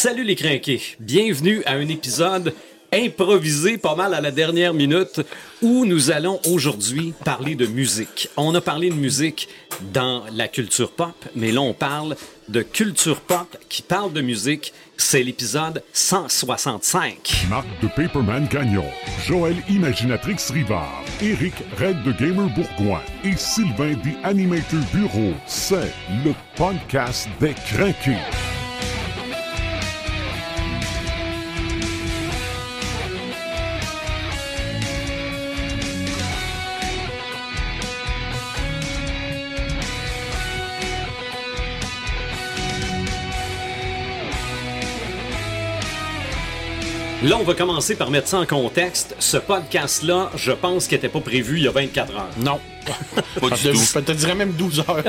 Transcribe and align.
Salut 0.00 0.22
les 0.22 0.36
crinqués, 0.36 0.80
bienvenue 1.00 1.60
à 1.66 1.72
un 1.72 1.88
épisode 1.88 2.54
improvisé 2.92 3.78
pas 3.78 3.96
mal 3.96 4.14
à 4.14 4.20
la 4.20 4.30
dernière 4.30 4.72
minute 4.72 5.22
où 5.60 5.84
nous 5.86 6.12
allons 6.12 6.38
aujourd'hui 6.46 7.14
parler 7.24 7.56
de 7.56 7.66
musique. 7.66 8.28
On 8.36 8.54
a 8.54 8.60
parlé 8.60 8.90
de 8.90 8.94
musique 8.94 9.48
dans 9.92 10.22
la 10.32 10.46
culture 10.46 10.92
pop, 10.92 11.16
mais 11.34 11.50
là 11.50 11.62
on 11.62 11.74
parle 11.74 12.14
de 12.48 12.62
culture 12.62 13.20
pop 13.20 13.56
qui 13.68 13.82
parle 13.82 14.12
de 14.12 14.20
musique. 14.20 14.72
C'est 14.96 15.24
l'épisode 15.24 15.82
165. 15.92 17.46
Marc 17.50 17.66
de 17.82 17.88
Paperman 17.88 18.46
Gagnon, 18.46 18.86
Joël 19.26 19.56
Imaginatrix 19.68 20.38
Rivard, 20.52 21.02
Eric 21.20 21.54
Red 21.76 22.04
de 22.04 22.12
Gamer 22.12 22.48
Bourgoin 22.50 23.02
et 23.24 23.36
Sylvain 23.36 23.94
des 24.04 24.16
Animator 24.22 24.78
Bureau. 24.94 25.34
C'est 25.48 25.92
le 26.24 26.34
podcast 26.56 27.28
des 27.40 27.54
craqués. 27.54 28.57
Là, 47.24 47.36
on 47.38 47.42
va 47.42 47.54
commencer 47.54 47.96
par 47.96 48.10
mettre 48.12 48.28
ça 48.28 48.38
en 48.38 48.46
contexte. 48.46 49.16
Ce 49.18 49.36
podcast-là, 49.36 50.30
je 50.36 50.52
pense 50.52 50.86
qu'il 50.86 50.96
n'était 50.96 51.08
pas 51.08 51.20
prévu 51.20 51.56
il 51.58 51.64
y 51.64 51.68
a 51.68 51.72
24 51.72 52.14
heures. 52.14 52.28
Non. 52.38 52.60
Pas 53.40 53.50
du 53.50 53.56
Je 53.62 53.70
tout. 53.70 54.00
te- 54.00 54.12
te 54.12 54.12
dirais 54.12 54.34
même 54.36 54.52
12 54.52 54.80
heures. 54.88 55.02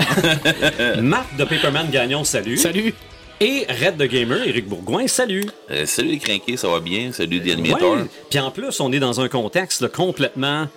Marc 1.03 1.35
de 1.37 1.43
Paperman 1.45 1.89
Gagnon, 1.91 2.23
salut. 2.23 2.57
Salut. 2.57 2.93
Et 3.39 3.65
Red 3.69 3.95
de 3.95 4.05
Gamer, 4.05 4.41
Éric 4.45 4.67
Bourgoin, 4.67 5.07
salut. 5.07 5.45
Euh, 5.71 5.85
salut 5.85 6.09
les 6.09 6.17
crinqués, 6.17 6.57
ça 6.57 6.67
va 6.67 6.79
bien? 6.81 7.11
Salut 7.13 7.39
les 7.39 7.53
animateurs. 7.53 7.93
Ouais. 7.93 8.05
Puis 8.29 8.39
en 8.39 8.51
plus, 8.51 8.79
on 8.81 8.91
est 8.91 8.99
dans 8.99 9.21
un 9.21 9.29
contexte 9.29 9.81
là, 9.81 9.87
complètement 9.87 10.67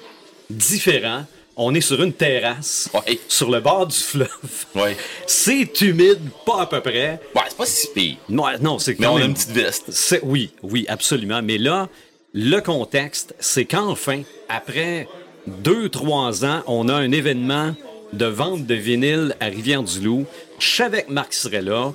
différent. 0.51 1.25
On 1.57 1.75
est 1.75 1.81
sur 1.83 2.03
une 2.03 2.13
terrasse, 2.15 2.89
Ouais. 2.95 3.19
sur 3.29 3.51
le 3.51 3.61
bord 3.61 3.87
du 3.87 3.97
fleuve. 3.97 4.29
Ouais. 4.75 4.97
C'est 5.27 5.81
humide, 5.83 6.19
pas 6.47 6.63
à 6.63 6.67
peu 6.67 6.81
près. 6.81 7.21
Ouais, 7.35 7.43
c'est 7.49 7.57
pas 7.59 7.67
si 7.67 7.89
pire. 7.95 8.17
Non, 8.29 8.45
non, 8.61 8.79
c'est 8.79 8.99
Mais 8.99 9.07
quand 9.07 9.13
on 9.13 9.17
a 9.17 9.21
même- 9.21 9.29
une 9.29 9.35
petite 9.35 9.51
veste. 9.51 9.85
C'est 9.91 10.21
oui, 10.23 10.51
oui, 10.63 10.87
absolument. 10.89 11.43
Mais 11.43 11.59
là, 11.59 11.89
le 12.33 12.61
contexte, 12.61 13.35
c'est 13.39 13.67
qu'enfin, 13.67 14.23
après 14.49 15.07
deux, 15.47 15.89
trois 15.91 16.45
ans, 16.45 16.63
on 16.67 16.89
a 16.89 16.95
un 16.95 17.13
événement 17.13 17.75
de 18.15 18.27
vente 18.27 18.65
de 18.67 18.75
vinyle 18.75 19.35
à 19.41 19.47
Rivière-du-Loup. 19.47 20.25
Je 20.59 20.69
savais 20.77 21.03
que 21.03 21.13
Marc 21.13 21.33
serait 21.35 21.63
là. 21.63 21.93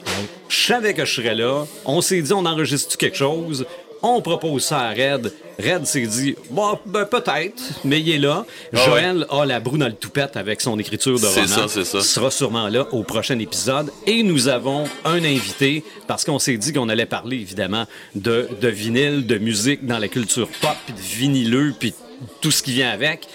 Je 0.50 0.66
savais 0.68 0.94
que 0.94 1.06
je 1.06 1.14
serais 1.16 1.36
là. 1.36 1.66
On 1.86 2.02
s'est 2.02 2.22
dit, 2.22 2.34
on 2.34 2.46
enregistre 2.46 2.98
quelque 2.98 3.18
chose? 3.18 3.66
On 4.04 4.22
propose 4.22 4.64
ça 4.64 4.80
à 4.80 4.90
Red. 4.92 5.34
Red 5.60 5.86
s'est 5.88 6.06
dit, 6.06 6.36
bon, 6.52 6.78
ben, 6.86 7.06
peut-être, 7.06 7.62
mais 7.84 8.00
il 8.00 8.10
est 8.12 8.20
là. 8.20 8.46
Ah 8.74 8.78
Joël 8.86 9.26
a 9.30 9.44
la 9.46 9.60
broue 9.60 9.78
dans 9.78 9.88
le 9.88 9.94
toupette 9.94 10.38
avec 10.38 10.62
son 10.62 10.78
écriture 10.78 11.16
de 11.20 11.26
C'est 11.26 11.42
roman. 11.42 11.56
ça, 11.56 11.68
c'est 11.68 11.84
ça. 11.86 12.02
sera 12.02 12.30
sûrement 12.30 12.68
là 12.68 12.88
au 12.92 13.04
prochain 13.04 13.40
épisode. 13.40 13.92
Et 14.06 14.22
nous 14.24 14.48
avons 14.50 14.84
un 15.04 15.24
invité, 15.24 15.84
parce 16.06 16.24
qu'on 16.26 16.38
s'est 16.40 16.58
dit 16.58 16.74
qu'on 16.74 16.90
allait 16.90 17.08
parler, 17.08 17.38
évidemment, 17.38 17.86
de, 18.14 18.48
de 18.62 18.68
vinyle, 18.68 19.26
de 19.26 19.38
musique 19.40 19.86
dans 19.86 19.98
la 19.98 20.08
culture 20.08 20.48
pop, 20.62 20.76
puis 20.86 20.94
de 20.94 21.00
vinyleux, 21.02 21.74
puis 21.80 21.94
tout 22.42 22.52
ce 22.52 22.62
qui 22.62 22.74
vient 22.74 22.90
avec. 22.92 23.28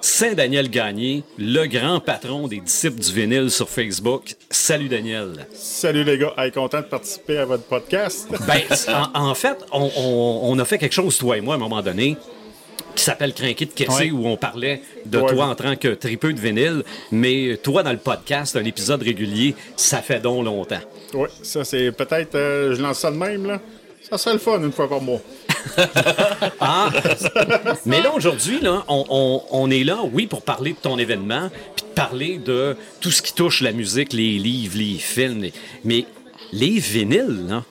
C'est 0.00 0.34
Daniel 0.34 0.70
Gagné, 0.70 1.24
le 1.38 1.66
grand 1.66 2.00
patron 2.00 2.46
des 2.46 2.60
disciples 2.60 3.00
du 3.00 3.12
vinyle 3.12 3.50
sur 3.50 3.68
Facebook. 3.68 4.34
Salut 4.50 4.88
Daniel. 4.88 5.46
Salut 5.52 6.04
les 6.04 6.16
gars. 6.18 6.32
Hey, 6.38 6.52
content 6.52 6.78
de 6.80 6.84
participer 6.86 7.38
à 7.38 7.44
votre 7.44 7.64
podcast. 7.64 8.28
Ben, 8.46 8.60
en, 9.14 9.30
en 9.30 9.34
fait, 9.34 9.58
on, 9.72 9.90
on- 9.96 10.40
on 10.44 10.58
a 10.58 10.64
fait 10.64 10.78
quelque 10.78 10.92
chose, 10.92 11.18
toi 11.18 11.36
et 11.36 11.40
moi, 11.40 11.54
à 11.54 11.56
un 11.56 11.60
moment 11.60 11.82
donné, 11.82 12.16
qui 12.94 13.02
s'appelle 13.02 13.34
Crinqué 13.34 13.66
de 13.66 13.72
Kessé, 13.72 14.04
Ouais. 14.04 14.10
où 14.12 14.26
on 14.26 14.36
parlait 14.36 14.80
de 15.06 15.18
Ouais. 15.18 15.32
toi 15.34 15.46
en 15.46 15.54
tant 15.54 15.74
que 15.76 15.88
tripeux 15.88 16.32
de 16.32 16.40
vinyle. 16.40 16.82
Mais 17.10 17.58
toi, 17.62 17.82
dans 17.82 17.92
le 17.92 17.98
podcast, 17.98 18.54
un 18.56 18.64
épisode 18.64 19.02
régulier, 19.02 19.54
ça 19.76 20.02
fait 20.02 20.20
donc 20.20 20.44
longtemps. 20.44 20.80
oui, 21.14 21.28
ça 21.42 21.64
c'est 21.64 21.90
peut-être. 21.92 22.36
euh, 22.36 22.74
je 22.76 22.80
lance 22.82 23.00
ça 23.00 23.10
de 23.10 23.16
même, 23.16 23.46
là. 23.46 23.60
Ça 24.08 24.18
serait 24.18 24.34
le 24.34 24.38
fun 24.40 24.60
une 24.62 24.70
fois 24.72 24.88
par 24.88 25.00
mois. 25.00 25.20
Ah! 26.60 26.90
Mais 27.86 28.00
là, 28.02 28.12
aujourd'hui, 28.14 28.60
là, 28.60 28.84
on, 28.88 29.04
on- 29.08 29.42
on 29.50 29.70
est 29.70 29.84
là, 29.84 29.98
oui, 30.12 30.26
pour 30.26 30.42
parler 30.42 30.72
de 30.72 30.78
ton 30.78 30.98
événement, 30.98 31.50
puis 31.76 31.84
de 31.88 31.94
parler 31.94 32.38
de 32.38 32.76
tout 33.00 33.10
ce 33.10 33.22
qui 33.22 33.32
touche 33.34 33.60
la 33.60 33.72
musique, 33.72 34.12
les 34.12 34.38
livres, 34.38 34.76
les 34.78 34.98
films. 34.98 35.42
les- 35.42 35.52
Mais 35.84 36.04
les 36.52 36.78
vinyles, 36.78 37.46
là, 37.48 37.64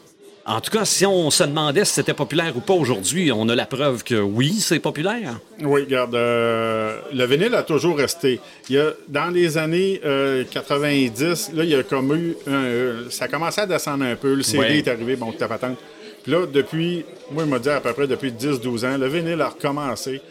en 0.47 0.61
tout 0.61 0.69
cas, 0.69 0.85
si 0.85 1.05
on 1.07 1.31
se 1.31 1.43
demandait 1.43 1.85
si 1.85 1.93
c'était 1.93 2.13
populaire 2.13 2.55
ou 2.55 2.59
pas 2.59 2.73
aujourd'hui, 2.75 3.31
on 3.31 3.49
a 3.49 3.55
la 3.55 3.65
preuve 3.65 4.03
que 4.03 4.13
oui, 4.13 4.53
c'est 4.59 4.77
populaire. 4.79 5.39
Oui, 5.63 5.81
regarde, 5.81 6.13
euh, 6.13 6.99
le 7.11 7.25
vinyle 7.25 7.55
a 7.55 7.63
toujours 7.63 7.97
resté. 7.97 8.39
Il 8.69 8.75
y 8.75 8.79
a, 8.79 8.91
dans 9.07 9.31
les 9.31 9.57
années 9.57 9.99
euh, 10.05 10.43
90, 10.51 11.51
là, 11.55 11.63
il 11.63 11.69
y 11.71 11.75
a 11.75 11.81
comme 11.81 12.13
eu. 12.15 12.35
un- 12.45 12.51
euh, 12.51 13.09
ça 13.09 13.25
a 13.25 13.27
commencé 13.27 13.61
à 13.61 13.65
descendre 13.65 14.05
un 14.05 14.15
peu. 14.15 14.35
Le 14.35 14.43
CD 14.43 14.59
Ouais. 14.59 14.77
est 14.77 14.87
arrivé, 14.87 15.15
bon, 15.15 15.31
ta 15.31 15.47
patente. 15.47 15.77
Puis 16.25 16.31
là, 16.33 16.45
depuis, 16.51 17.05
moi, 17.31 17.43
il 17.43 17.49
m'a 17.49 17.59
dit 17.59 17.69
à 17.69 17.79
peu 17.79 17.93
près 17.93 18.07
depuis 18.07 18.31
10-12 18.31 18.83
ans, 18.85 18.97
le 18.97 19.07
vinyle 19.07 19.39
a 19.41 19.49
recommencé. 19.49 20.21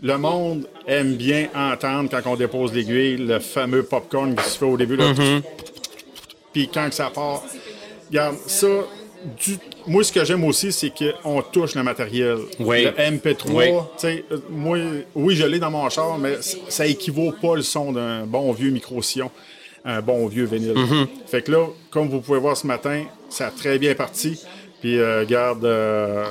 Le 0.00 0.16
monde 0.16 0.66
aime 0.86 1.14
bien 1.16 1.48
entendre 1.54 2.08
quand 2.08 2.30
on 2.30 2.36
dépose 2.36 2.72
l'aiguille 2.72 3.16
le 3.16 3.40
fameux 3.40 3.82
popcorn 3.82 4.34
qui 4.36 4.44
se 4.48 4.58
fait 4.58 4.64
au 4.64 4.76
début. 4.76 4.94
là. 4.96 5.12
Puis 6.52 6.68
quand 6.72 6.88
que 6.88 6.94
ça 6.94 7.10
part, 7.10 7.42
regarde, 8.08 8.36
ça, 8.46 8.68
du- 9.44 9.58
moi, 9.86 10.02
ce 10.04 10.12
que 10.12 10.24
j'aime 10.24 10.44
aussi, 10.44 10.72
c'est 10.72 10.90
qu'on 10.90 11.42
touche 11.42 11.74
le 11.74 11.82
matériel. 11.82 12.38
Oui. 12.60 12.84
Le 12.84 12.92
MP3, 12.92 13.50
Oui. 13.52 13.66
euh, 14.04 14.38
moi, 14.50 14.78
oui, 15.14 15.34
je 15.36 15.44
l'ai 15.46 15.58
dans 15.58 15.70
mon 15.70 15.88
char, 15.90 16.16
mais 16.18 16.36
ça 16.68 16.86
équivaut 16.86 17.32
pas 17.32 17.56
le 17.56 17.62
son 17.62 17.92
d'un 17.92 18.24
bon 18.24 18.52
vieux 18.52 18.70
micro-sillon, 18.70 19.30
un 19.84 20.00
bon 20.00 20.26
vieux 20.28 20.44
vinyle. 20.44 20.74
Mm-hmm. 20.74 21.06
Fait 21.26 21.42
que 21.42 21.52
là, 21.52 21.66
comme 21.90 22.08
vous 22.08 22.20
pouvez 22.20 22.38
voir 22.38 22.56
ce 22.56 22.66
matin, 22.66 23.04
ça 23.28 23.48
a 23.48 23.50
très 23.50 23.78
bien 23.78 23.94
parti. 23.94 24.40
Puis, 24.80 24.98
euh, 24.98 25.20
regarde, 25.20 25.64
euh, 25.64 26.24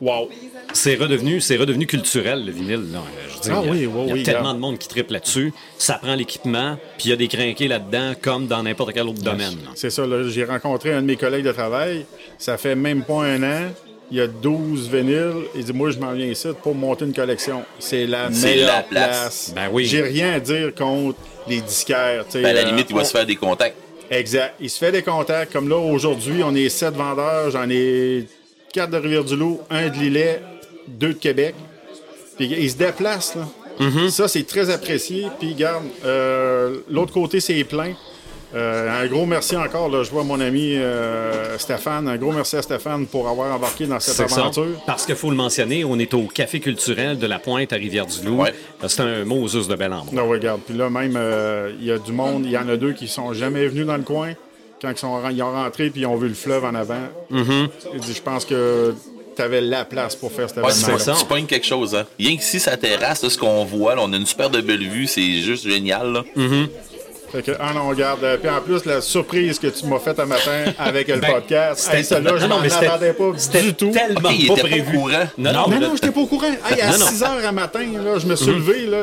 wow. 0.00 0.28
C'est 0.72 0.94
redevenu, 0.96 1.40
c'est 1.40 1.56
redevenu 1.56 1.86
culturel, 1.86 2.44
le 2.46 2.52
vinyle. 2.52 2.92
là. 2.92 3.02
Je 3.36 3.40
dire, 3.40 3.54
Ah 3.56 3.60
il 3.64 3.66
y 3.66 3.68
a, 3.68 3.72
oui, 3.72 3.86
oui, 3.86 4.02
il 4.04 4.08
y 4.08 4.10
a 4.10 4.14
oui, 4.14 4.22
tellement 4.22 4.54
de 4.54 4.58
monde 4.58 4.78
qui 4.78 4.86
triple 4.88 5.14
là-dessus. 5.14 5.52
Ça 5.78 5.94
prend 5.94 6.14
l'équipement, 6.14 6.76
puis 6.98 7.06
il 7.08 7.10
y 7.10 7.12
a 7.12 7.16
des 7.16 7.28
crinqués 7.28 7.68
là-dedans, 7.68 8.12
comme 8.20 8.46
dans 8.46 8.62
n'importe 8.62 8.92
quel 8.92 9.06
autre 9.08 9.22
domaine. 9.22 9.58
C'est 9.74 9.90
ça, 9.90 10.04
j'ai 10.28 10.44
rencontré 10.44 10.92
un 10.92 11.00
de 11.02 11.06
mes 11.06 11.16
collègues 11.16 11.44
de 11.44 11.52
travail. 11.52 12.04
Ça 12.38 12.56
fait 12.58 12.74
même 12.74 13.02
pas 13.02 13.24
un 13.24 13.42
an. 13.42 13.70
Il 14.12 14.16
y 14.16 14.20
a 14.20 14.26
12 14.26 14.90
vinyles. 14.90 15.44
Il 15.54 15.64
dit 15.64 15.72
Moi, 15.72 15.90
je 15.92 15.98
m'en 16.00 16.12
viens 16.12 16.26
ici 16.26 16.48
pour 16.64 16.74
monter 16.74 17.04
une 17.04 17.14
collection. 17.14 17.62
C'est 17.78 18.06
la 18.06 18.28
C'est 18.32 18.46
meilleure 18.56 18.66
la 18.68 18.82
place. 18.82 19.08
place. 19.08 19.52
Ben 19.54 19.68
oui. 19.72 19.84
J'ai 19.86 20.02
rien 20.02 20.32
à 20.34 20.40
dire 20.40 20.74
contre 20.74 21.16
les 21.48 21.60
disquaires. 21.60 22.24
Ben, 22.34 22.44
à 22.44 22.52
la 22.52 22.60
euh, 22.62 22.64
limite, 22.64 22.86
il 22.90 22.96
va 22.96 23.02
on- 23.02 23.04
se 23.04 23.12
faire 23.12 23.24
des 23.26 23.36
contacts. 23.36 23.76
Exact. 24.10 24.54
Il 24.60 24.68
se 24.68 24.78
fait 24.78 24.92
des 24.92 25.02
contacts. 25.02 25.52
Comme 25.52 25.68
là, 25.68 25.76
aujourd'hui, 25.76 26.42
on 26.42 26.54
est 26.54 26.68
sept 26.68 26.94
vendeurs. 26.94 27.50
J'en 27.50 27.68
ai 27.70 28.26
quatre 28.72 28.90
de 28.90 28.96
Rivière-du-Loup, 28.96 29.60
un 29.70 29.88
de 29.88 29.96
Lillet, 29.96 30.42
deux 30.88 31.14
de 31.14 31.18
Québec. 31.18 31.54
Puis 32.36 32.46
ils 32.46 32.70
se 32.70 32.76
déplacent, 32.76 33.36
là. 33.36 33.46
Mm-hmm. 33.78 34.10
Ça, 34.10 34.28
c'est 34.28 34.46
très 34.46 34.68
apprécié. 34.70 35.28
Puis, 35.38 35.54
garde, 35.54 35.84
l'autre 36.90 37.12
côté, 37.12 37.40
c'est 37.40 37.64
plein. 37.64 37.94
Euh, 38.54 39.02
un 39.04 39.06
gros 39.06 39.26
merci 39.26 39.56
encore. 39.56 39.88
Là, 39.88 40.02
je 40.02 40.10
vois 40.10 40.24
mon 40.24 40.40
ami 40.40 40.74
euh, 40.76 41.56
Stéphane. 41.58 42.08
Un 42.08 42.16
gros 42.16 42.32
merci 42.32 42.56
à 42.56 42.62
Stéphane 42.62 43.06
pour 43.06 43.28
avoir 43.28 43.54
embarqué 43.54 43.86
dans 43.86 44.00
cette 44.00 44.28
ça. 44.28 44.40
aventure. 44.40 44.66
Parce 44.86 45.06
qu'il 45.06 45.14
faut 45.14 45.30
le 45.30 45.36
mentionner, 45.36 45.84
on 45.84 45.98
est 45.98 46.12
au 46.14 46.22
Café 46.26 46.58
culturel 46.60 47.18
de 47.18 47.26
la 47.26 47.38
Pointe 47.38 47.72
à 47.72 47.76
Rivière-du-Loup. 47.76 48.42
Ouais. 48.42 48.54
C'est 48.88 49.02
un 49.02 49.24
Moses 49.24 49.68
de 49.68 49.74
bel 49.76 49.92
endroit. 49.92 50.12
Non, 50.12 50.28
regarde. 50.28 50.60
Puis 50.66 50.76
là, 50.76 50.90
même, 50.90 51.14
euh, 51.16 51.70
il 51.78 51.86
y 51.86 51.92
a 51.92 51.98
du 51.98 52.12
monde. 52.12 52.42
Il 52.44 52.50
y 52.50 52.58
en 52.58 52.68
a 52.68 52.76
deux 52.76 52.92
qui 52.92 53.06
sont 53.08 53.32
jamais 53.32 53.66
venus 53.68 53.86
dans 53.86 53.96
le 53.96 54.02
coin. 54.02 54.32
Quand 54.82 54.90
ils, 54.90 54.98
sont, 54.98 55.20
ils 55.30 55.42
ont 55.42 55.52
rentré 55.52 55.90
puis 55.90 56.00
ils 56.00 56.06
ont 56.06 56.16
vu 56.16 56.26
le 56.28 56.34
fleuve 56.34 56.64
en 56.64 56.74
avant. 56.74 57.02
Dit, 57.30 58.14
Je 58.14 58.22
pense 58.22 58.44
que 58.46 58.94
tu 59.36 59.42
avais 59.42 59.60
la 59.60 59.84
place 59.84 60.16
pour 60.16 60.32
faire 60.32 60.48
cet 60.48 60.58
Mm-hmm. 60.58 60.64
Ouais, 60.64 60.72
événement. 60.72 60.98
c'est 60.98 61.04
ça. 61.04 61.14
tu 61.20 61.26
pognes 61.26 61.46
quelque 61.46 61.66
chose, 61.66 61.94
hein. 61.94 62.04
Rien 62.18 62.36
que 62.36 62.42
si 62.42 62.58
sa 62.58 62.76
terrasse, 62.76 63.22
là, 63.22 63.30
ce 63.30 63.38
qu'on 63.38 63.64
voit, 63.64 63.94
là, 63.94 64.00
on 64.04 64.12
a 64.12 64.16
une 64.16 64.26
super 64.26 64.50
de 64.50 64.60
belle 64.60 64.88
vue, 64.88 65.06
c'est 65.06 65.40
juste 65.40 65.68
génial, 65.68 66.12
là. 66.12 66.24
Fait 67.32 67.42
que, 67.42 67.52
ah 67.60 67.72
non, 67.72 67.88
regarde. 67.88 68.38
Puis 68.40 68.50
en 68.50 68.60
plus, 68.60 68.84
la 68.86 69.00
surprise 69.00 69.58
que 69.58 69.68
tu 69.68 69.86
m'as 69.86 69.98
faite 70.00 70.18
un 70.18 70.26
matin 70.26 70.64
avec 70.78 71.06
le 71.08 71.18
Ben, 71.18 71.32
podcast, 71.32 71.80
c'était- 71.80 71.98
hey, 71.98 72.04
celle-là, 72.04 72.32
je 72.38 72.46
non, 72.46 72.58
m'en 72.58 72.62
attendais 72.64 73.12
pas 73.12 73.30
du 73.62 73.74
tout. 73.74 73.90
tellement 73.90 74.28
Ok, 74.28 74.34
il 74.38 74.46
pas 74.48 74.52
était 74.54 74.62
pas 74.62 74.68
prévu. 74.68 74.96
au 74.96 75.00
courant. 75.00 75.10
Non, 75.38 75.52
non, 75.52 75.60
Non, 75.60 75.68
mais 75.68 75.74
non, 75.76 75.80
là- 75.88 75.92
j'étais 75.94 76.10
pas 76.10 76.20
au 76.20 76.26
courant. 76.26 76.46
Hey, 76.68 76.80
à 76.80 76.90
Non, 76.90 76.98
non. 76.98 77.06
6 77.06 77.22
heures 77.22 77.46
à 77.46 77.52
matin, 77.52 77.86
là, 78.04 78.18
je 78.18 78.26
me 78.26 78.34
suis 78.34 78.50
levé. 78.52 78.86
Là, 78.86 79.02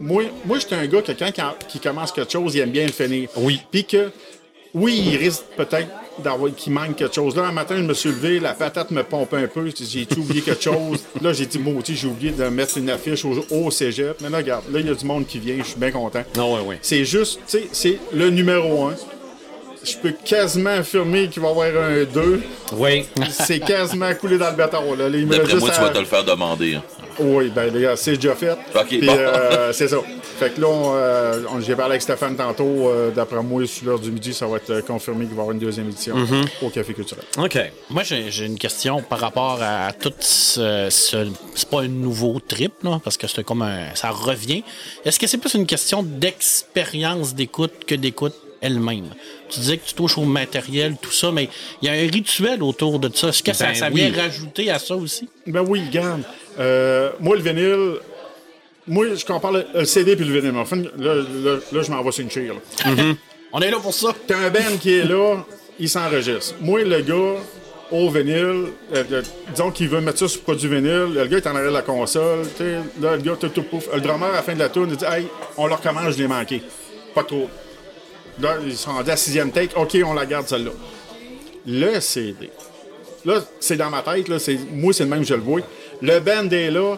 moi, 0.00 0.24
moi 0.44 0.58
j'étais 0.58 0.74
un 0.74 0.86
gars 0.86 1.02
que 1.02 1.12
quand, 1.12 1.30
quand- 1.34 1.54
qui 1.68 1.78
commence 1.78 2.10
quelque 2.12 2.32
chose, 2.32 2.54
il 2.56 2.60
aime 2.60 2.70
bien 2.70 2.86
le 2.86 2.92
finir. 2.92 3.28
Oui. 3.36 3.60
Puis 3.70 3.84
que, 3.84 4.10
oui, 4.74 5.00
il 5.12 5.16
risque 5.16 5.44
peut-être 5.56 5.88
d'avoir 6.22 6.54
qu'il 6.54 6.72
manque 6.72 6.96
quelque 6.96 7.14
chose. 7.14 7.36
Là, 7.36 7.44
un 7.44 7.52
matin, 7.52 7.76
je 7.76 7.82
me 7.82 7.94
suis 7.94 8.10
levé, 8.10 8.40
la 8.40 8.54
patate 8.54 8.90
me 8.90 9.02
pompe 9.02 9.34
un 9.34 9.46
peu. 9.46 9.70
J'ai 9.78 10.06
oublié 10.16 10.42
quelque 10.42 10.62
chose? 10.62 11.04
Là, 11.20 11.32
j'ai 11.32 11.46
dit, 11.46 11.58
moi, 11.58 11.74
j'ai 11.84 12.06
oublié 12.06 12.32
de 12.32 12.44
mettre 12.44 12.78
une 12.78 12.90
affiche 12.90 13.24
au, 13.24 13.44
au 13.50 13.70
cégep. 13.70 14.20
Mais 14.20 14.30
là, 14.30 14.38
regarde, 14.38 14.64
là, 14.70 14.80
il 14.80 14.86
y 14.86 14.90
a 14.90 14.94
du 14.94 15.04
monde 15.04 15.26
qui 15.26 15.38
vient. 15.38 15.56
Je 15.58 15.64
suis 15.70 15.78
bien 15.78 15.90
content. 15.90 16.22
Non, 16.36 16.54
ouais, 16.54 16.62
ouais. 16.62 16.78
C'est 16.82 17.04
juste, 17.04 17.40
tu 17.46 17.58
sais, 17.58 17.68
c'est 17.72 17.98
le 18.12 18.30
numéro 18.30 18.86
un. 18.86 18.94
Je 19.84 19.96
peux 19.96 20.12
quasiment 20.24 20.70
affirmer 20.70 21.28
qu'il 21.28 21.42
va 21.42 21.48
y 21.48 21.50
avoir 21.50 21.66
un 21.84 22.04
2. 22.04 22.42
Oui. 22.74 23.06
C'est 23.30 23.60
quasiment 23.60 24.12
coulé 24.14 24.38
dans 24.38 24.50
le 24.50 24.56
béton. 24.56 24.94
Là. 24.94 25.08
Il 25.08 25.26
me 25.26 25.30
reste 25.36 25.42
D'après 25.50 25.56
moi, 25.60 25.70
tu 25.74 25.80
vas 25.80 25.88
te 25.90 25.98
le 25.98 26.04
faire 26.04 26.24
demander. 26.24 26.74
hein. 26.76 26.82
Oui, 27.20 27.50
ben 27.52 27.74
les 27.74 27.80
gars, 27.82 27.96
c'est 27.96 28.14
déjà 28.14 28.36
fait. 28.36 28.52
Ok, 28.52 29.00
bon. 29.02 29.08
euh, 29.08 29.72
c'est 29.72 29.88
ça. 29.88 29.96
Fait 30.38 30.54
que 30.54 30.60
là, 30.60 30.68
on, 30.68 30.92
euh, 30.94 31.42
on- 31.52 31.60
j'ai 31.60 31.74
parlé 31.74 31.92
avec 31.94 32.02
Stéphane 32.02 32.36
tantôt. 32.36 32.88
euh, 32.90 33.10
D'après 33.10 33.42
moi, 33.42 33.66
sur 33.66 33.86
l'heure 33.86 33.98
du 33.98 34.12
midi, 34.12 34.32
ça 34.32 34.46
va 34.46 34.58
être 34.58 34.82
confirmé 34.86 35.26
qu'il 35.26 35.34
va 35.34 35.40
y 35.40 35.40
avoir 35.40 35.50
une 35.52 35.58
deuxième 35.58 35.88
édition 35.88 36.14
Mm-hmm. 36.16 36.46
au 36.62 36.70
Café 36.70 36.94
Culturel. 36.94 37.24
OK. 37.36 37.58
Moi, 37.90 38.04
j'ai 38.04 38.30
j'ai 38.30 38.44
une 38.46 38.56
question 38.58 39.02
par 39.02 39.18
rapport 39.18 39.58
à 39.60 39.92
tout 39.92 40.12
ce. 40.20 40.86
ce- 40.90 41.26
c'est 41.56 41.68
pas 41.68 41.80
un 41.80 41.88
nouveau 41.88 42.38
trip, 42.46 42.72
là, 42.84 43.00
parce 43.02 43.16
que 43.16 43.26
c'est 43.26 43.42
comme 43.42 43.62
un. 43.62 43.92
Ça 43.96 44.10
revient. 44.10 44.62
Est-ce 45.04 45.18
que 45.18 45.26
c'est 45.26 45.38
plus 45.38 45.54
une 45.54 45.66
question 45.66 46.04
d'expérience 46.04 47.34
d'écoute 47.34 47.72
que 47.84 47.96
d'écoute? 47.96 48.34
Elle-même? 48.60 49.06
Tu 49.48 49.60
disais 49.60 49.76
que 49.78 49.86
tu 49.86 49.94
touches 49.94 50.18
au 50.18 50.24
matériel, 50.24 50.96
tout 51.00 51.10
ça, 51.12 51.30
mais 51.32 51.48
il 51.82 51.86
y 51.86 51.88
a 51.90 51.92
un 51.94 52.10
rituel 52.10 52.62
autour 52.62 52.98
de 52.98 53.10
ça. 53.14 53.28
Est-ce 53.28 53.42
que 53.42 53.52
ça, 53.52 53.66
Ben 53.66 53.74
ça 53.74 53.88
oui. 53.92 54.10
vient 54.10 54.22
rajouter 54.22 54.70
à 54.70 54.78
ça 54.78 54.94
aussi? 54.96 55.28
Ben 55.46 55.64
oui, 55.66 55.82
regarde. 55.86 56.22
Euh, 56.58 57.10
moi, 57.20 57.36
le 57.36 57.42
vinyle. 57.42 57.94
Moi, 58.86 59.14
je 59.14 59.24
compare 59.24 59.52
le, 59.52 59.66
le 59.74 59.84
CD 59.84 60.16
puis 60.16 60.24
le 60.24 60.32
vinyle. 60.32 60.52
Mais 60.52 60.60
Enfin, 60.60 60.76
là, 60.76 61.14
là, 61.14 61.56
là, 61.72 61.82
je 61.82 61.90
m'en 61.90 62.02
vais 62.02 62.10
sur 62.12 62.22
une 62.22 62.30
chire. 62.30 62.54
là. 62.54 62.92
On 63.52 63.60
est 63.60 63.70
là 63.70 63.78
pour 63.78 63.94
ça. 63.94 64.14
T'as 64.26 64.38
un 64.38 64.50
band 64.50 64.76
qui 64.80 64.92
est 64.94 65.04
là, 65.04 65.36
il 65.78 65.88
s'enregistre. 65.88 66.54
Moi, 66.60 66.84
le 66.84 67.00
gars, 67.00 67.40
au 67.90 68.10
vinyle, 68.10 68.34
euh, 68.94 69.04
euh, 69.12 69.22
disons 69.50 69.70
qu'il 69.70 69.88
veut 69.88 70.00
mettre 70.02 70.18
ça 70.18 70.28
sur 70.28 70.42
produit 70.42 70.68
vinyle, 70.68 71.14
le 71.14 71.26
gars 71.26 71.38
est 71.38 71.46
en 71.46 71.54
arrière 71.54 71.70
de 71.70 71.76
la 71.76 71.82
console, 71.82 72.46
là, 73.00 73.16
le 73.16 73.22
gars, 73.22 73.36
tout, 73.40 73.48
tout, 73.48 73.62
pouf. 73.62 73.88
Le 73.94 74.00
drummer, 74.00 74.28
à 74.28 74.32
la 74.32 74.42
fin 74.42 74.52
de 74.54 74.58
la 74.58 74.68
tourne, 74.68 74.90
il 74.90 74.96
dit 74.96 75.04
Hey, 75.06 75.26
on 75.56 75.66
le 75.66 75.74
recommence, 75.74 76.14
je 76.14 76.18
l'ai 76.18 76.28
manqué. 76.28 76.60
Pas 77.14 77.24
trop. 77.24 77.48
Là, 78.40 78.56
ils 78.64 78.76
sont 78.76 78.92
rendus 78.92 79.08
à 79.10 79.12
la 79.12 79.16
sixième 79.16 79.50
take, 79.50 79.74
OK, 79.76 79.96
on 80.04 80.14
la 80.14 80.26
garde 80.26 80.46
celle-là. 80.46 80.70
Le 81.66 82.00
CD. 82.00 82.50
Là, 83.24 83.40
c'est 83.60 83.76
dans 83.76 83.90
ma 83.90 84.02
tête, 84.02 84.28
là, 84.28 84.38
c'est, 84.38 84.58
moi, 84.72 84.92
c'est 84.92 85.04
le 85.04 85.10
même, 85.10 85.24
je 85.24 85.34
le 85.34 85.40
vois. 85.40 85.60
Le 86.00 86.20
band 86.20 86.48
est 86.50 86.70
là, 86.70 86.96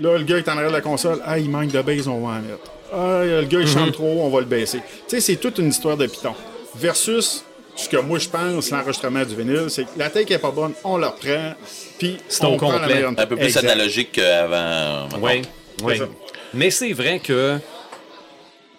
Là, 0.00 0.18
le 0.18 0.24
gars 0.24 0.38
est 0.38 0.48
en 0.48 0.52
arrière 0.56 0.70
de 0.70 0.74
la 0.74 0.80
console. 0.80 1.20
Ah, 1.24 1.38
il 1.38 1.48
manque 1.48 1.68
de 1.70 1.80
base, 1.80 2.08
on 2.08 2.18
va 2.26 2.34
en 2.34 2.40
mettre. 2.40 2.68
Ah, 2.92 3.22
le 3.24 3.44
gars, 3.44 3.60
il 3.60 3.68
chante 3.68 3.92
trop 3.92 4.04
haut, 4.12 4.22
on 4.22 4.28
va 4.28 4.40
le 4.40 4.46
baisser. 4.46 4.78
Tu 4.78 4.84
sais, 5.06 5.20
c'est 5.20 5.36
toute 5.36 5.58
une 5.58 5.68
histoire 5.68 5.96
de 5.96 6.06
piton. 6.08 6.34
Versus 6.74 7.44
ce 7.76 7.88
que 7.88 7.98
moi, 7.98 8.18
je 8.18 8.28
pense, 8.28 8.70
l'enregistrement 8.72 9.24
du 9.24 9.36
vinyle, 9.36 9.66
c'est 9.68 9.84
que 9.84 9.90
la 9.96 10.10
take 10.10 10.34
est 10.34 10.38
pas 10.38 10.50
bonne, 10.50 10.72
on 10.82 10.96
la 10.96 11.10
reprend, 11.10 11.54
puis 11.96 12.16
C'est 12.28 12.44
on 12.44 12.56
prend 12.56 12.72
la 12.72 12.78
complet. 12.80 12.94
meilleure. 12.94 13.10
Un 13.16 13.26
peu 13.26 13.36
plus 13.36 13.44
Exact. 13.46 13.64
analogique 13.66 14.10
qu'avant. 14.12 15.08
Oui. 15.22 15.42
Mais 16.52 16.70
c'est 16.70 16.92
vrai 16.92 17.20
que 17.20 17.58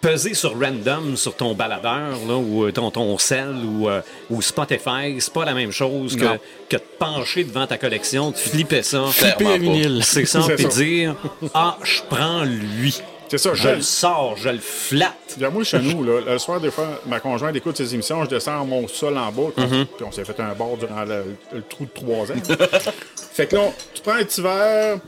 peser 0.06 0.34
sur 0.34 0.58
random 0.58 1.16
sur 1.16 1.34
ton 1.34 1.54
baladeur 1.54 2.18
là, 2.28 2.36
ou 2.36 2.64
euh, 2.64 2.72
ton, 2.72 2.92
ton 2.92 3.18
cell 3.18 3.56
ou, 3.64 3.88
euh, 3.88 4.00
ou 4.30 4.40
Spotify, 4.40 5.16
c'est 5.18 5.32
pas 5.32 5.44
la 5.44 5.54
même 5.54 5.72
chose 5.72 6.14
que, 6.14 6.38
que 6.68 6.76
de 6.76 6.82
pencher 6.98 7.42
devant 7.42 7.66
ta 7.66 7.76
collection, 7.76 8.30
de 8.30 8.36
flipper 8.36 8.82
ça. 8.82 9.04
À 9.22 9.32
pas. 9.32 9.58
vinyle. 9.58 10.02
C'est 10.04 10.24
ça, 10.24 10.40
puis 10.56 10.66
dire 10.66 11.16
Ah, 11.54 11.76
je 11.82 12.02
prends 12.08 12.44
lui. 12.44 13.00
C'est 13.28 13.38
ça, 13.38 13.54
Je 13.54 13.68
le 13.68 13.82
sors, 13.82 14.36
je 14.36 14.48
le 14.48 14.60
flatte. 14.60 15.34
Regarde, 15.34 15.54
moi, 15.54 15.64
chez 15.64 15.80
nous, 15.80 16.04
là, 16.04 16.20
le 16.24 16.38
soir, 16.38 16.60
des 16.60 16.70
fois, 16.70 17.00
ma 17.06 17.18
conjointe 17.18 17.56
écoute 17.56 17.76
ses 17.76 17.92
émissions, 17.92 18.22
je 18.22 18.30
descends 18.30 18.64
mon 18.64 18.86
sol 18.86 19.18
en 19.18 19.32
bas, 19.32 19.50
puis 19.56 20.06
on 20.06 20.12
s'est 20.12 20.24
fait 20.24 20.38
un 20.38 20.54
bord 20.54 20.76
durant 20.76 21.04
le, 21.04 21.36
le 21.52 21.62
trou 21.62 21.86
de 21.86 21.90
trois 21.90 22.30
ans. 22.30 22.34
fait 23.32 23.48
que 23.48 23.56
là, 23.56 23.72
tu 23.92 24.02
prends 24.02 24.14
un 24.14 24.24
petit 24.24 24.40
verre, 24.40 24.98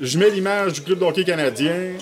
je 0.00 0.18
mets 0.18 0.30
l'image 0.30 0.72
du 0.72 0.80
club 0.80 0.98
de 0.98 1.04
hockey 1.04 1.22
canadien, 1.22 1.92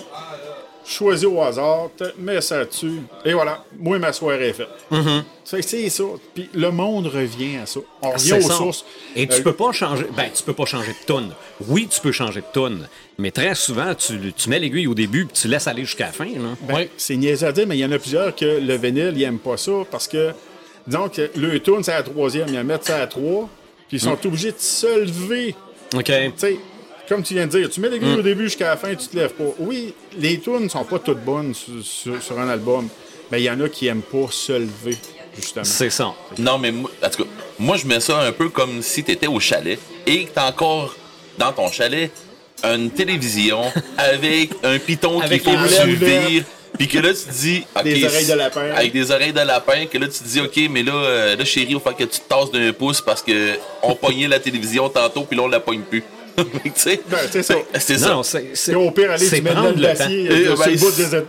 choisis 0.85 1.25
au 1.27 1.41
hasard, 1.41 1.89
mets 2.17 2.41
ça 2.41 2.65
dessus, 2.65 3.01
et 3.25 3.33
voilà, 3.33 3.63
moi, 3.79 3.99
ma 3.99 4.11
soirée 4.13 4.49
est 4.49 4.53
faite. 4.53 4.67
Fait 5.45 5.57
que 5.59 5.65
c'est 5.67 5.89
ça. 5.89 6.03
Puis 6.33 6.49
le 6.53 6.71
monde 6.71 7.07
revient 7.07 7.57
à 7.57 7.65
ça. 7.65 7.79
On 8.01 8.11
revient 8.11 8.19
C'est 8.29 8.37
aux 8.37 8.41
ça. 8.49 8.53
sources. 8.55 8.85
Et 9.15 9.27
tu 9.27 9.39
Euh, 9.39 9.43
peux 9.43 9.53
pas 9.53 9.71
changer. 9.73 10.05
Ben, 10.15 10.29
tu 10.33 10.43
peux 10.43 10.53
pas 10.53 10.65
changer 10.65 10.91
de 10.93 11.05
tonne. 11.05 11.31
Oui, 11.67 11.87
tu 11.89 11.99
peux 11.99 12.11
changer 12.13 12.39
de 12.39 12.45
tonne. 12.53 12.87
Mais 13.17 13.31
très 13.31 13.53
souvent, 13.55 13.93
tu, 13.93 14.31
tu 14.33 14.49
mets 14.49 14.59
l'aiguille 14.59 14.87
au 14.87 14.93
début 14.93 15.25
puis 15.25 15.33
tu 15.41 15.47
laisses 15.49 15.67
aller 15.67 15.83
jusqu'à 15.83 16.05
la 16.05 16.11
fin. 16.13 16.25
Là. 16.25 16.55
Ben, 16.61 16.87
C'est 16.95 17.17
niaiseux 17.17 17.47
à 17.47 17.51
dire, 17.51 17.67
mais 17.67 17.75
il 17.77 17.81
y 17.81 17.85
en 17.85 17.91
a 17.91 17.99
plusieurs 17.99 18.33
que 18.35 18.45
le 18.45 18.75
vinyle, 18.77 19.11
ils 19.15 19.19
n'aiment 19.19 19.39
pas 19.39 19.57
ça 19.57 19.71
parce 19.91 20.07
que, 20.07 20.31
disons 20.87 21.09
que 21.09 21.29
le 21.35 21.59
tune, 21.59 21.83
c'est 21.83 21.91
à 21.91 21.97
la 21.97 22.03
troisième, 22.03 22.47
ils 22.47 22.63
mettent 22.63 22.85
ça 22.85 23.01
à 23.01 23.07
trois, 23.07 23.49
puis 23.89 23.97
ils 23.97 24.01
sont 24.01 24.17
obligés 24.25 24.51
de 24.53 24.57
se 24.59 25.01
lever. 25.01 25.53
OK. 25.93 26.05
Tu 26.05 26.31
sais, 26.37 26.57
comme 27.11 27.23
tu 27.23 27.33
viens 27.33 27.45
de 27.45 27.51
dire, 27.57 27.69
tu 27.69 27.81
mets 27.81 27.89
l'aiguille 27.89 28.13
au 28.15 28.21
début 28.21 28.45
jusqu'à 28.45 28.69
la 28.69 28.77
fin, 28.77 28.95
tu 28.95 29.05
te 29.07 29.17
lèves 29.17 29.33
pas. 29.33 29.43
Oui, 29.59 29.93
les 30.17 30.39
tunes 30.39 30.69
sont 30.69 30.85
pas 30.85 30.97
toutes 30.97 31.19
bonnes 31.25 31.53
sur, 31.53 31.73
sur- 31.83 32.23
sur 32.23 32.39
un 32.39 32.47
album, 32.47 32.87
mais 33.29 33.41
il 33.41 33.43
y 33.43 33.49
en 33.49 33.59
a 33.59 33.67
qui 33.67 33.87
aiment 33.87 34.01
pas 34.01 34.27
se 34.29 34.53
lever, 34.53 34.95
justement. 35.35 35.65
C'est 35.65 35.89
ça. 35.89 36.13
Non, 36.37 36.57
mais 36.57 36.71
moi, 36.71 36.89
en 37.03 37.09
tout 37.09 37.23
cas, 37.23 37.29
moi, 37.59 37.75
je 37.75 37.85
mets 37.85 37.99
ça 37.99 38.19
un 38.21 38.31
peu 38.31 38.47
comme 38.47 38.81
si 38.81 39.03
tu 39.03 39.11
étais 39.11 39.27
au 39.27 39.41
chalet 39.41 39.77
et 40.07 40.23
que 40.23 40.33
tu 40.33 40.39
encore 40.39 40.95
dans 41.37 41.51
ton 41.51 41.69
chalet 41.69 42.09
une 42.63 42.89
télévision 42.91 43.61
avec 43.97 44.51
un 44.63 44.79
piton 44.79 45.15
qu'il 45.17 45.23
Avec 45.25 45.43
faut 45.43 45.51
les 45.51 45.57
que 45.57 45.83
tu 45.83 45.95
boulettes. 45.97 46.27
vires. 46.29 46.43
Puis 46.77 46.87
que 46.87 46.99
là, 46.99 47.09
tu 47.13 47.23
te 47.25 47.31
dis. 47.33 47.63
ok, 47.75 47.83
Des 47.83 48.05
oreilles 48.05 48.27
de 48.27 48.33
lapin. 48.33 48.71
Avec 48.73 48.93
des 48.93 49.11
oreilles 49.11 49.33
de 49.33 49.41
lapin. 49.41 49.85
Que 49.87 49.97
là, 49.97 50.07
tu 50.07 50.19
te 50.19 50.23
dis, 50.23 50.39
OK, 50.39 50.57
mais 50.69 50.81
là, 50.83 50.93
euh, 50.93 51.35
là 51.35 51.43
chérie, 51.43 51.67
il 51.71 51.79
faut 51.81 51.91
que 51.91 52.03
tu 52.05 52.19
te 52.21 52.29
tasses 52.29 52.49
d'un 52.51 52.71
pouce 52.71 53.01
parce 53.01 53.21
que 53.21 53.55
on 53.83 53.93
pognait 53.95 54.29
la 54.29 54.39
télévision 54.39 54.87
tantôt, 54.87 55.23
puis 55.23 55.35
là, 55.35 55.43
on 55.43 55.47
la 55.49 55.59
pogne 55.59 55.81
plus. 55.81 56.01
Ben, 57.09 57.17
c'est 57.29 57.43
ça. 57.43 57.55
C'est 57.79 57.97
ça. 57.97 58.09
Non, 58.09 58.23
c'est. 58.23 58.51
c'est- 58.55 58.73
au 58.75 58.91
pire, 58.91 59.13
c'est 59.17 59.37
tu 59.37 59.41
mets 59.41 59.49
de 59.49 59.55
prendre 59.55 59.75
le 59.75 59.81
l'acier 59.81 60.29
euh, 60.31 60.45
sur, 60.55 60.57
ben, 60.57 60.77
bout 60.77 60.91
des, 60.91 61.05
sur 61.05 61.11
le 61.15 61.21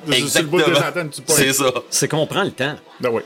bout 0.47 0.57
des 0.59 0.63
exactement. 0.65 0.89
antennes, 0.89 1.11
tu. 1.11 1.23
C'est 1.27 1.53
ça. 1.53 1.73
C'est 1.91 2.09
qu'on 2.09 2.27
prend 2.27 2.43
le 2.45 2.51
temps. 2.51 2.75
Ben 3.01 3.11
oui. 3.13 3.23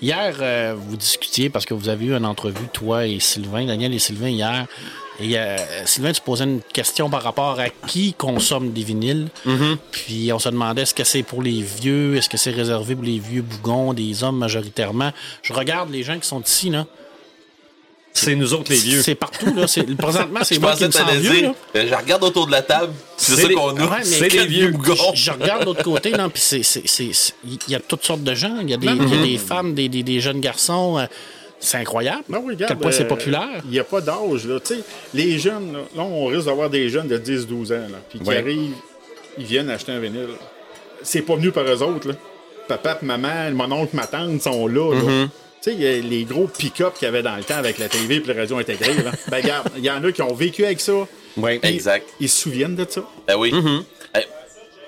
Hier, 0.00 0.34
euh, 0.40 0.74
vous 0.76 0.96
discutiez 0.96 1.50
parce 1.50 1.64
que 1.64 1.74
vous 1.74 1.88
avez 1.88 2.06
eu 2.06 2.14
une 2.14 2.24
entrevue, 2.26 2.66
toi 2.72 3.06
et 3.06 3.20
Sylvain, 3.20 3.64
Daniel 3.66 3.94
et 3.94 3.98
Sylvain, 3.98 4.28
hier. 4.28 4.66
Et 5.20 5.38
euh, 5.38 5.56
Sylvain, 5.84 6.10
tu 6.12 6.20
posais 6.20 6.42
une 6.44 6.60
question 6.72 7.08
par 7.08 7.22
rapport 7.22 7.60
à 7.60 7.68
qui 7.86 8.14
consomme 8.14 8.72
des 8.72 8.82
vinyles. 8.82 9.28
Puis 9.92 10.32
on 10.32 10.38
se 10.40 10.48
demandait 10.48 10.82
est-ce 10.82 10.94
que 10.94 11.04
c'est 11.04 11.22
pour 11.22 11.40
les 11.42 11.62
vieux, 11.62 12.16
est-ce 12.16 12.28
que 12.28 12.36
c'est 12.36 12.50
réservé 12.50 12.96
pour 12.96 13.04
les 13.04 13.20
vieux 13.20 13.42
bougons, 13.42 13.92
des 13.94 14.24
hommes 14.24 14.38
majoritairement? 14.38 15.12
Je 15.42 15.52
regarde 15.52 15.90
les 15.90 16.02
gens 16.02 16.18
qui 16.18 16.26
sont 16.26 16.40
ici, 16.40 16.70
là. 16.70 16.86
C'est 18.16 18.36
nous 18.36 18.54
autres 18.54 18.70
les 18.70 18.78
vieux. 18.78 19.02
C'est 19.02 19.16
partout, 19.16 19.52
là. 19.54 19.66
C'est- 19.66 19.82
Présentement, 19.96 20.40
c'est 20.44 20.54
Je 20.54 20.60
moi 20.60 20.74
qui 20.76 20.84
me 20.86 20.90
sens 20.92 21.10
vieux, 21.14 21.42
là. 21.42 21.54
euh, 21.76 21.86
Je 21.90 21.94
regarde 21.94 22.22
autour 22.22 22.46
de 22.46 22.52
la 22.52 22.62
table. 22.62 22.92
C'est 23.16 23.34
C'est 23.34 23.42
ça 23.42 23.48
les- 23.48 23.54
qu'on 23.56 23.76
a. 23.76 23.82
Ouais, 23.86 24.04
c'est 24.04 24.28
les 24.28 24.46
vieux. 24.46 24.70
bougons. 24.70 24.94
Je, 25.14 25.24
je 25.24 25.30
regarde 25.32 25.60
de 25.62 25.66
l'autre 25.66 25.82
côté, 25.82 26.12
non, 26.12 26.30
puis 26.30 26.40
c'est, 26.40 26.62
c'est, 26.62 26.86
c'est- 26.86 27.12
c'est- 27.12 27.34
il 27.44 27.58
y 27.68 27.74
a 27.74 27.80
toutes 27.80 28.04
sortes 28.04 28.22
de 28.22 28.34
gens. 28.34 28.58
Il 28.62 28.70
y 28.70 28.74
a 28.74 28.76
des, 28.76 28.86
il 28.86 29.08
y 29.08 29.18
a 29.20 29.22
des 29.24 29.36
femmes, 29.38 29.74
des, 29.74 29.88
des, 29.88 30.02
des 30.04 30.20
jeunes 30.20 30.40
garçons. 30.40 30.96
euh, 30.98 31.06
c'est 31.58 31.78
incroyable. 31.78 32.22
Non, 32.28 32.38
oui, 32.44 32.54
regarde, 32.54 32.72
quel 32.72 32.78
point 32.78 32.92
c'est 32.92 33.04
euh, 33.04 33.08
populaire. 33.08 33.62
Il 33.64 33.70
n'y 33.70 33.78
a 33.80 33.84
pas 33.84 34.00
d'âge. 34.00 34.46
Là. 34.46 34.60
Tu 34.60 34.74
sais, 34.74 34.80
Les 35.14 35.38
jeunes, 35.38 35.72
là, 35.72 35.78
là, 35.96 36.02
on 36.02 36.26
risque 36.26 36.44
d'avoir 36.46 36.68
des 36.70 36.88
jeunes 36.90 37.08
de 37.08 37.16
10-12 37.18 37.72
ans, 37.72 37.88
là, 37.90 37.98
puis 38.10 38.20
qui 38.20 38.28
Ouais. 38.28 38.36
arrivent, 38.38 38.74
ils 39.38 39.44
viennent 39.44 39.70
acheter 39.70 39.90
un 39.92 39.98
vinyle. 39.98 40.28
C'est 41.02 41.22
pas 41.22 41.34
venu 41.36 41.50
par 41.50 41.64
eux 41.64 41.82
autres. 41.82 42.08
Là. 42.08 42.14
Papa, 42.68 42.98
maman, 43.02 43.50
mon 43.54 43.72
oncle, 43.72 43.96
ma 43.96 44.06
tante 44.06 44.40
sont 44.42 44.66
là. 44.68 44.94
là. 44.94 45.26
Mm-hmm. 45.64 45.70
Tu 45.70 45.70
sais, 45.70 45.74
il 45.76 45.80
y 45.82 45.86
a 45.86 46.00
les 46.00 46.24
gros 46.24 46.46
pick-up 46.46 46.94
qu'il 46.94 47.06
y 47.06 47.08
avait 47.08 47.22
dans 47.22 47.36
le 47.36 47.44
temps 47.44 47.56
avec 47.56 47.78
la 47.78 47.88
TV 47.88 48.16
et 48.16 48.22
la 48.26 48.34
radio 48.34 48.58
intégrée. 48.58 48.94
Là. 49.02 49.12
ben, 49.28 49.36
regarde, 49.42 49.68
il 49.76 49.84
y 49.84 49.90
en 49.90 50.02
a 50.04 50.12
qui 50.12 50.22
ont 50.22 50.34
vécu 50.34 50.64
avec 50.64 50.80
ça. 50.80 50.92
Ouais. 51.36 51.58
Puis 51.58 51.70
Exact. 51.74 52.06
Ils 52.20 52.28
se 52.28 52.42
souviennent 52.42 52.76
de 52.76 52.86
ça. 52.88 53.02
Ben 53.26 53.36
oui. 53.36 53.52
Eh, 54.14 54.18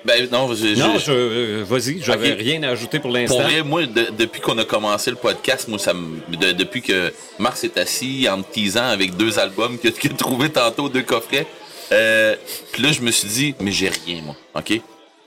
Ben 0.05 0.29
non, 0.31 0.53
je, 0.53 0.75
je- 0.75 0.79
Non, 0.79 0.97
je, 0.99 1.11
euh, 1.11 1.63
vas-y, 1.67 1.99
j'avais 2.01 2.31
Ok. 2.31 2.37
rien 2.39 2.63
à 2.63 2.69
ajouter 2.69 2.99
pour 2.99 3.09
Pour 3.09 3.17
l'instant. 3.19 3.41
vrai, 3.41 3.61
moi, 3.63 3.85
de- 3.85 4.07
depuis 4.17 4.39
qu'on 4.39 4.57
a 4.57 4.63
commencé 4.63 5.09
le 5.09 5.17
podcast, 5.17 5.67
moi, 5.67 5.79
ça 5.79 5.93
me, 5.93 6.19
de- 6.37 6.53
depuis 6.53 6.81
que 6.81 7.11
Mars 7.39 7.63
est 7.65 7.77
assis 7.77 8.27
en 8.29 8.37
me 8.37 8.43
teasant 8.43 8.85
avec 8.87 9.17
deux 9.17 9.37
albums 9.39 9.77
que 9.77 9.89
qu'il 9.89 10.11
a 10.11 10.15
trouvé 10.15 10.49
tantôt, 10.49 10.87
deux 10.87 11.01
coffrets, 11.01 11.45
euh, 11.91 12.35
puis 12.71 12.83
là, 12.83 12.91
je 12.93 13.01
me 13.01 13.11
suis 13.11 13.27
dit, 13.27 13.55
mais 13.59 13.71
j'ai 13.71 13.89
rien, 13.89 14.21
moi, 14.23 14.35
OK? 14.55 14.79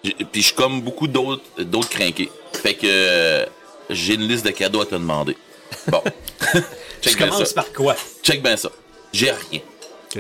Puis 0.03 0.15
je 0.35 0.41
suis 0.41 0.55
comme 0.55 0.81
beaucoup 0.81 1.09
d'autres 1.09 1.43
d'autres 1.59 1.91
crinqués. 1.91 2.31
Fait 2.55 2.73
que 2.75 2.87
euh, 2.87 3.45
j'ai 3.91 4.15
une 4.15 4.27
liste 4.29 4.45
de 4.45 4.51
cadeaux 4.51 4.81
à 4.83 4.87
te 4.87 4.95
demander. 4.95 5.37
Bon. 5.89 6.03
Commences 7.19 7.45
ça. 7.49 7.55
par 7.55 7.73
quoi? 7.73 7.97
Check 8.23 8.43
bien 8.43 8.57
ça. 8.57 8.71
J'ai 9.13 9.31
rien. 9.31 9.61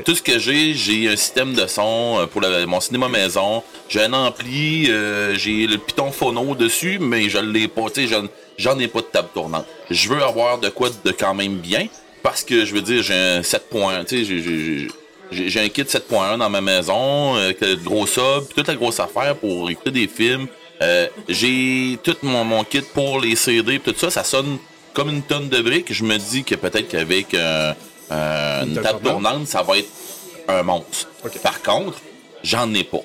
Tout 0.05 0.15
ce 0.15 0.23
que 0.23 0.39
j'ai, 0.39 0.73
j'ai 0.75 1.09
un 1.09 1.17
système 1.17 1.53
de 1.53 1.67
son 1.67 2.19
euh, 2.21 2.27
pour 2.27 2.41
le- 2.41 2.65
mon 2.67 2.79
cinéma 2.81 3.09
maison. 3.09 3.62
J'ai 3.89 4.03
un 4.05 4.12
ampli, 4.12 4.89
euh, 4.89 5.35
j'ai 5.35 5.67
le 5.67 5.79
piton 5.79 6.12
phono 6.12 6.55
dessus, 6.55 6.99
mais 7.00 7.29
je 7.29 7.39
l'ai 7.39 7.67
pas. 7.67 7.83
Tu 7.93 8.03
sais, 8.03 8.07
j'en- 8.07 8.29
j'en 8.57 8.79
ai 8.79 8.87
pas 8.87 9.00
de 9.00 9.07
table 9.07 9.29
tournante. 9.35 9.67
Je 9.91 10.09
veux 10.09 10.23
avoir 10.23 10.59
de 10.59 10.69
quoi 10.69 10.91
de 11.05 11.11
quand 11.11 11.35
même 11.35 11.57
bien, 11.57 11.89
parce 12.23 12.45
que 12.45 12.65
je 12.65 12.73
veux 12.73 12.83
dire, 12.83 13.03
j'ai 13.03 13.15
un 13.15 13.43
7 13.43 13.69
points. 13.69 14.05
Tu 14.05 14.25
sais, 14.25 14.89
j'ai- 15.33 15.61
un 15.61 15.69
kit 15.69 15.83
7.1 15.85 16.39
dans 16.39 16.50
ma 16.50 16.61
maison, 16.61 17.35
euh, 17.37 17.47
avec 17.47 17.61
le 17.61 17.75
gros 17.77 18.07
sub, 18.07 18.47
toute 18.55 18.69
la 18.69 18.75
grosse 18.77 19.00
affaire 19.00 19.35
pour 19.37 19.69
écouter 19.71 19.91
des 19.91 20.07
films. 20.07 20.47
Euh, 20.82 21.08
j'ai 21.28 21.99
tout 22.02 22.16
mon, 22.22 22.44
mon 22.44 22.64
kit 22.64 22.80
pour 22.80 23.20
les 23.20 23.37
CD, 23.37 23.78
tout 23.78 23.94
ça, 23.96 24.10
ça 24.10 24.25
sonne 24.25 24.58
comme 24.94 25.10
une 25.10 25.22
tonne 25.22 25.49
de 25.49 25.60
briques. 25.60 25.92
Je 25.92 26.04
me 26.04 26.16
dis 26.16 26.42
que 26.42 26.54
peut-être 26.54 26.88
qu'avec 26.88 27.34
euh, 27.34 27.72
euh, 28.10 28.64
une 28.64 28.80
table 28.80 29.00
tournante? 29.02 29.46
ça 29.46 29.62
va 29.62 29.76
être 29.78 29.88
un 30.49 30.62
monstre. 30.62 31.06
Par 31.42 31.60
contre, 31.62 31.99
j'en 32.42 32.72
ai 32.75 32.82
pas. 32.84 33.02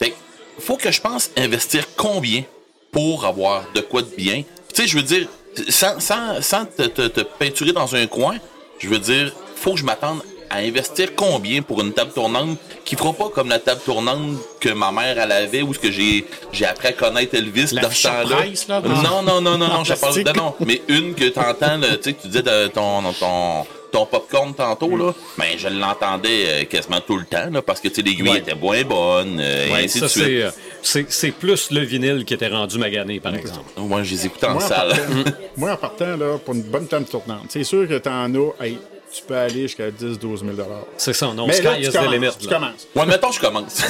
Fait 0.00 0.10
que, 0.10 0.16
faut 0.58 0.76
que 0.76 0.90
je 0.90 1.00
pense 1.00 1.30
investir 1.36 1.84
combien 1.96 2.42
pour 2.90 3.24
avoir 3.26 3.64
de 3.74 3.80
quoi 3.82 4.02
de 4.02 4.08
bien? 4.16 4.42
Tu 4.74 4.82
sais, 4.82 4.88
je 4.88 4.96
veux 4.96 5.02
dire, 5.02 5.28
sans, 5.68 6.00
sans, 6.00 6.40
sans 6.40 6.64
te, 6.64 6.82
te- 6.84 7.08
te 7.08 7.20
peinturer 7.20 7.72
dans 7.72 7.94
un 7.94 8.06
coin, 8.06 8.36
je 8.78 8.88
veux 8.88 8.98
dire, 8.98 9.34
faut 9.56 9.72
que 9.74 9.78
je 9.80 9.84
m'attende 9.84 10.22
à 10.50 10.58
investir 10.58 11.14
combien 11.14 11.62
pour 11.62 11.80
une 11.80 11.92
table 11.92 12.12
tournante 12.14 12.58
qui 12.84 12.96
fera 12.96 13.12
pas 13.12 13.28
comme 13.28 13.48
la 13.48 13.58
table 13.58 13.80
tournante 13.84 14.36
que 14.60 14.70
ma 14.70 14.90
mère 14.92 15.18
elle 15.18 15.32
avait 15.32 15.62
ou 15.62 15.74
ce 15.74 15.78
que 15.78 15.90
j'ai 15.90 16.24
j'ai 16.52 16.64
appris 16.66 16.88
à 16.88 16.92
connaître 16.92 17.34
Elvis 17.34 17.68
La 17.72 17.82
dans 17.82 17.90
ce 17.90 18.02
temps-là. 18.04 18.24
Fisher-Price, 18.24 18.68
là, 18.68 18.80
dans- 18.80 18.88
Non 19.02 19.22
non 19.22 19.40
non 19.40 19.58
non 19.58 19.68
non, 19.68 19.84
je 19.84 19.94
parle 19.94 20.22
de 20.22 20.30
non, 20.32 20.54
mais 20.64 20.80
une 20.88 21.14
que 21.14 21.24
t'entends 21.28 21.76
là, 21.78 21.96
tu 21.96 22.02
sais 22.04 22.12
que 22.14 22.22
tu 22.22 22.28
disais 22.28 22.42
de 22.42 22.68
ton 22.68 23.02
ton 23.18 23.66
ton 23.90 24.04
popcorn 24.04 24.52
tantôt 24.54 24.94
là, 24.98 25.14
ben 25.38 25.46
je 25.56 25.66
l'entendais 25.68 26.44
euh, 26.46 26.64
quasiment 26.64 27.00
tout 27.00 27.16
le 27.16 27.24
temps 27.24 27.48
là 27.50 27.62
parce 27.62 27.80
que 27.80 27.88
tu 27.88 27.94
sais 27.96 28.02
l'aiguille 28.02 28.28
Ouais. 28.28 28.38
était 28.38 28.54
moins 28.54 28.82
bonne 28.84 29.38
euh, 29.40 29.66
et 29.66 29.84
ainsi 29.84 29.98
ça, 30.00 30.04
de 30.04 30.10
suite. 30.10 30.24
c'est, 30.24 30.42
euh, 30.42 30.50
c'est, 30.82 31.06
c'est 31.10 31.30
plus 31.30 31.70
le 31.70 31.80
vinyle 31.80 32.24
qui 32.26 32.34
était 32.34 32.48
rendu 32.48 32.76
magané, 32.78 33.18
par 33.18 33.34
exemple. 33.34 33.64
Moi, 33.78 34.02
je 34.02 34.10
les 34.12 34.26
écoute 34.26 34.44
en 34.44 34.52
Moi, 34.54 34.62
en 34.62 34.68
salle. 34.68 34.88
partant, 34.90 35.30
moi, 35.56 35.72
en 35.72 35.76
partant, 35.78 36.16
là, 36.18 36.36
pour 36.38 36.54
une 36.54 36.62
bonne 36.64 36.86
table 36.86 37.06
tournante, 37.06 37.46
c'est 37.48 37.64
sûr 37.64 37.88
que 37.88 37.96
tu 37.98 38.08
en 38.10 38.30
as, 38.34 38.64
hey, 38.64 38.78
tu 39.12 39.22
peux 39.26 39.36
aller 39.36 39.62
jusqu'à 39.62 39.90
10 39.90 40.18
12 40.18 40.44
000 40.44 40.56
C'est 40.96 41.12
ça, 41.12 41.32
non, 41.34 41.46
Mais 41.46 41.54
sky 41.54 41.64
là, 41.64 41.78
is 41.78 41.82
tu 41.84 41.90
the 41.90 41.92
commences, 41.94 42.12
limit. 42.12 42.26
tu 42.40 42.48
là. 42.48 42.54
commences. 42.54 42.88
Ouais, 42.94 43.06
mettons, 43.06 43.32
je 43.32 43.40
commence. 43.40 43.82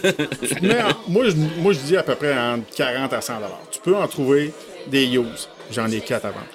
Mais 0.62 0.80
en- 0.82 0.88
moi, 1.10 1.24
je, 1.28 1.34
moi, 1.60 1.72
je 1.72 1.78
dis 1.80 1.96
à 1.96 2.02
peu 2.02 2.14
près 2.14 2.32
entre 2.38 2.64
40 2.76 3.12
à 3.12 3.20
100 3.20 3.34
Tu 3.70 3.80
peux 3.80 3.96
en 3.96 4.06
trouver 4.08 4.52
des 4.86 5.06
use. 5.06 5.48
J'en 5.72 5.86
ai 5.90 6.00
4 6.00 6.24
à 6.26 6.30
vendre. 6.30 6.46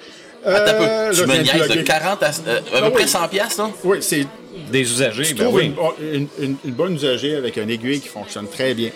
Attends. 0.44 0.72
Euh, 0.80 1.12
Tu 1.12 1.20
me 1.26 1.36
niaises 1.36 1.52
de 1.54 1.58
plugger. 1.66 1.84
40 1.84 2.22
à, 2.22 2.26
euh, 2.46 2.58
à 2.58 2.62
peu 2.62 2.68
Ah 2.86 2.90
près 2.90 3.02
oui. 3.04 3.08
100 3.08 3.28
piastres, 3.28 3.62
là? 3.62 3.70
Oui, 3.84 3.98
c'est 4.00 4.26
Des 4.70 4.80
usagers, 4.80 5.24
Tu 5.24 5.34
ben 5.34 5.48
oui. 5.52 5.74
une, 6.00 6.12
une- 6.14 6.28
une- 6.38 6.56
une 6.64 6.72
bonne 6.72 6.94
usagée 6.94 7.34
avec 7.36 7.58
un 7.58 7.68
aiguille 7.68 8.00
qui 8.00 8.08
fonctionne 8.08 8.46
très 8.48 8.72
bien. 8.74 8.90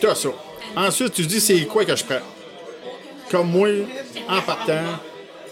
Tu 0.00 0.06
as 0.08 0.14
ça. 0.16 0.30
Ensuite, 0.74 1.12
tu 1.12 1.22
dis, 1.26 1.40
c'est 1.40 1.60
quoi 1.66 1.84
que 1.84 1.94
je 1.94 2.02
prends? 2.04 2.16
Comme 3.30 3.50
moi, 3.50 3.68
en 4.28 4.40
partant, 4.42 4.80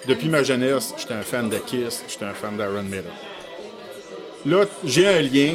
depuis 0.07 0.28
ma 0.28 0.42
jeunesse, 0.42 0.95
j'étais 0.99 1.14
un 1.14 1.23
fan 1.23 1.49
de 1.49 1.59
Kiss, 1.59 2.02
j'étais 2.09 2.25
un 2.25 2.35
fan 2.35 2.57
d'Aaron 2.57 2.83
Miller. 2.83 3.04
Là, 4.47 4.64
j'ai 4.85 5.07
un 5.07 5.21
lien, 5.21 5.54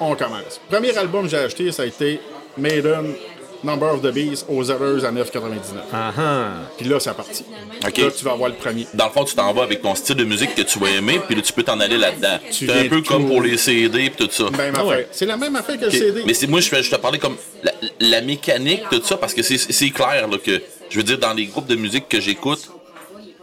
on 0.00 0.14
commence. 0.14 0.60
Premier 0.68 0.96
album 0.96 1.24
que 1.24 1.30
j'ai 1.30 1.38
acheté, 1.38 1.72
ça 1.72 1.82
a 1.82 1.86
été 1.86 2.20
Maiden, 2.58 3.14
Number 3.62 3.92
of 3.94 4.00
the 4.00 4.10
Beast, 4.12 4.46
aux 4.48 4.62
Zellers 4.64 5.04
à 5.04 5.12
9,99. 5.12 5.60
Ah, 5.92 6.12
ah. 6.16 6.48
Puis 6.78 6.86
là, 6.88 6.98
c'est 6.98 7.12
parti. 7.14 7.44
OK. 7.86 7.98
Là, 7.98 8.10
tu 8.10 8.24
vas 8.24 8.32
avoir 8.32 8.48
le 8.48 8.54
premier. 8.54 8.86
Dans 8.94 9.04
le 9.06 9.10
fond, 9.10 9.24
tu 9.24 9.34
t'en 9.34 9.52
vas 9.52 9.62
avec 9.64 9.82
ton 9.82 9.94
style 9.94 10.16
de 10.16 10.24
musique 10.24 10.54
que 10.54 10.62
tu 10.62 10.78
vas 10.78 10.88
aimer, 10.90 11.20
puis 11.26 11.34
là, 11.34 11.42
tu 11.42 11.52
peux 11.52 11.62
t'en 11.62 11.78
aller 11.78 11.98
là-dedans. 11.98 12.38
C'est 12.50 12.70
un 12.70 12.88
peu 12.88 13.02
comme 13.02 13.26
pour 13.26 13.42
les 13.42 13.58
CD 13.58 14.06
et 14.06 14.10
tout 14.10 14.28
ça. 14.30 14.44
Même 14.44 14.72
Ah 14.76 14.80
affaire. 14.80 14.86
ouais. 14.86 15.08
C'est 15.12 15.26
la 15.26 15.36
même 15.36 15.54
affaire 15.56 15.78
que 15.78 15.84
le 15.86 15.90
CD. 15.90 16.22
Mais 16.26 16.32
c'est 16.34 16.46
moi, 16.46 16.60
je, 16.60 16.68
fais- 16.70 16.82
je 16.82 16.90
te 16.90 16.96
parlais 16.96 17.18
comme 17.18 17.36
la, 17.62 17.72
la 18.00 18.20
mécanique, 18.22 18.82
tout 18.90 19.02
ça, 19.04 19.16
parce 19.18 19.34
que 19.34 19.42
c'est- 19.42 19.70
c'est 19.70 19.90
clair 19.90 20.26
là, 20.26 20.38
que, 20.42 20.62
je 20.88 20.96
veux 20.96 21.02
dire, 21.04 21.18
dans 21.18 21.34
les 21.34 21.44
groupes 21.46 21.66
de 21.66 21.76
musique 21.76 22.08
que 22.08 22.18
j'écoute, 22.20 22.66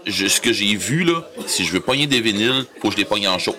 je- 0.08 0.28
ce 0.28 0.42
que 0.42 0.52
j'ai 0.54 0.76
vu, 0.76 1.04
là, 1.04 1.28
si 1.46 1.64
je 1.66 1.72
veux 1.72 1.80
pogner 1.80 2.08
des 2.08 2.22
vinyles, 2.22 2.66
faut 2.82 2.88
que 2.90 2.94
je 2.96 3.00
les 3.00 3.06
pogne 3.06 3.28
en 3.28 3.38
show. 3.40 3.56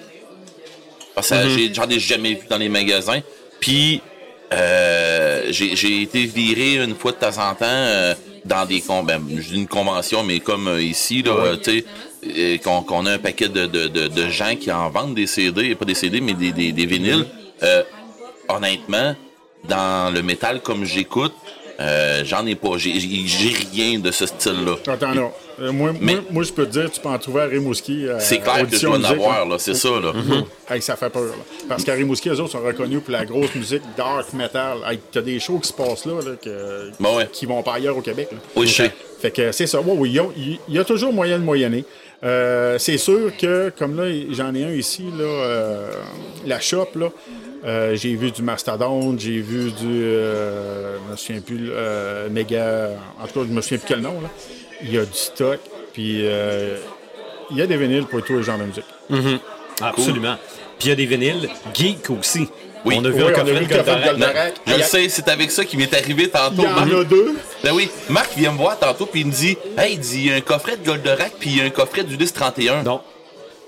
Parce 1.15 1.29
que 1.31 1.49
j'ai- 1.57 1.75
j'en 1.75 1.89
ai 1.89 1.99
jamais 1.99 2.35
vu 2.35 2.47
dans 2.49 2.59
les 2.59 2.69
magasins. 2.69 3.21
Puis, 3.61 4.01
euh, 4.53 5.47
j'ai 5.51 6.03
été 6.03 6.25
viré 6.25 6.77
une 6.83 6.95
fois 6.95 7.13
de 7.13 7.17
temps 7.19 7.39
en 7.51 7.55
temps 7.55 7.65
euh, 7.67 8.15
dans 8.45 8.65
des 8.65 8.81
con 8.81 9.03
ben, 9.03 9.21
je 9.37 9.49
dis 9.49 9.55
une 9.57 9.67
convention, 9.67 10.23
mais 10.23 10.41
comme 10.41 10.69
euh, 10.69 10.83
ici, 10.83 11.23
là, 11.23 11.57
tu 11.63 11.71
sais, 11.81 11.85
euh, 12.27 12.57
qu'on 12.59 13.07
a 13.07 13.13
un 13.13 13.19
paquet 13.19 13.49
de, 13.49 13.67
de, 13.67 13.89
de, 13.89 14.09
de 14.09 14.29
gens 14.29 14.55
qui 14.57 14.71
en 14.73 14.89
vendent 14.91 15.15
des 15.15 15.27
CD, 15.27 15.75
pas 15.75 15.85
des 15.85 15.95
CD, 15.95 16.21
mais 16.21 16.35
des, 16.35 16.53
des, 16.53 16.73
des 16.73 16.87
vinyles. 16.87 17.27
Euh, 17.63 17.83
honnêtement, 18.49 19.15
dans 19.69 20.15
le 20.15 20.23
métal 20.23 20.61
comme 20.63 20.85
j'écoute, 20.85 21.35
euh, 21.81 22.23
j'en 22.25 22.45
ai 22.47 22.55
pas. 22.55 22.71
J'ai 22.77 22.93
rien 23.73 23.99
de 23.99 24.11
ce 24.11 24.27
style-là. 24.27 24.77
Attends, 24.87 25.15
là. 25.15 25.31
Euh, 25.61 25.73
moi, 25.73 25.93
Mais- 26.01 26.15
moi, 26.15 26.25
moi, 26.31 26.43
je 26.45 26.53
peux 26.53 26.67
te 26.67 26.71
dire, 26.73 26.91
tu 26.91 27.01
peux 27.01 27.09
en 27.09 27.19
trouver 27.19 27.43
à 27.43 27.45
Rimouski. 27.47 28.07
euh, 28.07 28.17
C'est 28.21 28.39
clair 28.39 28.69
que 28.69 28.77
je 28.77 28.87
dois 28.87 28.97
en 28.99 29.05
avoir, 29.05 29.45
là. 29.45 29.53
là, 29.53 29.59
c'est 29.59 29.75
ça, 29.75 29.89
là. 29.89 30.13
Hey, 30.71 30.81
ça 30.83 30.95
fait 30.97 31.11
peur. 31.11 31.23
là. 31.25 31.31
Parce 31.69 31.83
qu'à 31.85 31.95
Rimouski, 31.95 32.29
eux 32.29 32.41
autres 32.41 32.53
sont 32.53 32.61
reconnus 32.63 33.01
pour 33.03 33.13
la 33.13 33.25
grosse 33.25 33.55
musique 33.57 33.83
dark 33.97 34.33
metal. 34.35 34.79
Hey, 34.89 35.01
t'as 35.11 35.21
des 35.21 35.41
shows 35.41 35.59
qui 35.59 35.69
se 35.69 35.73
passent 35.73 36.05
là, 36.07 36.15
là, 36.25 36.33
que- 36.41 36.91
Ben 37.01 37.15
ouais. 37.17 37.29
qui 37.33 37.47
vont 37.47 37.63
pas 37.63 37.75
ailleurs 37.75 37.97
au 37.97 38.03
Québec. 38.03 38.29
là. 38.33 38.39
Oui, 38.55 38.67
je 38.69 38.75
sais. 38.75 38.93
Fait 39.21 39.31
que 39.33 39.51
c'est 39.51 39.67
ça. 39.67 39.81
Ouais, 39.81 39.95
oui, 39.97 40.11
il 40.11 40.15
y 40.15 40.19
a- 40.21 40.59
il 40.69 40.75
y, 40.75 40.79
a 40.79 40.85
toujours 40.85 41.13
moyen 41.13 41.39
de 41.41 41.45
moyenner. 41.45 41.85
Euh, 42.23 42.79
c'est 42.79 42.99
sûr 42.99 43.33
que, 43.37 43.73
comme 43.77 43.97
là, 43.97 44.05
j'en 44.31 44.55
ai 44.55 44.65
un 44.65 44.73
ici, 44.73 45.05
là, 45.19 45.25
euh, 45.25 45.91
la 46.47 46.61
shop, 46.61 46.89
là, 46.97 47.09
euh, 47.65 47.97
j'ai 47.97 48.15
vu 48.15 48.31
du 48.31 48.43
Mastodon, 48.43 49.17
j'ai 49.19 49.41
vu 49.41 49.71
du. 49.73 50.03
Je 51.09 51.13
me 51.13 51.17
souviens 51.17 51.41
plus, 51.41 51.71
euh, 51.73 52.29
Mega. 52.31 52.91
En 53.21 53.27
tout 53.27 53.41
cas, 53.41 53.47
je 53.49 53.53
me 53.55 53.61
souviens 53.61 53.79
plus 53.79 53.87
quel 53.89 54.01
nom, 54.01 54.21
là. 54.21 54.29
Il 54.83 54.93
y 54.95 54.99
a 54.99 55.05
du 55.05 55.13
stock, 55.13 55.59
puis 55.93 56.21
euh, 56.27 56.77
il 57.51 57.57
y 57.57 57.63
a 57.63 57.67
des 57.67 57.77
vinyles 57.77 58.07
pour 58.07 58.23
tous 58.23 58.37
les 58.37 58.43
genres 58.43 58.59
de 58.59 58.65
musique. 58.65 58.85
Absolument. 59.81 60.37
Puis 60.79 60.87
il 60.87 60.89
y 60.91 60.93
a 60.93 60.95
des 60.95 61.07
vinyles 61.07 61.49
geek 61.75 62.11
aussi. 62.11 62.49
Oui. 62.85 62.95
On 62.97 63.05
a 63.05 63.09
vu 63.11 63.23
Oui, 63.25 63.29
un 63.29 63.33
coffret 63.33 63.61
de 63.61 63.67
Goldorak. 63.67 64.05
Goldorak. 64.05 64.55
Je 64.67 64.75
le 64.77 64.83
sais, 64.83 65.09
c'est 65.09 65.29
avec 65.29 65.51
ça 65.51 65.65
qui 65.65 65.77
m'est 65.77 65.93
arrivé 65.93 66.29
tantôt. 66.29 66.63
Il 66.63 66.65
y 66.65 66.67
en 66.69 66.75
Marc. 66.75 66.93
a 66.93 67.05
deux. 67.05 67.37
Ben 67.65 67.73
oui, 67.75 67.91
Marc 68.09 68.37
vient 68.37 68.53
me 68.53 68.57
voir 68.59 68.79
tantôt 68.79 69.07
puis 69.07 69.23
il 69.23 69.27
me 69.27 69.33
dit 69.33 69.57
Hey, 69.77 69.95
il 69.95 69.99
dit 69.99 70.19
il 70.21 70.27
y 70.27 70.33
a 70.33 70.37
un 70.37 70.41
coffret 70.41 70.77
de 70.77 70.85
Goldorak 70.87 71.33
puis 71.41 71.51
il 71.51 71.57
y 71.59 71.61
a 71.61 71.65
un 71.65 71.71
coffret 71.71 72.05
d'Ulysse 72.05 72.33
31. 72.33 72.85
Non. 72.85 73.01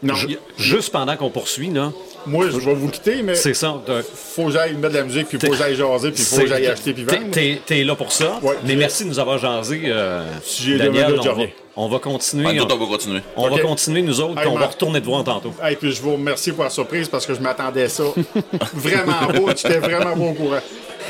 Non, 0.03 0.15
Juste 0.57 0.93
pendant 0.93 1.15
qu'on 1.17 1.29
poursuit, 1.29 1.69
là, 1.71 1.93
moi, 2.27 2.47
je 2.51 2.57
vais 2.59 2.75
vous 2.75 2.89
quitter, 2.89 3.23
mais 3.23 3.35
c'est 3.35 3.55
ça. 3.55 3.81
de- 3.87 4.03
faut 4.03 4.47
que 4.47 4.53
j'aille 4.53 4.75
mettre 4.75 4.95
de 4.95 4.99
la 4.99 5.05
musique, 5.05 5.29
puis 5.29 5.39
faut 5.39 5.49
que 5.53 5.57
j'aille 5.57 5.75
jaser, 5.75 6.11
puis 6.11 6.23
faut 6.23 6.37
que 6.39 6.47
j'aille 6.47 6.67
acheter, 6.67 6.93
puis 6.93 7.05
t'es- 7.05 7.17
vendre. 7.17 7.31
T'es 7.31 7.61
t'es 7.65 7.85
là 7.85 7.95
pour 7.97 8.13
ça. 8.13 8.39
Ouais, 8.43 8.55
mais 8.65 8.77
merci 8.77 9.05
de 9.05 9.09
nous 9.09 9.19
avoir 9.19 9.39
jasé. 9.39 9.83
euh, 9.87 10.25
Si 10.43 10.63
j'ai 10.65 10.73
deux 10.79 10.85
Daniel, 10.85 11.19
on 11.19 11.23
va, 11.23 11.31
reviens. 11.33 11.49
on 11.77 11.89
va 11.89 11.99
continuer. 11.99 12.47
On, 12.47 12.53
va 12.67 12.87
continuer. 12.87 13.21
on 13.37 13.49
va 13.49 13.59
continuer, 13.61 14.03
nous 14.03 14.21
autres, 14.21 14.33
Hey, 14.39 14.45
puis 14.47 14.49
on 14.49 14.59
va 14.59 14.67
retourner 14.67 15.01
te 15.01 15.07
voir 15.07 15.25
tantôt. 15.25 15.53
Et 15.69 15.77
puis 15.77 15.93
je 15.93 16.01
vous 16.03 16.13
remercie 16.13 16.53
pour 16.53 16.65
la 16.65 16.71
surprise 16.71 17.09
parce 17.09 17.27
que 17.27 17.35
je 17.35 17.41
m'attendais 17.41 17.85
à 17.85 17.89
ça. 17.89 18.05
vraiment 18.75 19.27
pas. 19.27 19.55
J'étais 19.57 19.79
vraiment 19.79 20.15
pas 20.15 20.21
au 20.31 20.33
courant. 20.35 20.61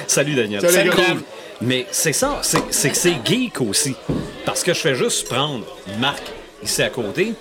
Salut, 0.06 0.34
Daniel. 0.34 0.60
Salut. 0.68 0.90
Cool. 0.90 1.22
Mais 1.62 1.86
c'est 1.90 2.12
ça, 2.14 2.38
c'est 2.42 2.62
c'est 2.70 2.90
que 2.90 2.96
c'est 2.96 3.16
geek 3.24 3.60
aussi. 3.60 3.94
Parce 4.46 4.62
que 4.62 4.72
je 4.72 4.78
fais 4.80 4.94
juste 4.94 5.28
prendre 5.28 5.64
Marc 6.00 6.22
ici 6.62 6.82
à 6.82 6.88
côté. 6.88 7.34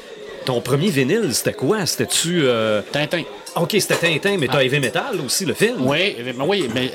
Ton 0.45 0.59
premier 0.61 0.89
vinyle, 0.89 1.29
c'était 1.33 1.53
quoi? 1.53 1.85
C'était-tu. 1.85 2.41
euh, 2.43 2.81
Tintin. 2.91 3.23
Ok, 3.55 3.75
c'était 3.79 3.95
Tintin, 3.95 4.37
mais 4.37 4.47
t'as 4.47 4.61
Heavy 4.63 4.79
Metal 4.79 5.19
aussi, 5.25 5.45
le 5.45 5.53
film? 5.53 5.75
Oui, 5.87 6.15
mais 6.23 6.33
oui, 6.45 6.69
mais 6.73 6.91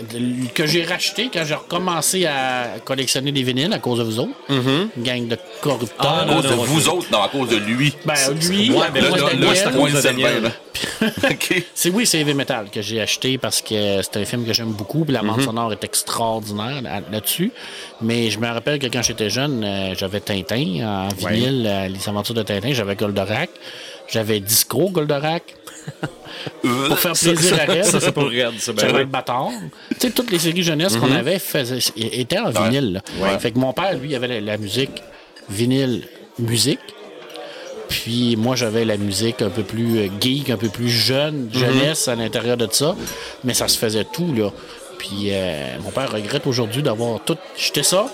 que 0.55 0.67
j'ai 0.67 0.85
racheté 0.85 1.29
quand 1.33 1.45
j'ai 1.45 1.55
recommencé 1.55 2.27
à 2.27 2.77
collectionner 2.85 3.33
des 3.33 3.43
vinyles 3.43 3.73
à 3.73 3.79
cause 3.79 3.99
de 3.99 4.05
vous 4.05 4.19
autres. 4.21 4.31
Une 4.49 4.89
gang 4.99 5.27
de 5.27 5.37
corrupteurs. 5.61 5.97
Ah, 5.99 6.21
À 6.23 6.25
non, 6.27 6.35
cause 6.37 6.45
de 6.51 6.55
non, 6.57 6.63
vous 6.65 6.89
autres, 6.89 7.07
non, 7.11 7.23
à 7.23 7.29
cause 7.29 7.49
de 7.49 7.57
lui. 7.57 7.93
Ben, 8.05 8.15
lui, 8.49 8.71
Ouais, 8.71 8.87
mais 8.93 9.01
là, 9.01 9.55
c'est 9.55 9.67
à 9.67 9.71
cause 9.73 9.93
de 9.93 10.01
Daniel. 10.01 10.53
C'est 11.75 11.91
oui, 11.91 12.05
c'est 12.05 12.19
Heavy 12.21 12.35
Metal 12.35 12.67
que 12.71 12.83
j'ai 12.83 13.01
acheté 13.01 13.39
parce 13.39 13.63
que 13.63 14.03
c'est 14.03 14.17
un 14.17 14.25
film 14.25 14.45
que 14.45 14.53
j'aime 14.53 14.73
beaucoup. 14.73 15.05
Puis 15.05 15.15
la 15.15 15.23
bande 15.23 15.41
sonore 15.41 15.73
est 15.73 15.85
extraordinaire 15.85 16.83
là- 16.83 17.01
là-dessus. 17.11 17.53
Mais 18.01 18.31
je 18.31 18.39
me 18.39 18.47
rappelle 18.49 18.79
que 18.79 18.87
quand 18.89 19.03
j'étais 19.03 19.31
jeune, 19.31 19.63
euh, 19.65 19.95
j'avais 19.97 20.21
Tintin 20.21 20.81
en 20.85 21.09
vinyle, 21.09 21.65
euh, 21.67 21.89
les 21.89 22.09
aventures 22.09 22.35
de 22.35 22.43
Tintin. 22.43 22.73
J'avais 22.73 22.97
Goldorak. 22.97 23.51
J'avais 24.09 24.41
Disco 24.41 24.91
Goldorak. 24.91 25.57
Pour 26.63 26.99
faire 26.99 27.13
plaisir 27.13 27.59
à 27.61 27.65
Red. 27.73 27.85
Ça, 27.85 28.01
c'est 28.01 28.13
pour 28.13 28.25
Red, 28.25 28.53
J'avais 28.79 29.01
le 29.01 29.05
bâtard. 29.05 29.51
Tu 29.91 29.97
sais, 30.01 30.11
toutes 30.11 30.31
les 30.31 30.39
séries 30.39 30.63
jeunesse 30.63 30.97
qu'on 30.97 31.13
avait 31.13 31.39
faisaient, 31.39 31.79
étaient 31.97 32.39
en 32.39 32.51
vinyle. 32.51 33.03
là. 33.21 33.39
Fait 33.39 33.51
que 33.53 33.59
mon 33.59 33.73
père, 33.73 33.97
lui, 33.99 34.15
avait 34.15 34.29
la, 34.29 34.41
la 34.41 34.57
musique 34.57 35.03
vinyle 35.49 36.07
musique. 36.39 36.81
Puis 37.89 38.37
moi, 38.37 38.57
j'avais 38.57 38.85
la 38.85 38.97
musique 38.97 39.43
un 39.43 39.51
peu 39.51 39.63
plus 39.63 39.99
euh, 39.99 40.09
geek, 40.21 40.51
un 40.51 40.57
peu 40.57 40.69
plus 40.69 40.89
jeune, 40.89 41.49
jeunesse 41.53 42.09
à 42.09 42.15
l'intérieur 42.17 42.57
de 42.57 42.67
ça. 42.71 42.97
Mais 43.45 43.55
ça 43.55 43.69
se 43.69 43.79
faisait 43.79 44.05
tout, 44.05 44.33
là. 44.35 44.51
Puis 44.99 45.29
euh, 45.31 45.77
mon 45.83 45.91
père 45.91 46.11
regrette 46.11 46.47
aujourd'hui 46.47 46.83
d'avoir 46.83 47.21
tout 47.21 47.37
jeté 47.57 47.83
ça. 47.83 48.07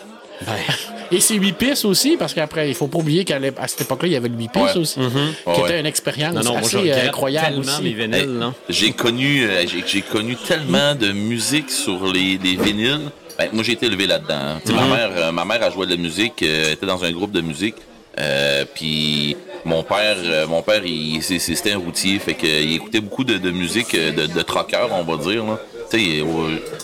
Et 1.12 1.20
c'est 1.20 1.35
8 1.35 1.52
pistes 1.54 1.85
aussi, 1.85 2.16
parce 2.16 2.35
qu'après, 2.35 2.68
il 2.68 2.75
faut 2.75 2.87
pas 2.87 2.99
oublier 2.99 3.25
qu'à 3.25 3.38
cette 3.66 3.80
époque-là, 3.82 4.09
il 4.09 4.12
y 4.12 4.16
avait 4.16 4.28
le 4.28 4.37
8 4.37 4.49
pistes 4.52 4.64
Ouais. 4.76 4.80
aussi, 4.80 4.94
qui 5.00 5.00
Ouais. 5.47 5.61
était 5.64 5.80
une 5.80 5.87
expérience 5.87 6.35
Non, 6.35 6.42
non, 6.42 6.52
moi, 6.52 6.61
je 6.62 6.78
assez 6.78 6.90
euh, 6.92 7.09
incroyable 7.09 7.59
aussi. 7.59 7.87
Hey, 7.87 8.26
là. 8.26 8.52
j'ai 8.68 8.92
connu, 8.92 9.42
euh, 9.44 9.64
j'ai, 9.87 10.02
connu 10.02 10.37
tellement 10.37 10.94
de 10.94 11.11
musique 11.12 11.70
sur 11.70 12.12
les, 12.12 12.38
les 12.42 12.56
vinyles. 12.56 13.11
Ben, 13.38 13.49
moi, 13.52 13.64
j'ai 13.64 13.73
été 13.73 13.87
élevé 13.87 14.06
là-dedans. 14.06 14.35
hein. 14.35 14.61
Tu 14.64 14.68
sais, 14.73 14.78
ma, 14.78 14.87
mère, 14.87 15.11
euh, 15.16 15.32
ma 15.32 15.44
mère 15.44 15.62
a 15.62 15.70
joué 15.70 15.87
de 15.87 15.92
la 15.92 15.97
musique, 15.97 16.42
euh, 16.42 16.73
était 16.73 16.87
dans 16.87 17.02
un 17.04 17.11
groupe 17.11 17.32
de 17.32 17.40
musique. 17.40 17.76
Euh, 18.18 18.64
puis 18.75 19.37
mon 19.64 19.82
père, 19.82 20.16
euh, 20.25 20.47
mon 20.47 20.62
père, 20.62 20.82
il, 20.85 21.23
c'était 21.23 21.73
un 21.73 21.78
routier, 21.78 22.18
fait 22.18 22.35
que, 22.35 22.47
il 22.47 22.75
écoutait 22.75 23.00
beaucoup 23.00 23.25
de, 23.25 23.38
de 23.38 23.50
musique 23.50 23.94
euh, 23.94 24.11
de, 24.12 24.26
de 24.26 24.44
on 24.92 25.04
va 25.04 25.16
dire. 25.23 25.44
Là. 25.44 25.61
Sais, 25.90 26.23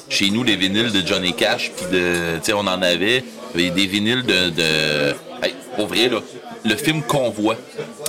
chez 0.09 0.31
nous, 0.31 0.43
les 0.43 0.57
vinyles 0.57 0.91
de 0.93 1.07
Johnny 1.07 1.33
Cash, 1.33 1.71
puis 1.77 1.87
de, 1.93 2.37
tu 2.39 2.45
sais, 2.45 2.53
on 2.53 2.61
en 2.61 2.83
avait. 2.83 3.23
Des 3.55 3.71
vinyles 3.87 4.23
de, 4.23 4.51
de 4.51 5.15
hey, 5.43 5.55
pour 5.77 5.87
vrai 5.87 6.09
là, 6.09 6.21
le 6.65 6.75
film 6.77 7.03
Convoi. 7.03 7.57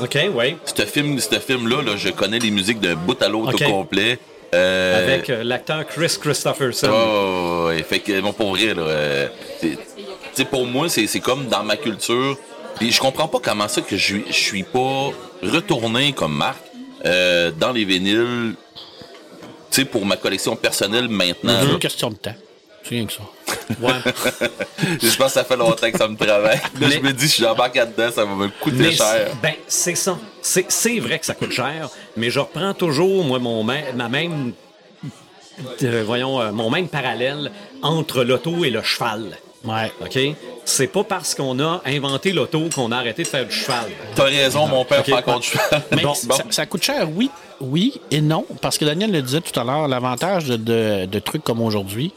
OK, 0.02 0.18
oui. 0.36 0.58
Ce 0.66 0.82
film, 0.84 1.20
ce 1.20 1.40
film-là, 1.40 1.82
là, 1.84 1.92
je 1.96 2.10
connais 2.10 2.40
les 2.40 2.52
musiques 2.52 2.82
d'un 2.82 2.96
bout 2.96 3.22
à 3.22 3.30
l'autre 3.30 3.54
Ok. 3.54 3.62
au 3.62 3.72
complet. 3.72 4.20
Euh, 4.54 5.06
Avec 5.06 5.30
euh, 5.30 5.44
l'acteur 5.44 5.86
Chris 5.86 6.18
Christopherson. 6.20 6.90
Oh, 6.92 7.66
ouais, 7.68 7.84
fait 7.84 8.00
que, 8.00 8.20
bon, 8.22 8.34
pour 8.34 8.56
vrai, 8.56 8.74
là, 8.74 8.82
euh, 8.82 9.28
tu 9.62 9.78
sais, 10.34 10.46
pour 10.46 10.66
moi, 10.66 10.90
c'est 10.90 11.20
comme 11.20 11.46
dans 11.48 11.64
ma 11.64 11.78
culture, 11.78 12.38
Puis 12.78 12.92
je 12.92 13.00
comprends 13.00 13.28
pas 13.28 13.40
comment 13.42 13.68
ça 13.68 13.82
que 13.82 13.96
je, 13.98 14.18
je 14.28 14.34
suis 14.34 14.64
pas 14.64 15.10
retourné 15.44 16.12
comme 16.14 16.36
Marc 16.36 16.58
dans 17.04 17.72
les 17.72 17.86
vinyles, 17.86 18.56
tu 19.78 19.84
sais, 19.84 19.88
pour 19.88 20.06
ma 20.06 20.18
collection 20.18 20.56
personnelle 20.56 21.08
maintenant. 21.08 21.54
C'est 21.62 21.68
une 21.72 21.80
question 21.80 22.10
de 22.10 22.16
temps. 22.16 22.36
C'est 22.84 22.90
rien 22.96 23.06
que 23.06 23.14
ça. 23.14 23.22
Ouais. 23.82 23.92
Je 25.02 25.16
pense 25.18 25.28
que 25.28 25.34
ça 25.34 25.44
fait 25.44 25.58
longtemps 25.58 25.92
que 25.92 25.98
ça 25.98 26.08
me 26.08 26.16
travaille. 26.16 26.60
Là, 26.80 26.90
je 26.90 27.00
me 27.00 27.12
dis, 27.12 27.28
si 27.28 27.42
j'embarque 27.42 27.76
là-dedans, 27.76 28.12
ça 28.12 28.24
va 28.26 28.34
me 28.34 28.48
coûter 28.48 28.78
Mais 28.78 28.92
cher. 28.94 29.28
c'est- 29.30 29.42
Ben, 29.42 29.54
c'est 29.68 29.96
ça. 29.96 30.18
C'est 30.42 30.72
c'est 30.72 31.00
vrai 31.00 31.20
que 31.20 31.26
ça 31.26 31.34
coûte 31.36 31.52
cher, 31.52 31.90
mais 32.16 32.30
je 32.30 32.40
reprends 32.40 32.74
toujours, 32.74 33.24
moi, 33.26 33.40
mon, 33.40 33.64
ma 33.64 33.92
ma 33.96 34.08
même. 34.10 34.54
euh, 35.84 36.04
voyons, 36.06 36.40
euh, 36.40 36.52
mon 36.52 36.70
même 36.70 36.88
parallèle 36.88 37.52
entre 37.82 38.24
l'auto 38.24 38.64
et 38.64 38.70
le 38.70 38.82
cheval. 38.84 39.38
Ouais. 39.66 39.92
OK? 40.02 40.18
C'est 40.66 40.88
pas 40.88 41.04
parce 41.04 41.36
qu'on 41.36 41.60
a 41.60 41.82
inventé 41.86 42.32
l'auto 42.32 42.70
qu'on 42.74 42.92
a 42.92 42.98
arrêté 42.98 43.24
de 43.24 43.28
faire 43.28 43.46
du 43.46 43.54
cheval. 43.56 43.86
T'as 44.16 44.24
raison, 44.26 44.68
mon 44.68 44.86
père 44.86 45.00
Ok? 45.00 45.06
fait 45.08 45.40
du 45.40 45.48
cheval. 45.48 45.82
Mais 45.92 46.02
Bon, 46.04 46.14
ça, 46.14 46.44
ça 46.50 46.66
coûte 46.66 46.84
cher, 46.84 47.08
oui, 47.14 47.30
oui 47.62 48.00
et 48.12 48.22
non. 48.22 48.46
Parce 48.62 48.78
que 48.78 48.86
Daniel 48.86 49.12
le 49.12 49.22
disait 49.22 49.42
tout 49.42 49.58
à 49.60 49.64
l'heure, 49.64 49.88
l'avantage 49.88 50.46
de, 50.46 50.56
de- 50.58 51.06
de 51.06 51.20
trucs 51.20 51.44
comme 51.44 51.62
aujourd'hui, 51.62 52.12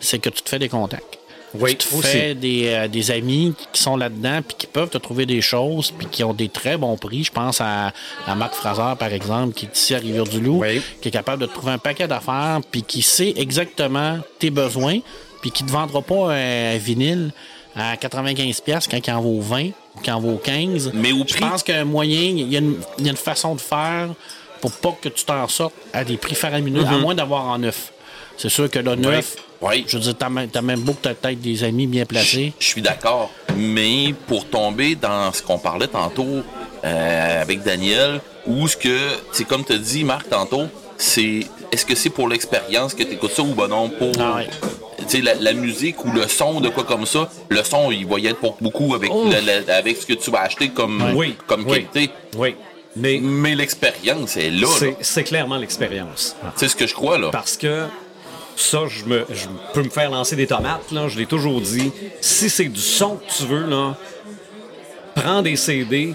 c'est 0.00 0.18
que 0.18 0.28
tu 0.30 0.42
te 0.42 0.48
fais 0.48 0.58
des 0.58 0.68
contacts. 0.68 1.18
Oui, 1.56 1.76
tu 1.76 1.86
te 1.86 1.94
aussi. 1.94 2.08
fais 2.08 2.34
des, 2.34 2.64
euh, 2.66 2.88
des 2.88 3.12
amis 3.12 3.54
qui 3.72 3.80
sont 3.80 3.96
là-dedans 3.96 4.40
puis 4.46 4.56
qui 4.58 4.66
peuvent 4.66 4.90
te 4.90 4.98
trouver 4.98 5.24
des 5.24 5.40
choses 5.40 5.92
puis 5.92 6.08
qui 6.08 6.24
ont 6.24 6.34
des 6.34 6.48
très 6.48 6.76
bons 6.76 6.96
prix. 6.96 7.22
Je 7.22 7.30
pense 7.30 7.60
à, 7.60 7.92
à 8.26 8.34
Marc 8.34 8.54
Fraser, 8.54 8.96
par 8.98 9.12
exemple, 9.12 9.54
qui 9.54 9.66
est 9.66 9.76
ici 9.78 9.94
à 9.94 9.98
Rivière-du-Loup, 9.98 10.58
Oui. 10.62 10.82
qui 11.00 11.08
est 11.08 11.12
capable 11.12 11.42
de 11.42 11.46
te 11.46 11.54
trouver 11.54 11.70
un 11.72 11.78
paquet 11.78 12.08
d'affaires 12.08 12.58
puis 12.72 12.82
qui 12.82 13.02
sait 13.02 13.34
exactement 13.36 14.18
tes 14.40 14.50
besoins 14.50 14.98
puis 15.42 15.52
qui 15.52 15.62
ne 15.62 15.68
te 15.68 15.72
vendra 15.72 16.02
pas 16.02 16.34
un 16.34 16.76
vinyle 16.76 17.32
à 17.76 17.94
95$ 17.94 18.60
piastres 18.62 18.90
quand 18.90 19.06
il 19.06 19.12
en 19.12 19.20
vaut 19.20 19.40
20 19.40 19.66
ou 19.66 19.70
quand 19.96 20.02
il 20.06 20.10
en 20.12 20.20
vaut 20.20 20.40
15. 20.42 20.90
Mais 20.92 21.12
au 21.12 21.18
Je 21.18 21.34
prix- 21.34 21.40
pense 21.40 21.62
qu'il 21.62 21.74
y 21.74 21.78
a 21.78 21.82
un 21.82 21.84
moyen, 21.84 22.18
y 22.20 22.40
il 22.40 22.52
y 22.52 22.56
a 22.56 23.10
une 23.10 23.16
façon 23.16 23.54
de 23.54 23.60
faire 23.60 24.08
pour 24.64 24.72
pas 24.72 24.96
que 24.98 25.10
tu 25.10 25.26
t'en 25.26 25.46
sortes 25.46 25.74
à 25.92 26.04
des 26.04 26.16
prix 26.16 26.34
faramineux, 26.34 26.86
à 26.86 26.92
moins 26.96 27.14
d'avoir 27.14 27.44
en 27.48 27.58
neuf. 27.58 27.92
C'est 28.38 28.48
sûr 28.48 28.70
que 28.70 28.78
le 28.78 28.94
neuf, 28.94 29.36
Oui. 29.60 29.84
je 29.86 29.98
veux 29.98 30.02
dire, 30.04 30.14
t'as 30.16 30.62
même, 30.62 30.80
beau 30.80 30.94
que 30.94 31.06
peut-être 31.08 31.38
des 31.42 31.64
amis 31.64 31.86
bien 31.86 32.06
placés. 32.06 32.54
Je 32.58 32.64
suis 32.66 32.80
d'accord. 32.80 33.30
Mais 33.58 34.14
pour 34.26 34.48
tomber 34.48 34.94
dans 34.94 35.30
ce 35.34 35.42
qu'on 35.42 35.58
parlait 35.58 35.86
tantôt 35.86 36.42
euh, 36.82 37.42
avec 37.42 37.62
Daniel, 37.62 38.22
ou 38.46 38.66
ce 38.66 38.78
que, 38.78 38.98
c'est 39.32 39.44
comme 39.44 39.64
tu 39.66 39.78
dit, 39.78 40.02
Marc, 40.02 40.30
tantôt, 40.30 40.64
c'est 40.96 41.40
est-ce 41.70 41.84
que 41.84 41.94
c'est 41.94 42.08
pour 42.08 42.26
l'expérience 42.26 42.94
que 42.94 43.02
tu 43.02 43.12
écoutes 43.12 43.32
ça 43.32 43.42
ou 43.42 43.52
ben 43.54 43.68
non 43.68 43.90
pour 43.90 44.12
Ah 44.18 44.36
ouais. 44.36 45.20
la, 45.20 45.34
la 45.34 45.52
musique 45.52 46.02
ou 46.06 46.10
le 46.10 46.26
son 46.26 46.60
de 46.62 46.70
quoi 46.70 46.84
comme 46.84 47.04
ça 47.04 47.28
le 47.50 47.62
son 47.64 47.90
il 47.90 48.06
va 48.06 48.18
y 48.20 48.28
être 48.28 48.38
pour 48.38 48.56
beaucoup 48.60 48.94
avec 48.94 49.10
avec 49.68 49.96
ce 49.98 50.06
que 50.06 50.12
tu 50.14 50.30
vas 50.30 50.42
acheter 50.42 50.68
comme 50.68 51.02
comme 51.48 51.64
oui. 51.66 51.84
qualité 51.92 52.10
Oui. 52.36 52.54
Mais 52.96 53.18
mais 53.20 53.54
l'expérience 53.54 54.36
est 54.36 54.50
là, 54.50 54.60
là. 54.60 54.68
c'est 54.78 54.96
c'est 55.00 55.24
clairement 55.24 55.56
l'expérience. 55.56 56.36
c'est 56.56 56.68
ce 56.68 56.76
que 56.76 56.86
je 56.86 56.94
crois 56.94 57.18
là 57.18 57.30
Parce 57.30 57.56
que 57.56 57.86
ça, 58.56 58.82
je, 58.88 59.04
me, 59.04 59.26
je 59.30 59.46
peux 59.72 59.82
me 59.82 59.90
faire 59.90 60.10
lancer 60.10 60.36
des 60.36 60.46
tomates, 60.46 60.90
là, 60.92 61.08
je 61.08 61.18
l'ai 61.18 61.26
toujours 61.26 61.60
dit. 61.60 61.90
Si 62.20 62.48
c'est 62.48 62.68
du 62.68 62.80
son 62.80 63.16
que 63.16 63.32
tu 63.32 63.44
veux, 63.46 63.66
là, 63.66 63.96
prends 65.14 65.42
des 65.42 65.56
CD, 65.56 66.14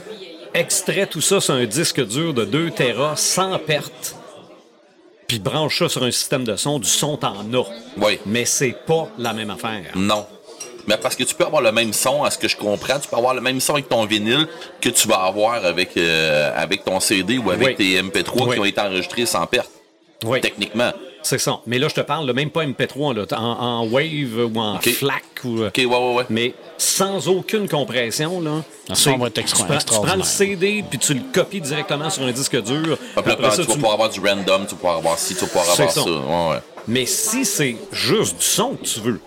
extrais 0.54 1.08
tout 1.08 1.22
ça 1.22 1.42
sur 1.42 1.54
un 1.54 1.66
disque 1.66 2.06
dur 2.06 2.34
de 2.34 2.46
2 2.46 2.72
Tera 2.72 3.16
sans 3.16 3.58
perte, 3.60 4.16
puis 5.28 5.40
branche 5.40 5.80
ça 5.80 5.90
sur 5.90 6.04
un 6.04 6.12
système 6.12 6.44
de 6.44 6.56
son, 6.56 6.80
du 6.80 6.88
son 6.88 7.18
t'en 7.18 7.42
as. 7.54 7.68
Oui. 7.98 8.20
Mais 8.26 8.46
c'est 8.46 8.76
pas 8.86 9.10
la 9.18 9.34
même 9.34 9.50
affaire. 9.50 9.92
Non. 9.96 10.26
Mais 10.90 10.98
parce 10.98 11.16
que 11.16 11.24
tu 11.24 11.36
peux 11.36 11.46
avoir 11.46 11.62
le 11.62 11.72
même 11.72 11.94
son, 11.94 12.24
à 12.24 12.32
ce 12.32 12.38
que 12.40 12.48
je 12.48 12.58
comprends, 12.58 12.98
tu 13.00 13.08
peux 13.08 13.16
avoir 13.16 13.36
le 13.36 13.42
même 13.42 13.60
son 13.60 13.74
avec 13.74 13.88
ton 13.90 14.06
vinyle 14.06 14.48
que 14.82 14.90
tu 14.90 15.08
vas 15.08 15.18
avoir 15.24 15.64
avec, 15.64 15.96
euh, 15.98 16.52
avec 16.56 16.84
ton 16.84 17.00
CD 17.00 17.38
ou 17.38 17.52
avec 17.52 17.68
Oui. 17.68 17.76
tes 17.76 18.02
MP3 18.02 18.48
Oui. 18.48 18.54
qui 18.56 18.60
ont 18.60 18.66
été 18.66 18.82
enregistrés 18.82 19.28
sans 19.28 19.46
perte, 19.46 19.70
Oui, 20.26 20.42
techniquement. 20.42 20.92
c'est 21.22 21.38
ça. 21.38 21.60
Mais 21.68 21.78
là, 21.78 21.90
je 21.90 21.94
te 21.94 22.02
parle 22.02 22.26
là, 22.26 22.34
même 22.34 22.50
pas 22.50 22.64
MP3, 22.66 23.14
là, 23.16 23.26
en, 23.34 23.44
en 23.84 23.88
wave 23.88 24.50
ou 24.52 24.60
en 24.60 24.78
Ok. 24.78 24.90
FLAC. 24.90 25.24
Ou, 25.44 25.66
Ok, 25.66 25.74
ouais, 25.78 25.86
ouais, 25.86 26.14
ouais. 26.16 26.26
Mais 26.32 26.54
sans 26.80 27.28
aucune 27.28 27.70
compression, 27.70 28.42
là. 28.42 28.64
Tu, 28.96 29.04
prends, 29.04 29.30
tu 29.30 29.86
prends 29.86 30.16
le. 30.16 30.24
CD 30.24 30.84
puis 30.90 30.98
tu 30.98 31.14
le 31.14 31.22
copies 31.32 31.62
directement 31.62 32.10
sur 32.10 32.24
un 32.24 32.32
disque 32.32 32.60
dur. 32.64 32.98
Après, 33.16 33.34
Après 33.34 33.52
ça, 33.52 33.58
tu 33.58 33.62
vas 33.62 33.68
tu- 33.68 33.74
pouvoir 33.74 33.94
avoir 33.94 34.10
du 34.10 34.20
random, 34.20 34.66
tu 34.66 34.72
vas 34.72 34.76
pouvoir 34.78 34.98
avoir 34.98 35.20
ci, 35.20 35.36
tu 35.36 35.42
vas 35.42 35.48
pouvoir 35.48 35.70
avoir 35.70 35.92
ça. 35.92 36.02
ça. 36.02 36.10
Ouais, 36.10 36.50
ouais. 36.56 36.60
Mais 36.88 37.06
si 37.06 37.46
c'est 37.46 37.78
juste 37.92 38.40
du 38.40 38.44
son 38.46 38.72
que 38.76 38.86
tu 38.86 39.00
veux, 39.02 39.22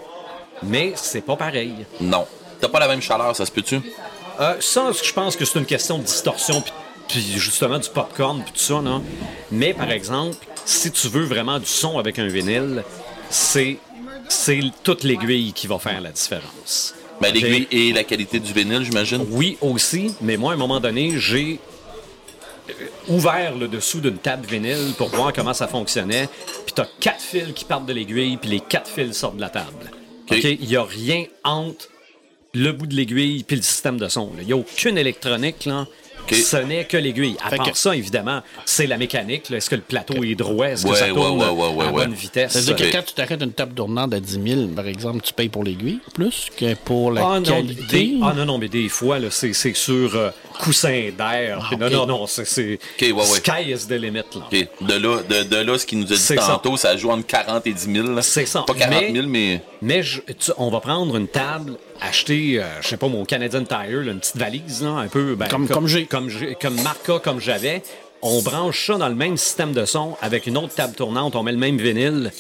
mais 0.64 0.92
c'est 0.96 1.20
pas 1.20 1.36
pareil. 1.36 1.74
Non. 2.00 2.26
T'as 2.60 2.68
pas 2.68 2.78
la 2.78 2.88
même 2.88 3.02
chaleur, 3.02 3.34
ça 3.34 3.44
se 3.44 3.50
peut-tu? 3.50 3.80
Euh, 4.40 4.56
ça, 4.60 4.90
je 5.02 5.12
pense 5.12 5.36
que 5.36 5.44
c'est 5.44 5.58
une 5.58 5.66
question 5.66 5.98
de 5.98 6.04
distorsion 6.04 6.62
puis, 7.08 7.20
justement 7.36 7.78
du 7.78 7.88
popcorn 7.88 8.42
puis 8.42 8.52
tout 8.52 8.60
ça, 8.60 8.80
non? 8.80 9.02
Mais 9.50 9.74
par 9.74 9.90
exemple, 9.90 10.36
si 10.64 10.90
tu 10.90 11.08
veux 11.08 11.24
vraiment 11.24 11.58
du 11.58 11.66
son 11.66 11.98
avec 11.98 12.18
un 12.18 12.26
vinyle, 12.26 12.84
c'est 13.28 13.78
c'est 14.28 14.60
toute 14.82 15.04
l'aiguille 15.04 15.52
qui 15.52 15.66
va 15.66 15.78
faire 15.78 16.00
la 16.00 16.10
différence. 16.10 16.94
Ben, 17.20 17.32
l'aiguille 17.32 17.68
et 17.70 17.92
la 17.92 18.04
qualité 18.04 18.40
du 18.40 18.52
vinyle, 18.52 18.82
j'imagine. 18.82 19.26
Oui, 19.30 19.58
aussi, 19.60 20.14
mais 20.20 20.36
moi, 20.36 20.52
à 20.52 20.54
un 20.54 20.58
moment 20.58 20.80
donné, 20.80 21.18
j'ai 21.18 21.60
euh, 22.70 22.72
ouvert 23.08 23.54
le 23.56 23.68
dessous 23.68 24.00
d'une 24.00 24.18
table 24.18 24.46
vinyle 24.46 24.94
pour 24.96 25.08
voir 25.08 25.32
comment 25.32 25.52
ça 25.52 25.68
fonctionnait. 25.68 26.28
Puis 26.64 26.74
t'as 26.74 26.86
quatre 27.00 27.20
fils 27.20 27.52
qui 27.54 27.64
partent 27.64 27.86
de 27.86 27.92
l'aiguille, 27.92 28.38
puis 28.38 28.50
les 28.50 28.60
quatre 28.60 28.88
fils 28.88 29.16
sortent 29.16 29.36
de 29.36 29.42
la 29.42 29.50
table. 29.50 29.90
OK. 30.30 30.44
Il 30.44 30.66
n'y 30.68 30.76
a 30.76 30.84
rien 30.84 31.24
entre 31.44 31.88
le 32.54 32.72
bout 32.72 32.86
de 32.86 32.94
l'aiguille 32.94 33.44
puis 33.44 33.56
le 33.56 33.62
système 33.62 33.98
de 33.98 34.08
son. 34.08 34.30
Il 34.40 34.46
n'y 34.46 34.52
a 34.52 34.56
aucune 34.56 34.98
électronique, 34.98 35.64
là. 35.66 35.86
Ce 36.30 36.56
n'est 36.56 36.84
que 36.84 36.96
l'aiguille. 36.96 37.36
À 37.44 37.50
Fait 37.50 37.56
part 37.56 37.72
que- 37.72 37.76
ça, 37.76 37.96
évidemment, 37.96 38.42
c'est 38.64 38.86
la 38.86 38.96
mécanique. 38.96 39.50
Est-ce 39.50 39.68
que 39.68 39.74
le 39.74 39.82
plateau 39.82 40.22
est 40.22 40.36
droit? 40.36 40.66
Est-ce 40.68 40.86
que 40.86 40.94
ça 40.94 41.08
tourne 41.08 41.40
ouais, 41.42 41.48
ouais, 41.48 41.68
ouais, 41.74 41.84
à 41.86 41.92
ouais. 41.92 42.04
bonne 42.04 42.14
vitesse? 42.14 42.52
C'est-à-dire 42.52 42.76
que 42.76 42.92
quand 42.96 43.02
tu 43.04 43.12
t'arrêtes 43.14 43.42
une 43.42 43.52
table 43.52 43.74
tournante 43.74 44.14
à 44.14 44.20
10 44.20 44.38
000, 44.54 44.68
par 44.68 44.86
exemple, 44.86 45.20
tu 45.22 45.32
payes 45.34 45.48
pour 45.48 45.64
l'aiguille 45.64 45.98
plus 46.14 46.46
que 46.56 46.74
pour 46.74 47.10
la 47.10 47.22
Ah 47.26 47.40
non, 47.40 47.44
qualité? 47.44 47.82
des- 48.06 48.18
ah 48.22 48.32
non, 48.36 48.46
non, 48.46 48.58
mais 48.58 48.68
des 48.68 48.88
fois, 48.88 49.18
là, 49.18 49.28
c'est, 49.30 49.52
c'est 49.52 49.74
sur 49.74 50.14
euh, 50.14 50.30
coussin 50.58 51.10
d'air. 51.16 51.68
Ah, 51.72 51.76
Non, 51.76 51.90
non, 51.90 52.06
non, 52.06 52.26
c'est, 52.26 52.44
c'est 52.44 52.78
ouais, 53.00 53.12
ouais. 53.12 53.24
sky 53.24 53.70
is 53.70 53.86
the 53.86 53.92
limit. 53.92 54.18
Là. 54.34 54.46
OK. 54.50 54.68
De 54.80 54.94
là, 54.94 55.22
de, 55.28 55.42
de 55.44 55.56
là, 55.56 55.78
ce 55.78 55.86
qu'il 55.86 55.98
nous 55.98 56.06
a 56.12 56.16
dit 56.16 56.18
ça. 56.18 56.36
tantôt, 56.36 56.76
ça. 56.76 56.96
joue 56.96 57.10
entre 57.10 57.26
40 57.26 57.66
et 57.66 57.72
10 57.72 57.92
000. 57.92 58.08
là. 58.08 58.22
C'est 58.22 58.46
ça. 58.46 58.62
Pas 58.66 58.74
40 58.74 59.00
000, 59.12 59.12
Mais- 59.12 59.22
mais... 59.26 59.62
Mais 59.82 60.02
je- 60.02 60.20
tu- 60.20 60.52
on 60.58 60.70
va 60.70 60.80
prendre 60.80 61.16
une 61.16 61.28
table, 61.28 61.76
acheter, 62.00 62.60
euh, 62.62 62.64
je 62.80 62.88
sais 62.88 62.96
pas, 62.96 63.08
mon 63.08 63.24
Canadian 63.24 63.64
Tire, 63.64 63.78
là, 64.02 64.12
une 64.12 64.20
petite 64.20 64.36
valise, 64.36 64.82
là, 64.82 64.90
un 64.90 65.08
peu. 65.08 65.34
ben, 65.34 65.48
Comme- 65.48 65.68
comme 65.68 65.88
j'ai. 65.88 66.06
Comme, 66.06 66.28
j'ai- 66.28 66.54
comme 66.54 66.80
Marca, 66.82 67.18
comme 67.18 67.40
j'avais. 67.40 67.82
On 68.22 68.40
branche 68.42 68.86
ça 68.86 68.96
dans 68.98 69.08
le 69.08 69.16
même 69.16 69.36
système 69.36 69.72
de 69.72 69.84
son 69.84 70.16
avec 70.22 70.46
une 70.46 70.56
autre 70.56 70.74
table 70.74 70.94
tournante, 70.94 71.34
on 71.34 71.42
met 71.42 71.50
le 71.52 71.58
même 71.58 71.76
vinyle. 71.78 72.30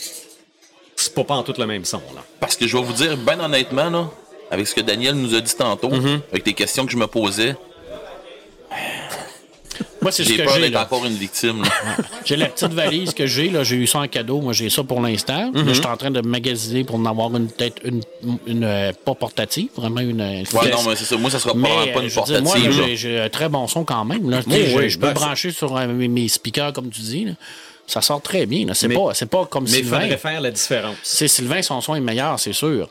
C'est 0.94 1.14
pas, 1.14 1.24
pas 1.24 1.34
en 1.34 1.42
tout 1.42 1.54
le 1.58 1.66
même 1.66 1.84
son, 1.84 1.98
là. 2.14 2.22
Parce 2.38 2.54
que 2.56 2.66
je 2.68 2.76
vais 2.76 2.82
vous 2.84 2.92
dire, 2.92 3.16
ben 3.16 3.40
honnêtement, 3.40 3.90
là, 3.90 4.08
avec 4.50 4.68
ce 4.68 4.74
que 4.74 4.80
Daniel 4.80 5.14
nous 5.14 5.34
a 5.34 5.40
dit 5.40 5.54
tantôt, 5.56 5.88
Mm-hmm. 5.90 6.20
avec 6.30 6.46
les 6.46 6.52
questions 6.54 6.86
que 6.86 6.92
je 6.92 6.96
me 6.96 7.06
posais, 7.08 7.56
Moi, 10.02 10.10
c'est 10.12 10.24
ce 10.24 10.28
j'ai 10.30 10.36
que 10.36 10.76
encore 10.76 11.06
une 11.06 11.14
victime. 11.14 11.62
J'ai 12.24 12.36
la 12.36 12.46
petite 12.46 12.72
valise 12.72 13.14
que 13.14 13.26
j'ai, 13.26 13.52
j'ai 13.64 13.76
eu 13.76 13.86
ça 13.86 14.00
en 14.00 14.08
cadeau. 14.08 14.40
Moi, 14.40 14.52
j'ai 14.52 14.68
ça 14.68 14.82
pour 14.82 15.00
l'instant. 15.00 15.50
Mhm. 15.52 15.54
Là, 15.66 15.72
Je 15.72 15.72
suis 15.74 15.86
en 15.86 15.96
train 15.96 16.10
de 16.10 16.20
magasiner 16.20 16.84
pour 16.84 16.96
en 16.96 17.06
avoir 17.06 17.34
une 17.36 17.48
peut-être 17.48 17.80
une, 17.84 18.00
une, 18.46 18.64
euh, 18.64 18.92
pas 19.04 19.14
portative, 19.14 19.68
vraiment 19.76 20.00
une. 20.00 20.20
une 20.20 20.44
Ouais, 20.52 20.70
non, 20.70 20.82
mais 20.88 20.96
c'est 20.96 21.04
ça. 21.04 21.16
Moi, 21.16 21.30
ça 21.30 21.38
sera 21.38 21.54
Mais, 21.54 21.68
pas 21.92 22.00
une 22.00 22.08
dire, 22.08 22.14
portative. 22.16 22.42
moi, 22.42 22.56
j'ai- 22.94 23.20
un 23.20 23.28
très 23.28 23.48
bon 23.48 23.66
son 23.68 23.84
quand 23.84 24.04
même. 24.04 24.28
Là. 24.28 24.40
Oui, 24.46 24.66
je- 24.68 24.76
oui, 24.76 24.90
je 24.90 24.98
peux 24.98 25.06
ben, 25.06 25.12
brancher 25.14 25.50
sur 25.52 25.76
euh, 25.76 25.86
mes, 25.86 26.28
speakers, 26.28 26.72
comme 26.72 26.90
tu 26.90 27.00
dis. 27.00 27.24
là. 27.26 27.32
Ça 27.86 28.00
sort 28.00 28.22
très 28.22 28.46
bien. 28.46 28.66
C'est 28.74 28.88
Mais- 28.88 28.94
pas, 28.94 29.12
pas 29.30 29.46
comme 29.46 29.64
Mais 29.64 29.70
il 29.70 29.74
Sylvain. 29.76 30.00
faudrait 30.00 30.16
faire 30.18 30.40
la 30.40 30.50
différence. 30.50 30.96
C'est 31.02 31.28
Sylvain, 31.28 31.62
son 31.62 31.80
son 31.80 31.94
est 31.94 32.00
meilleur, 32.00 32.38
c'est 32.40 32.52
sûr. 32.52 32.88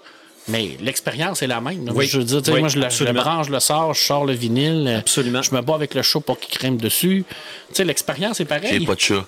Mais 0.48 0.72
l'expérience 0.82 1.42
est 1.44 1.48
la 1.48 1.62
même. 1.62 1.90
Oui. 1.94 2.08
Je 2.08 2.18
veux 2.18 2.24
dire, 2.24 2.40
tu 2.40 2.46
sais, 2.46 2.52
Oui, 2.52 2.60
moi, 2.62 2.70
je, 2.70 2.78
le 2.80 3.12
branche, 3.14 3.48
je 3.48 3.52
le 3.52 3.60
sors, 3.60 3.94
je 3.94 4.04
sors 4.04 4.26
le 4.26 4.34
vinyle. 4.34 4.86
euh, 4.88 5.00
Absolument. 5.00 5.42
Je 5.42 5.54
me 5.54 5.62
bats 5.62 5.76
avec 5.76 5.94
le 5.94 6.02
chaud 6.02 6.20
pour 6.20 6.40
qu'il 6.40 6.58
crème 6.58 6.78
dessus. 6.78 7.24
Tu 7.70 7.76
sais, 7.76 7.84
l'expérience 7.84 8.40
est 8.40 8.46
pareille. 8.46 8.80
J'ai 8.80 8.86
pas 8.86 8.96
de 8.96 9.00
chat. 9.00 9.26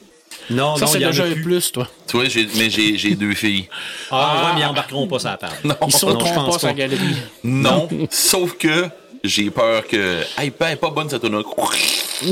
Non, 0.50 0.76
Ça, 0.76 0.86
non, 0.86 0.92
c'est 0.92 1.00
déjà 1.00 1.24
plus. 1.26 1.42
plus, 1.44 1.72
toi. 1.72 1.88
Tu 2.08 2.18
vois, 2.18 2.28
j'ai- 2.28 2.48
mais 2.58 2.70
j'ai 2.70 2.98
j'ai 2.98 3.16
deux 3.16 3.34
filles. 3.36 3.70
Ah, 4.12 4.44
ouais, 4.48 4.52
mais 4.56 4.62
ils 4.62 4.66
embarqueront 4.66 5.08
pas 5.08 5.20
sur 5.20 5.30
la 5.30 5.38
table. 5.38 5.54
Non. 5.64 5.76
Ils 5.88 5.92
je 5.92 5.98
sauteront 5.98 6.34
pense 6.34 6.54
pas 6.56 6.60
sur 6.60 6.68
la 6.68 6.74
pas. 6.74 6.80
galerie. 6.80 7.16
Non, 7.44 7.88
sauf 8.10 8.58
que 8.58 8.90
j'ai 9.24 9.50
peur 9.52 9.88
que. 9.88 10.22
Hey, 10.38 10.50
ben, 10.60 10.66
elle 10.68 10.74
est 10.74 10.76
pas 10.78 10.90
bonne 10.90 11.10
cette 11.10 11.22
tonne 11.22 11.42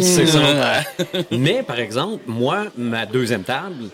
C'est 0.01 0.25
ça. 0.27 0.39
Mais, 1.31 1.63
par 1.63 1.79
exemple, 1.79 2.23
moi, 2.27 2.65
ma 2.77 3.05
deuxième 3.05 3.43
table, 3.43 3.85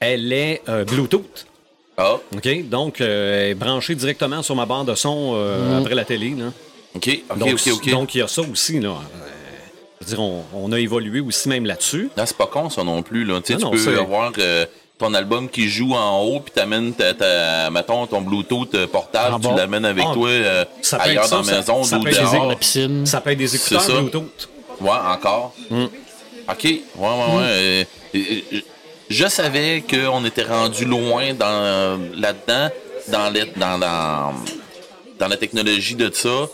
elle 0.00 0.32
est 0.32 0.62
euh, 0.68 0.84
Bluetooth. 0.84 1.46
Ah, 1.96 2.16
OK? 2.34 2.68
Donc, 2.68 3.00
euh, 3.00 3.44
elle 3.44 3.50
est 3.50 3.54
branchée 3.54 3.94
directement 3.94 4.42
sur 4.42 4.56
ma 4.56 4.66
barre 4.66 4.84
de 4.84 4.94
son 4.94 5.32
euh, 5.36 5.80
après 5.80 5.94
la 5.94 6.04
télé. 6.04 6.30
Là. 6.30 6.46
ok, 6.94 7.20
ok, 7.30 7.38
Donc, 7.38 7.48
ok, 7.52 7.72
ok. 7.74 7.90
donc, 7.90 8.14
il 8.14 8.18
y 8.18 8.22
a 8.22 8.28
ça 8.28 8.42
aussi. 8.42 8.80
Là. 8.80 8.88
Euh, 8.90 8.92
je 10.00 10.06
veux 10.06 10.10
dire, 10.16 10.20
on, 10.20 10.42
on 10.54 10.72
a 10.72 10.80
évolué 10.80 11.20
aussi 11.20 11.48
même 11.48 11.66
là-dessus. 11.66 12.10
Là, 12.16 12.26
c'est 12.26 12.36
pas 12.36 12.46
con, 12.46 12.70
ça 12.70 12.82
non 12.82 13.02
plus. 13.02 13.24
Là. 13.24 13.40
Tu 13.40 13.48
sais, 13.48 13.52
Ah 13.54 13.56
tu 13.58 13.62
non, 13.64 13.70
peux 13.72 13.78
c'est- 13.78 13.94
avoir 13.98 14.32
euh, 14.38 14.64
ton 14.98 15.12
album 15.14 15.48
qui 15.48 15.68
joue 15.68 15.92
en 15.94 16.20
haut, 16.22 16.40
puis 16.40 16.52
t'amènes, 16.54 16.92
ta, 16.94 17.12
ta, 17.14 17.70
mettons, 17.70 18.06
ton 18.06 18.20
Bluetooth 18.22 18.86
portable, 18.86 19.34
En 19.34 19.40
tu 19.40 19.54
l'amènes 19.54 19.84
avec 19.84 20.04
Ah, 20.08 20.14
toi 20.14 20.28
euh, 20.28 20.64
ça 20.80 20.96
ailleurs 20.98 21.24
ça, 21.26 21.36
dans 21.36 21.42
la 21.42 21.44
ça- 21.48 21.56
maison 21.58 21.82
ça 21.84 21.98
ou 21.98 22.02
peut 22.02 22.08
être 22.08 22.24
des 22.30 22.36
dehors. 22.36 22.48
La 22.48 22.56
piscine. 22.56 23.06
Ça 23.06 23.20
peut 23.20 23.30
être 23.30 23.38
des 23.38 23.54
écouteurs 23.54 23.80
ça. 23.82 23.92
Bluetooth. 24.00 24.48
Ouais, 24.80 24.90
encore. 24.90 25.54
Mm. 25.70 25.84
OK. 25.84 26.64
Ouais, 26.64 26.80
ouais, 26.98 27.08
ouais. 27.08 27.42
Euh, 27.42 27.84
euh, 28.14 28.18
euh, 28.54 28.60
je 29.12 29.26
savais 29.28 29.82
qu'on 29.88 30.24
était 30.24 30.42
rendu 30.44 30.84
loin 30.84 31.34
dans 31.34 31.98
là-dedans, 32.14 32.68
dans, 33.08 33.30
les- 33.30 33.52
dans, 33.56 33.78
dans, 33.78 34.32
dans 35.18 35.28
la 35.28 35.36
technologie 35.36 35.94
de 35.94 36.10
ça. 36.12 36.48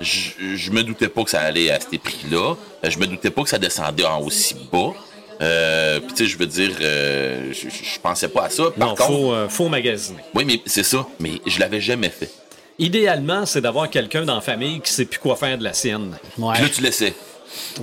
Je, 0.00 0.30
je 0.56 0.70
me 0.72 0.82
doutais 0.82 1.08
pas 1.08 1.22
que 1.24 1.30
ça 1.30 1.40
allait 1.40 1.70
à 1.70 1.78
ces 1.80 1.98
prix-là. 1.98 2.54
Je 2.82 2.98
me 2.98 3.06
doutais 3.06 3.30
pas 3.30 3.42
que 3.42 3.48
ça 3.48 3.58
descendait 3.58 4.04
en 4.04 4.20
aussi 4.22 4.56
bas. 4.72 4.92
Euh, 5.40 6.00
Puis 6.00 6.14
tu 6.14 6.24
sais, 6.24 6.30
je 6.30 6.38
veux 6.38 6.46
dire, 6.46 6.70
euh, 6.80 7.52
je, 7.52 7.68
je- 7.68 7.84
je 7.94 8.00
pensais 8.00 8.28
pas 8.28 8.44
à 8.44 8.50
ça. 8.50 8.64
Par 8.76 8.88
Non, 8.88 8.94
contre, 8.94 9.06
faut, 9.12 9.32
euh, 9.32 9.48
faut 9.48 9.68
magasiner. 9.68 10.18
oui, 10.34 10.44
mais 10.44 10.60
c'est 10.66 10.82
ça. 10.84 11.06
Mais 11.20 11.40
je 11.46 11.58
l'avais 11.60 11.80
jamais 11.80 12.08
fait. 12.10 12.30
Idéalement, 12.78 13.46
c'est 13.46 13.60
d'avoir 13.60 13.88
quelqu'un 13.88 14.24
dans 14.24 14.34
la 14.36 14.40
famille 14.40 14.80
qui 14.80 14.92
sait 14.92 15.04
plus 15.04 15.18
quoi 15.20 15.36
faire 15.36 15.56
de 15.58 15.64
la 15.64 15.72
sienne. 15.72 16.16
Ouais. 16.38 16.54
Puis 16.54 16.62
là, 16.64 16.68
tu 16.68 16.82
laissais. 16.82 17.14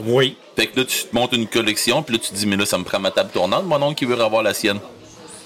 Oui. 0.06 0.36
Fait 0.62 0.68
que 0.68 0.80
là, 0.80 0.86
tu 0.86 1.06
te 1.06 1.16
montes 1.16 1.34
une 1.34 1.48
collection, 1.48 2.04
puis 2.04 2.14
là, 2.18 2.22
tu 2.24 2.30
te 2.30 2.36
dis, 2.36 2.46
mais 2.46 2.56
là, 2.56 2.68
ça 2.68 2.78
me 2.78 2.84
prend 2.84 3.00
ma 3.00 3.10
table 3.10 3.32
tournante, 3.34 3.66
mon 3.66 3.82
oncle 3.82 3.96
qui 3.96 4.06
veut 4.06 4.22
avoir 4.22 4.44
la 4.44 4.54
sienne. 4.54 4.78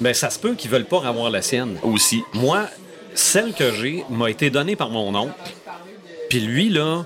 Mais 0.01 0.13
ça 0.13 0.30
se 0.30 0.38
peut 0.38 0.56
qu'ils 0.56 0.69
veulent 0.69 0.84
pas 0.84 1.01
avoir 1.08 1.30
la 1.30 1.41
sienne. 1.41 1.78
Aussi. 1.84 2.21
Moi, 2.34 2.63
celle 3.13 3.54
que 3.54 3.71
j'ai 3.71 4.04
m'a 4.10 4.30
été 4.30 4.49
donnée 4.49 4.75
par 4.75 4.89
mon 4.89 5.15
oncle. 5.15 5.32
Puis 6.30 6.41
lui, 6.41 6.67
là, 6.67 7.06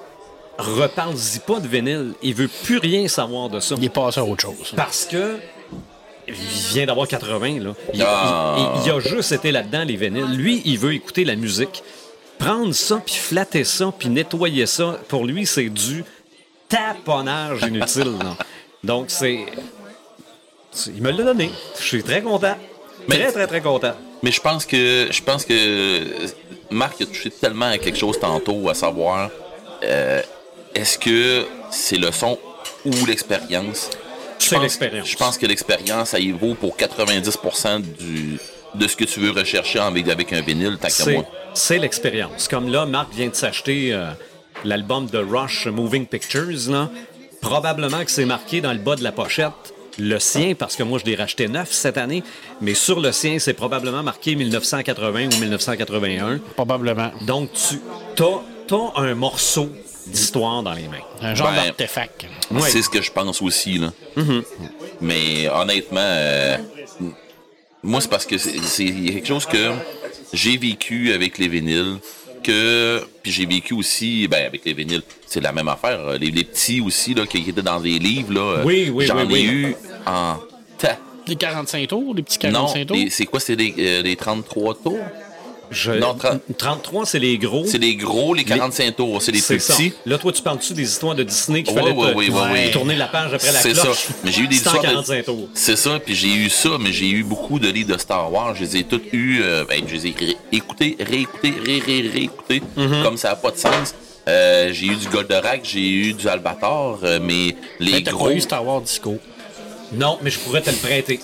reparle-y 0.57 1.37
pas 1.45 1.59
de 1.59 1.67
vinyle. 1.67 2.13
Il 2.23 2.33
veut 2.33 2.49
plus 2.63 2.79
rien 2.79 3.07
savoir 3.07 3.47
de 3.49 3.59
ça. 3.59 3.75
Il 3.77 3.85
est 3.85 3.89
passé 3.89 4.19
à 4.19 4.23
autre 4.25 4.41
chose. 4.41 4.73
Parce 4.75 5.05
que 5.05 5.37
il 6.27 6.33
vient 6.73 6.87
d'avoir 6.87 7.07
80, 7.07 7.59
là. 7.59 7.73
Il, 7.93 8.01
Ah. 8.03 8.55
il- 8.57 8.81
il- 8.81 8.87
il 8.87 8.91
a 8.91 8.99
juste 8.99 9.31
été 9.33 9.51
là-dedans, 9.51 9.83
les 9.83 9.95
vinyles. 9.97 10.35
Lui, 10.35 10.63
il 10.65 10.79
veut 10.79 10.95
écouter 10.95 11.25
la 11.25 11.35
musique. 11.35 11.83
Prendre 12.39 12.73
ça, 12.73 13.01
puis 13.05 13.13
flatter 13.13 13.63
ça, 13.65 13.93
puis 13.99 14.09
nettoyer 14.09 14.65
ça, 14.65 14.97
pour 15.09 15.25
lui, 15.25 15.45
c'est 15.45 15.69
du 15.69 16.03
taponnage 16.69 17.61
inutile. 17.63 18.17
là. 18.23 18.37
Donc, 18.83 19.05
c'est... 19.09 19.45
Il 20.87 21.01
me 21.01 21.11
l'a 21.11 21.23
donné. 21.23 21.49
Je 21.79 21.83
suis 21.83 22.03
très 22.03 22.21
content. 22.21 22.55
Mais- 23.07 23.17
Très, 23.17 23.31
très, 23.31 23.47
très 23.47 23.61
content. 23.61 23.93
Mais 24.21 24.31
je 24.31 24.39
pense 24.41 24.65
que 24.65 25.07
je 25.09 25.21
pense 25.23 25.45
que 25.45 26.01
Marc 26.69 27.01
a 27.01 27.05
touché 27.05 27.31
tellement 27.31 27.67
à 27.67 27.77
quelque 27.77 27.97
chose 27.97 28.19
tantôt, 28.19 28.69
à 28.69 28.73
savoir 28.73 29.29
euh, 29.83 30.21
est-ce 30.75 30.99
que 30.99 31.45
c'est 31.71 31.95
le 31.95 32.11
son 32.11 32.37
ou 32.85 33.05
l'expérience? 33.07 33.89
C'est 34.37 34.59
l'expérience. 34.59 35.07
Je 35.07 35.15
pense 35.17 35.37
que 35.37 35.45
l'expérience, 35.45 36.09
ça 36.09 36.19
y 36.19 36.31
vaut 36.31 36.53
pour 36.53 36.75
90% 36.77 37.81
du, 37.81 38.37
de 38.75 38.87
ce 38.87 38.95
que 38.95 39.05
tu 39.05 39.19
veux 39.21 39.31
rechercher 39.31 39.79
avec, 39.79 40.07
avec 40.09 40.33
un 40.33 40.41
vinyle, 40.41 40.77
tant 40.77 40.87
qu'à 40.89 40.93
C'est, 40.93 41.13
moi. 41.13 41.25
c'est 41.53 41.77
l'expérience. 41.79 42.47
Comme 42.47 42.69
là, 42.69 42.85
Marc 42.85 43.11
vient 43.13 43.27
de 43.29 43.35
s'acheter 43.35 43.93
euh, 43.93 44.11
l'album 44.63 45.07
de 45.07 45.19
Rush 45.19 45.67
Moving 45.67 46.05
Pictures. 46.05 46.69
Là. 46.69 46.89
Probablement 47.41 48.03
que 48.03 48.11
c'est 48.11 48.25
marqué 48.25 48.61
dans 48.61 48.73
le 48.73 48.79
bas 48.79 48.95
de 48.95 49.03
la 49.03 49.11
pochette. 49.11 49.53
Le 49.97 50.17
sien, 50.19 50.55
parce 50.55 50.77
que 50.77 50.83
moi 50.83 50.97
je 50.99 51.05
l'ai 51.05 51.15
racheté 51.15 51.49
neuf 51.49 51.71
cette 51.71 51.97
année, 51.97 52.23
mais 52.61 52.73
sur 52.73 53.01
le 53.01 53.11
sien, 53.11 53.37
c'est 53.39 53.53
probablement 53.53 54.01
marqué 54.01 54.35
1980 54.35 55.25
ou 55.25 55.39
1981. 55.39 56.39
Probablement. 56.55 57.11
Donc, 57.21 57.49
tu 58.15 58.23
as, 58.23 59.01
un 59.01 59.15
morceau 59.15 59.69
d'histoire 60.07 60.63
dans 60.63 60.73
les 60.73 60.87
mains. 60.87 61.03
Un 61.21 61.35
genre 61.35 61.51
Ben, 61.51 61.65
d'artefact. 61.65 62.27
Ouais. 62.51 62.69
C'est 62.69 62.81
ce 62.81 62.89
que 62.89 63.01
je 63.01 63.11
pense 63.11 63.41
aussi. 63.41 63.77
Là. 63.77 63.91
Mais 65.01 65.49
honnêtement, 65.49 65.99
euh, 66.01 66.57
moi, 67.83 67.99
c'est 67.99 68.09
parce 68.09 68.25
que 68.25 68.37
c'est 68.37 68.59
c'est 68.61 68.85
quelque 68.85 69.27
chose 69.27 69.45
que 69.45 69.71
j'ai 70.33 70.57
vécu 70.57 71.13
avec 71.13 71.37
les 71.37 71.47
vinyles. 71.47 71.97
Que, 72.43 73.01
puis 73.21 73.31
j'ai 73.31 73.45
vécu 73.45 73.73
aussi 73.73 74.27
ben, 74.27 74.45
avec 74.45 74.63
les 74.65 74.73
vinyles. 74.73 75.01
C'est 75.25 75.41
la 75.41 75.51
même 75.51 75.67
affaire. 75.67 75.99
euh, 75.99 76.17
Les, 76.17 76.31
les 76.31 76.43
petits 76.43 76.81
aussi 76.81 77.13
là, 77.13 77.25
qui 77.25 77.37
étaient 77.49 77.61
dans 77.61 77.79
des 77.79 77.99
livres. 77.99 78.33
Là, 78.33 78.41
euh, 78.59 78.63
Oui, 78.65 78.89
oui, 78.93 79.05
J'en 79.05 79.17
oui, 79.17 79.23
ai 79.23 79.25
oui. 79.27 79.43
eu 79.45 79.75
en 80.05 80.35
tas. 80.77 80.97
Les 81.27 81.35
45 81.35 81.87
tours, 81.87 82.15
les 82.15 82.23
petits 82.23 82.39
Non, 82.47 82.65
45 82.65 82.87
tours? 82.87 82.97
les- 82.97 83.09
c'est 83.09 83.25
quoi? 83.25 83.39
C'est 83.39 83.55
les, 83.55 83.73
euh, 83.77 84.01
les 84.01 84.15
33 84.15 84.73
tours? 84.75 84.97
Je- 85.71 85.91
Non, 85.91 86.15
tra- 86.15 86.39
33, 86.57 87.05
c'est 87.05 87.19
les 87.19 87.37
gros. 87.37 87.63
C'est 87.67 87.77
les 87.77 87.95
gros, 87.95 88.33
les 88.33 88.43
45 88.43 88.95
tours. 88.95 89.21
C'est 89.21 89.31
les 89.31 89.39
C'est 89.39 89.55
plus 89.55 89.63
ça. 89.63 89.73
petits. 89.73 89.93
Là, 90.05 90.17
toi, 90.17 90.31
tu 90.31 90.41
parles-tu 90.41 90.73
des 90.73 90.83
histoires 90.83 91.15
de 91.15 91.23
Disney 91.23 91.63
qu'il 91.63 91.73
fallait 91.75 91.91
ouais, 91.91 92.11
te- 92.11 92.17
ouais, 92.17 92.29
ouais, 92.29 92.51
ouais. 92.51 92.71
tourner 92.71 92.95
la 92.95 93.07
page 93.07 93.33
après 93.33 93.51
la 93.51 93.59
C'est 93.59 93.73
cloche? 93.73 93.97
ça. 94.07 94.13
Mais 94.23 94.31
j'ai 94.31 94.41
eu 94.41 94.47
des 94.47 94.55
C'est 94.55 94.57
histoires 94.61 94.81
de- 94.81 94.87
45 94.87 95.25
tours. 95.25 95.47
C'est 95.53 95.75
ça, 95.75 95.99
puis 96.03 96.15
j'ai 96.15 96.33
eu 96.33 96.49
ça, 96.49 96.69
mais 96.79 96.91
j'ai 96.91 97.09
eu 97.09 97.23
beaucoup 97.23 97.59
de 97.59 97.69
livres 97.69 97.93
de 97.93 97.99
Star 97.99 98.31
Wars. 98.31 98.55
Je 98.55 98.61
les 98.63 98.77
ai 98.77 98.83
tous 98.83 99.01
eus, 99.13 99.41
euh, 99.43 99.63
ben, 99.69 99.81
je 99.87 99.93
les 99.93 100.07
ai 100.07 100.15
écoutés, 100.51 100.97
réécoutés, 100.99 101.53
ré, 101.65 101.79
ré, 101.85 102.09
réécoutés, 102.11 102.61
Mm-hmm. 102.77 103.03
comme 103.03 103.17
ça 103.17 103.29
n'a 103.29 103.35
pas 103.35 103.51
de 103.51 103.57
sens. 103.57 103.93
Euh, 104.27 104.69
j'ai 104.73 104.87
eu 104.87 104.95
du 104.95 105.07
Goldorak, 105.07 105.61
j'ai 105.63 105.87
eu 105.89 106.13
du 106.13 106.27
Albator, 106.27 106.99
euh, 107.03 107.19
mais 107.21 107.55
les 107.79 107.91
Mais 107.93 108.01
t'as 108.01 108.11
gros, 108.11 108.25
pas 108.25 108.33
eu 108.33 108.41
Star 108.41 108.65
Wars 108.65 108.81
Disco. 108.81 109.17
Non, 109.93 110.17
mais 110.21 110.29
je 110.29 110.39
pourrais 110.39 110.61
te 110.61 110.69
le 110.69 110.75
prêter. 110.75 111.19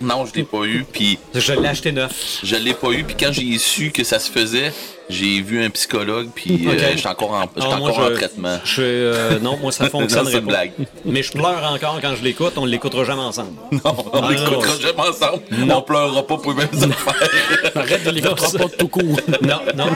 Non, 0.00 0.26
je 0.26 0.34
l'ai 0.34 0.44
pas 0.44 0.64
eu, 0.64 0.84
puis 0.90 1.18
Je 1.34 1.52
l'ai 1.52 1.68
acheté 1.68 1.92
neuf. 1.92 2.40
je 2.42 2.56
l'ai 2.56 2.74
pas 2.74 2.90
eu, 2.90 3.04
puis 3.04 3.16
quand 3.18 3.32
j'ai 3.32 3.58
su 3.58 3.90
que 3.90 4.04
ça 4.04 4.18
se 4.18 4.30
faisait, 4.30 4.72
j'ai 5.10 5.40
vu 5.40 5.64
un 5.64 5.70
psychologue, 5.70 6.28
puis 6.34 6.66
euh, 6.66 6.72
Ok. 6.72 6.78
j'étais 6.96 7.08
encore 7.08 7.30
en, 7.32 7.42
j'étais 7.56 7.66
Ah, 7.72 7.76
moi, 7.78 7.88
encore 7.90 8.04
en 8.04 8.08
je- 8.10 8.14
traitement. 8.14 8.58
Je, 8.64 8.82
euh, 8.82 9.38
non, 9.38 9.56
moi, 9.56 9.72
ça 9.72 9.88
Non, 9.94 10.00
une 10.02 10.08
pas. 10.32 10.40
blague. 10.40 10.72
Mais 11.06 11.22
je 11.22 11.32
pleure 11.32 11.64
encore 11.72 11.98
quand 12.02 12.14
je 12.14 12.22
l'écoute. 12.22 12.52
On 12.56 12.66
ne 12.66 12.70
l'écoutera 12.70 13.04
jamais 13.04 13.22
ensemble. 13.22 13.52
Non, 13.72 13.80
on 14.12 14.20
Ah, 14.22 14.30
l'écoutera 14.30 14.66
non. 14.74 14.80
jamais 14.80 15.08
ensemble. 15.08 15.42
On 15.72 15.80
pleurera 15.82 16.26
pas 16.26 16.36
pour 16.36 16.52
les 16.52 16.58
mêmes 16.58 16.92
affaires. 16.92 17.28
Arrête 17.74 18.04
de 18.04 18.20
Non, 18.20 18.36
ça- 18.36 18.58
pas 18.58 18.68
tout 18.68 18.88
court. 18.88 19.02
Non, 19.42 19.60
non, 19.74 19.86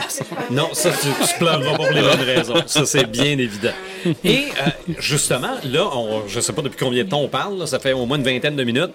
non, 0.49 0.69
ça, 0.73 0.89
tu, 0.89 1.07
tu 1.27 1.37
pleureras 1.37 1.71
pas 1.71 1.75
pour 1.77 1.91
les 1.91 2.01
bonnes 2.01 2.21
raisons. 2.25 2.55
Ça, 2.65 2.85
c'est 2.87 3.05
bien 3.09 3.37
évident. 3.37 3.73
Et 4.23 4.45
euh, 4.65 4.69
justement, 4.99 5.51
là, 5.63 5.89
on, 5.95 6.23
je 6.27 6.39
sais 6.39 6.53
pas 6.53 6.63
depuis 6.63 6.79
combien 6.83 7.03
de 7.03 7.09
temps 7.09 7.21
on 7.21 7.27
parle, 7.27 7.59
là, 7.59 7.67
ça 7.67 7.77
fait 7.79 7.93
au 7.93 8.05
moins 8.07 8.17
une 8.17 8.23
vingtaine 8.23 8.55
de 8.55 8.63
minutes. 8.63 8.93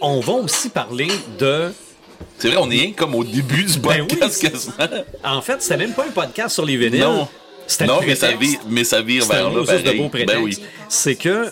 On 0.00 0.20
va 0.20 0.32
aussi 0.34 0.68
parler 0.68 1.08
de. 1.38 1.72
C'est 2.38 2.48
vrai, 2.48 2.56
on 2.60 2.70
est 2.70 2.92
comme 2.92 3.14
au 3.14 3.24
début 3.24 3.64
du 3.64 3.78
Ben 3.78 4.00
oui, 4.02 4.06
podcast 4.16 4.34
c'est- 4.40 4.50
quasiment. 4.50 4.74
En 5.24 5.40
fait, 5.40 5.62
c'était 5.62 5.76
même 5.76 5.92
pas 5.92 6.04
un 6.04 6.10
podcast 6.10 6.54
sur 6.54 6.64
les 6.64 6.76
vinyles. 6.76 7.00
Non. 7.00 7.28
C'était 7.66 7.86
Non, 7.86 8.00
mais 8.06 8.14
ça 8.14 8.32
vire, 8.32 8.58
mais 8.68 8.84
ça 8.84 9.00
vire 9.00 9.24
C'est 9.24 9.34
un 9.36 9.48
vers 9.48 9.50
là. 9.52 9.60
de 9.60 9.66
pareil. 9.82 9.98
beau 9.98 10.08
prétexte. 10.10 10.36
Ben 10.36 10.42
oui. 10.42 10.58
C'est 10.88 11.14
que 11.14 11.46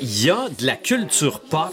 il 0.00 0.24
y 0.24 0.30
a 0.30 0.48
de 0.58 0.64
la 0.66 0.76
culture 0.76 1.40
pop 1.40 1.72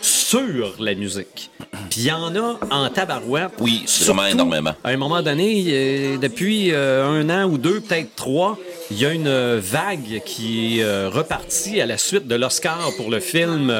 sur 0.00 0.74
la 0.80 0.94
musique. 0.94 1.50
Puis 1.90 2.00
il 2.00 2.04
y 2.06 2.12
en 2.12 2.34
a 2.34 2.58
en 2.70 2.88
tabarouette. 2.88 3.50
Oui, 3.60 3.84
vraiment 4.00 4.22
Surtout, 4.22 4.34
énormément. 4.34 4.72
À 4.82 4.88
un 4.90 4.96
moment 4.96 5.20
donné, 5.22 5.64
euh, 5.68 6.16
depuis 6.16 6.70
euh, 6.72 7.06
un 7.06 7.28
an 7.28 7.48
ou 7.48 7.58
deux, 7.58 7.80
peut-être 7.80 8.14
trois, 8.16 8.56
il 8.90 8.98
y 8.98 9.04
a 9.04 9.12
une 9.12 9.26
euh, 9.28 9.60
vague 9.62 10.22
qui 10.24 10.78
est 10.78 10.82
euh, 10.82 11.10
repartie 11.12 11.80
à 11.82 11.86
la 11.86 11.98
suite 11.98 12.26
de 12.26 12.34
l'Oscar 12.34 12.90
pour 12.96 13.10
le 13.10 13.20
film 13.20 13.70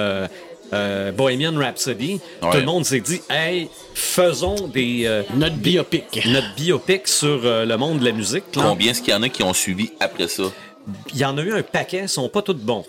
euh, 0.73 1.13
Bohemian 1.13 1.55
Rhapsody. 1.57 2.21
Ouais. 2.43 2.51
Tout 2.51 2.57
le 2.59 2.65
monde 2.65 2.85
s'est 2.85 3.01
dit, 3.01 3.21
hey, 3.31 3.69
faisons 3.95 4.69
des, 4.69 5.03
euh, 5.07 5.23
Notre 5.35 5.57
biopic. 5.57 6.05
notre 6.27 6.55
biopic 6.57 7.09
sur 7.09 7.41
euh, 7.45 7.65
le 7.65 7.77
monde 7.77 8.01
de 8.01 8.05
la 8.05 8.13
musique. 8.13 8.45
là. 8.57 8.63
Combien 8.69 8.91
est-ce 8.91 9.03
qu'il 9.03 9.13
y 9.13 9.17
en 9.17 9.23
a 9.23 9.29
qui 9.29 9.43
ont 9.43 9.55
suivi 9.55 9.91
après 10.01 10.29
ça? 10.29 10.45
Il 11.15 11.19
y 11.21 11.25
en 11.25 11.37
a 11.39 11.43
eu 11.43 11.53
un 11.53 11.63
paquet, 11.63 12.01
ils 12.05 12.09
sont 12.09 12.29
pas 12.29 12.43
tous 12.43 12.55
bons. 12.55 12.85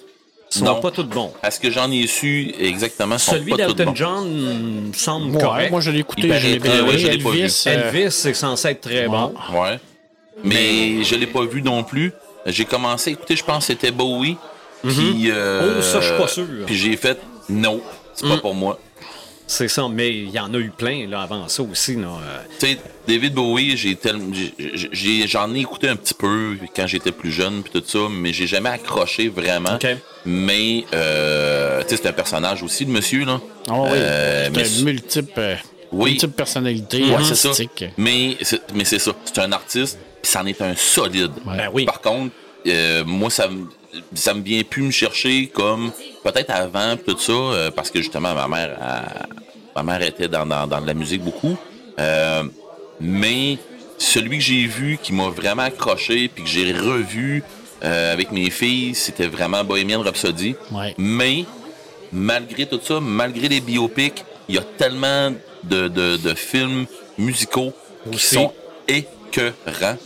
Ils 0.52 0.60
sont 0.60 0.66
Non. 0.66 0.80
pas 0.80 0.90
tous 0.90 1.04
bons. 1.04 1.32
Est-ce 1.44 1.60
que 1.60 1.70
j'en 1.70 1.92
ai 1.92 2.08
su 2.08 2.54
exactement? 2.60 3.18
sont 3.18 3.34
Celui 3.34 3.54
d'Elton. 3.54 3.92
John 3.94 4.28
mm, 4.90 4.94
semble 4.96 5.36
Ouais, 5.36 5.42
correct. 5.44 5.72
moi 5.72 5.80
je 5.82 5.92
l'ai 5.92 6.00
écouté, 6.00 6.32
je 6.34 6.48
l'ai 6.48 6.60
bien 6.60 6.84
ouais, 6.86 6.98
je 6.98 7.08
pas 7.08 7.30
vu. 7.30 7.40
Elvis, 7.40 7.64
euh, 7.68 7.92
Elvis, 7.92 8.12
c'est 8.12 8.34
censé 8.34 8.70
être 8.70 8.82
très 8.82 9.08
bon. 9.08 9.34
Ouais. 9.54 9.80
Mais 10.44 11.04
je 11.04 11.16
l'ai 11.16 11.28
pas 11.28 11.44
vu 11.46 11.62
non 11.62 11.84
plus. 11.84 12.14
J'ai 12.46 12.66
commencé 12.66 13.12
à 13.12 13.14
écouter, 13.14 13.36
je 13.36 13.44
pense 13.44 13.68
que 13.68 13.74
c'était 13.74 13.92
Bowie. 13.92 14.38
Puis, 14.82 15.30
euh, 15.30 15.76
Oh, 15.78 15.82
ça, 15.82 16.00
je 16.00 16.08
suis 16.08 16.18
pas 16.18 16.28
sûr. 16.28 16.46
Puis 16.66 16.76
j'ai 16.78 16.96
fait, 16.96 17.20
non, 17.50 17.82
c'est 18.14 18.28
pas 18.28 18.38
pour 18.38 18.56
moi. 18.56 18.80
C'est 19.52 19.68
ça, 19.68 19.88
mais 19.92 20.10
il 20.16 20.30
y 20.30 20.40
en 20.40 20.54
a 20.54 20.58
eu 20.60 20.70
plein 20.70 21.08
là, 21.08 21.22
avant 21.24 21.48
ça 21.48 21.64
aussi. 21.64 21.96
Là. 21.96 22.20
Tu 22.60 22.68
sais, 22.68 22.78
David 23.08 23.34
Bowie, 23.34 23.76
j'ai 23.76 23.96
tel- 23.96 24.22
j'ai- 24.32 24.54
j'ai- 24.92 25.28
j'en 25.28 25.52
ai 25.56 25.60
écouté 25.62 25.90
un 25.90 25.96
petit 25.96 26.14
peu 26.14 26.56
quand 26.76 26.86
j'étais 26.86 27.12
plus 27.12 27.32
jeune 27.32 27.64
puis 27.64 27.72
tout 27.82 27.84
ça, 27.88 27.98
mais 28.12 28.32
j'ai 28.32 28.46
jamais 28.46 28.70
accroché 28.70 29.28
vraiment. 29.28 29.74
Ok. 29.74 29.88
Mais 30.24 30.86
euh, 30.94 31.82
tu 31.82 31.90
sais, 31.90 31.98
c'est 32.04 32.10
un 32.10 32.14
personnage 32.14 32.62
aussi, 32.62 32.86
le 32.86 32.92
monsieur 32.92 33.26
là. 33.26 33.42
Ah 33.68 33.74
oui, 33.82 33.90
Euh, 33.94 34.50
mais 34.54 34.66
c'est 34.66 34.80
une 34.82 34.86
multiple, 34.86 35.32
euh, 35.40 35.56
Oui. 35.92 36.12
multiple 36.12 36.34
personnalité 36.34 37.04
Ouais, 37.06 37.24
c'est 37.24 37.34
ça. 37.34 37.50
artistique. 37.50 37.86
Mais 37.98 38.38
c'est, 38.44 38.62
mais 38.76 38.86
c'est 38.86 39.00
ça. 39.00 39.14
C'est 39.26 39.40
un 39.40 39.52
artiste, 39.52 39.98
puis 40.22 40.32
c'en 40.32 40.46
est 40.46 40.62
un 40.62 40.76
solide. 40.76 41.32
Ben 41.44 41.72
oui. 41.74 41.86
Par 41.86 42.02
contre, 42.02 42.36
euh, 42.68 43.04
moi, 43.04 43.32
ça 43.32 43.48
me 43.48 43.66
ça 44.14 44.36
me 44.36 44.44
vient 44.44 44.62
plus 44.62 44.84
me 44.84 44.92
chercher 44.92 45.48
comme 45.48 45.92
peut-être 46.24 46.50
avant 46.52 46.96
tout 46.98 47.18
ça, 47.18 47.32
euh, 47.34 47.72
parce 47.72 47.90
que 47.92 48.00
justement 48.02 48.34
ma 48.34 48.48
mère, 48.48 48.78
elle- 48.80 49.28
ma 49.76 49.84
mère 49.84 50.02
était 50.08 50.28
dans, 50.28 50.46
dans, 50.46 50.68
dans 50.68 50.82
de 50.82 50.88
la 50.88 50.94
musique 50.94 51.24
beaucoup. 51.24 51.58
Euh, 52.00 52.44
mais 53.00 53.58
celui 53.98 54.38
que 54.38 54.44
j'ai 54.44 54.66
vu 54.66 54.98
qui 55.02 55.14
m'a 55.14 55.30
vraiment 55.30 55.64
accroché 55.64 56.28
puis 56.30 56.44
que 56.44 56.50
j'ai 56.50 56.72
revu 56.74 57.44
euh, 57.84 58.14
avec 58.14 58.32
mes 58.32 58.50
filles, 58.50 58.94
c'était 58.96 59.28
vraiment 59.28 59.64
Bohemian 59.64 60.02
Rhapsody. 60.02 60.56
Ouais. 60.72 60.94
Mais 60.98 61.46
malgré 62.12 62.66
tout 62.66 62.80
ça, 62.84 63.00
malgré 63.00 63.48
les 63.48 63.62
biopics, 63.62 64.24
il 64.50 64.56
y 64.56 64.58
a 64.58 64.64
tellement 64.78 65.32
de, 65.64 65.88
de, 65.88 66.18
de 66.18 66.34
films 66.34 66.86
musicaux 67.18 67.74
qui 68.12 68.18
sont 68.20 68.54
écœurants. 68.88 69.98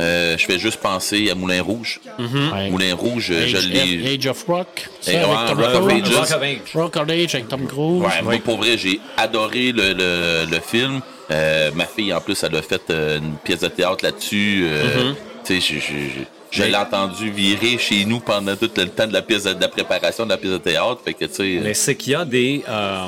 Euh, 0.00 0.36
je 0.38 0.44
fais 0.46 0.58
juste 0.58 0.80
penser 0.80 1.30
à 1.30 1.34
Moulin 1.34 1.62
Rouge. 1.62 2.00
Ouais. 2.18 2.70
Moulin 2.70 2.94
Rouge, 2.94 3.30
euh, 3.30 3.46
je 3.46 3.56
Age, 3.58 3.68
l'ai. 3.68 4.14
Age 4.14 4.26
of 4.26 4.44
Rock. 4.48 4.88
ça, 5.00 5.10
avec 5.12 5.26
ouais, 5.26 5.34
Tom 5.48 5.58
Rock 5.60 5.74
of 5.74 5.86
Cruise. 5.88 6.02
Ages. 6.02 6.14
Rock 6.16 6.30
of 6.30 6.42
Age. 6.42 6.58
Rock 6.74 6.96
of 6.96 7.02
Age 7.10 7.34
avec 7.34 7.48
Tom 7.48 7.66
Cruise. 7.66 8.02
Ouais, 8.02 8.22
moi, 8.22 8.34
pour 8.44 8.56
vrai, 8.56 8.78
j'ai 8.78 8.98
adoré 9.16 9.72
le, 9.72 9.92
le, 9.92 10.50
le 10.50 10.60
film. 10.60 11.00
Euh, 11.30 11.70
ma 11.74 11.84
fille, 11.86 12.12
en 12.14 12.20
plus, 12.20 12.42
elle 12.42 12.56
a 12.56 12.62
fait 12.62 12.82
euh, 12.90 13.18
une 13.18 13.34
pièce 13.44 13.60
de 13.60 13.68
théâtre 13.68 14.02
là-dessus. 14.04 14.62
Euh, 14.64 15.12
Tu 15.44 15.60
sais, 15.60 15.74
je, 15.74 15.80
je, 15.80 15.92
je- 15.92 16.24
je 16.50 16.62
Mais- 16.62 16.70
l'ai 16.70 16.76
entendu 16.76 17.30
virer 17.30 17.78
chez 17.78 18.04
nous 18.04 18.18
pendant 18.20 18.56
tout 18.56 18.68
le 18.76 18.88
temps 18.88 19.06
de 19.06 19.12
la 19.12 19.22
pièce 19.22 19.44
de, 19.44 19.52
de 19.54 19.60
la 19.60 19.68
préparation 19.68 20.24
de 20.24 20.30
la 20.30 20.36
pièce 20.36 20.52
de 20.52 20.58
théâtre. 20.58 20.98
Fait 21.04 21.14
que, 21.14 21.24
tu 21.26 21.34
sais, 21.34 21.60
Mais 21.62 21.74
c'est 21.74 21.94
qu'il 21.94 22.12
y 22.12 22.16
a 22.16 22.24
des, 22.24 22.64
euh, 22.68 23.06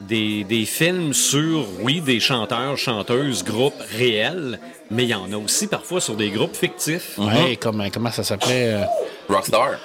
des, 0.00 0.44
des 0.44 0.64
films 0.64 1.12
sur, 1.14 1.66
oui, 1.82 2.00
des 2.00 2.20
chanteurs, 2.20 2.76
chanteuses, 2.78 3.44
groupes 3.44 3.74
réels, 3.96 4.58
mais 4.90 5.04
il 5.04 5.10
y 5.10 5.14
en 5.14 5.30
a 5.32 5.36
aussi 5.36 5.66
parfois 5.66 6.00
sur 6.00 6.14
des 6.14 6.30
groupes 6.30 6.56
fictifs. 6.56 7.18
Ouais, 7.18 7.56
comme, 7.56 7.84
comment 7.92 8.10
ça 8.10 8.24
s'appelait? 8.24 8.74
euh, 8.74 8.84
Rockstar. 9.28 9.70
Ouais, 9.70 9.76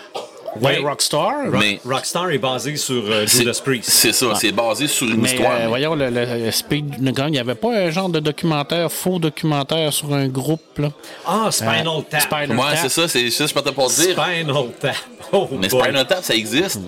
Ouais. 0.61 0.77
Rockstar? 0.77 1.47
Mais 1.51 1.81
Rockstar 1.83 2.31
est 2.31 2.37
basé 2.37 2.77
sur 2.77 3.03
euh, 3.11 3.25
c'est 3.27 3.39
Judas 3.39 3.59
Priest. 3.61 3.89
c'est 3.89 4.13
ça, 4.13 4.27
c'est 4.35 4.53
basé 4.53 4.87
sur 4.87 5.05
une 5.05 5.19
Mais 5.19 5.27
histoire. 5.33 5.51
euh, 5.51 5.59
mais- 5.63 5.67
voyons, 5.67 5.95
le, 5.95 6.09
le 6.09 6.49
Speed 6.51 7.03
Gun, 7.13 7.25
il 7.27 7.31
n'y 7.31 7.39
avait 7.39 7.55
pas 7.55 7.75
un 7.75 7.89
genre 7.89 8.07
de 8.07 8.21
documentaire, 8.21 8.89
faux 8.89 9.19
documentaire 9.19 9.91
sur 9.91 10.13
un 10.13 10.29
groupe, 10.29 10.77
là? 10.77 10.91
Ah, 11.25 11.49
Spinal 11.51 11.85
Euh, 11.87 12.01
Tap. 12.09 12.21
Spinal 12.21 12.51
Ouais, 12.51 12.69
Tap. 12.71 12.77
c'est 12.83 12.89
ça, 12.89 13.07
c'est 13.09 13.29
ça, 13.31 13.47
je 13.47 13.53
peux 13.53 13.61
pas 13.61 13.71
te 13.87 14.01
dire. 14.01 14.11
Spinal 14.17 14.65
Tap. 14.79 14.95
Oh, 15.33 15.49
Mais 15.59 15.67
boy. 15.67 15.81
Spinal 15.83 16.07
Tap, 16.07 16.23
ça 16.23 16.33
existe. 16.35 16.79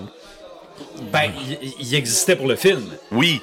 Ben, 1.12 1.30
il- 1.80 1.94
existait 1.94 2.36
pour 2.36 2.46
le 2.48 2.56
film. 2.56 2.82
Oui, 3.12 3.40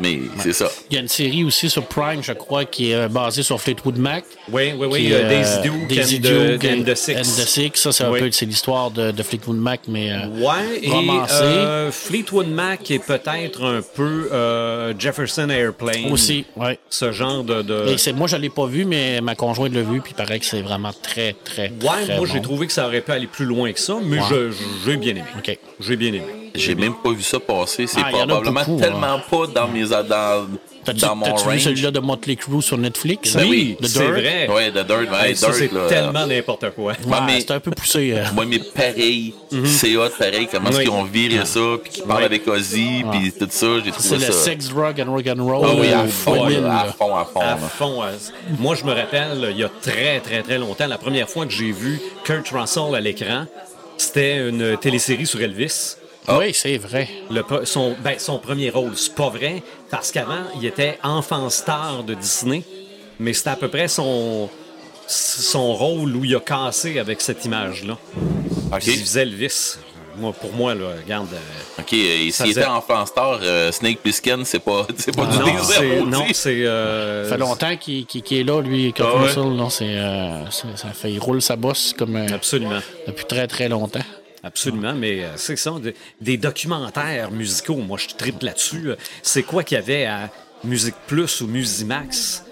mais 0.00 0.18
c'est 0.38 0.52
ça. 0.52 0.68
Il 0.90 0.94
y 0.94 0.98
a 0.98 1.02
une 1.02 1.08
série 1.08 1.44
aussi 1.44 1.70
sur 1.70 1.84
Prime, 1.86 2.20
je 2.22 2.32
crois, 2.32 2.64
qui 2.64 2.90
est 2.90 2.94
euh, 2.96 3.08
basée 3.08 3.44
sur 3.44 3.60
Fleetwood 3.60 3.96
Mac. 3.96 4.24
Oui, 4.50 4.72
oui, 4.76 4.88
oui. 4.90 5.00
qui, 5.06 5.12
euh, 5.12 5.28
Daisy 5.28 5.60
Duke 5.62 5.86
Daisy 5.88 6.16
and, 6.16 6.18
the- 6.18 6.22
Duke 6.22 6.64
and 6.64 6.82
the 6.84 6.88
and 6.90 6.94
Six. 6.96 7.16
and 7.16 7.20
the 7.22 7.46
Six. 7.46 7.70
Ça, 7.76 7.92
c'est 7.92 8.02
un 8.04 8.10
Oui. 8.10 8.18
peu 8.20 8.30
c'est 8.32 8.46
l'histoire 8.46 8.90
de, 8.90 9.12
de 9.12 9.22
Fleetwood 9.22 9.56
Mac, 9.56 9.82
mais 9.86 10.10
euh, 10.12 10.26
Ouais, 10.40 10.80
et 10.82 10.90
euh, 10.92 11.92
Fleetwood 11.92 12.48
Mac 12.48 12.90
est 12.90 12.98
peut-être 12.98 13.62
un 13.64 13.82
peu 13.82 14.28
euh, 14.32 14.94
Jefferson 14.98 15.48
Airplane. 15.48 16.10
aussi, 16.10 16.44
ouais. 16.56 16.78
Ce 16.90 17.12
genre 17.12 17.44
de... 17.44 17.62
de... 17.62 17.94
Et 18.08 18.12
moi, 18.14 18.26
je 18.26 18.36
l'ai 18.36 18.50
pas 18.50 18.66
vu, 18.66 18.84
mais 18.84 19.20
ma 19.20 19.34
conjointe 19.36 19.72
l'a 19.74 19.82
vu, 19.82 20.00
puis 20.00 20.12
il 20.12 20.16
paraît 20.16 20.40
que 20.40 20.46
c'est 20.46 20.62
vraiment 20.62 20.92
très, 20.92 21.34
très, 21.44 21.68
Ouais, 21.82 22.04
très 22.04 22.16
moi 22.16 22.26
j'ai 22.32 22.40
trouvé 22.42 22.66
que 22.66 22.72
ça 22.72 22.86
aurait 22.86 23.00
pu 23.00 23.12
aller 23.12 23.26
plus 23.28 23.44
loin 23.46 23.72
que 23.72 23.78
ça, 23.80 23.96
mais 24.02 24.18
Ouais. 24.18 24.50
j'ai 24.84 24.96
bien 24.96 25.12
aimé. 25.12 25.24
OK. 25.38 25.56
J'ai 25.80 25.96
bien 25.96 26.08
aimé. 26.08 26.24
J'ai 26.54 26.74
même 26.74 26.94
pas 26.94 27.10
vu 27.10 27.22
ça 27.22 27.40
passer. 27.40 27.86
C'est 27.86 28.00
Ah, 28.04 28.08
il 28.12 28.16
y 28.16 28.20
en 28.20 28.24
a 28.24 28.26
probablement 28.26 28.60
beaucoup, 28.64 28.80
tellement 28.80 29.18
pas 29.30 29.46
dans 29.48 29.68
mes 29.68 29.84
dans, 29.86 30.46
T'as-tu 30.84 31.00
dans 31.00 31.16
mon 31.16 31.24
t'as-tu 31.26 31.48
vu 31.48 31.60
celui-là 31.60 31.90
de 31.90 31.98
Motley 31.98 32.36
Crue 32.36 32.60
sur 32.62 32.76
Netflix? 32.78 33.32
Ben 33.34 33.42
hein? 33.42 33.46
oui, 33.48 33.76
The 33.80 33.86
c'est 33.86 33.98
Dirt? 34.00 34.10
vrai. 34.12 34.48
Ouais, 34.48 34.70
The 34.70 34.86
Dirt, 34.86 35.10
ouais, 35.10 35.30
Hey, 35.30 35.36
ça, 35.36 35.46
Dirt, 35.48 35.56
c'est 35.58 35.72
là. 35.72 35.86
tellement 35.88 36.26
n'importe 36.26 36.70
quoi. 36.76 36.92
Ouais, 36.92 36.98
Ouais, 37.12 37.18
mais- 37.26 37.40
c'est 37.40 37.50
un 37.52 37.58
peu 37.60 37.70
poussé. 37.70 38.12
euh. 38.16 38.24
Ouais, 38.38 38.44
mais 38.46 38.58
pareil, 38.60 39.34
c'est 39.64 39.96
hot, 39.96 40.10
pareil, 40.18 40.46
comment 40.52 40.68
est-ce 40.68 40.78
Oui. 40.78 40.84
qu'ils 40.84 40.92
ont 40.92 41.04
viré 41.04 41.44
ça, 41.46 41.60
puis 41.82 41.90
qu'ils 41.92 42.04
parlent 42.04 42.18
Oui. 42.20 42.24
avec 42.26 42.46
Ozzy, 42.46 43.02
puis 43.10 43.32
tout 43.32 43.48
ça, 43.50 43.66
j'ai 43.84 43.90
C'est 43.92 44.10
trouvé 44.10 44.26
le 44.26 44.32
ça. 44.32 44.32
sex, 44.32 44.68
drug 44.68 45.00
and 45.00 45.10
rock 45.12 45.26
and 45.26 45.42
roll. 45.44 45.66
Ah 45.68 45.74
oui, 45.80 45.88
à 45.90 46.00
euh, 46.02 46.06
fond, 46.06 46.44
2000, 46.46 46.60
là, 46.62 46.80
à 46.80 46.84
fond, 46.92 47.16
à 47.16 47.24
fond. 47.24 47.40
À 47.40 47.44
là. 47.46 47.56
fond. 47.56 48.02
euh, 48.04 48.10
Moi, 48.60 48.74
je 48.76 48.84
me 48.84 48.92
rappelle, 48.92 49.48
il 49.52 49.58
y 49.58 49.64
a 49.64 49.70
très, 49.82 50.20
très, 50.20 50.42
très 50.42 50.58
longtemps, 50.58 50.86
la 50.86 50.98
première 50.98 51.28
fois 51.28 51.46
que 51.46 51.52
j'ai 51.52 51.72
vu 51.72 51.98
Kurt 52.24 52.46
Russell 52.50 52.94
à 52.94 53.00
l'écran, 53.00 53.46
c'était 53.96 54.48
une 54.48 54.76
télésérie 54.76 55.26
sur 55.26 55.40
Elvis. 55.40 55.96
Oui, 56.28 56.54
c'est 56.54 56.78
vrai. 56.78 57.08
Le 57.30 57.42
pre- 57.42 57.64
son, 57.66 57.94
ben, 58.02 58.14
son 58.18 58.38
premier 58.38 58.70
rôle, 58.70 58.96
c'est 58.96 59.14
pas 59.14 59.28
vrai, 59.28 59.62
parce 59.90 60.10
qu'avant, 60.10 60.44
il 60.58 60.64
était 60.66 60.98
enfant 61.02 61.50
star 61.50 62.02
de 62.02 62.14
Disney, 62.14 62.62
mais 63.18 63.32
c'était 63.34 63.50
à 63.50 63.56
peu 63.56 63.68
près 63.68 63.88
son, 63.88 64.48
son 65.06 65.74
rôle 65.74 66.16
où 66.16 66.24
il 66.24 66.34
a 66.34 66.40
cassé 66.40 66.98
avec 66.98 67.20
cette 67.20 67.44
image-là. 67.44 67.98
OK, 68.72 68.86
Il 68.86 68.98
faisait 69.00 69.22
Elvis. 69.22 69.76
Moi, 70.16 70.32
pour 70.32 70.52
moi, 70.52 70.76
là, 70.76 70.90
regarde. 71.04 71.26
euh, 71.34 71.80
OK, 71.82 71.92
et 71.92 72.30
Ça 72.30 72.44
s'il 72.44 72.52
faisait- 72.54 72.60
était 72.60 72.70
enfant 72.70 73.04
star, 73.04 73.40
euh, 73.42 73.72
Snake 73.72 73.98
Plissken, 73.98 74.44
c'est 74.44 74.60
pas, 74.60 74.86
c'est 74.96 75.14
pas 75.14 75.26
du 75.26 75.38
non, 75.38 75.44
désert, 75.44 76.06
non, 76.06 76.24
c'est. 76.32 76.64
euh, 76.64 77.24
Ça 77.28 77.34
fait 77.34 77.40
longtemps 77.40 77.76
qu'il 77.76 78.06
qu'il- 78.06 78.22
qu'il 78.22 78.38
est 78.38 78.44
là, 78.44 78.60
lui, 78.62 78.92
Kurt 78.92 79.08
Ah 79.12 79.22
ouais? 79.40 79.44
Non, 79.50 79.68
c'est, 79.70 79.88
euh, 79.88 80.48
c'est- 80.52 80.76
ça 80.76 80.90
fait, 80.94 81.10
il 81.10 81.18
roule 81.18 81.42
sa 81.42 81.56
bosse 81.56 81.92
comme, 81.98 82.14
euh, 82.14 82.26
Absolument. 82.32 82.78
depuis 83.08 83.24
très, 83.24 83.48
très 83.48 83.68
longtemps. 83.68 84.04
Absolument, 84.44 84.92
mais 84.94 85.24
euh, 85.24 85.28
c'est 85.36 85.56
ça, 85.56 85.70
de- 85.72 85.94
des 86.20 86.36
documentaires 86.36 87.30
musicaux, 87.30 87.76
moi 87.76 87.98
je 87.98 88.08
tripe 88.14 88.42
là-dessus. 88.42 88.90
C'est 89.22 89.42
quoi 89.42 89.64
qu'il 89.64 89.76
y 89.76 89.80
avait 89.80 90.04
à 90.04 90.30
Musique 90.64 90.94
Plus 91.06 91.40
ou 91.40 91.46
Musimax? 91.46 92.44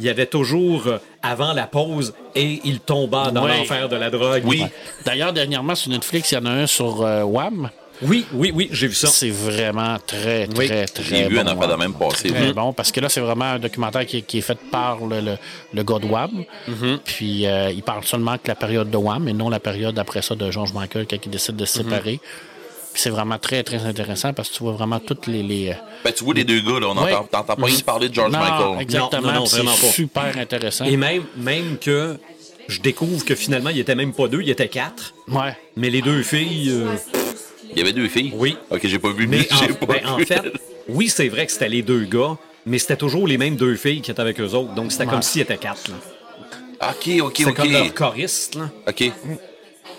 Il 0.00 0.06
y 0.06 0.08
avait 0.08 0.26
toujours, 0.26 0.86
euh, 0.86 0.98
avant 1.22 1.52
la 1.52 1.66
pause, 1.66 2.14
et 2.34 2.60
il 2.64 2.80
tomba 2.80 3.30
dans 3.32 3.46
l'enfer 3.58 3.88
de 3.88 3.96
la 3.96 4.10
drogue. 4.10 4.42
Oui. 4.44 4.64
D'ailleurs, 5.04 5.32
dernièrement, 5.32 5.74
sur 5.74 5.90
Netflix, 5.90 6.30
il 6.30 6.36
y 6.36 6.38
en 6.38 6.46
a 6.46 6.50
un 6.50 6.66
sur 6.68 7.02
euh, 7.02 7.22
Wham. 7.22 7.70
Oui, 8.02 8.26
oui, 8.32 8.52
oui, 8.54 8.68
j'ai 8.72 8.86
vu 8.86 8.94
ça. 8.94 9.08
C'est 9.08 9.30
vraiment 9.30 9.96
très, 10.06 10.46
très, 10.46 10.58
Oui. 10.58 10.66
très 10.68 11.02
J'ai 11.02 11.28
vu 11.28 11.34
bon. 11.36 11.40
un 11.42 11.46
affaire 11.48 11.68
de 11.68 11.74
même 11.74 11.94
passer. 11.94 12.28
Très 12.28 12.52
bon, 12.52 12.72
parce 12.72 12.92
que 12.92 13.00
là, 13.00 13.08
c'est 13.08 13.20
vraiment 13.20 13.46
un 13.46 13.58
documentaire 13.58 14.06
qui, 14.06 14.18
est- 14.18 14.22
qui 14.22 14.38
est 14.38 14.42
fait 14.42 14.58
par 14.70 15.04
le, 15.04 15.20
le, 15.20 15.36
le 15.74 15.82
gars 15.82 15.98
de 15.98 16.06
Wham. 16.06 16.44
Mm-hmm. 16.68 16.98
Puis, 17.04 17.46
euh, 17.46 17.70
il 17.70 17.82
parle 17.82 18.04
seulement 18.04 18.34
que 18.38 18.46
la 18.48 18.54
période 18.54 18.90
de 18.90 18.96
Wham, 18.96 19.26
et 19.28 19.32
non 19.32 19.48
la 19.48 19.58
période 19.60 19.98
après 19.98 20.22
ça 20.22 20.34
de 20.34 20.50
George 20.50 20.72
Michael, 20.72 21.06
quand 21.10 21.16
il 21.24 21.30
décide 21.30 21.56
de 21.56 21.64
se 21.64 21.78
Mm-hmm. 21.80 21.82
séparer. 21.84 22.20
Puis 22.92 23.02
c'est 23.02 23.10
vraiment 23.10 23.38
très, 23.38 23.62
très 23.62 23.84
intéressant 23.84 24.32
parce 24.32 24.48
que 24.48 24.54
tu 24.54 24.62
vois 24.62 24.72
vraiment 24.72 24.98
toutes 24.98 25.26
les. 25.26 25.42
les 25.42 25.70
euh, 25.70 25.74
Ben, 26.04 26.12
tu 26.12 26.24
vois 26.24 26.34
les 26.34 26.44
deux 26.44 26.60
gars, 26.60 26.80
là, 26.80 26.86
on 26.88 26.96
Ouais. 27.02 27.12
entend, 27.12 27.28
t'entends 27.44 27.56
pas 27.56 27.68
y 27.68 27.82
parler 27.82 28.08
de 28.08 28.14
George 28.14 28.32
non, 28.32 28.38
Michael. 28.38 28.80
exactement. 28.82 29.32
Non, 29.32 29.40
non, 29.40 29.46
c'est 29.46 29.66
super 29.92 30.36
intéressant. 30.38 30.84
Et 30.84 30.96
même, 30.96 31.24
même 31.36 31.76
que 31.78 32.16
je 32.68 32.80
découvre 32.80 33.24
que 33.24 33.34
finalement, 33.34 33.70
il 33.70 33.78
était 33.78 33.94
même 33.94 34.12
pas 34.12 34.28
deux, 34.28 34.40
il 34.42 34.50
était 34.50 34.68
quatre. 34.68 35.14
Ouais. 35.28 35.56
Mais 35.76 35.90
les 35.90 36.00
deux 36.02 36.22
filles, 36.22 36.70
euh, 36.70 36.96
Il 37.78 37.82
y 37.82 37.84
avait 37.84 37.92
deux 37.92 38.08
filles? 38.08 38.32
Oui. 38.34 38.56
OK, 38.70 38.80
j'ai 38.82 38.98
pas 38.98 39.12
vu, 39.12 39.28
mais 39.28 39.46
en, 39.52 39.74
pas 39.74 39.86
ben, 39.86 40.06
en 40.08 40.16
vu. 40.16 40.26
fait, 40.26 40.42
oui, 40.88 41.08
c'est 41.08 41.28
vrai 41.28 41.46
que 41.46 41.52
c'était 41.52 41.68
les 41.68 41.82
deux 41.82 42.02
gars, 42.06 42.36
mais 42.66 42.78
c'était 42.80 42.96
toujours 42.96 43.28
les 43.28 43.38
mêmes 43.38 43.54
deux 43.54 43.76
filles 43.76 44.00
qui 44.00 44.10
étaient 44.10 44.20
avec 44.20 44.40
eux 44.40 44.50
autres. 44.52 44.74
Donc 44.74 44.90
c'était 44.90 45.06
comme 45.06 45.22
s'ils 45.22 45.42
étaient 45.42 45.56
quatre. 45.58 45.88
là. 45.88 46.88
OK, 46.90 47.08
OK, 47.20 47.34
C'est 47.36 47.46
OK. 47.46 47.54
comme 47.54 47.70
leur 47.70 47.94
choriste. 47.94 48.56
Là. 48.56 48.68
OK. 48.88 49.12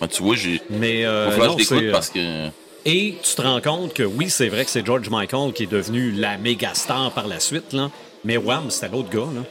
Ben, 0.02 0.08
tu 0.10 0.22
vois, 0.24 0.36
j'ai... 0.36 0.62
Mais 0.70 1.00
Il 1.00 1.06
euh, 1.06 1.38
non, 1.38 1.58
je 1.58 1.74
euh, 1.74 1.92
parce 1.94 2.10
que... 2.10 2.48
Et 2.86 3.16
tu 3.24 3.36
te 3.36 3.42
rends 3.42 3.62
compte 3.62 3.94
que 3.94 4.04
oui, 4.04 4.30
c'est 4.30 4.50
vrai 4.50 4.66
que 4.66 4.72
c'est 4.72 4.86
George 4.86 5.10
Michael 5.10 5.54
qui 5.54 5.64
est 5.64 5.72
devenu 5.72 6.12
la 6.12 6.38
méga 6.38 6.74
star 6.74 7.12
par 7.14 7.28
la 7.28 7.40
suite, 7.40 7.72
là. 7.72 7.90
mais 8.26 8.36
Wham, 8.36 8.70
c'était 8.70 8.90
l'autre 8.90 9.10
gars. 9.10 9.20
Là. 9.34 9.44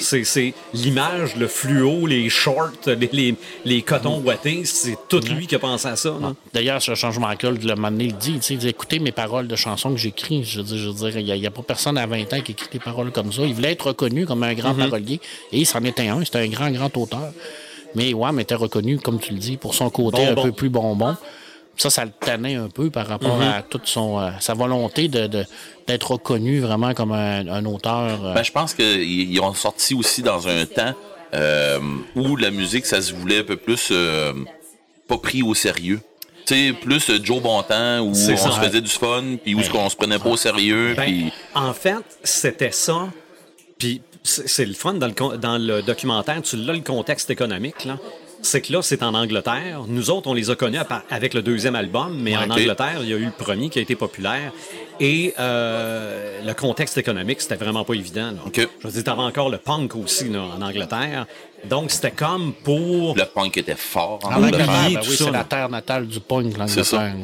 C'est, 0.00 0.54
l'image, 0.74 1.36
le 1.36 1.48
fluo, 1.48 2.06
les 2.06 2.28
shorts, 2.28 2.70
les, 2.86 3.08
les, 3.12 3.34
les 3.64 3.82
cotons 3.82 4.20
ouatés, 4.20 4.64
c'est 4.64 4.96
tout 5.08 5.20
lui 5.20 5.46
qui 5.46 5.54
a 5.54 5.58
pensé 5.58 5.88
à 5.88 5.96
ça. 5.96 6.14
D'ailleurs, 6.52 6.80
ce 6.82 6.94
George 6.94 7.18
Michael, 7.18 7.58
le 7.62 7.74
moment 7.74 7.90
donné, 7.90 8.04
il 8.04 8.16
dit, 8.16 8.40
il 8.50 8.58
dit, 8.58 8.68
écoutez 8.68 8.98
mes 8.98 9.12
paroles 9.12 9.48
de 9.48 9.56
chansons 9.56 9.90
que 9.90 9.96
j'écris. 9.96 10.44
Je 10.44 10.58
veux 10.58 10.64
dire, 10.64 10.78
je 10.78 10.88
veux 10.88 11.10
dire, 11.10 11.18
il 11.18 11.40
n'y 11.40 11.46
a, 11.46 11.50
pas 11.50 11.62
personne 11.62 11.98
à 11.98 12.06
20 12.06 12.32
ans 12.32 12.40
qui 12.40 12.52
écrit 12.52 12.68
des 12.72 12.78
paroles 12.78 13.10
comme 13.12 13.32
ça. 13.32 13.42
Il 13.42 13.54
voulait 13.54 13.72
être 13.72 13.88
reconnu 13.88 14.26
comme 14.26 14.42
un 14.42 14.54
grand 14.54 14.74
parolier, 14.74 15.20
et 15.52 15.64
c'en 15.64 15.82
était 15.84 16.08
un. 16.08 16.24
C'était 16.24 16.38
un 16.38 16.48
grand, 16.48 16.70
grand 16.70 16.96
auteur. 16.96 17.32
Mais 17.94 18.12
Wham 18.12 18.38
était 18.40 18.54
reconnu, 18.54 18.98
comme 18.98 19.18
tu 19.18 19.32
le 19.32 19.38
dis, 19.38 19.56
pour 19.56 19.74
son 19.74 19.90
côté 19.90 20.24
un 20.26 20.34
peu 20.34 20.52
plus 20.52 20.68
bonbon. 20.68 21.16
Ça, 21.76 21.90
ça 21.90 22.04
le 22.06 22.10
tannait 22.10 22.54
un 22.54 22.68
peu 22.68 22.88
par 22.90 23.06
rapport 23.06 23.40
à 23.42 23.62
toute 23.62 23.86
son, 23.86 24.18
euh, 24.18 24.30
sa 24.40 24.54
volonté 24.54 25.08
de, 25.08 25.44
d'être 25.86 26.12
reconnu 26.12 26.60
vraiment 26.60 26.94
comme 26.94 27.12
un, 27.12 27.46
un 27.48 27.64
auteur. 27.66 28.24
euh, 28.24 28.32
Ben, 28.34 28.42
je 28.42 28.50
pense 28.52 28.72
qu'ils 28.74 29.30
ils 29.32 29.40
ont 29.40 29.52
sorti 29.52 29.94
aussi 29.94 30.22
dans 30.22 30.48
un 30.48 30.64
temps 30.64 30.94
euh, 31.34 31.78
où 32.14 32.36
la 32.36 32.50
musique, 32.50 32.86
ça 32.86 33.02
se 33.02 33.12
voulait 33.12 33.40
un 33.40 33.44
peu 33.44 33.56
plus 33.56 33.88
euh, 33.90 34.32
pas 35.06 35.18
pris 35.18 35.42
au 35.42 35.54
sérieux. 35.54 36.00
Tu 36.46 36.54
sais, 36.54 36.72
plus 36.72 37.10
Joe 37.22 37.42
Bontemps, 37.42 37.98
où 38.00 38.10
on 38.10 38.14
ça. 38.14 38.36
se 38.36 38.60
faisait 38.60 38.80
du 38.80 38.88
fun, 38.90 39.36
puis 39.42 39.54
où 39.54 39.62
ce 39.62 39.68
qu'on 39.68 39.88
se 39.90 39.96
prenait 39.96 40.18
pas 40.20 40.30
au 40.30 40.36
sérieux, 40.36 40.94
Ben, 40.96 41.02
puis... 41.04 41.32
En 41.54 41.74
fait, 41.74 41.96
c'était 42.22 42.70
ça. 42.70 43.08
Puis 43.78 44.00
c'est 44.22 44.48
c'est 44.48 44.64
le 44.64 44.74
fun 44.74 44.94
dans 44.94 45.08
le, 45.08 45.12
con- 45.12 45.36
dans 45.36 45.58
le 45.58 45.82
documentaire, 45.82 46.40
tu 46.42 46.56
l'as 46.56 46.72
le 46.72 46.80
contexte 46.80 47.28
économique. 47.30 47.84
là. 47.84 47.98
C'est 48.46 48.60
que 48.60 48.72
là, 48.72 48.80
c'est 48.80 49.02
en 49.02 49.12
Angleterre. 49.14 49.80
Nous 49.88 50.08
autres, 50.10 50.28
on 50.30 50.34
les 50.34 50.50
a 50.50 50.54
connus 50.54 50.78
avec 51.10 51.34
le 51.34 51.42
deuxième 51.42 51.74
album, 51.74 52.16
mais 52.20 52.36
en. 52.36 52.48
Angleterre, 52.48 52.98
il 53.02 53.08
y 53.08 53.12
a 53.12 53.16
eu 53.16 53.24
le 53.24 53.32
premier 53.32 53.68
qui 53.68 53.80
a 53.80 53.82
été 53.82 53.96
populaire. 53.96 54.52
Et 55.00 55.34
euh, 55.38 56.40
le 56.46 56.54
contexte 56.54 56.96
économique, 56.96 57.40
c'était 57.40 57.56
vraiment 57.56 57.84
pas 57.84 57.94
évident. 57.94 58.30
là. 58.30 58.38
Ok. 58.46 58.68
Je 58.80 58.86
veux 58.86 58.92
dire, 58.92 59.04
t'avais 59.04 59.22
encore 59.22 59.50
le 59.50 59.58
punk 59.58 59.96
aussi 59.96 60.28
là, 60.28 60.42
en 60.42 60.62
Angleterre. 60.62 61.26
Donc, 61.64 61.90
c'était 61.90 62.12
comme 62.12 62.52
pour... 62.52 63.16
Le 63.16 63.24
punk 63.24 63.56
était 63.56 63.74
fort 63.74 64.20
en 64.22 64.32
en 64.32 64.36
Angleterre, 64.36 64.66
ben 64.66 65.00
oui, 65.02 65.16
c'est 65.16 65.30
la 65.30 65.44
terre 65.44 65.68
natale 65.68 66.06
du 66.06 66.20
punk, 66.20 66.56
l'Angleterre. 66.56 67.14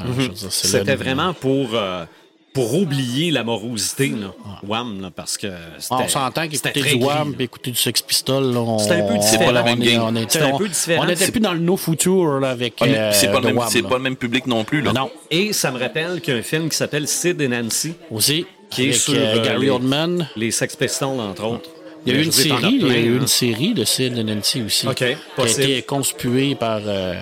c'est 0.51 0.67
C'était 0.67 0.97
vraiment 0.97 1.33
pour 1.35 1.71
euh, 1.75 2.05
pour 2.53 2.75
oublier 2.75 3.31
la 3.31 3.45
morosité, 3.45 4.09
là. 4.09 4.35
Wham, 4.67 5.01
là, 5.01 5.11
parce 5.15 5.39
que 5.39 5.49
c'était. 5.79 5.95
On 5.95 6.09
s'entend 6.09 6.47
qu'écouter 6.49 6.81
très 6.81 6.97
du 6.97 7.03
Wham 7.05 7.35
et 7.39 7.45
écouter 7.45 7.71
du 7.71 7.77
Sex 7.79 8.03
on, 8.29 8.79
C'était 8.79 8.95
un 8.95 9.07
peu 9.07 9.17
différent. 9.17 9.19
on- 9.19 9.23
C'est 9.23 9.39
pas 9.39 9.53
la 9.53 9.63
même 9.63 9.81
game. 9.81 10.03
on 10.05 10.15
était- 10.17 10.33
C'était 10.39 10.45
un 10.53 10.59
peu 10.59 10.69
différent. 10.69 11.03
On 11.03 11.07
n'était 11.07 11.31
plus 11.31 11.41
dans 11.41 11.55
le 11.55 11.61
No 11.61 11.77
Future 11.77 12.41
là, 12.41 12.51
avec. 12.51 12.81
Est- 12.83 12.89
euh, 12.95 13.11
c'est 13.13 13.29
pas, 13.33 13.41
le 13.41 13.47
même- 13.47 13.57
Wham, 13.59 13.71
pas 13.89 13.97
le 13.97 14.03
même 14.03 14.17
public 14.17 14.47
non 14.47 14.65
plus. 14.65 14.83
Là. 14.83 14.93
Non, 14.93 15.11
Et 15.31 15.53
ça 15.53 15.71
me 15.71 15.79
rappelle 15.79 16.21
qu'il 16.21 16.35
y 16.35 16.37
a 16.37 16.41
un 16.41 16.43
film 16.43 16.69
qui 16.69 16.77
s'appelle 16.77 17.09
Sid 17.09 17.41
et 17.41 17.49
Nancy, 17.49 17.95
aussi. 18.11 18.45
qui 18.71 18.89
est 18.89 18.93
sur 18.93 19.15
euh, 19.15 19.37
euh, 19.39 19.45
Gary 19.45 19.63
les, 19.63 19.71
Oldman. 19.71 20.29
les 20.37 20.51
Sex 20.51 20.77
Pistols, 20.77 21.21
entre 21.21 21.45
autres. 21.45 21.71
Il 22.05 22.13
y 22.13 22.17
a 22.17 22.21
eu 22.21 22.25
une 22.25 22.33
série, 22.33 22.51
il 22.65 22.81
y 22.83 22.85
a 22.85 22.87
plein, 22.89 22.97
eu 22.97 23.15
hein. 23.17 23.21
une 23.21 23.27
série 23.29 23.75
de 23.75 23.85
Sid 23.85 24.19
et 24.19 24.25
Nancy 24.25 24.61
aussi. 24.63 24.89
OK, 24.89 24.97
Qui 24.97 25.07
a 25.41 25.47
été 25.47 25.83
conspuée 25.83 26.55
par 26.57 26.81
euh, 26.85 27.15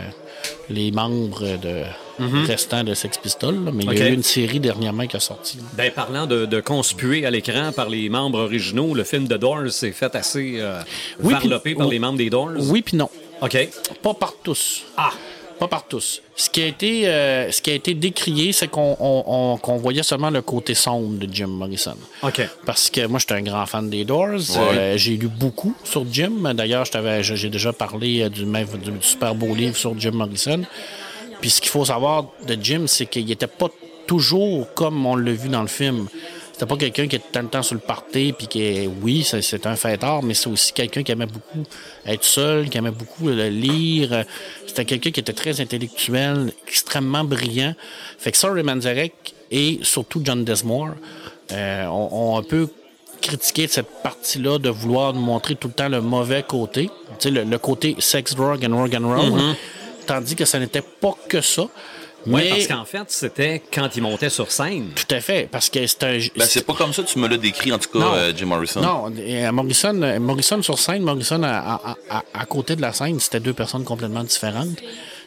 les 0.70 0.90
membres 0.90 1.42
de 1.58 1.82
restants 2.46 2.84
de 2.84 2.94
Sex 2.94 3.18
Pistols. 3.18 3.64
là, 3.64 3.70
mais 3.72 3.84
il 3.84 3.92
y 3.92 3.96
Mhm. 3.96 4.02
A 4.02 4.08
eu 4.08 4.14
une 4.14 4.22
série 4.22 4.60
dernièrement 4.60 5.06
qui 5.06 5.16
a 5.16 5.20
sorti. 5.20 5.58
Ben, 5.74 5.90
parlant 5.92 6.26
de, 6.26 6.46
de 6.46 6.60
conspuer 6.60 7.26
à 7.26 7.30
l'écran 7.30 7.72
par 7.72 7.88
les 7.88 8.08
membres 8.08 8.38
originaux, 8.40 8.94
le 8.94 9.04
film 9.04 9.26
de 9.28 9.36
Doors 9.36 9.70
s'est 9.70 9.92
fait 9.92 10.14
assez 10.14 10.54
euh, 10.58 10.80
Oui, 11.22 11.32
varlopé 11.32 11.70
puis- 11.70 11.74
par 11.76 11.86
oui. 11.88 11.94
les 11.94 11.98
membres 11.98 12.18
des 12.18 12.30
Doors? 12.30 12.50
Oui 12.58 12.82
puis 12.82 12.96
non. 12.96 13.08
OK. 13.42 13.68
Pas 14.02 14.14
par 14.14 14.34
tous. 14.42 14.82
Ah! 14.96 15.10
Pas 15.58 15.68
par 15.68 15.86
tous. 15.86 16.22
Ce 16.36 16.48
qui 16.48 16.62
a 16.62 16.66
été, 16.66 17.06
euh, 17.06 17.52
ce 17.52 17.60
qui 17.60 17.70
a 17.70 17.74
été 17.74 17.92
décrié, 17.92 18.50
c'est 18.54 18.68
qu'on 18.68 18.96
on- 18.98 19.24
on- 19.26 19.56
qu'on 19.58 19.76
voyait 19.76 20.02
seulement 20.02 20.30
le 20.30 20.40
côté 20.40 20.72
sombre 20.72 21.18
de 21.18 21.28
Jim 21.30 21.48
Morrison. 21.48 21.96
OK. 22.22 22.40
Parce 22.64 22.88
que 22.88 23.06
moi, 23.06 23.18
j'étais 23.18 23.34
un 23.34 23.42
grand 23.42 23.66
fan 23.66 23.90
des 23.90 24.06
Doors. 24.06 24.40
Euh, 24.56 24.96
j'ai 24.96 25.18
lu 25.18 25.28
beaucoup 25.28 25.74
sur 25.84 26.06
Jim. 26.10 26.32
D'ailleurs, 26.54 26.86
j'ai 27.20 27.50
déjà 27.50 27.74
parlé 27.74 28.22
euh, 28.22 28.30
du, 28.30 28.46
même- 28.46 28.68
du 28.82 28.90
super 29.02 29.34
beau 29.34 29.54
livre 29.54 29.76
sur 29.76 29.92
Jim 30.00 30.12
Morrison. 30.12 30.62
Puis 31.40 31.50
ce 31.50 31.60
qu'il 31.60 31.70
faut 31.70 31.84
savoir 31.84 32.26
de 32.46 32.56
Jim, 32.60 32.84
c'est 32.86 33.06
qu'il 33.06 33.26
n'était 33.26 33.46
pas 33.46 33.68
toujours 34.06 34.72
comme 34.74 35.04
on 35.06 35.16
l'a 35.16 35.32
vu 35.32 35.48
dans 35.48 35.62
le 35.62 35.68
film. 35.68 36.06
C'était 36.52 36.66
pas 36.66 36.76
quelqu'un 36.76 37.06
qui 37.06 37.16
était 37.16 37.24
tout 37.32 37.38
le 37.40 37.48
temps 37.48 37.62
sur 37.62 37.74
le 37.74 37.80
party, 37.80 38.34
puis 38.36 38.46
qui, 38.46 38.86
oui, 39.02 39.24
c'est- 39.24 39.66
un 39.66 39.76
fêtard, 39.76 40.22
mais 40.22 40.34
c'est 40.34 40.48
aussi 40.50 40.72
quelqu'un 40.74 41.02
qui 41.02 41.10
aimait 41.12 41.24
beaucoup 41.26 41.62
être 42.04 42.24
seul, 42.24 42.68
qui 42.68 42.76
aimait 42.76 42.90
beaucoup 42.90 43.30
euh, 43.30 43.48
lire. 43.48 44.24
C'était 44.66 44.84
quelqu'un 44.84 45.10
qui 45.10 45.20
était 45.20 45.32
très 45.32 45.58
intellectuel, 45.60 46.52
extrêmement 46.68 47.24
brillant. 47.24 47.74
Fait 48.18 48.30
que 48.32 48.36
ça, 48.36 48.52
Ray 48.52 48.62
Manzarek 48.62 49.34
et 49.50 49.78
surtout 49.82 50.20
John 50.22 50.44
Desmore 50.44 50.90
euh, 51.52 51.86
ont, 51.86 52.36
un 52.36 52.42
peu 52.42 52.68
critiqué 53.22 53.66
cette 53.66 53.88
partie-là 54.02 54.58
de 54.58 54.68
vouloir 54.68 55.14
montrer 55.14 55.54
tout 55.54 55.68
le 55.68 55.74
temps 55.74 55.88
le 55.88 56.00
mauvais 56.02 56.42
côté, 56.42 56.86
tu 56.86 56.90
sais, 57.20 57.30
le, 57.30 57.44
le 57.44 57.58
côté 57.58 57.96
sex, 58.00 58.34
drug 58.34 58.64
and 58.66 58.76
rock 58.76 58.94
and 58.94 59.06
roll, 59.08 59.40
hein. 59.40 59.56
Tandis 60.06 60.36
que 60.36 60.44
ça 60.44 60.58
n'était 60.58 60.82
pas 60.82 61.14
que 61.28 61.40
ça. 61.40 61.62
Oui, 62.26 62.42
mais 62.44 62.48
parce 62.50 62.66
qu'en 62.66 62.84
fait, 62.84 63.04
c'était 63.08 63.62
quand 63.72 63.88
il 63.96 64.02
montait 64.02 64.28
sur 64.28 64.52
scène. 64.52 64.88
tout 64.94 65.14
à 65.14 65.20
fait, 65.22 65.48
parce 65.50 65.70
que 65.70 65.86
c'est 65.86 66.02
un. 66.04 66.18
Ben, 66.36 66.44
c'est 66.46 66.66
pas 66.66 66.74
comme 66.74 66.92
ça 66.92 67.02
que 67.02 67.08
tu 67.08 67.18
me 67.18 67.26
l'as 67.26 67.38
décrit, 67.38 67.72
en 67.72 67.78
tout 67.78 67.88
cas, 67.98 68.04
euh, 68.04 68.32
Jim 68.36 68.44
Morrison. 68.44 68.82
Non, 68.82 69.10
et, 69.16 69.46
euh, 69.46 69.52
Morrison, 69.52 70.02
euh, 70.02 70.20
Morrison 70.20 70.60
sur 70.62 70.78
scène, 70.78 71.02
Morrison 71.02 71.42
à, 71.42 71.48
à- 71.50 71.96
à- 72.10 72.22
à 72.34 72.44
côté 72.44 72.76
de 72.76 72.82
la 72.82 72.92
scène, 72.92 73.18
c'était 73.20 73.40
deux 73.40 73.54
personnes 73.54 73.84
complètement 73.84 74.22
différentes. 74.22 74.76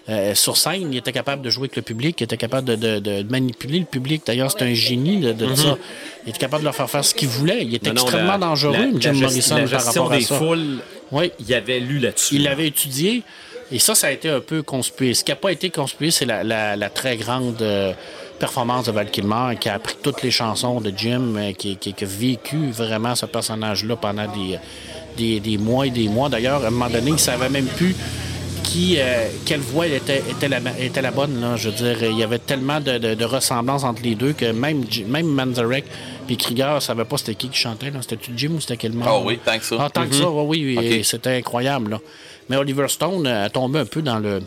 Euh, 0.09 0.35
sur 0.35 0.55
scène, 0.55 0.89
il 0.91 0.97
était 0.97 1.13
capable 1.13 1.41
de 1.41 1.49
jouer 1.49 1.63
avec 1.63 1.77
le 1.77 1.81
public, 1.81 2.19
il 2.21 2.25
était 2.25 2.37
capable 2.37 2.67
de, 2.67 2.75
de- 2.75 2.99
de 2.99 3.23
manipuler 3.27 3.79
le 3.79 3.85
public. 3.85 4.21
D'ailleurs, 4.27 4.51
c'est 4.51 4.61
un 4.63 4.73
génie 4.75 5.17
de, 5.19 5.31
de 5.31 5.55
ça. 5.55 5.77
Il 6.25 6.29
était 6.29 6.37
capable 6.39 6.61
de 6.61 6.65
leur 6.65 6.75
faire 6.75 6.89
faire 6.91 7.03
ce 7.05 7.15
qu'il 7.15 7.29
voulait. 7.29 7.63
Il 7.63 7.73
était. 7.73 7.87
Non, 7.89 7.95
non, 7.95 8.01
extrêmement 8.03 8.31
la- 8.33 8.37
dangereux, 8.37 8.73
la- 8.93 8.99
Jim 8.99 9.13
la 9.13 9.19
Morrison, 9.19 9.55
la 9.55 9.67
par 9.67 9.83
rapport 9.85 10.11
à 10.11 10.17
des 10.17 10.23
ça. 10.25 10.37
foules, 10.37 10.77
Oui. 11.11 11.31
il 11.39 11.51
avait 11.55 11.79
lu 11.79 11.97
là-dessus. 11.97 12.35
Il 12.35 12.43
l'avait 12.43 12.67
étudié. 12.67 13.23
Et 13.71 13.79
ça, 13.79 13.95
ça 13.95 14.07
a 14.07 14.11
été 14.11 14.29
un 14.29 14.39
peu 14.41 14.61
conspué. 14.61 15.13
Ce 15.13 15.23
qui 15.23 15.31
n'a 15.31 15.35
pas 15.35 15.51
été 15.51 15.69
conspué, 15.69 16.11
c'est 16.11 16.25
la, 16.25 16.43
la- 16.43 16.75
la 16.75 16.89
très 16.89 17.17
grande 17.17 17.61
euh, 17.61 17.93
performance 18.39 18.85
de 18.85 18.91
Val 18.91 19.09
Kilmer, 19.09 19.55
qui 19.59 19.69
a 19.69 19.75
appris 19.75 19.95
toutes 20.01 20.21
les 20.21 20.31
chansons 20.31 20.79
de 20.81 20.93
Jim, 20.95 21.35
euh, 21.37 21.53
qui, 21.53 21.77
qui- 21.77 21.93
qui 21.93 22.03
a 22.03 22.07
vécu 22.07 22.69
vraiment 22.71 23.15
ce 23.15 23.25
personnage-là 23.25 23.95
pendant 23.95 24.27
des, 24.27 24.59
des, 25.17 25.39
des 25.39 25.57
mois 25.57 25.87
et 25.87 25.91
des 25.91 26.07
mois. 26.07 26.29
D'ailleurs, 26.29 26.63
à 26.63 26.67
un 26.67 26.71
moment 26.71 26.89
donné, 26.89 27.07
il 27.09 27.13
ne 27.13 27.17
savait 27.17 27.49
même 27.49 27.65
plus 27.65 27.95
qui, 28.63 28.95
euh, 28.97 29.27
quelle 29.45 29.59
voix 29.59 29.87
était, 29.87 30.23
était, 30.29 30.47
la, 30.47 30.59
était 30.79 31.01
la 31.01 31.11
bonne. 31.11 31.39
Là. 31.41 31.55
Je 31.57 31.69
veux 31.69 31.75
dire, 31.75 32.03
il 32.09 32.17
y 32.17 32.23
avait 32.23 32.39
tellement 32.39 32.79
de, 32.79 32.97
de, 32.97 33.13
de 33.13 33.25
ressemblances 33.25 33.83
entre 33.83 34.01
les 34.03 34.15
deux 34.15 34.33
que 34.33 34.51
même, 34.51 34.83
même 35.07 35.27
Manzarek 35.27 35.85
et 36.29 36.35
Krieger 36.37 36.75
ne 36.75 36.79
savaient 36.79 37.03
pas 37.05 37.17
c'était 37.17 37.35
qui 37.35 37.49
qui 37.49 37.57
chantait. 37.57 37.91
C'était-tu 38.01 38.31
Jim 38.37 38.51
ou 38.55 38.61
c'était 38.61 38.77
quel 38.77 38.93
membre? 38.93 39.11
Ah 39.11 39.19
oui, 39.25 39.37
tant 39.43 39.57
que 39.57 39.65
ça. 39.65 39.75
Ah, 39.79 39.89
tant 39.89 40.07
que 40.07 40.15
ça, 40.15 40.29
oui, 40.29 40.75
oui, 40.77 40.85
et 40.85 41.03
c'était 41.03 41.35
incroyable. 41.37 41.91
Là. 41.91 41.99
Mais 42.49 42.57
Oliver 42.57 42.87
Stone 42.87 43.25
euh, 43.27 43.45
a 43.45 43.49
tombé 43.49 43.79
un 43.79 43.85
peu 43.85 44.01
dans 44.01 44.19
le. 44.19 44.41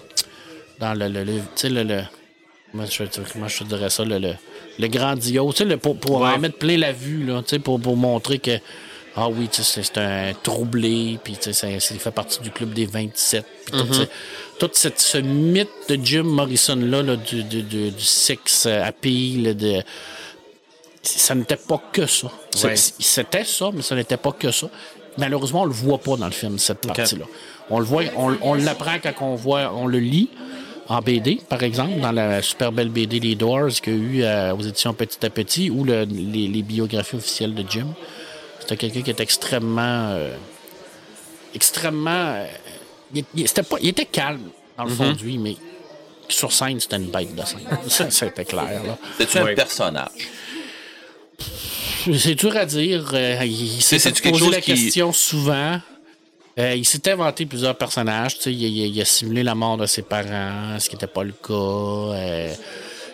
Dans 0.79 0.95
le. 0.95 1.09
le, 1.09 1.25
le- 1.25 1.33
tu 1.35 1.41
sais, 1.57 1.69
le. 1.71 2.03
comment, 2.73 2.87
je, 2.87 3.03
comment 3.33 3.49
je 3.49 3.65
dirais 3.65 3.91
ça? 3.91 4.05
Le, 4.05 4.89
grandiose. 4.89 5.55
Tu 5.55 5.59
sais, 5.59 5.65
le- 5.69 5.77
pour, 5.79 5.97
pour 5.99 6.23
en 6.23 6.39
mettre 6.39 6.59
plein 6.59 6.77
la 6.77 6.93
vue, 6.93 7.25
là, 7.25 7.43
tu 7.43 7.51
sais, 7.51 7.59
pour, 7.59 7.81
pour 7.81 7.97
montrer 7.97 8.39
que. 8.39 8.59
Ah 9.19 9.29
oui, 9.31 9.49
tu 9.51 9.63
sais, 9.63 9.83
c'est 9.83 9.97
un 9.99 10.35
troublé, 10.43 11.19
puis 11.25 11.39
il 11.41 11.71
fait 11.81 12.11
partie 12.11 12.39
du 12.41 12.51
club 12.51 12.75
des 12.75 12.85
27. 12.85 13.47
puis 13.65 13.81
tout, 14.59 14.69
cette- 14.75 15.01
ce 15.01 15.17
mythe 15.17 15.71
de 15.89 15.99
Jim 16.03 16.25
Morrison-là, 16.25 17.03
là, 17.03 17.17
du, 17.17 17.43
du, 17.45 17.63
du, 17.63 17.91
du 17.93 18.05
sex 18.05 18.67
euh, 18.67 18.83
appeal, 18.85 19.57
de, 19.57 19.83
ça 21.03 21.35
n'était 21.35 21.57
pas 21.57 21.81
que 21.93 22.05
ça. 22.07 22.27
Ouais. 22.69 22.77
C'était 22.77 23.45
ça, 23.45 23.71
mais 23.73 23.81
ça 23.83 23.95
n'était 23.95 24.17
pas 24.19 24.33
que 24.33 24.51
ça. 24.51 24.69
Malheureusement, 25.19 25.63
on 25.63 25.67
le 25.67 25.73
voit 25.73 25.99
pas 25.99 26.17
dans 26.17 26.27
le 26.27 26.33
film, 26.33 26.59
cette 26.59 26.87
partie-là. 26.95 27.25
On 27.70 27.79
le 27.81 27.85
voit, 27.85 28.02
on, 28.16 28.37
on 28.42 28.55
l'apprend 28.55 28.96
quand 29.02 29.14
on 29.20 29.35
voit, 29.35 29.72
on 29.74 29.87
le 29.87 29.98
lit 29.98 30.29
en 30.88 31.00
BD, 31.00 31.40
par 31.48 31.62
exemple, 31.64 31.98
dans 32.00 32.12
la 32.12 32.40
super 32.42 32.70
belle 32.70 32.90
BD 32.90 33.18
Les 33.18 33.35
Doors 33.35 33.70
qu'il 33.83 33.92
y 33.92 33.96
a 33.96 33.98
eu 33.98 34.22
euh, 34.22 34.55
aux 34.55 34.62
éditions 34.62 34.94
Petit 34.94 35.24
à 35.26 35.31
Petit 35.31 35.68
ou 35.70 35.83
le- 35.83 36.05
les, 36.05 36.46
les 36.46 36.62
biographies 36.62 37.16
officielles 37.16 37.55
de 37.55 37.64
Jim. 37.68 37.88
C'était 38.61 38.76
quelqu'un 38.76 39.02
qui 39.02 39.11
était 39.11 39.22
extrêmement. 39.24 40.11
euh, 40.11 40.37
extrêmement. 41.55 42.11
euh, 42.37 42.46
il, 43.14 43.24
il- 43.35 43.48
c'était 43.48 43.62
pas, 43.64 43.76
il 43.81 43.88
était 43.88 44.05
calme 44.07 44.42
dans 44.79 44.85
le 44.85 44.90
fond 44.90 45.12
de 45.12 45.18
lui, 45.22 45.38
mais 45.38 45.57
sur 46.29 46.52
scène, 46.52 46.79
c'était 46.79 46.96
une 46.96 47.11
bête 47.11 47.35
de 47.35 47.42
scène. 47.44 47.61
Ça, 47.88 48.11
C'était 48.11 48.44
clair. 48.44 48.64
Là. 48.87 48.96
C'était-tu 49.18 49.38
Ouais. 49.44 49.52
un 49.52 49.55
personnage? 49.57 50.09
C'est 52.16 52.35
dur 52.37 52.57
à 52.57 52.64
dire. 52.64 53.11
Euh, 53.12 53.44
il 53.44 53.83
s'est 53.83 53.98
chose 53.98 54.50
la 54.50 54.61
qui- 54.61 54.72
question 54.74 55.12
souvent. 55.12 55.81
Euh, 56.59 56.75
il 56.75 56.85
s'est 56.87 57.07
inventé 57.11 57.45
plusieurs 57.45 57.77
personnages. 57.77 58.37
Il, 58.47 58.53
il- 58.62 58.87
il 58.97 59.01
a 59.01 59.05
simulé 59.05 59.42
la 59.42 59.55
mort 59.55 59.77
de 59.77 59.87
ses 59.87 60.03
parents, 60.03 60.79
ce 60.79 60.88
qui 60.88 60.95
n'était 60.95 61.07
pas 61.07 61.23
le 61.23 61.33
cas. 61.33 61.53
Euh, 61.53 62.55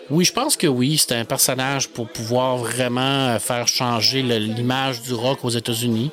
oui, 0.09 0.23
je 0.25 0.31
pense 0.33 0.55
que 0.55 0.67
oui, 0.67 0.97
c'était 0.97 1.15
un 1.15 1.25
personnage 1.25 1.89
pour 1.89 2.07
pouvoir 2.09 2.57
vraiment 2.57 3.01
euh, 3.29 3.39
faire 3.39 3.67
changer 3.67 4.21
l'image 4.21 5.01
du 5.01 5.13
rock 5.13 5.43
aux 5.43 5.49
États-Unis. 5.49 6.11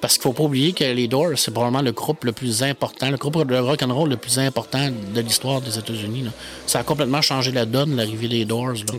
Parce 0.00 0.14
qu'il 0.14 0.22
faut 0.22 0.32
pas 0.32 0.44
oublier 0.44 0.72
que 0.72 0.84
les 0.84 1.08
Doors, 1.08 1.32
c'est 1.36 1.50
probablement 1.50 1.82
le 1.82 1.90
groupe 1.90 2.24
le 2.24 2.30
plus 2.32 2.62
important, 2.62 3.10
le 3.10 3.16
groupe 3.16 3.44
de 3.46 3.56
rock 3.56 3.82
and 3.82 3.92
roll 3.92 4.08
le 4.10 4.16
plus 4.16 4.38
important 4.38 4.88
de 5.14 5.20
l'histoire 5.20 5.60
des 5.60 5.76
États-Unis. 5.76 6.22
là. 6.22 6.30
Ça 6.66 6.78
a 6.78 6.82
complètement 6.84 7.20
changé 7.20 7.50
la 7.50 7.64
donne, 7.66 7.96
l'arrivée 7.96 8.28
des 8.28 8.44
Doors. 8.44 8.74
là. 8.74 8.92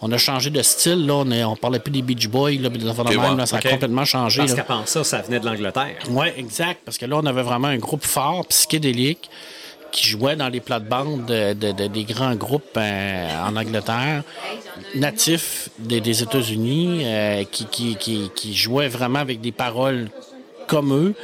On 0.00 0.12
a 0.12 0.16
changé 0.18 0.50
de 0.50 0.62
style, 0.62 1.06
là. 1.06 1.14
On, 1.14 1.30
est- 1.32 1.42
on 1.42 1.56
parlait 1.56 1.80
plus 1.80 1.90
des 1.90 2.02
Beach 2.02 2.28
Boys, 2.28 2.52
là, 2.60 2.68
des 2.68 2.88
enfants 2.88 3.02
de 3.02 3.08
même, 3.30 3.36
là. 3.38 3.46
Ça 3.46 3.56
a 3.56 3.60
complètement 3.72 4.04
changé. 4.04 4.38
Parce 4.42 4.54
qu'avant 4.54 4.86
ça, 4.86 5.02
ça 5.02 5.22
venait 5.22 5.40
de 5.40 5.46
l'Angleterre. 5.46 5.96
Oui, 6.08 6.26
exact. 6.36 6.80
Parce 6.84 6.98
que 6.98 7.06
là, 7.06 7.16
on 7.20 7.26
avait 7.26 7.42
vraiment 7.42 7.68
un 7.68 7.78
groupe 7.78 8.04
fort, 8.04 8.46
psychédélique, 8.46 9.28
qui 9.90 10.06
jouait 10.08 10.34
dans 10.36 10.48
les 10.48 10.60
plates-bandes 10.60 11.26
de- 11.26 11.52
de- 11.54 11.72
de- 11.72 11.86
des 11.88 12.04
grands 12.04 12.34
groupes 12.36 12.76
euh, 12.76 13.28
en 13.46 13.56
Angleterre, 13.56 14.22
natifs 14.94 15.68
des, 15.78 16.00
des 16.00 16.22
États-Unis, 16.22 17.02
euh, 17.04 17.44
qui, 17.50 17.64
qui, 17.66 17.96
qui, 17.96 18.30
qui 18.34 18.54
jouaient 18.54 18.88
vraiment 18.88 19.20
avec 19.20 19.40
des 19.40 19.52
paroles 19.52 20.10
comme 20.66 20.92
eux. 20.94 21.14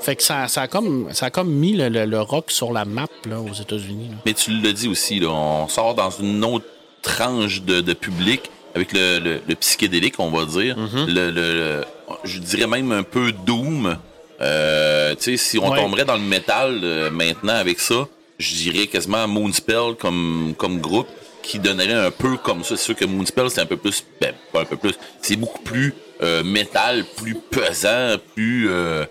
Fait 0.00 0.14
que 0.14 0.22
ça, 0.22 0.46
ça, 0.46 0.62
a, 0.62 0.68
comme, 0.68 1.08
ça 1.12 1.26
a 1.26 1.30
comme 1.30 1.50
mis 1.50 1.72
le, 1.72 1.88
le- 1.88 2.04
le 2.04 2.20
rock 2.20 2.50
sur 2.50 2.72
la 2.72 2.84
map 2.84 3.06
là, 3.28 3.40
aux 3.40 3.52
États-Unis. 3.54 4.10
Mais 4.26 4.34
tu 4.34 4.50
l'as 4.50 4.72
dit 4.72 4.88
aussi, 4.88 5.18
là, 5.20 5.28
on 5.30 5.68
sort 5.68 5.94
dans 5.94 6.10
une 6.10 6.44
autre 6.44 6.66
tranche 7.02 7.62
de, 7.62 7.80
de 7.80 7.92
public 7.94 8.50
avec 8.74 8.92
le, 8.92 9.18
le- 9.18 9.40
le 9.48 9.54
psychédélique, 9.54 10.14
on 10.18 10.30
va 10.30 10.44
dire. 10.44 10.76
Mm-hmm. 10.76 11.06
le, 11.06 11.30
le- 11.30 11.54
le- 11.54 11.84
je 12.24 12.38
dirais 12.38 12.66
même 12.66 12.92
un 12.92 13.02
peu 13.02 13.32
doom. 13.32 13.96
Euh, 14.42 15.14
tu 15.14 15.22
sais, 15.22 15.36
si 15.38 15.58
on 15.58 15.70
Ouais. 15.70 15.80
tomberait 15.80 16.04
dans 16.04 16.14
le 16.16 16.20
métal 16.20 16.80
euh, 16.84 17.10
maintenant 17.10 17.54
avec 17.54 17.80
ça, 17.80 18.06
je 18.38 18.54
dirais 18.54 18.86
quasiment 18.86 19.26
Moonspell 19.26 19.94
comme, 19.98 20.52
comme 20.58 20.78
groupe 20.78 21.08
qui 21.42 21.58
donnerait 21.58 21.94
un 21.94 22.10
peu 22.10 22.36
comme 22.36 22.62
ça. 22.64 22.76
C'est 22.76 22.84
sûr 22.84 22.96
que 22.96 23.06
Moonspell, 23.06 23.48
c'est 23.50 23.62
un 23.62 23.66
peu 23.66 23.78
plus, 23.78 24.04
ben, 24.20 24.34
pas 24.52 24.60
un 24.60 24.64
peu 24.66 24.76
plus, 24.76 24.92
c'est 25.22 25.36
beaucoup 25.36 25.62
plus 25.62 25.94
euh, 26.22 26.42
métal, 26.44 27.04
plus 27.16 27.34
pesant, 27.50 28.16
plus, 28.34 28.68
euh, 28.70 29.04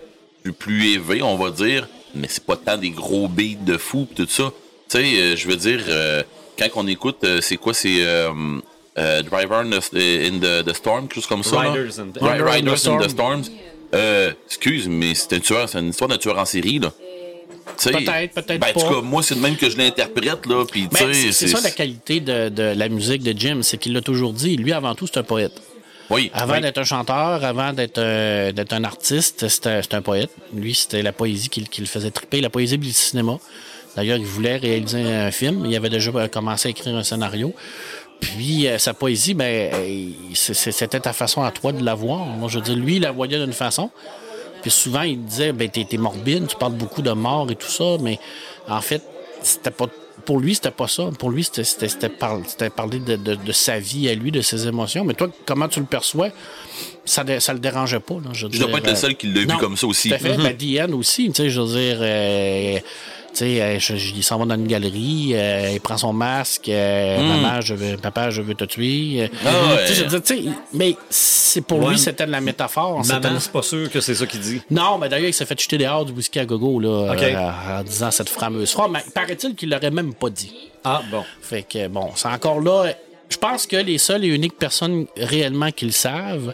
plus, 0.43 0.53
plus 0.53 0.93
élevé, 0.93 1.21
on 1.21 1.35
va 1.37 1.51
dire. 1.51 1.87
Mais 2.15 2.27
c'est 2.29 2.43
pas 2.45 2.55
tant 2.55 2.77
des 2.77 2.89
gros 2.91 3.27
beats 3.27 3.57
de 3.65 3.77
fou 3.77 4.05
pis 4.05 4.15
tout 4.15 4.27
ça. 4.29 4.51
Tu 4.89 4.97
sais, 4.99 5.03
euh, 5.19 5.35
je 5.35 5.47
veux 5.47 5.55
dire, 5.57 5.81
euh, 5.89 6.23
quand 6.57 6.67
on 6.75 6.87
écoute, 6.87 7.17
euh, 7.23 7.39
c'est 7.41 7.57
quoi, 7.57 7.73
c'est 7.73 7.99
Driver 8.95 9.59
in 9.59 9.69
the, 9.71 10.73
Storm, 10.73 11.07
quelque 11.07 11.15
chose 11.15 11.27
comme 11.27 11.43
ça. 11.43 11.59
Riders 11.59 11.99
in 11.99 12.07
the- 12.13 12.17
Ri- 12.21 12.29
Rider 12.29 12.43
in 12.43 12.45
the 12.45 12.49
Riders 12.49 12.87
in 12.87 12.97
the 12.99 13.09
Storm. 13.09 13.43
Storms. 13.43 13.43
Excuse, 14.47 14.87
mais 14.87 15.13
c'est 15.15 15.33
un 15.33 15.39
tueur, 15.39 15.67
c'est 15.69 15.79
une 15.79 15.89
histoire 15.89 16.09
d'un 16.09 16.17
tueur 16.17 16.37
en 16.37 16.45
série, 16.45 16.79
là. 16.79 16.91
Tu 17.77 17.83
sais, 17.83 17.91
Peut-être, 17.91 18.33
peut-être 18.35 18.59
ben, 18.61 18.67
En 18.69 18.73
tout 18.73 18.79
pas. 18.87 18.93
cas, 18.95 19.01
moi, 19.01 19.23
c'est 19.23 19.35
le 19.35 19.41
même 19.41 19.57
que 19.57 19.69
je 19.69 19.75
l'interprète, 19.77 20.45
là. 20.45 20.63
Ben, 20.91 21.13
c'est 21.13 21.47
ça 21.47 21.59
la 21.61 21.71
qualité 21.71 22.19
de, 22.21 22.47
de 22.49 22.63
la 22.63 22.87
musique 22.89 23.23
de 23.23 23.37
Jim, 23.37 23.59
c'est 23.63 23.77
qu'il 23.77 23.91
l'a 23.93 24.01
toujours 24.01 24.31
dit. 24.33 24.55
Lui, 24.55 24.71
avant 24.71 24.95
tout, 24.95 25.07
c'est 25.07 25.17
un 25.19 25.23
poète. 25.23 25.53
Oui. 26.09 26.29
Avant 26.33 26.55
oui. 26.55 26.61
d'être 26.61 26.77
un 26.77 26.83
chanteur, 26.83 27.43
avant 27.43 27.73
d'être 27.73 27.97
euh, 27.97 28.51
d'être 28.51 28.73
un 28.73 28.83
artiste, 28.83 29.47
c'était 29.47 29.81
un 29.91 30.01
poète. 30.01 30.29
Lui, 30.53 30.75
c'était 30.75 31.01
la 31.01 31.11
poésie 31.11 31.49
qui, 31.49 31.63
qui 31.63 31.81
le 31.81 31.87
faisait 31.87 32.11
triper, 32.11 32.41
la 32.41 32.49
poésie 32.49 32.75
et 32.75 32.77
le 32.77 32.83
cinéma. 32.85 33.37
D'ailleurs, 33.95 34.17
il 34.17 34.25
voulait 34.25 34.57
réaliser 34.57 35.01
un 35.01 35.31
film. 35.31 35.65
Il 35.65 35.75
avait 35.75 35.89
déjà 35.89 36.11
euh, 36.11 36.27
commencé 36.27 36.67
à 36.67 36.71
écrire 36.71 36.95
un 36.95 37.03
scénario. 37.03 37.53
Puis 38.19 38.67
euh, 38.67 38.77
sa 38.77 38.93
poésie, 38.93 39.33
ben, 39.33 39.71
c'était 40.33 40.99
ta 40.99 41.13
façon 41.13 41.43
à 41.43 41.51
toi 41.51 41.71
de 41.71 41.83
la 41.83 41.95
voir. 41.95 42.25
Moi, 42.25 42.49
je 42.49 42.59
veux 42.59 42.63
dire, 42.63 42.75
lui, 42.75 42.97
il 42.97 43.01
la 43.01 43.11
voyait 43.11 43.39
d'une 43.39 43.53
façon. 43.53 43.89
Puis 44.61 44.71
souvent, 44.71 45.03
il 45.03 45.23
disait, 45.23 45.53
ben, 45.53 45.69
t'es 45.69 45.85
t'es 45.85 45.97
morbide, 45.97 46.47
tu 46.47 46.55
parles 46.55 46.73
beaucoup 46.73 47.01
de 47.01 47.11
mort 47.11 47.49
et 47.51 47.55
tout 47.55 47.69
ça, 47.69 47.97
mais 48.01 48.19
en 48.67 48.81
fait, 48.81 49.01
c'était 49.41 49.71
pas. 49.71 49.85
Pour 50.25 50.39
lui, 50.39 50.55
c'était 50.55 50.71
pas 50.71 50.87
ça. 50.87 51.09
Pour 51.19 51.29
lui, 51.29 51.43
c'était- 51.43 51.63
c'était 51.63 51.87
c'était 51.89 52.09
par- 52.09 52.39
c'était 52.47 52.69
parler 52.69 52.99
de, 52.99 53.15
de- 53.15 53.35
de 53.35 53.51
sa 53.51 53.79
vie 53.79 54.09
à 54.09 54.15
lui, 54.15 54.31
de 54.31 54.41
ses 54.41 54.67
émotions. 54.67 55.03
Mais 55.03 55.13
toi, 55.13 55.29
comment 55.45 55.67
tu 55.67 55.79
le 55.79 55.85
perçois, 55.85 56.29
ça, 57.03 57.23
ça 57.39 57.53
le 57.53 57.59
dérangeait 57.59 57.99
pas. 57.99 58.15
Là, 58.15 58.29
je, 58.33 58.47
Je 58.49 58.57
dois 58.59 58.69
pas 58.71 58.77
être 58.79 58.85
le 58.87 58.93
euh, 58.93 58.95
seul 58.95 59.15
qui 59.15 59.27
l'a 59.27 59.41
vu 59.41 59.57
comme 59.59 59.77
ça 59.77 59.85
aussi. 59.87 60.09
Tout 60.09 60.15
à 60.15 60.19
fait. 60.19 60.37
Ben, 60.37 60.55
Diane 60.55 60.93
aussi, 60.93 61.27
tu 61.27 61.33
sais, 61.43 61.49
je 61.49 61.59
veux 61.61 61.67
dire, 61.67 61.97
euh, 62.01 62.79
tu 63.35 63.39
sais, 63.39 63.61
euh, 63.61 63.77
il 64.15 64.23
s'en 64.23 64.37
va 64.39 64.45
dans 64.45 64.55
une 64.55 64.65
galerie, 64.67 65.31
euh, 65.33 65.71
il 65.73 65.81
prend 65.81 65.97
son 65.97 66.13
masque, 66.13 66.69
euh, 66.69 67.17
maman, 67.17 67.59
je 67.59 67.73
veux, 67.73 67.97
papa, 67.97 68.29
je 68.29 68.41
veux 68.41 68.55
te 68.55 68.63
tuer. 68.63 69.29
Ah 69.45 69.49
ouais. 69.49 69.85
tu 69.85 69.93
sais, 69.93 69.95
je 69.95 70.03
veux 70.03 70.09
dire, 70.09 70.23
tu 70.23 70.35
sais, 70.37 70.49
mais 70.73 70.95
c'est 71.09 71.59
pour 71.61 71.79
Ouais. 71.79 71.89
lui, 71.89 71.99
c'était 71.99 72.25
de 72.25 72.31
la 72.31 72.39
métaphore. 72.39 73.05
Maman, 73.05 73.39
c'est 73.39 73.51
pas 73.51 73.61
sûr 73.61 73.91
que 73.91 73.99
c'est 73.99 74.15
ça 74.15 74.25
qu'il 74.25 74.39
dit. 74.39 74.61
non, 74.71 74.97
mais 74.97 75.09
d'ailleurs, 75.09 75.27
il 75.27 75.33
s'est 75.33 75.45
fait 75.45 75.59
jeter 75.59 75.77
dehors 75.77 76.05
du 76.05 76.13
whisky 76.13 76.39
à 76.39 76.45
gogo, 76.45 76.79
là, 76.79 77.13
euh, 77.13 77.79
en 77.79 77.83
disant 77.83 78.09
cette 78.11 78.29
fameuse 78.29 78.71
phrase. 78.71 78.89
Mais 78.91 79.03
paraît-il 79.13 79.53
qu'il 79.53 79.69
l'aurait 79.69 79.91
même 79.91 80.13
pas 80.13 80.29
dit. 80.29 80.71
Ah, 80.85 81.01
bon. 81.11 81.23
Fait 81.41 81.63
que, 81.63 81.87
bon, 81.89 82.11
c'est 82.15 82.29
encore 82.29 82.61
là. 82.61 82.93
Je 83.27 83.37
pense 83.37 83.67
que 83.67 83.75
les 83.75 83.97
seules 83.97 84.23
et 84.23 84.27
uniques 84.27 84.57
personnes 84.57 85.07
réellement 85.17 85.71
qui 85.71 85.85
le 85.85 85.91
savent, 85.91 86.53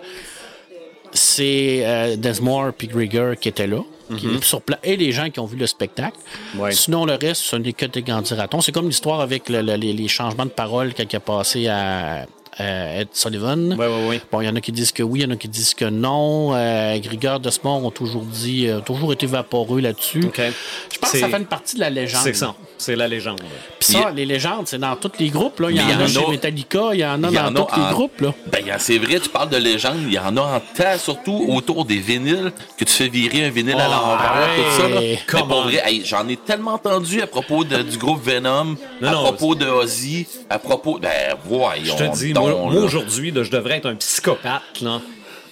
c'est 1.14 2.16
Desmore 2.18 2.74
puis 2.78 2.88
Grieger 2.88 3.34
qui 3.40 3.50
étaient 3.50 3.68
là. 3.68 3.82
Qui 4.18 4.28
Mhm. 4.28 4.36
est 4.38 4.44
sur 4.44 4.62
pla- 4.62 4.80
et 4.84 4.96
les 4.98 5.12
gens 5.12 5.30
qui 5.30 5.40
ont 5.40 5.46
vu 5.46 5.58
le 5.58 5.68
spectacle. 5.68 6.18
Ouais. 6.58 6.72
Sinon, 6.72 7.06
le 7.06 7.14
reste, 7.16 7.42
ce 7.42 7.56
n'est 7.56 7.74
que 7.74 7.86
des 7.86 8.02
gandiratons. 8.02 8.62
C'est 8.62 8.72
comme 8.72 8.88
l'histoire 8.88 9.22
avec 9.22 9.50
le- 9.50 9.62
le- 9.62 9.76
les, 9.76 9.94
les 9.94 10.08
changements 10.08 10.46
de 10.46 10.52
parole 10.52 10.94
quand 10.94 11.04
il 11.12 11.16
a 11.16 11.20
passé 11.20 11.68
à, 11.68 12.26
à 12.58 13.00
Ed 13.02 13.08
Sullivan. 13.14 13.74
Ouais, 13.78 14.08
ouais. 14.10 14.22
Bon, 14.32 14.42
il 14.42 14.46
y 14.46 14.50
en 14.50 14.56
a 14.56 14.62
qui 14.62 14.72
disent 14.72 14.92
que 14.92 15.04
oui, 15.04 15.20
il 15.20 15.24
y 15.24 15.26
en 15.26 15.32
a 15.32 15.36
qui 15.38 15.48
disent 15.48 15.74
que 15.74 15.86
non. 15.86 16.54
Euh, 16.54 16.98
Grigor 17.00 17.40
Desmond 17.40 17.86
ont 17.86 17.92
toujours 17.92 18.24
dit, 18.24 18.68
euh, 18.68 18.80
toujours 18.82 19.14
été 19.14 19.26
vaporeux 19.26 19.80
là-dessus. 19.82 20.22
Je 20.22 20.98
pense 21.00 21.12
que 21.12 21.20
ça 21.20 21.30
fait 21.30 21.38
une 21.38 21.46
partie 21.46 21.76
de 21.76 21.80
la 21.82 21.90
légende. 21.90 22.22
C'est 22.24 22.34
ça. 22.34 22.54
C'est 22.82 22.96
la 22.96 23.08
légende. 23.08 23.40
Puis 23.80 23.94
ça, 23.94 24.12
les 24.16 24.26
légendes, 24.26 24.68
c'est 24.68 24.80
dans 24.80 24.96
tous 24.96 25.12
les 25.20 25.30
groupes. 25.30 25.60
Là. 25.60 25.70
Il 25.70 25.78
y 25.78 25.82
en 25.82 26.00
a 26.00 26.08
chez 26.08 26.26
Metallica, 26.28 26.90
il 26.94 27.00
y 27.00 27.06
en 27.06 27.24
a 27.24 27.30
dans 27.52 27.66
tous 27.66 27.80
les 27.80 27.94
groupes. 27.94 28.22
Là. 28.22 28.34
Ben, 28.52 28.64
c'est 28.80 28.98
vrai, 28.98 29.20
tu 29.20 29.30
parles 29.30 29.50
de 29.50 29.58
légende, 29.58 29.98
il 30.08 30.14
y 30.14 30.20
en 30.20 30.36
a 30.38 30.42
en 30.42 30.62
tas, 30.76 30.98
surtout 30.98 31.46
autour 31.50 31.86
des 31.86 31.98
vinyles, 32.00 32.52
que 32.78 32.84
tu 32.86 32.92
fais 32.94 33.08
virer 33.08 33.46
un 33.46 33.50
vinyle 33.50 33.76
à 33.80 33.88
Oh, 33.88 33.92
l'envers, 33.92 34.50
tout 34.56 34.82
ça. 34.82 34.90
Là. 34.90 35.00
Mais 35.00 35.20
Come 35.28 35.48
pour 35.48 35.58
on. 35.58 35.62
vrai, 35.64 35.82
hey, 35.86 36.02
j'en 36.06 36.28
ai 36.28 36.38
tellement 36.38 36.74
entendu 36.74 37.22
à 37.22 37.28
propos 37.28 37.64
de- 37.64 37.84
du 37.84 37.98
groupe 37.98 38.24
Venom, 38.26 38.76
Non, 39.02 39.08
à 39.08 39.12
non, 39.12 39.24
propos 39.24 39.56
de 39.56 39.66
Ozzy, 39.68 40.26
à 40.50 40.58
propos. 40.60 40.98
Ben, 41.00 41.36
voyons. 41.46 41.96
Je 41.98 42.06
te 42.06 42.16
dis, 42.18 42.34
donc, 42.34 42.48
moi, 42.72 42.82
aujourd'hui, 42.82 43.32
je 43.36 43.52
devrais 43.52 43.78
être 43.78 43.88
un 43.88 43.96
psychopathe, 43.96 44.82
là, 44.82 45.02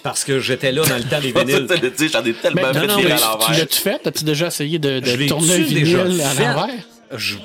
parce 0.02 0.24
que 0.24 0.40
j'étais 0.40 0.72
là 0.72 0.82
dans 0.84 0.96
le 0.96 1.02
temps 1.04 1.20
des 1.20 1.32
vinyles. 1.32 1.66
J'en 2.12 2.24
ai 2.24 2.32
tellement 2.32 2.62
Ben, 2.62 2.72
fait 2.80 2.86
non, 2.86 2.96
mais 2.96 3.12
à 3.12 3.16
tu 3.16 3.22
l'envers. 3.22 3.50
l'as-tu 3.58 3.80
fait? 3.80 4.06
As-tu 4.06 4.24
déjà 4.24 4.46
essayé 4.46 4.78
de, 4.78 5.00
de 5.00 5.28
tourner 5.28 5.54
un 5.54 5.58
vinyle 5.58 5.96
à 6.22 6.34
l'envers? 6.34 6.68
Je, 7.14 7.36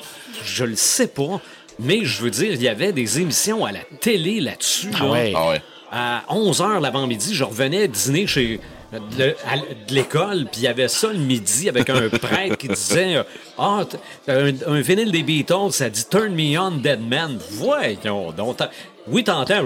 je 0.44 0.64
le 0.64 0.76
sais 0.76 1.08
pas, 1.08 1.42
mais 1.80 2.06
je 2.06 2.22
veux 2.22 2.30
dire, 2.32 2.54
il 2.54 2.62
y 2.62 2.68
avait 2.68 2.92
des 2.94 3.20
émissions 3.20 3.66
à 3.66 3.72
la 3.72 3.80
télé 4.00 4.40
là-dessus. 4.40 4.90
Ah 4.96 5.04
là. 5.04 5.12
ouais. 5.12 5.34
Ah 5.36 5.50
ouais. 5.50 5.62
À 5.92 6.24
11h 6.30 6.82
l'avant-midi, 6.82 7.34
je 7.34 7.44
revenais 7.44 7.88
dîner 7.88 8.28
chez 8.28 8.60
de 9.18 9.36
l'école, 9.94 10.46
puis 10.52 10.62
il 10.62 10.64
y 10.64 10.68
avait 10.68 10.88
ça 10.88 11.12
le 11.12 11.20
midi 11.20 11.70
avec 11.70 11.90
un 11.90 12.10
prêtre 12.22 12.58
qui 12.58 12.68
disait 12.68 13.24
Ah, 13.58 13.84
un, 14.28 14.52
un 14.68 14.82
vinyle 14.82 15.12
des 15.12 15.24
Beatles, 15.24 15.72
ça 15.72 15.90
dit 15.90 16.06
Turn 16.10 16.34
Me 16.34 16.58
On 16.58 16.72
Dead 16.72 17.02
Man. 17.02 17.38
Voyons 17.52 18.32
donc. 18.32 18.58
Oui, 19.08 19.24
t'entends. 19.24 19.62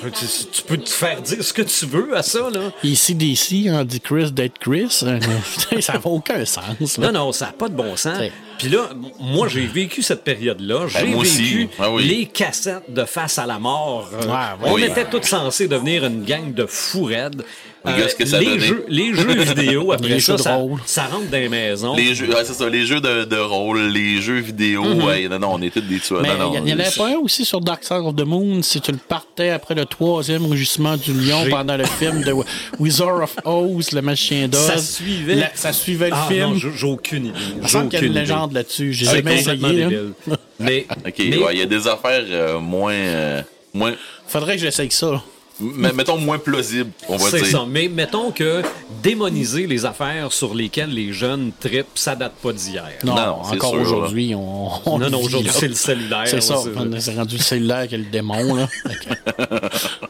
Tu, 0.00 0.26
tu 0.50 0.62
peux 0.62 0.78
te 0.78 0.88
faire 0.88 1.20
dire 1.20 1.44
ce 1.44 1.52
que 1.52 1.62
tu 1.62 1.84
veux 1.86 2.16
à 2.16 2.22
ça, 2.22 2.48
là. 2.50 2.72
Ici, 2.82 3.14
d'ici, 3.14 3.68
on 3.70 3.84
dit 3.84 4.00
Chris 4.00 4.32
d'être 4.32 4.58
Chris. 4.58 5.00
Euh, 5.02 5.20
ça 5.80 5.94
n'a 5.94 6.00
aucun 6.06 6.42
sens. 6.46 6.98
Là. 6.98 7.12
Non, 7.12 7.26
non, 7.26 7.32
ça 7.32 7.46
n'a 7.46 7.52
pas 7.52 7.68
de 7.68 7.74
bon 7.74 7.96
sens. 7.96 8.18
Puis 8.58 8.68
là, 8.68 8.88
moi, 9.20 9.48
j'ai 9.48 9.66
vécu 9.66 10.02
cette 10.02 10.24
période-là. 10.24 10.86
J'ai 10.88 11.02
Ben, 11.06 11.14
aussi. 11.16 11.42
vécu 11.42 11.68
Ah 11.78 11.90
oui. 11.90 12.04
les 12.04 12.26
cassettes 12.26 12.84
de 12.92 13.04
Face 13.04 13.38
à 13.38 13.46
la 13.46 13.58
mort. 13.58 14.10
Euh, 14.14 14.20
Ouais, 14.26 14.32
ouais. 14.32 14.70
on 14.70 14.74
Oui. 14.74 14.84
était 14.84 15.04
tous 15.04 15.22
censés 15.22 15.68
devenir 15.68 16.04
une 16.04 16.24
gang 16.24 16.52
de 16.54 16.66
fous 16.66 17.04
raides. 17.04 17.44
Euh, 17.86 17.92
Regarde 17.92 18.10
ce 18.10 18.14
que 18.14 18.24
ça 18.24 18.40
les, 18.40 18.58
jeux, 18.60 18.84
les 18.88 19.14
jeux 19.14 19.42
vidéo, 19.42 19.92
après 19.92 20.08
Les 20.08 20.20
ça, 20.20 20.38
ça, 20.38 20.54
rôle. 20.56 20.80
ça 20.86 21.04
rentre 21.04 21.28
dans 21.30 21.36
les 21.38 21.50
maisons. 21.50 21.94
Les 21.94 22.14
jeux, 22.14 22.28
ouais, 22.28 22.42
c'est 22.44 22.54
ça, 22.54 22.68
les 22.68 22.86
jeux 22.86 23.00
de, 23.00 23.24
de 23.24 23.36
rôle, 23.36 23.88
les 23.88 24.22
jeux 24.22 24.38
vidéo, 24.38 24.82
ouais, 24.84 25.28
non, 25.28 25.38
non, 25.38 25.50
on 25.52 25.60
est 25.62 25.68
tous 25.68 25.80
des 25.82 26.00
tueurs. 26.00 26.22
Il 26.24 26.68
y, 26.68 26.72
en 26.72 26.78
avait 26.78 26.90
pas 26.96 27.08
un 27.10 27.16
aussi 27.16 27.44
sur 27.44 27.60
Dark 27.60 27.84
Side 27.84 27.98
of 28.04 28.16
the 28.16 28.24
Moon, 28.24 28.62
si 28.62 28.80
tu 28.80 28.90
le 28.90 28.96
partais 28.96 29.50
après 29.50 29.74
le 29.74 29.84
troisième 29.84 30.46
rugissement 30.46 30.96
du 30.96 31.12
lion 31.12 31.44
pendant 31.50 31.76
le 31.76 31.84
film 31.84 32.22
de 32.22 32.32
Wizard 32.78 33.22
of 33.22 33.36
Oz, 33.44 33.92
le 33.92 34.00
magicien 34.00 34.48
d'Oz. 34.48 34.60
Ça 34.66 34.78
suivait. 34.78 35.34
La- 35.34 35.50
ça 35.54 35.72
suivait 35.74 36.08
le 36.08 36.16
Ah, 36.16 36.26
film. 36.26 36.54
non, 36.54 36.56
j'ai 36.56 36.86
aucune 36.86 37.26
idée. 37.26 37.38
Il 37.62 37.68
semble 37.68 37.88
qu'il 37.90 37.98
y 37.98 38.02
a 38.02 38.06
une 38.06 38.10
aucune 38.12 38.20
légende 38.22 38.52
là-dessus. 38.52 38.92
J'ai 38.94 39.04
jamais 39.04 39.40
essayé. 39.40 39.88
Mais, 40.58 40.86
Ok, 41.06 41.14
ouais, 41.18 41.52
il 41.52 41.58
y 41.58 41.62
a 41.62 41.66
des 41.66 41.86
affaires 41.86 42.24
euh, 42.30 42.58
moins, 42.60 42.92
euh, 42.94 43.42
moins, 43.74 43.92
Faudrait 44.26 44.54
que 44.56 44.62
j'essaye 44.62 44.90
ça. 44.90 45.22
M- 45.60 45.92
mettons 45.94 46.18
moins 46.18 46.38
plausibles, 46.38 46.90
on 47.08 47.16
va 47.16 47.30
C'est 47.30 47.38
dire. 47.42 47.46
ça. 47.46 47.64
Mais 47.68 47.88
mettons 47.88 48.30
que 48.30 48.62
démoniser 49.02 49.66
les 49.66 49.84
affaires 49.84 50.32
sur 50.32 50.54
lesquelles 50.54 50.90
les 50.92 51.12
jeunes 51.12 51.52
tripent, 51.60 51.86
ça 51.96 52.16
date 52.16 52.34
pas 52.42 52.52
d'hier. 52.52 52.84
Non, 53.04 53.14
Non, 53.14 53.38
c'est 53.44 53.54
encore 53.56 53.74
aujourd'hui, 53.74 54.34
on, 54.34 54.68
on 54.86 54.98
Non, 54.98 55.10
non, 55.10 55.20
aujourd'hui, 55.20 55.50
c'est 55.52 55.68
le 55.68 55.74
cellulaire. 55.74 56.26
C'est 56.26 56.40
ça, 56.40 56.56
c'est- 56.62 56.70
on 56.76 57.00
s'est 57.00 57.14
rendu 57.14 57.36
le 57.36 57.42
cellulaire 57.42 57.86
qui 57.88 57.94
est 57.94 57.98
le 57.98 58.04
démon. 58.04 58.54
Là. 58.54 58.68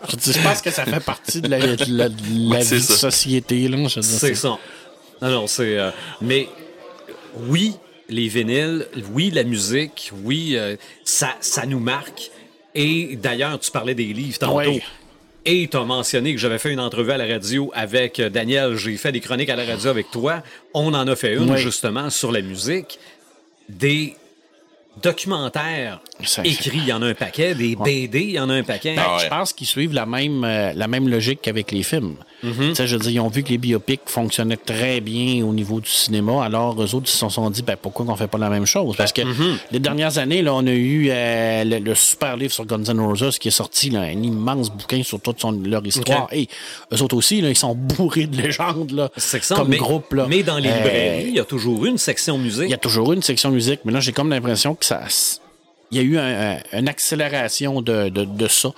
Je, 0.09 0.17
dis, 0.17 0.33
je 0.33 0.41
pense 0.43 0.61
que 0.63 0.71
ça 0.71 0.85
fait 0.85 1.01
partie 1.01 1.41
de 1.41 1.49
la, 1.49 1.59
de 1.59 1.85
la- 1.89 2.09
de 2.09 2.17
la 2.51 2.61
C'est 2.65 2.77
vie 2.77 2.81
de 2.83 2.87
ça. 2.87 3.11
société. 3.11 3.69
Là. 3.69 3.77
Je 3.89 3.95
veux 3.97 4.07
dire, 4.07 4.19
C'est 4.19 4.35
ça. 4.35 4.57
Non, 5.23 5.31
non, 5.31 5.47
c'est. 5.47 5.79
euh, 5.79 5.91
mais 6.21 6.49
oui, 7.49 7.75
les 8.09 8.29
vinyles, 8.29 8.87
oui, 9.13 9.31
la 9.31 9.43
musique, 9.45 10.11
oui, 10.25 10.53
euh, 10.57 10.77
ça, 11.05 11.31
ça 11.41 11.67
nous 11.67 11.81
marque. 11.81 12.31
Et 12.75 13.17
d'ailleurs, 13.17 13.59
tu 13.59 13.71
parlais 13.71 13.95
des 13.95 14.05
livres 14.13 14.39
tantôt. 14.39 14.59
Oui. 14.71 14.83
Et 15.47 15.69
tu 15.69 15.77
as 15.77 15.85
mentionné 15.85 16.33
que 16.35 16.41
j'avais 16.41 16.59
fait 16.59 16.73
une 16.73 16.81
entrevue 16.81 17.13
à 17.13 17.19
la 17.19 17.27
radio 17.27 17.71
avec 17.75 18.19
euh, 18.19 18.31
Daniel. 18.31 18.77
J'ai 18.77 18.97
fait 18.97 19.13
des 19.13 19.21
chroniques 19.21 19.51
à 19.51 19.57
la 19.57 19.65
radio 19.65 19.91
avec 19.91 20.11
toi. 20.11 20.43
On 20.73 20.95
en 20.95 21.07
a 21.07 21.17
fait 21.17 21.35
une, 21.35 21.51
Oui. 21.51 21.59
justement, 21.59 22.09
sur 22.09 22.33
la 22.33 22.41
musique. 22.41 22.99
Des 23.69 24.17
documentaires 25.03 26.01
écrits, 26.45 26.79
il 26.79 26.87
y 26.87 26.93
en 26.93 27.03
a 27.03 27.07
un 27.09 27.15
paquet. 27.15 27.55
Des 27.55 27.77
BD, 27.77 28.21
il 28.21 28.31
y 28.33 28.39
en 28.41 28.49
a 28.51 28.55
un 28.55 28.63
paquet. 28.63 28.95
Ah 28.99 29.17
ouais. 29.17 29.25
Je 29.25 29.29
pense 29.29 29.53
qu'ils 29.53 29.67
suivent 29.67 29.93
la 29.93 30.07
même, 30.07 30.45
euh, 30.45 30.73
la 30.75 30.89
même 30.89 31.09
logique 31.09 31.41
qu'avec 31.43 31.73
les 31.73 31.83
films. 31.83 32.17
Tu 32.43 32.75
sais, 32.75 32.87
Je 32.87 32.97
veux 32.97 33.01
dire, 33.01 33.11
ils 33.13 33.21
ont 33.21 33.29
vu 33.29 33.43
que 33.43 33.49
les 33.49 33.57
biopics 33.57 34.03
fonctionnaient 34.05 34.59
très 34.59 35.01
bien 35.01 35.43
au 35.47 35.55
niveau 35.55 35.81
du 35.81 35.89
cinéma, 35.89 36.45
alors 36.45 36.75
eux 36.83 36.95
autres, 36.95 37.07
ils 37.07 37.19
se 37.19 37.27
sont 37.31 37.49
dit, 37.49 37.63
ben, 37.63 37.75
pourquoi 37.81 38.05
on 38.07 38.17
fait 38.17 38.27
pas 38.27 38.37
la 38.37 38.51
même 38.51 38.67
chose? 38.67 38.97
Parce 38.99 39.13
que 39.13 39.23
Mm-hmm. 39.23 39.57
les 39.73 39.79
dernières 39.79 40.19
années, 40.19 40.43
là, 40.43 40.53
on 40.55 40.67
a 40.67 40.71
eu 40.71 41.09
euh, 41.11 41.65
le, 41.65 41.79
le 41.79 41.95
super 41.95 42.37
livre 42.37 42.53
sur 42.53 42.67
Guns 42.67 42.85
N' 42.85 43.01
Roses 43.01 43.39
qui 43.39 43.49
est 43.49 43.51
sorti, 43.51 43.89
là, 43.89 44.01
un 44.03 44.23
immense 44.23 44.71
bouquin 44.71 45.03
sur 45.03 45.19
toute 45.23 45.41
son- 45.41 45.53
leur 45.65 45.87
histoire. 45.87 46.29
Et 46.33 46.47
eux 46.93 47.01
autres 47.03 47.17
aussi, 47.17 47.41
là, 47.41 47.49
ils 47.49 47.57
sont 47.57 47.75
bourrés 47.97 48.27
de 48.27 48.37
légendes 48.43 48.91
là, 48.91 49.09
comme 49.49 49.69
mais, 49.69 49.79
groupe. 49.79 50.13
Là. 50.13 50.27
mais 50.29 50.43
dans 50.43 50.59
les 50.59 50.69
Euh, 50.69 50.77
librairies, 50.77 51.25
il 51.29 51.35
y 51.37 51.41
a 51.41 51.45
toujours 51.47 51.87
une 51.87 51.97
section 51.97 52.37
musique. 52.37 52.65
il 52.67 52.71
y 52.71 52.75
a 52.75 52.79
toujours 52.79 53.11
eu 53.13 53.17
une 53.17 53.23
section 53.23 53.51
musique, 53.51 53.81
mais 53.87 53.93
là, 53.93 54.01
j'ai 54.01 54.13
comme 54.13 54.29
l'impression 54.29 54.75
que 54.75 54.84
ça. 54.85 55.03
Il 55.91 55.99
y 55.99 56.01
a 56.01 56.03
eu 56.03 56.19
un- 56.19 56.53
un- 56.57 56.79
une 56.81 56.89
accélération 56.89 57.81
de, 57.83 58.09
de, 58.09 58.25
de 58.25 58.49
ça. 58.49 58.71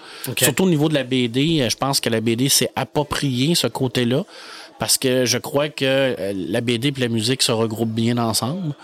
Surtout 0.44 0.64
au 0.64 0.68
niveau 0.68 0.88
de 0.88 0.94
la 0.94 1.04
BD, 1.04 1.60
euh, 1.60 1.70
je 1.70 1.76
pense 1.76 2.00
que 2.00 2.10
la 2.10 2.20
BD 2.20 2.48
s'est 2.48 2.70
approprié 2.76 3.54
ce 3.54 3.66
côté-là 3.68 4.24
parce 4.78 4.98
que 4.98 5.24
je 5.24 5.38
crois 5.38 5.68
que 5.70 5.84
euh, 5.84 6.32
la 6.36 6.60
BD 6.60 6.88
et 6.88 7.00
la 7.00 7.08
musique 7.08 7.42
se 7.42 7.52
regroupent 7.52 7.94
bien 8.04 8.18
ensemble. 8.18 8.74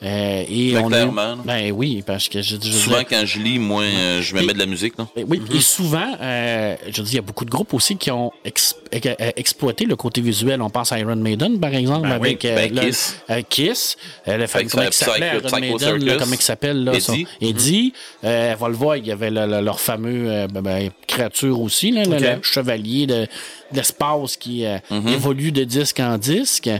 Euh, 0.00 0.44
et 0.48 0.76
on 0.78 0.88
ben 0.88 1.72
oui, 1.72 2.04
parce 2.06 2.28
que 2.28 2.40
je, 2.40 2.54
je 2.62 2.70
Souvent, 2.70 3.00
quand 3.08 3.22
je 3.26 3.40
lis, 3.40 3.58
moi, 3.58 3.82
euh, 3.82 4.22
je 4.22 4.32
me 4.36 4.42
Et- 4.42 4.46
mets 4.46 4.52
de 4.52 4.58
la 4.60 4.66
musique, 4.66 4.96
là. 4.96 5.08
ben 5.16 5.24
oui, 5.28 5.42
et 5.52 5.60
souvent, 5.60 6.14
euh, 6.20 6.76
je 6.88 7.02
dis, 7.02 7.12
il 7.12 7.16
y 7.16 7.18
a 7.18 7.22
beaucoup 7.22 7.44
de 7.44 7.50
groupes 7.50 7.74
aussi 7.74 7.96
qui 7.96 8.12
ont 8.12 8.30
euh, 8.46 9.30
exploité 9.36 9.86
le 9.86 9.96
côté 9.96 10.20
visuel. 10.20 10.62
On 10.62 10.70
pense 10.70 10.92
à 10.92 11.00
Iron 11.00 11.16
Maiden, 11.16 11.58
par 11.58 11.74
exemple, 11.74 12.02
Ben 12.08 12.14
avec 12.14 12.44
euh, 12.44 12.54
ben 12.54 12.72
le- 12.74 12.80
Kiss. 12.80 13.16
Kiss. 13.48 13.96
Le 14.26 14.32
Avec 14.34 14.68
comment 14.68 14.84
s'appelait, 14.92 15.26
Iron 15.32 15.40
Psycho 15.40 15.60
Maiden, 15.60 15.78
Circus. 15.80 16.04
là, 16.04 16.16
comment 16.16 16.34
il 16.34 16.42
s'appelle, 16.42 16.84
là? 16.84 16.92
Eddie. 16.94 17.26
Eddie. 17.40 17.92
Euh, 18.22 18.54
Volvo, 18.56 18.94
il 18.94 19.06
y 19.06 19.10
avait 19.10 19.30
le- 19.30 19.46
le- 19.46 19.60
leur 19.60 19.80
fameux 19.80 20.30
euh, 20.30 20.46
ben, 20.46 20.60
ben, 20.62 20.90
créature 21.08 21.60
aussi, 21.60 21.90
là, 21.90 22.04
le- 22.04 22.40
chevalier 22.42 23.06
de, 23.08 23.14
de 23.22 23.26
l'espace 23.74 24.36
qui 24.36 24.64
Mhm. 24.90 25.08
évolue 25.08 25.50
de 25.50 25.64
disque 25.64 25.98
en 25.98 26.18
disque. 26.18 26.70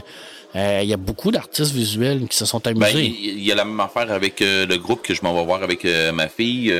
Euh, 0.55 0.79
Il 0.83 0.89
y 0.89 0.93
a 0.93 0.97
beaucoup 0.97 1.31
d'artistes 1.31 1.71
visuels 1.73 2.27
qui 2.27 2.35
se 2.37 2.45
sont 2.45 2.59
Ben, 2.63 2.71
amusés. 2.81 3.05
il 3.05 3.37
il 3.39 3.43
y, 3.45 3.51
a 3.51 3.55
la 3.55 3.65
même 3.65 3.79
affaire 3.79 4.11
avec 4.11 4.41
euh, 4.41 4.65
le 4.65 4.77
groupe 4.77 5.01
que 5.03 5.13
je 5.13 5.21
m'en 5.23 5.33
vais 5.33 5.45
voir 5.45 5.61
avec 5.63 5.85
euh, 5.85 6.11
ma 6.11 6.27
fille, 6.27 6.73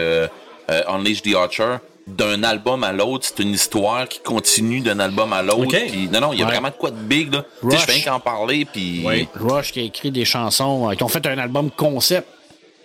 Unleash 0.87 1.21
the 1.21 1.35
Archer. 1.35 1.75
D'un 2.07 2.41
album 2.41 2.83
à 2.83 2.91
l'autre, 2.91 3.27
c'est 3.27 3.43
une 3.43 3.53
histoire 3.53 4.07
qui 4.07 4.19
continue 4.21 4.79
d'un 4.79 4.99
album 4.99 5.31
à 5.31 5.43
l'autre. 5.43 5.75
Non, 6.11 6.21
non, 6.21 6.33
il 6.33 6.39
y 6.39 6.41
a 6.41 6.45
Ouais. 6.45 6.51
vraiment 6.53 6.69
de 6.69 6.73
quoi 6.73 6.89
de 6.89 6.95
big. 6.95 7.31
Là. 7.31 7.45
Tu 7.61 7.69
sais, 7.69 7.77
Je 7.77 7.91
fais 7.91 8.01
qu'en 8.09 8.19
parler. 8.19 8.65
Puis... 8.65 9.03
Oui. 9.05 9.27
Rush 9.35 9.71
qui 9.71 9.79
a 9.81 9.83
écrit 9.83 10.09
des 10.09 10.25
chansons, 10.25 10.89
qui 10.97 11.03
ont 11.03 11.07
fait 11.07 11.23
un 11.27 11.37
album 11.37 11.69
concept 11.69 12.27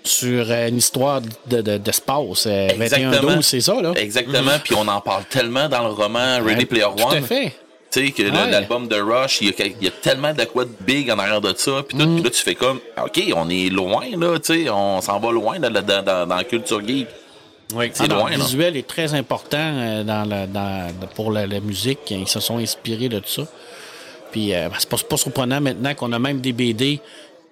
sur 0.03 0.51
une 0.53 0.77
histoire 0.77 1.23
de- 1.47 1.63
de- 1.63 1.79
d'espace. 1.79 2.45
Exactement. 2.47 3.13
21-12, 3.39 3.41
c'est 3.43 3.61
ça, 3.63 3.81
là? 3.81 3.93
Exactement. 3.97 4.59
Puis 4.63 4.75
on 4.77 4.87
en 4.87 5.01
parle 5.01 5.25
tellement 5.25 5.71
dans 5.71 5.85
le 5.85 5.95
roman 5.95 6.43
Ready 6.45 6.67
Player 6.67 6.85
Tout 6.95 7.05
à 7.05 7.15
One. 7.15 7.25
fait. 7.25 7.57
Tu 7.95 8.07
sais, 8.07 8.11
que 8.13 8.23
Ouais. 8.25 8.51
l'album 8.51 8.89
de 8.89 8.97
Rush, 9.01 9.41
il 9.41 9.49
y, 9.49 9.51
a, 9.63 9.67
il 9.67 9.85
y 9.85 9.87
a 9.89 9.91
tellement 9.91 10.33
de 10.35 10.45
quoi 10.45 10.65
de 10.65 10.71
big 10.81 11.11
en 11.11 11.19
arrière 11.19 11.41
de 11.41 11.55
ça. 11.57 11.83
Puis 11.89 11.97
tout, 11.97 12.07
Mm. 12.07 12.25
là, 12.25 12.31
tu 12.31 12.43
fais 12.43 12.55
comme, 12.55 12.81
OK, 13.03 13.23
on 13.37 13.49
est 13.49 13.69
loin, 13.69 14.05
là, 14.19 14.39
tu 14.41 14.65
sais, 14.65 14.71
on 14.71 15.01
s'en 15.01 15.21
va 15.21 15.31
loin 15.31 15.59
dans, 15.61 15.71
la- 15.73 15.83
dans, 15.83 16.03
dans, 16.03 16.27
dans 16.27 16.37
la 16.37 16.45
culture 16.45 16.81
geek. 16.87 17.07
Oui. 17.75 17.91
C'est 17.93 18.05
Alors, 18.05 18.19
loin, 18.19 18.31
le 18.31 18.37
là. 18.39 18.45
visuel 18.45 18.77
est 18.77 18.87
très 18.87 19.15
important 19.15 19.59
euh, 19.61 20.03
dans 20.05 20.29
la, 20.29 20.47
dans, 20.47 20.89
pour 21.15 21.31
la, 21.33 21.47
la 21.47 21.61
musique. 21.61 21.99
Ils 22.11 22.29
se 22.29 22.41
sont 22.41 22.59
inspirés 22.59 23.09
de 23.09 23.21
ça. 23.25 23.43
Puis 24.33 24.53
euh, 24.55 24.69
c'est 24.79 24.89
pas, 24.89 24.97
c'est 24.97 25.09
pas 25.09 25.17
surprenant 25.17 25.61
maintenant 25.61 25.95
qu'on 25.95 26.13
a 26.13 26.19
même 26.19 26.41
des 26.41 26.53
BD 26.53 27.01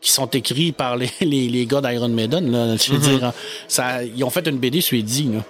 qui 0.00 0.10
sont 0.10 0.26
écrits 0.26 0.72
par 0.72 0.96
les, 0.96 1.08
les, 1.20 1.48
les 1.48 1.66
gars 1.66 1.80
d'Iron 1.80 2.08
Maiden. 2.08 2.50
Là. 2.50 2.76
Je 2.76 2.92
veux 2.92 2.98
Mm-hmm. 2.98 3.18
dire, 3.18 3.32
ça, 3.68 4.02
ils 4.02 4.22
ont 4.24 4.30
fait 4.30 4.46
une 4.48 4.58
BD 4.58 4.80
sur 4.80 4.98
Eddie. 4.98 5.30
Là. 5.32 5.40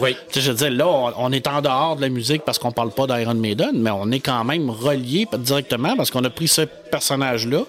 Oui. 0.00 0.14
Tu 0.28 0.34
sais, 0.34 0.40
je 0.40 0.50
veux 0.52 0.56
dire, 0.56 0.70
là, 0.70 0.86
on, 0.88 1.12
on 1.26 1.32
est 1.32 1.46
en 1.46 1.60
dehors 1.62 1.96
de 1.96 2.00
la 2.02 2.08
musique 2.08 2.42
parce 2.44 2.58
qu'on 2.58 2.72
parle 2.72 2.90
pas 2.90 3.06
d'Iron 3.06 3.34
Maiden, 3.34 3.70
mais 3.74 3.90
on 3.90 4.10
est 4.10 4.20
quand 4.20 4.42
même 4.44 4.70
relié 4.70 5.26
directement 5.38 5.96
parce 5.96 6.10
qu'on 6.10 6.24
a 6.24 6.30
pris 6.30 6.48
ce 6.48 6.62
personnage-là. 6.62 7.62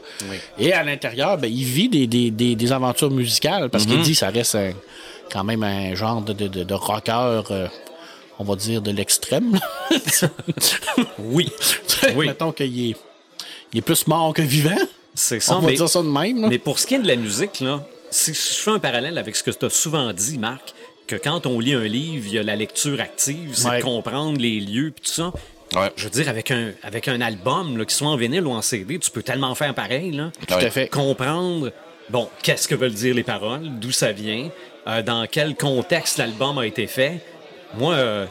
Et 0.60 0.74
à 0.74 0.84
l'intérieur, 0.84 1.38
ben, 1.38 1.52
il 1.52 1.64
vit 1.64 1.90
des, 1.90 2.08
des, 2.08 2.32
des, 2.32 2.56
des 2.56 2.72
aventures 2.72 3.12
musicales 3.12 3.70
parce 3.70 3.86
qu'il 3.86 4.02
dit 4.02 4.16
ça 4.16 4.30
reste 4.30 4.56
un- 4.56 4.74
quand 5.32 5.44
même 5.44 5.64
un 5.64 5.94
genre 5.96 6.22
de, 6.22 6.34
de, 6.34 6.48
de, 6.48 6.64
de 6.64 6.74
rocker, 6.74 7.42
euh, 7.52 7.68
on 8.40 8.44
va 8.44 8.56
dire, 8.56 8.82
de 8.82 8.92
l'extrême. 8.92 9.60
Oui. 11.20 11.50
Oui. 12.16 12.28
Mettons 12.28 12.52
qu'il 12.52 12.92
est, 12.92 12.96
il 13.74 13.80
est 13.80 13.82
plus 13.82 14.06
mort 14.08 14.34
que 14.34 14.42
vivant. 14.42 14.78
C'est 15.16 15.40
ça. 15.40 15.58
On 15.58 15.62
va 15.62 15.70
mais, 15.70 15.76
dire 15.76 15.90
ça 15.90 16.02
de 16.02 16.08
même. 16.08 16.42
là. 16.42 16.48
mais 16.48 16.60
pour 16.60 16.78
ce 16.78 16.86
qui 16.86 16.94
est 16.94 17.00
de 17.00 17.08
la 17.08 17.16
musique, 17.16 17.60
là, 17.60 17.84
si 18.12 18.34
je 18.34 18.40
fais 18.40 18.70
un 18.72 18.78
parallèle 18.80 19.18
avec 19.18 19.36
ce 19.36 19.42
que 19.44 19.50
tu 19.52 19.66
as 19.66 19.70
souvent 19.72 20.14
dit, 20.14 20.38
Marc, 20.38 20.74
que 21.08 21.16
quand 21.16 21.46
on 21.46 21.60
lit 21.60 21.74
un 21.74 21.84
livre, 21.86 22.26
il 22.28 22.34
y 22.34 22.40
a 22.40 22.44
la 22.44 22.56
lecture 22.56 23.00
active, 23.00 23.52
c'est 23.54 23.70
Ouais. 23.70 23.78
de 23.80 23.84
comprendre 23.84 24.40
les 24.40 24.60
lieux 24.60 24.92
puis 24.92 25.06
tout 25.06 25.12
ça. 25.14 25.32
Ouais. 25.74 25.92
Je 25.96 26.04
veux 26.06 26.10
dire, 26.10 26.30
avec 26.30 26.52
un, 26.52 26.72
avec 26.84 27.08
un 27.08 27.20
album, 27.22 27.78
là, 27.78 27.86
qu'il 27.86 27.94
soit 27.96 28.08
en 28.08 28.16
vinyle 28.18 28.46
ou 28.46 28.52
en 28.52 28.62
CD, 28.62 29.00
tu 29.00 29.12
peux 29.12 29.24
tellement 29.24 29.54
faire 29.56 29.74
pareil. 29.74 30.12
Là. 30.12 30.32
Tout 30.48 30.54
à 30.54 30.70
fait. 30.70 30.88
comprendre, 30.88 31.72
bon, 32.10 32.30
qu'est-ce 32.44 32.68
que 32.68 32.76
veulent 32.76 32.94
dire 32.94 33.14
les 33.16 33.24
paroles, 33.24 33.70
d'où 33.80 33.92
ça 33.92 34.12
vient, 34.12 34.50
euh, 34.88 35.02
dans 35.02 35.26
quel 35.30 35.56
contexte 35.56 36.18
l'album 36.18 36.58
a 36.58 36.66
été 36.66 36.88
fait. 36.88 37.22
Moi, 37.78 37.94
euh, 37.96 38.26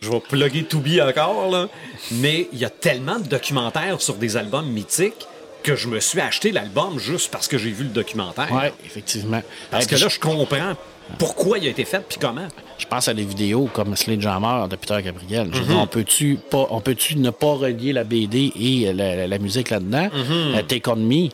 je 0.00 0.10
vais 0.10 0.20
plugger 0.20 0.64
Tubi 0.64 1.02
encore, 1.02 1.50
là, 1.50 1.68
mais 2.12 2.48
il 2.52 2.58
y 2.58 2.64
a 2.64 2.70
tellement 2.70 3.18
de 3.18 3.28
documentaires 3.28 4.00
sur 4.00 4.14
des 4.14 4.36
albums 4.38 4.66
mythiques 4.70 5.26
que 5.64 5.74
je 5.74 5.88
me 5.88 5.98
suis 5.98 6.20
acheté 6.20 6.52
l'album 6.52 6.98
juste 7.00 7.30
parce 7.32 7.48
que 7.48 7.58
j'ai 7.58 7.70
vu 7.70 7.82
le 7.84 7.90
documentaire. 7.90 8.48
Oui, 8.52 8.68
effectivement. 8.86 9.42
Parce 9.70 9.86
Et 9.86 9.88
que 9.88 9.96
là, 9.96 10.08
je 10.08 10.20
comprends 10.20 10.74
pourquoi 11.18 11.58
il 11.58 11.66
a 11.66 11.70
été 11.70 11.84
fait 11.84 12.02
puis 12.08 12.18
comment. 12.20 12.46
Je 12.78 12.86
pense 12.86 13.08
à 13.08 13.14
des 13.14 13.24
vidéos 13.24 13.68
comme 13.72 13.96
Sledgehammer 13.96 14.68
de 14.68 14.76
Peter 14.76 14.98
Gabriel. 15.02 15.48
Mhm. 15.48 15.76
on 15.76 15.86
peut-tu 15.86 16.36
pas, 16.50 16.66
on 16.70 16.80
peut-tu 16.80 17.16
ne 17.16 17.30
pas 17.30 17.54
relier 17.54 17.92
la 17.92 18.04
BD 18.04 18.52
et 18.58 18.92
la, 18.92 19.38
musique 19.38 19.70
là-dedans? 19.70 20.08
Euh, 20.14 20.62
Take 20.62 20.88
on 20.88 20.96
Me. 20.96 21.28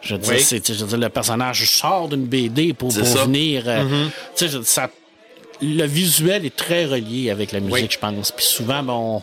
Je 0.00 0.14
veux 0.14 0.20
dire, 0.20 0.30
Mhm. 0.32 0.36
Oui. 0.38 0.42
c'est- 0.42 0.72
je 0.72 0.84
veux 0.84 0.88
dire, 0.90 0.98
le 0.98 1.08
personnage 1.08 1.64
sort 1.70 2.08
d'une 2.08 2.26
BD 2.26 2.72
pour, 2.74 2.92
pour 2.94 3.06
ça. 3.06 3.24
venir. 3.24 3.64
euh, 3.66 3.84
Mhm. 3.84 4.10
tu 4.36 4.46
sais, 4.46 4.48
je- 4.48 4.62
ça, 4.62 4.90
le 5.60 5.84
visuel 5.86 6.44
est 6.46 6.54
très 6.54 6.84
relié 6.86 7.30
avec 7.30 7.50
la 7.52 7.58
musique, 7.60 7.72
Oui. 7.74 7.88
je 7.90 7.98
pense. 7.98 8.30
Puis 8.30 8.44
souvent, 8.44 8.82
ben, 8.84 9.22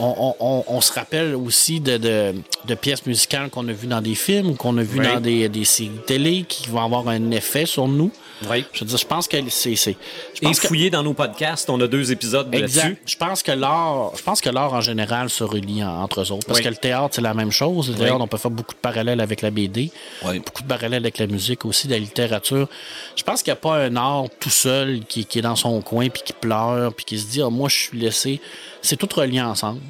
on, 0.00 0.80
se 0.80 0.92
rappelle 0.92 1.34
aussi 1.34 1.80
de, 1.80 1.96
de- 1.96 2.34
de 2.66 2.74
pièces 2.74 3.04
musicales 3.06 3.50
qu'on 3.50 3.66
a 3.68 3.72
vues 3.72 3.86
dans 3.86 4.00
des 4.00 4.14
films, 4.14 4.56
qu'on 4.56 4.76
a 4.78 4.82
vues 4.82 5.00
Oui. 5.00 5.06
dans 5.06 5.20
des, 5.20 5.48
des 5.48 5.64
séries 5.64 5.90
télé 6.06 6.44
qui 6.48 6.68
vont 6.68 6.82
avoir 6.84 7.08
un 7.08 7.30
effet 7.30 7.66
sur 7.66 7.88
nous. 7.88 8.10
Oui. 8.48 8.64
Je 8.72 8.80
veux 8.80 8.86
dire, 8.86 8.98
je 8.98 9.04
pense 9.06 9.26
que 9.26 9.36
c'est. 9.48 9.74
c'est- 9.74 9.96
je 10.40 10.48
Et 10.48 10.52
que- 10.52 10.88
dans 10.90 11.02
nos 11.02 11.12
podcasts, 11.14 11.68
on 11.70 11.80
a 11.80 11.88
deux 11.88 12.12
épisodes 12.12 12.52
là-dessus. 12.54 12.96
Je 13.04 13.16
pense 13.16 13.42
que 13.42 13.50
l'art, 13.50 14.12
je 14.16 14.22
pense 14.22 14.40
que 14.40 14.48
l'art 14.48 14.72
en 14.74 14.80
général 14.80 15.28
se 15.28 15.42
relie 15.42 15.82
en- 15.82 16.02
entre 16.02 16.20
eux 16.20 16.30
autres. 16.32 16.46
Parce 16.46 16.60
Oui. 16.60 16.64
que 16.64 16.68
le 16.70 16.76
théâtre, 16.76 17.14
c'est 17.16 17.20
la 17.20 17.34
même 17.34 17.50
chose. 17.50 17.88
Le 17.90 17.96
théâtre, 17.96 18.14
Oui. 18.14 18.22
on 18.22 18.28
peut 18.28 18.36
faire 18.38 18.50
beaucoup 18.52 18.74
de 18.74 18.80
parallèles 18.80 19.20
avec 19.20 19.42
la 19.42 19.50
BD. 19.50 19.90
Beaucoup 20.22 20.62
de 20.62 20.68
parallèles 20.68 21.02
avec 21.02 21.18
la 21.18 21.26
musique 21.26 21.64
aussi, 21.64 21.88
de 21.88 21.92
la 21.94 21.98
littérature. 21.98 22.68
Je 23.16 23.24
pense 23.24 23.42
qu'il 23.42 23.50
n'y 23.50 23.58
a 23.58 23.60
pas 23.60 23.76
un 23.78 23.96
art 23.96 24.26
tout 24.38 24.50
seul 24.50 25.00
qui, 25.08 25.24
qui 25.24 25.40
est 25.40 25.42
dans 25.42 25.56
son 25.56 25.80
coin 25.80 26.08
puis 26.08 26.22
qui 26.24 26.32
pleure 26.32 26.94
puis 26.94 27.04
qui 27.04 27.18
se 27.18 27.26
dit, 27.26 27.42
Ah, 27.42 27.50
moi, 27.50 27.68
je 27.68 27.76
suis 27.76 27.98
laissé. 27.98 28.40
C'est 28.82 28.96
tout 28.96 29.08
relié 29.14 29.40
ensemble. 29.40 29.80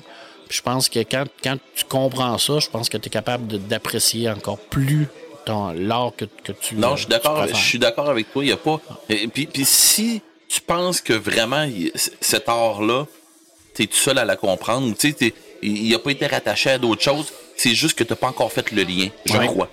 Puis 0.49 0.59
je 0.59 0.63
pense 0.63 0.89
que 0.89 1.01
quand, 1.01 1.25
quand 1.43 1.57
tu 1.75 1.85
comprends 1.85 2.39
ça, 2.39 2.59
je 2.59 2.69
pense 2.69 2.89
que 2.89 2.97
tu 2.97 3.09
es 3.09 3.11
capable 3.11 3.59
d'apprécier 3.69 4.31
encore 4.31 4.59
plus 4.59 5.07
l'art 5.75 6.13
que, 6.17 6.27
que 6.45 6.53
tu 6.53 6.75
Non, 6.75 6.95
je 6.97 7.01
suis 7.03 7.09
d'accord. 7.09 7.47
tu 7.47 7.55
Je 7.55 7.61
suis 7.65 7.79
d'accord 7.79 8.11
avec 8.11 8.31
toi. 8.33 8.45
Il 8.45 8.49
y 8.51 8.53
a 8.53 8.57
pas. 8.57 8.81
Et 9.09 9.27
puis, 9.29 9.47
puis 9.47 9.65
si 9.65 10.21
tu 10.49 10.61
penses 10.61 11.01
que 11.01 11.13
vraiment 11.15 11.63
il- 11.63 11.91
c- 11.95 12.11
cet 12.21 12.49
art-là, 12.49 13.07
t'es 13.75 13.87
tout 13.87 13.97
seul 13.97 14.19
à 14.19 14.25
la 14.27 14.37
comprendre, 14.37 14.95
tu 14.97 15.15
sais, 15.19 15.35
il 15.63 15.91
n'a 15.91 15.99
pas 15.99 16.11
été 16.11 16.27
rattaché 16.27 16.71
à 16.71 16.79
d'autres 16.79 17.03
choses. 17.03 17.33
C'est 17.57 17.75
juste 17.75 17.97
que 17.99 18.05
t'as 18.05 18.15
pas 18.15 18.29
encore 18.29 18.53
fait 18.53 18.71
le 18.73 18.83
lien, 18.83 19.09
je 19.25 19.37
Ouais. 19.37 19.47
crois. 19.47 19.69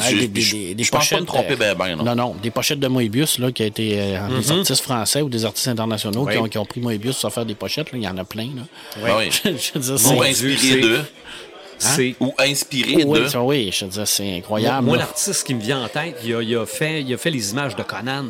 Ah, 0.00 0.10
je 0.10 0.26
des- 0.26 0.84
pochettes, 0.90 1.26
tromper 1.26 1.52
euh, 1.52 1.56
ben 1.56 1.74
ben, 1.74 1.96
non. 1.96 2.04
Non, 2.04 2.14
non, 2.14 2.36
des 2.42 2.50
pochettes 2.50 2.80
de 2.80 2.88
Moebius, 2.88 3.38
là, 3.38 3.52
qui 3.52 3.62
a 3.62 3.66
été 3.66 3.96
euh, 3.98 4.40
des 4.40 4.50
artistes 4.50 4.82
français 4.82 5.22
ou 5.22 5.28
des 5.28 5.44
artistes 5.44 5.68
internationaux 5.68 6.26
qui, 6.26 6.36
ont, 6.36 6.48
qui 6.48 6.58
ont 6.58 6.64
pris 6.64 6.80
Moebius 6.80 7.20
pour 7.20 7.32
faire 7.32 7.46
des 7.46 7.54
pochettes, 7.54 7.92
là, 7.92 7.98
il 7.98 8.04
y 8.04 8.08
en 8.08 8.16
a 8.18 8.24
plein. 8.24 8.48
Là. 8.56 8.62
Oui. 9.18 9.30
je 9.44 9.78
veux 9.78 9.96
dire, 9.96 10.22
inspiré 10.22 10.80
d'eux. 10.80 11.04
C'est 11.78 12.14
Ou 12.20 12.32
inspiré 12.38 13.04
oui, 13.04 13.20
de. 13.20 13.36
oui, 13.38 13.70
je 13.72 13.84
veux 13.84 13.90
dire, 13.90 14.06
c'est 14.08 14.36
incroyable. 14.36 14.86
moi, 14.86 14.96
l'artiste 14.96 15.44
qui 15.44 15.54
me 15.54 15.60
vient 15.60 15.82
en 15.84 15.88
tête, 15.88 16.16
il 16.24 16.34
a, 16.34 16.42
il 16.42 16.56
a 16.56 16.66
fait, 16.66 17.02
il 17.02 17.12
a 17.12 17.18
fait 17.18 17.30
les 17.30 17.50
images 17.50 17.74
de 17.76 17.82
Conan. 17.82 18.26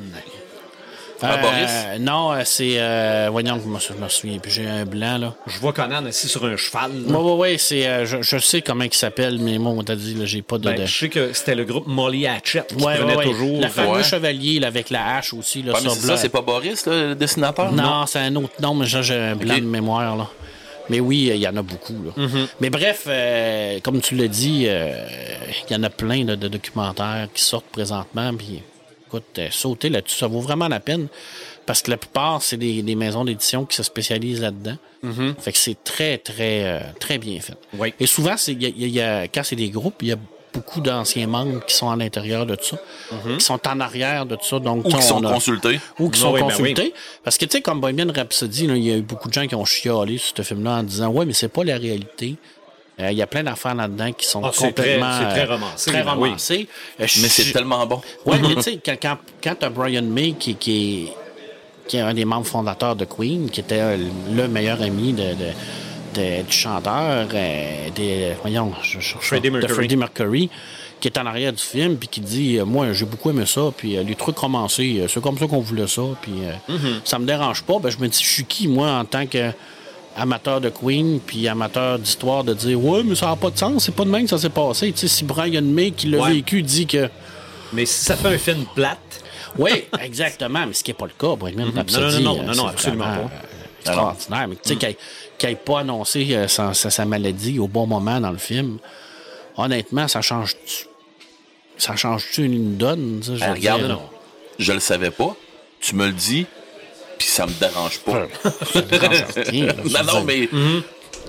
Ah, 1.22 1.36
Boris? 1.38 2.00
Non, 2.00 2.32
euh, 2.32 2.42
c'est. 2.44 2.74
Euh, 2.78 3.28
voyons, 3.30 3.58
je 3.62 3.68
me 3.68 3.78
sou- 3.78 3.92
je 3.98 4.02
me 4.04 4.08
souviens 4.08 4.38
plus, 4.38 4.50
j'ai 4.50 4.66
un 4.66 4.84
blanc, 4.84 5.16
là. 5.18 5.34
Je 5.46 5.58
vois 5.58 5.72
Conan 5.72 6.04
assis 6.06 6.28
sur 6.28 6.44
un 6.44 6.56
cheval. 6.56 6.90
Oui, 7.06 7.14
oui, 7.16 7.32
oui, 7.38 7.58
c'est. 7.58 7.86
euh, 7.86 8.04
je, 8.04 8.20
je 8.22 8.38
sais 8.38 8.62
comment 8.62 8.84
il 8.84 8.92
s'appelle, 8.92 9.38
mais 9.38 9.58
moi, 9.58 9.72
on 9.76 9.82
t'a 9.82 9.96
dit, 9.96 10.14
là, 10.14 10.24
j'ai 10.24 10.42
pas 10.42 10.58
de. 10.58 10.64
Ben, 10.64 10.80
de- 10.80 10.86
je 10.86 10.98
sais 10.98 11.08
que 11.08 11.32
c'était 11.32 11.54
le 11.54 11.64
groupe 11.64 11.86
Molly 11.86 12.26
Hatchet 12.26 12.64
qui 12.68 12.82
Ouais, 12.84 12.96
prenait 12.98 13.16
ouais, 13.16 13.24
toujours. 13.24 13.60
Le 13.60 13.68
fameux 13.68 13.90
Ouais. 13.98 14.02
chevalier, 14.04 14.58
là, 14.60 14.66
avec 14.68 14.90
la 14.90 15.16
hache 15.16 15.32
aussi, 15.34 15.62
là, 15.62 15.74
sur 15.78 15.90
c'est 15.92 16.00
ça, 16.00 16.06
blanc. 16.08 16.16
c'est 16.16 16.28
pas 16.28 16.42
Boris, 16.42 16.84
là, 16.86 17.08
le 17.08 17.14
dessinateur? 17.14 17.72
Non, 17.72 18.06
c'est 18.06 18.18
un 18.18 18.34
autre 18.36 18.60
nom, 18.60 18.74
mais 18.74 18.86
j'ai 18.86 19.02
j'ai 19.02 19.14
un 19.16 19.36
blanc 19.36 19.54
de 19.56 19.60
mémoire. 19.62 20.16
Là. 20.16 20.28
Mais 20.90 21.00
oui, 21.00 21.30
il 21.32 21.40
y 21.40 21.48
en 21.48 21.56
a 21.56 21.62
beaucoup. 21.62 21.94
Là. 22.14 22.26
Mais 22.60 22.68
bref, 22.68 23.04
euh, 23.06 23.78
comme 23.82 24.00
tu 24.02 24.16
l'as 24.16 24.28
dit, 24.28 24.64
euh, 24.66 24.92
il 25.70 25.72
y 25.72 25.76
en 25.78 25.82
a 25.82 25.88
plein 25.90 26.24
de, 26.24 26.34
de 26.34 26.48
documentaires 26.48 27.28
qui 27.32 27.42
sortent 27.42 27.64
présentement. 27.72 28.32
Puis, 28.36 28.60
écoute, 29.16 29.38
euh, 29.38 29.48
sauter 29.50 29.88
là-dessus, 29.88 30.16
ça 30.18 30.26
vaut 30.26 30.40
vraiment 30.40 30.68
la 30.68 30.80
peine. 30.80 31.08
Parce 31.66 31.80
que 31.82 31.90
la 31.90 31.96
plupart, 31.96 32.42
c'est 32.42 32.56
des, 32.58 32.82
des 32.82 32.94
maisons 32.94 33.24
d'édition 33.24 33.64
qui 33.64 33.76
se 33.76 33.82
spécialisent 33.82 34.40
là-dedans. 34.42 34.76
Fait 35.38 35.52
que 35.52 35.58
c'est 35.58 35.82
très, 35.84 36.18
très, 36.18 36.64
euh, 36.64 36.80
très 36.98 37.18
bien 37.18 37.38
fait. 37.40 37.54
Oui. 37.78 37.92
Et 38.00 38.06
souvent, 38.06 38.36
c'est, 38.36 38.52
y 38.54 38.66
a- 38.66 38.70
il 38.74 38.88
y 38.88 39.00
a- 39.00 39.24
quand 39.28 39.42
c'est 39.44 39.56
des 39.56 39.68
groupes, 39.70 39.96
il 40.02 40.08
y 40.08 40.12
a 40.12 40.16
beaucoup 40.52 40.80
d'anciens 40.80 41.26
membres 41.26 41.64
qui 41.66 41.74
sont 41.74 41.90
à 41.90 41.96
l'intérieur 41.96 42.46
de 42.46 42.56
ça, 42.60 42.78
qui 43.38 43.44
sont 43.44 43.58
en 43.66 43.80
arrière 43.80 44.24
de 44.24 44.36
ça. 44.40 44.58
Donc, 44.60 44.84
Ou 44.86 44.88
qui 44.88 45.02
sont 45.02 45.24
a- 45.24 45.32
consultés. 45.32 45.80
ou 45.98 46.08
qui 46.10 46.20
sont 46.20 46.32
oui, 46.32 46.40
ben 46.40 46.46
consultés. 46.48 46.94
Parce 47.24 47.36
que, 47.38 47.44
tu 47.44 47.56
sais, 47.56 47.60
comme 47.62 47.80
Bohemian 47.80 48.06
Rhapsody, 48.14 48.64
il 48.66 48.78
y 48.84 48.92
a 48.92 48.96
eu 48.96 49.02
beaucoup 49.02 49.28
de 49.28 49.34
gens 49.34 49.46
qui 49.46 49.54
ont 49.56 49.64
chialé 49.64 50.16
sur 50.18 50.34
ce 50.36 50.42
film-là 50.42 50.76
en 50.78 50.82
disant 50.84 51.08
Ouais, 51.08 51.26
mais 51.26 51.32
c'est 51.32 51.48
pas 51.48 51.64
la 51.64 51.76
réalité. 51.76 52.36
Euh, 53.00 53.10
Il 53.10 53.18
y 53.18 53.22
a 53.22 53.26
plein 53.26 53.42
d'affaires 53.42 53.74
là-dedans 53.74 54.12
qui 54.12 54.24
sont 54.26 54.40
Ah, 54.44 54.50
complètement. 54.56 55.06
très- 55.10 55.18
c'est 55.18 55.30
très 55.30 55.48
euh, 55.48 55.52
romancé, 55.54 55.90
Très 55.90 56.02
oui. 56.02 56.08
romancé. 56.08 56.68
Euh, 57.00 57.06
je 57.06 57.22
Mais 57.22 57.28
c'est 57.28 57.52
tellement 57.52 57.84
bon. 57.86 58.00
Ouais, 58.24 58.38
mais 58.40 58.54
tu 58.56 58.62
sais, 58.62 58.78
quand, 58.84 58.96
quand, 59.02 59.18
quand 59.42 59.54
t'as 59.58 59.68
Brian 59.68 60.02
May, 60.02 60.32
qui, 60.38 60.54
qui, 60.54 61.08
est, 61.08 61.12
qui 61.88 61.96
est 61.96 62.00
un 62.00 62.14
des 62.14 62.24
membres 62.24 62.46
fondateurs 62.46 62.94
de 62.94 63.04
Queen, 63.04 63.50
qui 63.50 63.60
était 63.60 63.80
euh, 63.80 63.96
le 64.32 64.46
meilleur 64.48 64.80
ami 64.80 65.12
de, 65.12 65.22
de- 65.22 65.34
de- 66.14 66.42
du 66.42 66.52
chanteur, 66.56 67.26
euh, 67.34 67.88
des, 67.96 68.32
voyons, 68.42 68.72
je, 68.82 69.00
je, 69.00 69.14
je- 69.14 69.18
Freddie 69.18 69.48
de 69.48 69.54
Mercury. 69.54 69.74
Freddie 69.74 69.96
Mercury, 69.96 70.50
qui 71.00 71.08
est 71.08 71.18
en 71.18 71.26
arrière 71.26 71.52
du 71.52 71.62
film, 71.62 71.96
puis 71.96 72.06
qui 72.06 72.20
dit 72.20 72.58
euh, 72.58 72.64
Moi, 72.64 72.92
j'ai 72.92 73.04
beaucoup 73.06 73.30
aimé 73.30 73.44
ça, 73.44 73.72
puis 73.76 73.96
euh, 73.96 74.04
les 74.04 74.14
trucs 74.14 74.38
romancés, 74.38 75.00
euh, 75.00 75.08
c'est 75.08 75.20
comme 75.20 75.36
ça 75.36 75.48
qu'on 75.48 75.58
voulait 75.58 75.88
ça, 75.88 76.02
puis 76.22 76.32
euh, 76.44 76.52
Mm-hmm. 76.72 77.00
ça 77.04 77.18
me 77.18 77.26
dérange 77.26 77.64
pas. 77.64 77.80
Ben, 77.80 77.90
je 77.90 77.98
me 77.98 78.06
dis 78.06 78.22
Je 78.22 78.28
suis 78.30 78.44
qui, 78.44 78.68
moi, 78.68 78.92
en 78.92 79.04
tant 79.04 79.26
que 79.26 79.50
amateur 80.16 80.60
de 80.60 80.68
Queen, 80.70 81.20
puis 81.20 81.46
amateur 81.48 81.98
d'histoire, 81.98 82.44
de 82.44 82.54
dire 82.54 82.82
Ouais, 82.82 83.02
mais 83.02 83.14
ça 83.14 83.26
n'a 83.26 83.36
pas 83.36 83.50
de 83.50 83.58
sens, 83.58 83.84
c'est 83.84 83.94
pas 83.94 84.04
de 84.04 84.10
même 84.10 84.24
que 84.24 84.30
ça 84.30 84.38
s'est 84.38 84.48
passé. 84.50 84.92
Tu 84.92 84.98
sais, 85.00 85.08
si 85.08 85.24
Brian 85.24 85.62
May, 85.62 85.90
qui 85.90 86.06
l'a 86.08 86.18
Ouais. 86.18 86.32
vécu, 86.34 86.62
dit 86.62 86.86
que. 86.86 87.08
Mais 87.72 87.86
si 87.86 88.04
ça 88.04 88.16
fait 88.16 88.28
un 88.28 88.38
film 88.38 88.64
plate, 88.74 88.98
Oui, 89.58 89.84
exactement, 90.00 90.66
mais 90.66 90.72
ce 90.72 90.82
qui 90.82 90.90
n'est 90.90 90.96
pas 90.96 91.06
le 91.06 91.12
cas. 91.18 91.36
Bohemian 91.36 91.70
Rhapsody, 91.74 92.16
Mhm. 92.18 92.22
non, 92.24 92.34
non, 92.36 92.42
euh, 92.42 92.46
non, 92.46 92.52
c'est 92.54 92.58
non, 92.60 92.66
absolument 92.68 93.04
pas. 93.04 93.10
euh, 93.20 93.28
extraordinaire. 93.80 94.48
Mais 94.48 94.56
tu 94.56 94.68
sais, 94.78 94.96
qu'il 95.38 95.48
n'ait 95.48 95.54
pas 95.56 95.80
annoncé 95.80 96.26
euh, 96.34 96.48
sa, 96.48 96.74
sa- 96.74 96.90
sa 96.90 97.04
maladie 97.04 97.58
au 97.60 97.68
bon 97.68 97.86
moment 97.86 98.20
dans 98.20 98.30
le 98.32 98.38
film, 98.38 98.78
honnêtement, 99.56 100.08
ça 100.08 100.22
change 100.22 100.56
ça 101.76 101.96
change-tu 101.96 102.44
une 102.44 102.76
donne? 102.76 103.20
ça, 103.22 103.34
je 103.34 103.40
Ben, 103.40 103.52
regarde, 103.52 103.86
dire, 103.86 103.98
je 104.60 104.72
le 104.72 104.80
savais 104.80 105.10
pas. 105.10 105.34
Tu 105.80 105.94
me 105.96 106.06
le 106.06 106.12
dis, 106.12 106.46
puis 107.18 107.28
ça 107.28 107.46
me 107.46 107.52
dérange 107.52 107.98
pas. 108.00 108.26
ça 108.72 108.80
dérange 108.82 109.24
rien, 109.48 109.68
je 109.84 109.88
veux 109.88 110.04
non, 110.04 110.12
non, 110.14 110.24
mais 110.24 110.48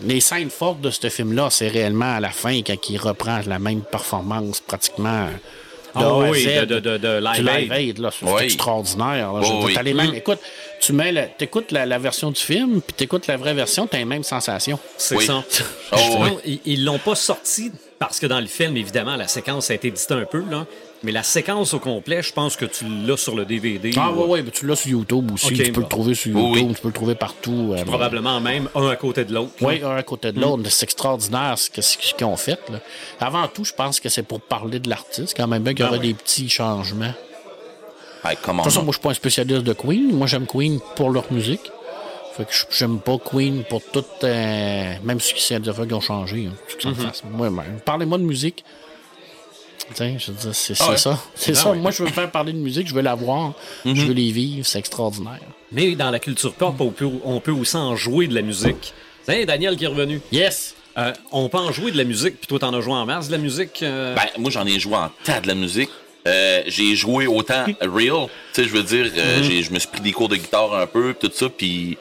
Les 0.04 0.20
scènes 0.20 0.50
fortes 0.50 0.82
de 0.82 0.90
ce 0.92 1.10
film-là, 1.10 1.50
c'est 1.50 1.68
réellement 1.70 2.16
à 2.16 2.20
la 2.20 2.30
fin 2.32 2.62
quand 2.62 2.90
il 2.90 2.98
reprend 2.98 3.40
la 3.48 3.60
même 3.60 3.82
performance 3.82 4.60
pratiquement. 4.60 5.28
De 5.96 6.02
Ah 6.02 6.14
oui, 6.30 6.44
Z, 6.44 6.66
de- 6.66 6.66
de- 6.66 6.80
de- 6.82 6.98
de 6.98 7.20
Live 7.24 7.36
du 7.38 7.50
Live 7.50 7.72
Aid. 7.72 8.10
C'est 8.20 8.26
Oui. 8.30 8.44
extraordinaire. 8.44 9.32
là. 9.32 9.40
Oh 9.46 9.62
oui. 9.64 9.78
les 9.82 9.94
mêmes- 9.94 10.14
Écoute, 10.14 10.40
tu 10.82 10.92
mets 10.92 11.14
la, 11.14 11.24
t'écoutes 11.28 11.72
la, 11.72 11.86
la 11.86 11.98
version 11.98 12.32
du 12.32 12.42
film, 12.42 12.82
puis 12.82 12.94
t'écoutes 12.94 13.28
la 13.28 13.38
vraie 13.38 13.54
version, 13.54 13.88
t'as 13.88 14.00
les 14.00 14.04
mêmes 14.06 14.24
sensations. 14.26 14.78
C'est 14.98 15.16
Oui. 15.16 15.26
ça. 15.26 15.42
Oh, 15.94 16.26
ils- 16.46 16.60
Ils 16.66 16.84
l'ont 16.84 17.00
pas 17.00 17.16
sorti 17.16 17.72
parce 17.98 18.20
que 18.20 18.26
dans 18.28 18.42
le 18.42 18.48
film, 18.48 18.76
évidemment, 18.76 19.16
la 19.16 19.30
séquence 19.30 19.70
a 19.72 19.76
été 19.76 19.90
dite 19.90 20.12
un 20.12 20.26
peu, 20.26 20.44
là. 20.52 20.66
Mais 21.04 21.12
la 21.12 21.22
séquence 21.24 21.74
au 21.76 21.80
complet, 21.80 22.24
je 22.24 22.34
pense 22.34 22.56
que 22.56 22.66
tu 22.66 22.86
l'as 23.06 23.18
sur 23.18 23.36
le 23.36 23.46
DVD. 23.46 23.92
Ah 23.98 24.12
ou- 24.12 24.24
oui, 24.34 24.40
oui, 24.44 24.52
tu 24.52 24.66
l'as 24.66 24.76
sur 24.76 24.90
YouTube 24.92 25.32
aussi. 25.34 25.54
Tu 25.54 25.72
peux 25.72 25.82
le 25.82 25.88
trouver 25.88 26.16
sur 26.16 26.32
YouTube, 26.32 26.68
oui. 26.68 26.74
tu 26.76 26.82
peux 26.82 26.88
le 26.88 26.94
trouver 26.94 27.14
partout. 27.16 27.74
euh, 27.78 27.84
Probablement 27.86 28.40
même 28.42 28.70
un 28.74 28.88
à 28.88 28.96
côté 28.96 29.24
de 29.24 29.34
l'autre. 29.34 29.52
Oui, 29.62 29.82
un 29.84 29.96
à 29.96 30.04
côté 30.04 30.32
de 30.32 30.40
l'autre. 30.40 30.64
C'est 30.70 30.86
extraordinaire 30.86 31.56
ce 31.60 31.70
qu'ils 31.70 32.26
ont 32.26 32.36
fait. 32.38 32.60
là. 32.72 32.80
Avant 33.20 33.48
tout, 33.48 33.64
je 33.66 33.74
pense 33.74 34.00
que 34.00 34.10
c'est 34.10 34.24
pour 34.24 34.42
parler 34.42 34.80
de 34.80 34.90
l'artiste. 34.90 35.36
Quand 35.38 35.48
même 35.48 35.62
bien 35.64 35.74
qu'il 35.76 35.86
y 35.86 35.88
aurait 35.88 36.00
des 36.00 36.14
petits 36.16 36.50
changements. 36.50 37.14
hey, 38.24 38.36
De 38.36 38.42
toute 38.42 38.64
façon, 38.64 38.82
moi, 38.84 38.92
je 38.92 38.98
suis 38.98 39.04
pas 39.04 39.12
un 39.12 39.14
spécialiste 39.14 39.62
de 39.64 39.74
Queen. 39.74 40.12
Moi, 40.16 40.26
j'aime 40.26 40.48
Queen 40.48 40.80
pour 40.96 41.12
leur 41.12 41.32
musique. 41.32 41.72
Fait 42.36 42.46
que 42.46 42.52
je- 42.54 42.66
j'aime 42.72 43.00
pas 43.00 43.18
Queen 43.20 43.64
pour 43.70 43.82
tout. 43.84 44.04
euh, 44.24 44.94
même 45.04 45.20
si 45.20 45.36
c'est 45.38 45.60
des 45.60 45.70
affaires 45.70 45.88
qui 45.88 45.94
ont 45.94 46.02
changé. 46.02 46.50
hein, 46.50 46.94
ben, 47.38 47.52
Parlez-moi 47.86 48.18
de 48.18 48.24
musique. 48.24 48.64
Tiens, 49.94 50.16
je 50.18 50.32
veux 50.32 50.38
dire, 50.38 50.56
c'est 50.56 50.74
c'est 50.76 50.84
Ah 50.86 50.92
ouais. 50.92 50.98
ça. 50.98 51.20
C'est 51.36 51.56
ça. 51.56 51.74
Moi, 51.74 51.92
je 51.92 52.04
veux 52.04 52.10
me 52.10 52.14
faire 52.14 52.32
parler 52.32 52.54
de 52.54 52.58
musique, 52.58 52.88
je 52.88 52.94
veux 52.94 53.02
la 53.02 53.16
voir, 53.16 53.54
je 53.86 53.92
veux 54.06 54.14
les 54.14 54.32
vivre. 54.32 54.66
C'est 54.66 54.80
extraordinaire. 54.80 55.40
Mais 55.72 55.96
dans 55.96 56.10
la 56.12 56.20
culture 56.20 56.54
pop, 56.54 56.76
on 56.80 56.90
peut, 56.90 57.10
on 57.24 57.40
peut 57.40 57.52
aussi 57.52 57.76
en 57.78 57.96
jouer 57.96 58.28
de 58.28 58.34
la 58.36 58.42
musique. 58.42 58.94
Hey, 59.28 59.46
Daniel 59.46 59.76
qui 59.78 59.84
est 59.84 59.88
revenu. 59.88 60.22
Yes! 60.32 60.76
Euh, 60.98 61.12
on 61.32 61.50
peut 61.50 61.58
en 61.58 61.72
jouer 61.74 61.92
de 61.92 61.98
la 61.98 62.04
musique, 62.06 62.38
puis 62.40 62.48
toi, 62.48 62.58
t'en 62.60 62.74
as 62.74 62.80
joué 62.82 62.94
en 62.94 63.06
masse 63.06 63.28
de 63.28 63.34
la 63.34 63.38
musique. 63.38 63.84
euh, 63.84 64.16
Ben, 64.16 64.24
moi, 64.38 64.50
j'en 64.50 64.66
ai 64.66 64.80
joué 64.80 64.96
en 64.96 65.10
tas 65.24 65.42
de 65.42 65.48
la 65.48 65.56
musique. 65.56 65.90
Euh, 66.28 66.64
j'ai 66.68 66.96
joué 66.96 67.28
autant 67.28 67.66
real, 67.82 68.28
tu 68.54 68.64
sais, 68.64 68.64
je 68.64 68.70
veux 68.74 68.82
dire, 68.84 69.12
euh, 69.18 69.44
j'ai- 69.44 69.62
je 69.62 69.72
me 69.74 69.78
suis 69.80 69.90
pris 69.90 70.02
des 70.02 70.12
cours 70.14 70.30
de 70.30 70.38
guitare 70.38 70.74
un 70.74 70.88
peu, 70.88 71.14
tout 71.14 71.30
ça, 71.34 71.50
puis 71.50 71.98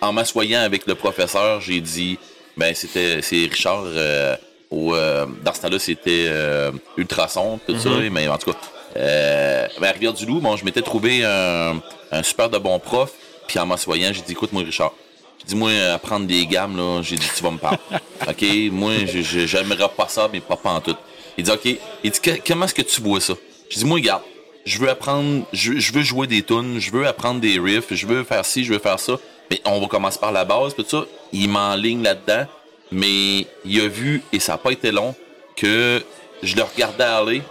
en 0.00 0.12
m'assoyant 0.12 0.60
avec 0.60 0.86
le 0.86 0.94
professeur, 0.94 1.60
j'ai 1.60 1.80
dit, 1.80 2.18
ben, 2.56 2.72
c'était, 2.74 3.20
c'est 3.20 3.36
Richard, 3.50 3.82
euh, 3.86 4.36
au, 4.70 4.94
euh, 4.94 5.26
dans 5.44 5.54
ce 5.54 5.62
temps-là, 5.62 5.78
c'était 5.78 6.26
euh, 6.28 6.72
Ultrason, 6.96 7.58
tout 7.66 7.78
ça, 7.78 7.90
mais 8.10 8.28
en 8.28 8.38
tout 8.38 8.52
cas, 8.52 8.58
euh, 8.96 9.66
ben, 9.80 9.88
à 9.88 9.92
Rivière-du-Loup, 9.92 10.40
bon, 10.40 10.56
je 10.56 10.64
m'étais 10.64 10.82
trouvé 10.82 11.24
un, 11.24 11.80
un 12.12 12.22
super 12.22 12.48
de 12.50 12.58
bon 12.58 12.78
prof, 12.78 13.12
puis 13.46 13.58
en 13.58 13.66
m'assoyant, 13.66 14.12
j'ai 14.12 14.22
dit, 14.22 14.32
écoute-moi, 14.32 14.62
Richard, 14.62 14.92
j'ai 15.40 15.48
dit, 15.48 15.56
moi, 15.56 15.70
apprendre 15.92 16.26
des 16.26 16.46
gammes, 16.46 16.76
là, 16.76 17.02
j'ai 17.02 17.16
dit, 17.16 17.28
tu 17.36 17.42
vas 17.42 17.50
me 17.50 17.58
parler. 17.58 17.78
OK? 18.28 18.44
Moi, 18.72 18.92
j'aimerais 19.06 19.88
pas 19.96 20.08
ça, 20.08 20.28
mais 20.32 20.40
pas, 20.40 20.56
pas 20.56 20.70
en 20.70 20.80
tout. 20.80 20.96
Il 21.38 21.44
dit, 21.44 21.50
OK. 21.50 21.78
Il 22.02 22.10
dit, 22.10 22.20
comment 22.46 22.64
est-ce 22.64 22.74
que 22.74 22.82
tu 22.82 23.00
vois 23.00 23.20
ça? 23.20 23.34
J'ai 23.68 23.80
dit, 23.80 23.84
moi, 23.84 23.96
regarde, 23.96 24.22
je 24.64 24.78
veux 24.78 24.88
apprendre, 24.88 25.44
je, 25.52 25.78
je 25.78 25.92
veux 25.92 26.02
jouer 26.02 26.26
des 26.26 26.42
tunes, 26.42 26.80
je 26.80 26.90
veux 26.90 27.06
apprendre 27.06 27.40
des 27.40 27.60
riffs, 27.60 27.92
je 27.94 28.06
veux 28.06 28.24
faire 28.24 28.44
ci, 28.44 28.64
je 28.64 28.72
veux 28.72 28.80
faire 28.80 28.98
ça. 28.98 29.16
Mais 29.50 29.60
on 29.64 29.80
va 29.80 29.86
commencer 29.86 30.18
par 30.18 30.32
la 30.32 30.44
base, 30.44 30.74
tout 30.74 30.84
ça. 30.86 31.04
Il 31.32 31.48
m'enligne 31.48 32.02
là-dedans, 32.02 32.46
mais 32.92 33.46
il 33.64 33.80
a 33.80 33.88
vu, 33.88 34.22
et 34.32 34.40
ça 34.40 34.52
n'a 34.52 34.58
pas 34.58 34.70
été 34.70 34.90
long, 34.90 35.14
que 35.56 36.02
je 36.42 36.56
le 36.56 36.62
regardais 36.62 37.04
aller, 37.04 37.42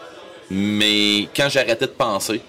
mais 0.50 1.28
quand 1.36 1.50
j'arrêtais 1.50 1.88
de 1.88 1.92
penser, 1.92 2.42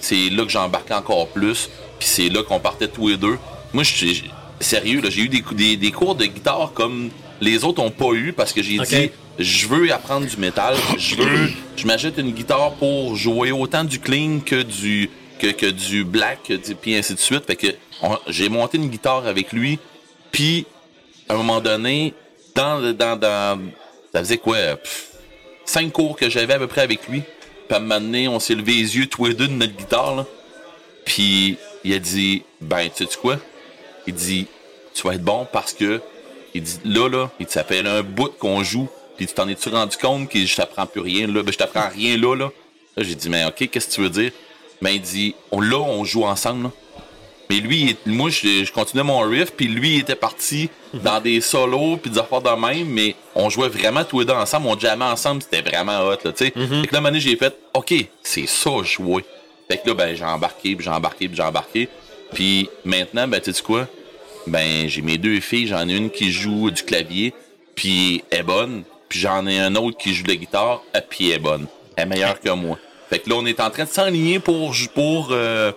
c'est 0.00 0.30
là 0.30 0.44
que 0.44 0.50
j'embarquais 0.50 0.94
encore 0.94 1.28
plus, 1.28 1.70
puis 1.98 2.08
c'est 2.08 2.28
là 2.28 2.42
qu'on 2.42 2.60
partait 2.60 2.88
tous 2.88 3.08
les 3.08 3.16
deux. 3.16 3.38
Moi, 3.72 3.82
je 3.84 3.92
suis 3.92 4.30
sérieux, 4.60 5.00
là, 5.00 5.10
j'ai 5.10 5.22
eu 5.22 5.28
des, 5.28 5.42
des, 5.52 5.76
des 5.76 5.90
cours 5.90 6.14
de 6.14 6.24
guitare 6.26 6.72
comme 6.74 7.10
les 7.40 7.64
autres 7.64 7.82
ont 7.82 7.90
pas 7.90 8.12
eu 8.12 8.32
parce 8.32 8.52
que 8.52 8.62
j'ai 8.62 8.78
dit 8.78 9.10
je 9.38 9.66
veux 9.66 9.92
apprendre 9.92 10.26
du 10.26 10.36
métal, 10.36 10.76
je 10.98 11.16
veux 11.16 11.50
je 11.76 11.86
m'achète 11.86 12.18
une 12.18 12.30
guitare 12.30 12.72
pour 12.74 13.16
jouer 13.16 13.50
autant 13.50 13.84
du 13.84 13.98
clean 13.98 14.40
que 14.44 14.62
du 14.62 15.10
que, 15.38 15.48
que 15.48 15.66
du 15.66 16.04
black 16.04 16.52
puis 16.80 16.94
ainsi 16.94 17.14
de 17.14 17.18
suite. 17.18 17.44
Fait 17.46 17.56
que 17.56 17.66
j'ai 18.28 18.48
monté 18.48 18.78
une 18.78 18.88
guitare 18.88 19.26
avec 19.26 19.52
lui, 19.52 19.78
puis 20.30 20.66
à 21.28 21.34
un 21.34 21.36
moment 21.36 21.60
donné 21.60 22.14
dans 22.54 22.92
dans 22.92 23.16
dans 23.18 23.60
ça 24.12 24.20
faisait 24.20 24.38
quoi? 24.38 24.76
Pff, 24.76 25.10
cinq 25.64 25.92
cours 25.92 26.16
que 26.16 26.30
j'avais 26.30 26.54
à 26.54 26.58
peu 26.58 26.66
près 26.68 26.82
avec 26.82 27.08
lui. 27.08 27.22
Puis 27.68 27.74
à 27.74 27.76
un 27.76 27.80
moment 27.80 28.00
donné, 28.00 28.28
on 28.28 28.38
s'est 28.38 28.54
levé 28.54 28.72
les 28.72 28.96
yeux 28.96 29.06
tous 29.06 29.26
les 29.26 29.34
deux 29.34 29.48
de 29.48 29.52
notre 29.52 29.72
guitare 29.74 30.14
là. 30.16 30.26
Puis 31.04 31.58
il 31.82 31.94
a 31.94 31.98
dit 31.98 32.42
ben 32.60 32.88
tu 32.94 33.04
sais 33.06 33.18
quoi? 33.20 33.38
Il 34.06 34.14
dit 34.14 34.46
tu 34.94 35.06
vas 35.06 35.14
être 35.14 35.24
bon 35.24 35.46
parce 35.50 35.72
que 35.72 36.00
il 36.54 36.62
dit 36.62 36.78
là 36.84 37.08
là 37.08 37.30
il 37.40 37.46
fait 37.46 37.86
un 37.86 38.02
bout 38.02 38.32
qu'on 38.38 38.62
joue 38.62 38.88
puis 39.16 39.26
tu 39.26 39.34
t'en 39.34 39.48
es-tu 39.48 39.68
rendu 39.68 39.96
compte 39.96 40.28
que 40.28 40.44
je 40.44 40.56
t'apprends 40.56 40.86
plus 40.86 41.00
rien 41.00 41.26
là? 41.26 41.42
Ben 41.42 41.52
je 41.52 41.58
t'apprends 41.58 41.88
rien 41.88 42.16
là 42.16 42.36
là 42.36 42.50
là 42.96 43.02
j'ai 43.02 43.14
dit 43.14 43.28
mais 43.28 43.44
ok 43.46 43.68
qu'est-ce 43.70 43.88
que 43.88 43.94
tu 43.94 44.00
veux 44.02 44.10
dire? 44.10 44.30
Ben 44.80 44.90
il 44.90 45.00
dit 45.00 45.34
là 45.52 45.78
on 45.78 46.04
joue 46.04 46.24
ensemble 46.24 46.64
là. 46.64 46.70
Mais 47.50 47.56
lui 47.56 47.96
moi 48.06 48.30
je, 48.30 48.64
je 48.64 48.72
continuais 48.72 49.04
mon 49.04 49.20
riff 49.20 49.52
puis 49.52 49.66
lui 49.66 49.94
il 49.94 50.00
était 50.00 50.14
parti 50.14 50.70
dans 50.92 51.20
des 51.20 51.40
solos 51.40 51.98
puis 51.98 52.10
des 52.10 52.18
affaires 52.18 52.40
de 52.42 52.50
même 52.50 52.88
mais 52.88 53.14
on 53.34 53.50
jouait 53.50 53.68
vraiment 53.68 54.04
tous 54.04 54.20
les 54.20 54.26
deux 54.26 54.32
ensemble 54.32 54.66
on 54.68 54.78
jammait 54.78 55.04
ensemble 55.04 55.42
c'était 55.42 55.68
vraiment 55.68 56.00
hot 56.00 56.18
là 56.24 56.32
tu 56.32 56.46
sais. 56.46 56.52
Fait 56.52 56.52
que 56.52 56.60
là 56.60 56.66
à 56.68 56.96
un 56.96 57.00
moment 57.00 57.08
donné, 57.08 57.20
j'ai 57.20 57.36
fait 57.36 57.54
ok 57.74 57.94
c'est 58.22 58.46
ça 58.46 58.70
jouer 58.82 59.24
fait 59.68 59.78
que 59.78 59.88
là 59.88 59.94
ben 59.94 60.14
j'ai 60.14 60.24
embarqué 60.24 60.76
puis 60.76 60.84
j'ai 60.84 60.90
embarqué 60.90 61.28
puis 61.28 61.36
j'ai 61.36 61.42
embarqué. 61.42 61.88
Puis 62.32 62.68
maintenant 62.84 63.28
ben 63.28 63.40
tu 63.40 63.52
sais 63.52 63.62
quoi? 63.62 63.88
Ben 64.46 64.88
j'ai 64.88 65.02
mes 65.02 65.18
deux 65.18 65.40
filles, 65.40 65.66
j'en 65.68 65.88
ai 65.88 65.96
une 65.96 66.10
qui 66.10 66.30
joue 66.30 66.70
du 66.70 66.82
clavier, 66.82 67.32
puis 67.74 68.22
elle 68.30 68.40
est 68.40 68.42
bonne, 68.42 68.84
puis 69.08 69.18
j'en 69.18 69.46
ai 69.46 69.58
un 69.58 69.74
autre 69.76 69.96
qui 69.96 70.12
joue 70.12 70.24
de 70.24 70.28
la 70.28 70.36
guitare, 70.36 70.82
puis 71.08 71.30
elle 71.30 71.36
est 71.36 71.38
bonne. 71.38 71.66
Elle 71.96 72.04
est 72.04 72.06
meilleure 72.06 72.40
que 72.40 72.50
moi. 72.50 72.78
Fait 73.08 73.20
que 73.20 73.30
là, 73.30 73.36
on 73.38 73.46
est 73.46 73.60
en 73.60 73.70
train 73.70 73.84
de 73.84 73.88
s'enligner 73.88 74.38
pour, 74.38 74.74
pour 74.94 75.28
euh, 75.30 75.72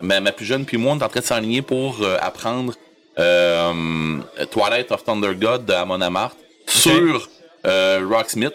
ma, 0.00 0.20
ma 0.20 0.32
plus 0.32 0.44
jeune 0.46 0.64
puis 0.64 0.76
moi, 0.76 0.92
on 0.92 0.98
est 0.98 1.02
en 1.04 1.08
train 1.08 1.20
de 1.20 1.24
s'enligner 1.24 1.62
pour 1.62 2.02
euh, 2.02 2.16
apprendre 2.20 2.74
euh, 3.18 4.18
Twilight 4.50 4.90
of 4.92 5.04
Thunder 5.04 5.34
God 5.34 5.64
de 5.66 5.72
Amon 5.72 6.00
Amarth 6.00 6.36
sur 6.66 7.28
euh, 7.66 8.06
Rocksmith. 8.08 8.54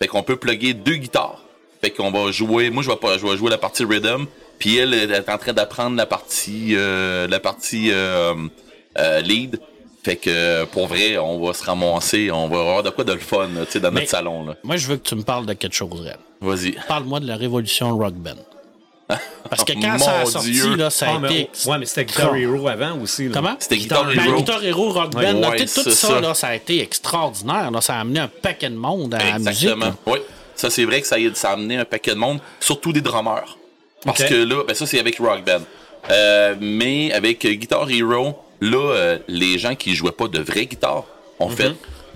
Fait 0.00 0.08
qu'on 0.08 0.22
peut 0.22 0.36
plugger 0.36 0.74
deux 0.74 0.96
guitares. 0.96 1.40
Fait 1.80 1.90
qu'on 1.90 2.10
va 2.10 2.30
jouer. 2.32 2.70
Moi, 2.70 2.82
je 2.82 2.90
vais 2.90 2.96
pas, 2.96 3.16
je 3.18 3.26
vais 3.26 3.36
jouer 3.36 3.50
la 3.50 3.58
partie 3.58 3.84
rhythm. 3.84 4.26
Puis 4.58 4.76
elle, 4.76 4.94
elle 4.94 5.12
est 5.12 5.28
en 5.28 5.38
train 5.38 5.52
d'apprendre 5.52 5.96
la 5.96 6.06
partie, 6.06 6.74
euh, 6.76 7.26
la 7.28 7.40
partie 7.40 7.90
euh, 7.92 8.34
lead. 9.22 9.60
Fait 10.02 10.16
que 10.16 10.64
pour 10.66 10.86
vrai, 10.86 11.16
on 11.16 11.44
va 11.44 11.54
se 11.54 11.64
ramasser, 11.64 12.30
on 12.30 12.48
va 12.48 12.60
avoir 12.60 12.82
de 12.82 12.90
quoi 12.90 13.04
de 13.04 13.12
le 13.14 13.18
fun, 13.20 13.48
tu 13.64 13.70
sais, 13.72 13.80
dans 13.80 13.90
Mais- 13.90 14.00
notre 14.00 14.10
salon 14.10 14.44
là. 14.44 14.54
Moi, 14.62 14.76
je 14.76 14.86
veux 14.86 14.96
que 14.96 15.08
tu 15.08 15.14
me 15.14 15.22
parles 15.22 15.46
de 15.46 15.54
quelque 15.54 15.72
chose, 15.74 15.98
Red. 16.00 16.18
Vas-y. 16.42 16.72
Parle-moi 16.88 17.20
de 17.20 17.26
la 17.26 17.36
révolution 17.36 17.96
Rock 17.96 18.12
Band. 18.14 18.32
Parce 19.50 19.64
que 19.64 19.72
quand 19.74 19.92
Mon 19.92 19.98
ça 19.98 20.20
a 20.20 20.26
sorti, 20.26 20.76
là, 20.76 20.88
ça 20.90 21.06
ah, 21.10 21.16
a 21.16 21.18
mais, 21.18 21.40
été. 21.42 21.50
ouais, 21.68 21.78
mais 21.78 21.86
c'était 21.86 22.04
Guitar 22.06 22.34
Hero 22.34 22.66
avant 22.68 22.98
aussi. 23.00 23.26
là. 23.28 23.30
Comment? 23.34 23.56
C'était 23.58 23.76
Guitar 23.76 24.04
Ben, 24.06 24.18
Hero. 24.24 24.36
Guitar 24.38 24.64
Hero, 24.64 24.92
Rock 24.92 25.12
Band, 25.12 25.20
Ouais, 25.20 25.32
là, 25.34 25.50
ouais, 25.50 25.56
tout 25.66 25.66
ça, 25.68 25.90
ça. 25.90 26.20
là, 26.20 26.32
ça 26.34 26.48
a 26.48 26.54
été 26.54 26.80
extraordinaire. 26.80 27.70
là. 27.70 27.80
ça 27.82 27.96
a 27.96 28.00
amené 28.00 28.20
un 28.20 28.28
paquet 28.28 28.70
de 28.70 28.76
monde 28.76 29.14
à 29.14 29.18
la 29.18 29.38
musique. 29.38 29.48
Exactement. 29.68 29.94
Oui. 30.06 30.18
Ça, 30.56 30.70
c'est 30.70 30.84
vrai 30.84 31.00
que 31.02 31.06
ça, 31.06 31.16
a- 31.16 31.34
ça 31.34 31.50
a 31.50 31.52
amené 31.52 31.76
un 31.76 31.84
paquet 31.84 32.12
de 32.12 32.18
monde, 32.18 32.38
surtout 32.60 32.92
des 32.92 33.00
drummers. 33.02 33.58
Parce 34.04 34.24
que 34.24 34.34
là, 34.34 34.64
ben 34.66 34.74
ça, 34.74 34.86
c'est 34.86 34.98
avec 35.00 35.18
Rock 35.18 35.44
Band. 35.44 35.60
Euh, 36.10 36.54
mais 36.60 37.12
avec 37.12 37.46
Guitar 37.46 37.90
Hero, 37.90 38.38
là, 38.60 38.76
euh, 38.94 39.18
les 39.28 39.58
gens 39.58 39.74
qui 39.74 39.94
jouaient 39.94 40.12
pas 40.12 40.28
de 40.28 40.40
vraie 40.40 40.66
guitare 40.66 41.04
ont 41.40 41.48
Mhm. 41.50 41.56
fait 41.56 41.72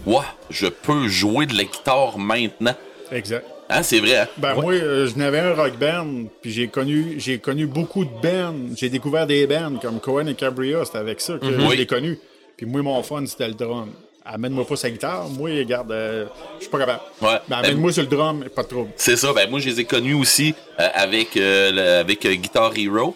Ouah, 0.06 0.24
je 0.50 0.66
peux 0.68 1.08
jouer 1.08 1.44
de 1.46 1.56
la 1.56 1.64
guitare 1.64 2.18
maintenant. 2.18 2.74
Exact. 3.10 3.44
Hein, 3.70 3.82
c'est 3.82 4.00
vrai, 4.00 4.16
hein? 4.16 4.26
Ben 4.38 4.54
moi, 4.54 4.72
euh, 4.72 5.06
je 5.06 5.16
n'avais 5.18 5.40
un 5.40 5.54
rock 5.54 5.76
band, 5.78 6.06
puis 6.40 6.50
j'ai 6.50 6.68
connu, 6.68 7.14
j'ai 7.18 7.38
connu 7.38 7.66
beaucoup 7.66 8.04
de 8.04 8.10
bands. 8.22 8.54
J'ai 8.76 8.88
découvert 8.88 9.26
des 9.26 9.46
bands 9.46 9.74
comme 9.80 10.00
Cohen 10.00 10.26
et 10.26 10.34
Cabria, 10.34 10.84
c'était 10.84 10.98
avec 10.98 11.20
ça 11.20 11.34
que 11.38 11.46
je 11.52 11.60
Oui. 11.66 11.76
l'ai 11.76 11.86
connu. 11.86 12.18
Puis 12.56 12.64
moi, 12.66 12.80
mon 12.82 13.02
fun, 13.02 13.24
c'était 13.26 13.46
le 13.48 13.54
drum. 13.54 13.90
Amène-moi 14.24 14.66
pas 14.66 14.76
sa 14.76 14.90
guitare, 14.90 15.26
moi, 15.28 15.48
regarde, 15.50 15.90
euh, 15.90 16.26
je 16.58 16.62
suis 16.64 16.70
pas 16.70 16.78
capable. 16.78 17.00
Ouais. 17.22 17.38
Ben, 17.48 17.56
amène-moi 17.58 17.92
sur 17.92 18.02
le 18.02 18.08
drum, 18.08 18.44
pas 18.54 18.62
de 18.62 18.68
trouble. 18.68 18.90
C'est 18.96 19.16
ça, 19.16 19.32
ben 19.32 19.48
moi 19.48 19.58
je 19.58 19.68
les 19.70 19.80
ai 19.80 19.84
connus 19.84 20.12
aussi 20.12 20.54
euh, 20.78 20.86
avec 20.94 21.34
euh, 21.38 21.70
le- 21.72 22.00
avec 22.00 22.26
euh, 22.26 22.34
Guitar 22.34 22.72
Hero, 22.76 23.14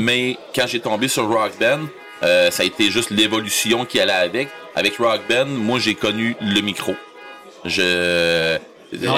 mais 0.00 0.38
quand 0.54 0.66
j'ai 0.66 0.80
tombé 0.80 1.08
sur 1.08 1.28
Rock 1.28 1.52
Band, 1.60 1.80
euh, 2.22 2.50
ça 2.50 2.62
a 2.62 2.66
été 2.66 2.90
juste 2.90 3.10
l'évolution 3.10 3.84
qui 3.84 4.00
allait 4.00 4.12
avec. 4.12 4.48
Avec 4.74 4.96
Rock 4.96 5.20
Band, 5.28 5.44
moi 5.46 5.78
j'ai 5.80 5.94
connu 5.94 6.34
le 6.40 6.60
micro. 6.62 6.94
Je 7.66 8.56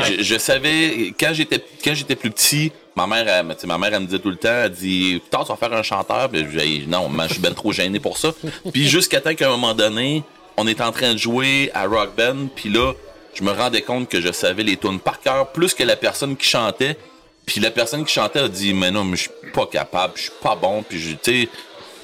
je, 0.04 0.22
je 0.22 0.38
savais 0.38 1.12
quand 1.18 1.32
j'étais 1.32 1.62
quand 1.84 1.94
j'étais 1.94 2.16
plus 2.16 2.30
petit, 2.30 2.72
ma 2.96 3.06
mère 3.06 3.26
elle, 3.28 3.48
tu 3.54 3.60
sais, 3.62 3.66
ma 3.66 3.78
mère 3.78 3.92
elle 3.94 4.00
me 4.00 4.06
disait 4.06 4.18
tout 4.18 4.30
le 4.30 4.36
temps, 4.36 4.48
elle 4.64 4.70
dit 4.70 5.20
"Putain, 5.24 5.42
tu 5.44 5.48
vas 5.48 5.56
faire 5.56 5.72
un 5.72 5.82
chanteur?" 5.82 6.28
Puis 6.30 6.46
je 6.50 6.58
dis, 6.58 6.84
non, 6.86 7.10
je 7.28 7.32
suis 7.34 7.42
ben 7.42 7.54
trop 7.54 7.72
gêné 7.72 8.00
pour 8.00 8.18
ça. 8.18 8.32
Puis 8.72 8.88
jusqu'à 8.88 9.20
temps 9.20 9.34
qu'à 9.34 9.46
un 9.46 9.50
moment 9.50 9.74
donné, 9.74 10.22
on 10.56 10.66
est 10.66 10.80
en 10.80 10.92
train 10.92 11.12
de 11.12 11.18
jouer 11.18 11.70
à 11.74 11.86
Rock 11.86 12.16
Band, 12.16 12.46
puis 12.54 12.68
là 12.70 12.92
je 13.34 13.42
me 13.44 13.50
rendais 13.52 13.82
compte 13.82 14.08
que 14.08 14.18
je 14.20 14.32
savais 14.32 14.62
les 14.62 14.78
tunes 14.78 14.98
par 14.98 15.20
cœur 15.20 15.52
plus 15.52 15.74
que 15.74 15.82
la 15.84 15.96
personne 15.96 16.36
qui 16.36 16.48
chantait. 16.48 16.96
Puis 17.44 17.60
la 17.60 17.70
personne 17.70 18.04
qui 18.04 18.12
chantait 18.14 18.38
a 18.40 18.48
dit 18.48 18.72
mais 18.72 18.90
non 18.90 19.04
mais 19.04 19.16
je 19.16 19.22
suis 19.22 19.52
pas 19.52 19.66
capable, 19.66 20.14
je 20.16 20.22
suis 20.22 20.30
pas 20.42 20.56
bon. 20.56 20.82
Puis 20.82 20.98
je- 20.98 21.14
tu 21.22 21.48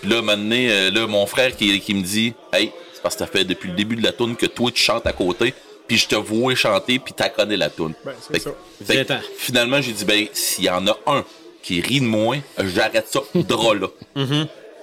là 0.05 0.21
maintenant 0.21 0.55
euh, 0.59 0.91
là 0.91 1.07
mon 1.07 1.25
frère 1.27 1.57
qui, 1.57 1.81
qui 1.81 1.95
me 1.95 2.03
dit 2.03 2.35
hey 2.53 2.71
c'est 2.93 3.01
parce 3.03 3.15
que 3.17 3.21
ça 3.21 3.27
fait 3.27 3.45
depuis 3.45 3.71
le 3.71 3.75
début 3.75 3.97
de 3.97 4.03
la 4.05 4.13
tune 4.13 4.37
que 4.37 4.47
toi 4.47 4.71
tu 4.71 4.83
chantes 4.83 5.07
à 5.07 5.13
côté. 5.13 5.55
Puis 5.89 5.99
je 5.99 6.07
te 6.09 6.15
vois 6.15 6.55
chanter 6.55 6.99
puis 6.99 7.13
t'as 7.15 7.29
connais 7.29 7.57
la 7.57 7.69
tune. 7.71 7.93
Ben, 8.05 8.13
c'est 8.21 8.35
Fait 8.35 8.41
ça. 8.41 8.51
fait 8.87 9.21
finalement 9.37 9.81
j'ai 9.83 9.93
dit 9.93 10.05
ben 10.05 10.27
s'il 10.33 10.65
y 10.65 10.71
en 10.71 10.87
a 10.87 10.97
un 11.07 11.25
qui 11.63 11.81
rit 11.81 12.01
de 12.01 12.07
moi, 12.07 12.37
j'arrête 12.59 13.07
ça 13.09 13.21
drôle 13.35 13.81
là. 14.15 14.27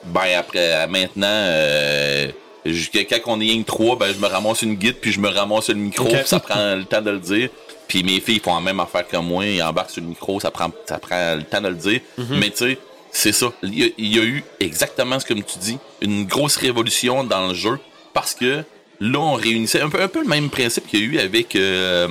Ben 0.06 0.38
après, 0.38 0.88
maintenant, 0.88 1.28
euh, 1.28 2.28
jusqu'à- 2.66 3.04
quand 3.04 3.20
on 3.28 3.42
est 3.42 3.48
une 3.48 3.66
trois, 3.66 3.98
ben 3.98 4.14
je 4.14 4.20
me 4.20 4.28
ramasse 4.28 4.62
une 4.62 4.76
guide 4.76 4.96
puis 5.02 5.12
je 5.12 5.20
me 5.20 5.28
ramasse 5.30 5.70
le 5.70 5.76
micro, 5.76 6.06
Ok. 6.06 6.14
puis 6.20 6.28
ça 6.28 6.40
prend 6.40 6.76
le 6.76 6.86
temps 6.86 7.02
de 7.02 7.12
le 7.12 7.20
dire. 7.20 7.50
Puis 7.88 8.04
mes 8.04 8.20
filles 8.22 8.40
font 8.40 8.54
la 8.56 8.62
même 8.62 8.80
affaire 8.80 9.08
que 9.08 9.18
moi, 9.18 9.46
ils 9.46 9.62
embarquent 9.64 9.90
sur 9.90 10.02
le 10.02 10.08
micro, 10.08 10.40
ça 10.40 10.52
prend, 10.52 10.72
ça 10.86 11.00
prend 11.00 11.36
le 11.36 11.44
temps 11.44 11.60
de 11.62 11.70
le 11.70 11.76
dire. 11.76 12.00
Mais 12.30 12.50
tu 12.52 12.58
sais, 12.58 12.78
c'est 13.12 13.32
ça. 13.34 13.52
Il 13.64 13.78
y, 13.80 13.84
a, 13.84 13.88
il 13.98 14.16
y 14.16 14.20
a 14.20 14.24
eu 14.24 14.44
exactement 14.60 15.20
ce 15.20 15.26
que 15.26 15.34
tu 15.34 15.58
dis, 15.60 15.78
une 16.02 16.26
grosse 16.26 16.56
révolution 16.56 17.24
dans 17.24 17.48
le 17.48 17.54
jeu 17.56 17.80
parce 18.14 18.36
que 18.36 18.64
là 19.00 19.20
on 19.20 19.34
réunissait 19.34 19.82
un 19.82 19.90
peu, 19.90 20.02
un 20.02 20.08
peu 20.08 20.22
le 20.22 20.28
même 20.28 20.50
principe 20.50 20.88
qu'il 20.88 21.00
y 21.00 21.04
a 21.04 21.06
eu 21.06 21.20
avec 21.20 21.56
euh, 21.56 22.08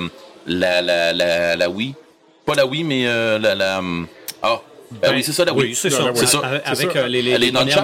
la, 0.47 0.81
la, 0.81 1.13
la, 1.13 1.55
la 1.55 1.69
Wii. 1.69 1.93
Pas 2.45 2.55
la 2.55 2.65
Wii, 2.65 2.83
mais 2.83 3.03
euh, 3.05 3.37
la, 3.37 3.53
la. 3.55 3.81
Ah, 4.41 4.61
ben 5.03 5.11
oui, 5.13 5.21
c'est 5.23 5.33
ça 5.33 5.45
la 5.45 5.53
Wii. 5.53 5.67
Oui, 5.69 5.75
c'est 5.75 5.91
ça. 5.91 6.11
C'est 6.15 6.25
ça. 6.25 6.39
Avec, 6.65 6.91
ça. 6.91 6.97
euh, 6.97 7.07
les, 7.07 7.21
les, 7.21 7.37
Les 7.37 7.51
manettes, 7.51 7.75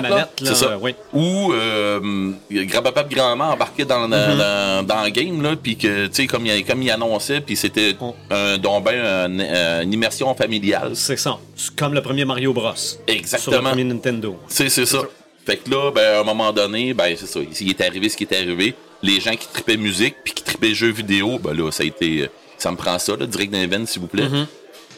c'est 0.42 0.56
ça. 0.56 0.72
euh, 0.72 0.78
oui. 0.82 0.96
Ou 1.14 1.54
euh, 1.54 2.32
grand-papa 2.50 3.06
et 3.10 3.14
grand-maman 3.14 3.54
embarquaient 3.54 3.86
dans, 3.86 4.08
dans, 4.10 4.36
dans, 4.36 4.84
dans 4.88 5.04
le 5.04 5.10
game, 5.12 5.40
là, 5.44 5.56
puis 5.62 5.78
que, 5.78 6.08
tu 6.08 6.14
sais, 6.14 6.28
comme 6.28 6.48
il, 6.48 6.66
comme 6.66 6.82
il 6.82 6.90
annonçait, 6.90 7.42
puis 7.42 7.56
c'était 7.56 7.96
On- 8.02 8.16
un, 8.32 8.58
donc 8.58 8.86
ben, 8.86 8.96
un- 9.06 9.40
un- 9.40 9.82
une 9.84 9.94
immersion 9.94 10.34
familiale. 10.34 10.94
C'est 10.96 11.18
ça. 11.18 11.38
C'est 11.56 11.76
comme 11.76 11.94
le 11.94 12.02
premier 12.02 12.26
Mario 12.26 12.54
Bros. 12.54 12.74
Sur 12.76 12.98
le 13.08 13.14
Exactement. 13.14 13.70
premier 13.70 13.84
Nintendo. 13.84 14.40
C'est 14.48 14.70
c'est 14.70 14.88
ça. 14.88 15.02
Fait 15.46 15.58
que 15.58 15.70
là, 15.70 15.92
ben, 15.92 16.16
à 16.16 16.20
un 16.22 16.24
moment 16.24 16.52
donné, 16.52 16.96
ben, 16.96 17.16
c'est 17.16 17.28
ça. 17.28 17.40
Il 17.62 17.70
est 17.70 17.82
arrivé 17.82 18.10
ce 18.10 18.18
qui 18.18 18.24
est 18.24 18.34
arrivé. 18.36 18.74
Les 19.06 19.20
gens 19.20 19.36
qui 19.36 19.48
tripaient 19.48 19.78
musique 19.78 20.16
puis 20.24 20.34
qui 20.34 20.44
tripaient 20.44 20.74
jeux 20.74 20.92
vidéo, 20.92 21.38
ben 21.40 21.54
là, 21.54 21.72
ça 21.72 21.84
a 21.84 21.86
été. 21.86 22.24
euh, 22.24 22.28
Ça 22.58 22.72
me 22.72 22.78
prend 22.78 22.98
ça, 23.00 23.16
là, 23.16 23.26
direct 23.26 23.52
d'un 23.52 23.62
event, 23.62 23.86
s'il 23.86 24.02
vous 24.02 24.08
plaît. 24.08 24.28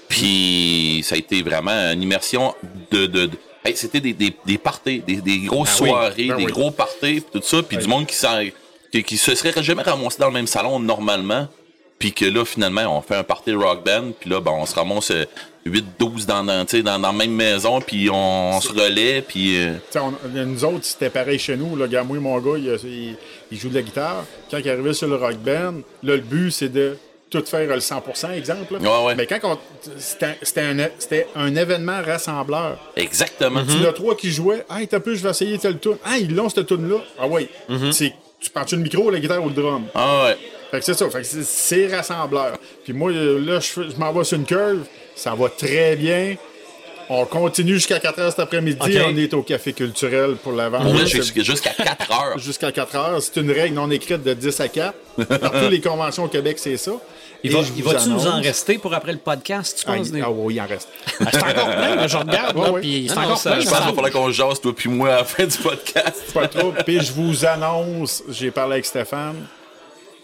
Puis 0.07 1.01
ça 1.03 1.15
a 1.15 1.17
été 1.17 1.41
vraiment 1.41 1.71
une 1.91 2.01
immersion 2.01 2.53
de. 2.91 3.05
de, 3.05 3.25
de- 3.25 3.37
Hey, 3.65 3.75
C'était 3.75 3.99
des, 3.99 4.13
des, 4.13 4.33
des 4.45 4.57
parties, 4.57 4.99
des, 5.05 5.17
des 5.17 5.39
grosses 5.39 5.71
Ah 5.73 5.77
soirées, 5.77 6.27
Ben 6.27 6.37
des 6.37 6.45
oui. 6.45 6.51
gros 6.53 6.71
parties, 6.71 7.21
tout 7.33 7.41
ça, 7.43 7.61
puis 7.61 7.75
du 7.77 7.87
monde 7.87 8.05
qui, 8.07 8.15
s'en- 8.15 8.39
qui, 8.93 9.03
qui 9.03 9.17
se 9.17 9.35
serait 9.35 9.61
jamais 9.61 9.81
ramassé 9.83 10.17
dans 10.19 10.27
le 10.27 10.33
même 10.33 10.47
salon 10.47 10.79
normalement. 10.79 11.49
Puis 11.99 12.13
que 12.13 12.25
là, 12.25 12.45
finalement, 12.45 12.97
on 12.97 13.01
fait 13.01 13.15
un 13.15 13.23
party 13.23 13.53
rock 13.53 13.83
band, 13.85 14.11
puis 14.19 14.29
là, 14.29 14.39
ben, 14.39 14.51
on 14.51 14.65
se 14.67 14.75
ramasse 14.75 15.09
euh, 15.11 15.25
8-12 15.65 16.25
dans, 16.27 16.43
dans, 16.43 16.63
tu 16.65 16.83
dans, 16.83 16.99
dans 16.99 17.11
la 17.11 17.17
même 17.17 17.31
maison, 17.31 17.81
puis 17.81 18.07
on, 18.11 18.61
se 18.61 18.69
relaie, 18.71 19.21
puis... 19.21 19.57
euh, 19.57 19.73
Tu 19.91 19.97
on- 19.97 20.13
nous 20.33 20.63
autres, 20.63 20.83
c'était 20.85 21.09
pareil 21.09 21.39
chez 21.39 21.57
nous. 21.57 21.75
Le 21.75 21.87
gars, 21.87 22.03
moi, 22.03 22.17
mon 22.19 22.37
gars, 22.39 22.57
il, 22.57 22.65
il- 22.87 23.15
il 23.51 23.57
joue 23.59 23.69
de 23.69 23.75
la 23.75 23.81
guitare. 23.81 24.25
Quand 24.51 24.59
il 24.59 24.69
arrivait 24.69 24.93
sur 24.93 25.07
le 25.07 25.15
rock 25.15 25.37
band, 25.37 25.73
là, 26.03 26.15
le 26.15 26.17
but, 26.17 26.51
c'est 26.51 26.69
de 26.69 26.97
tout 27.29 27.43
faire 27.45 27.67
le 27.67 27.79
100%, 27.79 28.31
exemple. 28.37 28.75
là. 28.75 28.79
Ouais, 28.79 29.05
ouais. 29.07 29.15
Mais 29.15 29.25
quand 29.25 29.39
on. 29.43 29.57
C'était 29.97 30.61
un, 30.61 30.77
un 31.35 31.55
événement 31.55 32.01
rassembleur. 32.05 32.77
Exactement. 32.95 33.63
Il 33.67 33.81
y 33.81 33.85
en 33.85 33.89
a 33.89 33.93
trois 33.93 34.15
qui 34.15 34.31
jouaient. 34.31 34.63
Ah, 34.69 34.79
t'as 34.89 34.99
peu, 34.99 35.15
je 35.15 35.23
vais 35.23 35.31
essayer 35.31 35.57
telle 35.57 35.79
tune. 35.79 35.97
Ah, 36.05 36.17
ils 36.19 36.33
l'ont, 36.33 36.47
cette 36.47 36.67
tune-là. 36.67 36.97
Ah, 37.19 37.25
oui. 37.27 37.49
C'est- 37.91 38.13
Tu 38.39 38.49
prends-tu 38.51 38.75
le 38.75 38.83
micro, 38.83 39.09
la 39.09 39.19
guitare 39.19 39.43
ou 39.43 39.49
le 39.49 39.55
drum? 39.55 39.85
Ah 39.95 40.25
ouais. 40.25 40.37
Fait 40.71 40.79
que 40.79 40.85
c'est 40.85 40.93
ça. 40.93 41.09
Fait 41.09 41.19
que 41.21 41.25
c'est- 41.27 41.43
c'est 41.43 41.87
rassembleur. 41.95 42.57
Puis 42.83 42.93
moi, 42.93 43.11
là, 43.11 43.59
je, 43.59 43.89
je 43.89 43.95
m'en 43.97 44.11
vais 44.13 44.23
sur 44.23 44.37
une 44.37 44.45
curve. 44.45 44.79
Ça 45.15 45.33
va 45.33 45.49
très 45.49 45.95
bien. 45.95 46.35
On 47.09 47.23
continue 47.25 47.75
jusqu'à 47.75 47.99
4 47.99 48.19
heures 48.19 48.31
cet 48.31 48.39
après-midi. 48.41 48.77
On 49.07 49.15
est 49.17 49.33
au 49.33 49.41
Café 49.41 49.71
culturel 49.71 50.35
pour 50.43 50.51
la 50.51 50.67
vente. 50.67 50.83
Pour 50.83 50.91
vrai, 50.91 51.03
C'est- 51.07 51.17
jusqu'à 51.17 51.41
jusqu'à 51.41 51.69
4 51.69 52.11
heures. 52.11 52.37
Jusqu'à 52.37 52.71
4 52.73 52.95
heures. 52.97 53.21
C'est 53.21 53.37
une 53.39 53.49
règle 53.49 53.75
non 53.75 53.89
écrite 53.89 54.23
de 54.23 54.33
10 54.33 54.59
à 54.59 54.67
4. 54.67 54.93
Partout 55.39 55.69
les 55.71 55.79
conventions 55.79 56.25
au 56.25 56.27
Québec, 56.27 56.57
c'est 56.59 56.75
ça. 56.75 56.91
Il 57.43 57.51
va, 57.53 57.59
va-tu 57.61 58.09
nous 58.09 58.27
en 58.27 58.41
rester 58.41 58.77
pour 58.79 58.93
après 58.93 59.11
le 59.13 59.19
podcast, 59.19 59.77
tu 59.79 59.85
Ah, 59.87 59.93
penses? 59.95 60.07
il- 60.11 60.21
ah 60.23 60.29
oui, 60.31 60.55
il 60.55 60.59
en 60.61 60.65
reste. 60.65 60.89
Ah, 61.21 61.25
c'est 61.31 61.37
encore 61.43 61.69
plein, 61.69 62.07
je 62.07 62.17
regarde, 62.17 62.57
là, 62.57 62.73
puis 62.81 63.05
c'est 63.07 63.13
Ah 63.15 63.21
non, 63.21 63.25
encore 63.27 63.37
ça- 63.37 63.51
plein. 63.51 63.59
je 63.61 63.65
pense 63.69 63.77
qu'il 63.77 63.85
va. 63.87 63.93
faudrait 63.93 64.11
qu'on 64.11 64.31
jase, 64.31 64.59
toi 64.59 64.73
puis 64.75 64.89
moi, 64.89 65.09
à 65.09 65.17
la 65.17 65.23
fin 65.23 65.45
du 65.45 65.57
podcast. 65.57 66.33
Pas 66.33 66.47
trop. 66.47 66.73
Puis 66.85 66.99
je 66.99 67.13
vous 67.13 67.45
annonce, 67.45 68.23
j'ai 68.29 68.49
parlé 68.51 68.73
avec 68.73 68.85
Stéphane. 68.87 69.35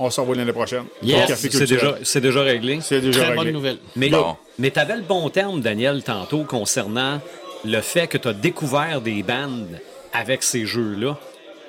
On 0.06 0.10
s'en 0.10 0.26
va 0.26 0.36
l'année 0.36 0.52
prochaine. 0.52 0.84
Yes. 1.02 1.34
C'est 1.50 1.66
déjà, 1.66 1.96
c'est 2.04 2.20
déjà 2.20 2.42
réglé. 2.42 2.80
C'est 2.82 3.00
déjà 3.00 3.24
Très 3.24 3.36
bonne 3.36 3.52
nouvelle. 3.52 3.78
Mais, 3.96 4.10
Bon. 4.10 4.36
mais 4.60 4.70
tu 4.70 4.80
avais 4.80 4.98
le 4.98 5.02
bon 5.02 5.30
terme, 5.30 5.62
Daniel, 5.62 6.04
tantôt, 6.04 6.44
concernant 6.44 7.22
le 7.64 7.80
fait 7.80 8.08
que 8.08 8.18
tu 8.18 8.28
as 8.28 8.34
découvert 8.34 9.00
des 9.00 9.24
bandes 9.24 9.80
avec 10.12 10.44
ces 10.44 10.66
jeux-là. 10.66 11.18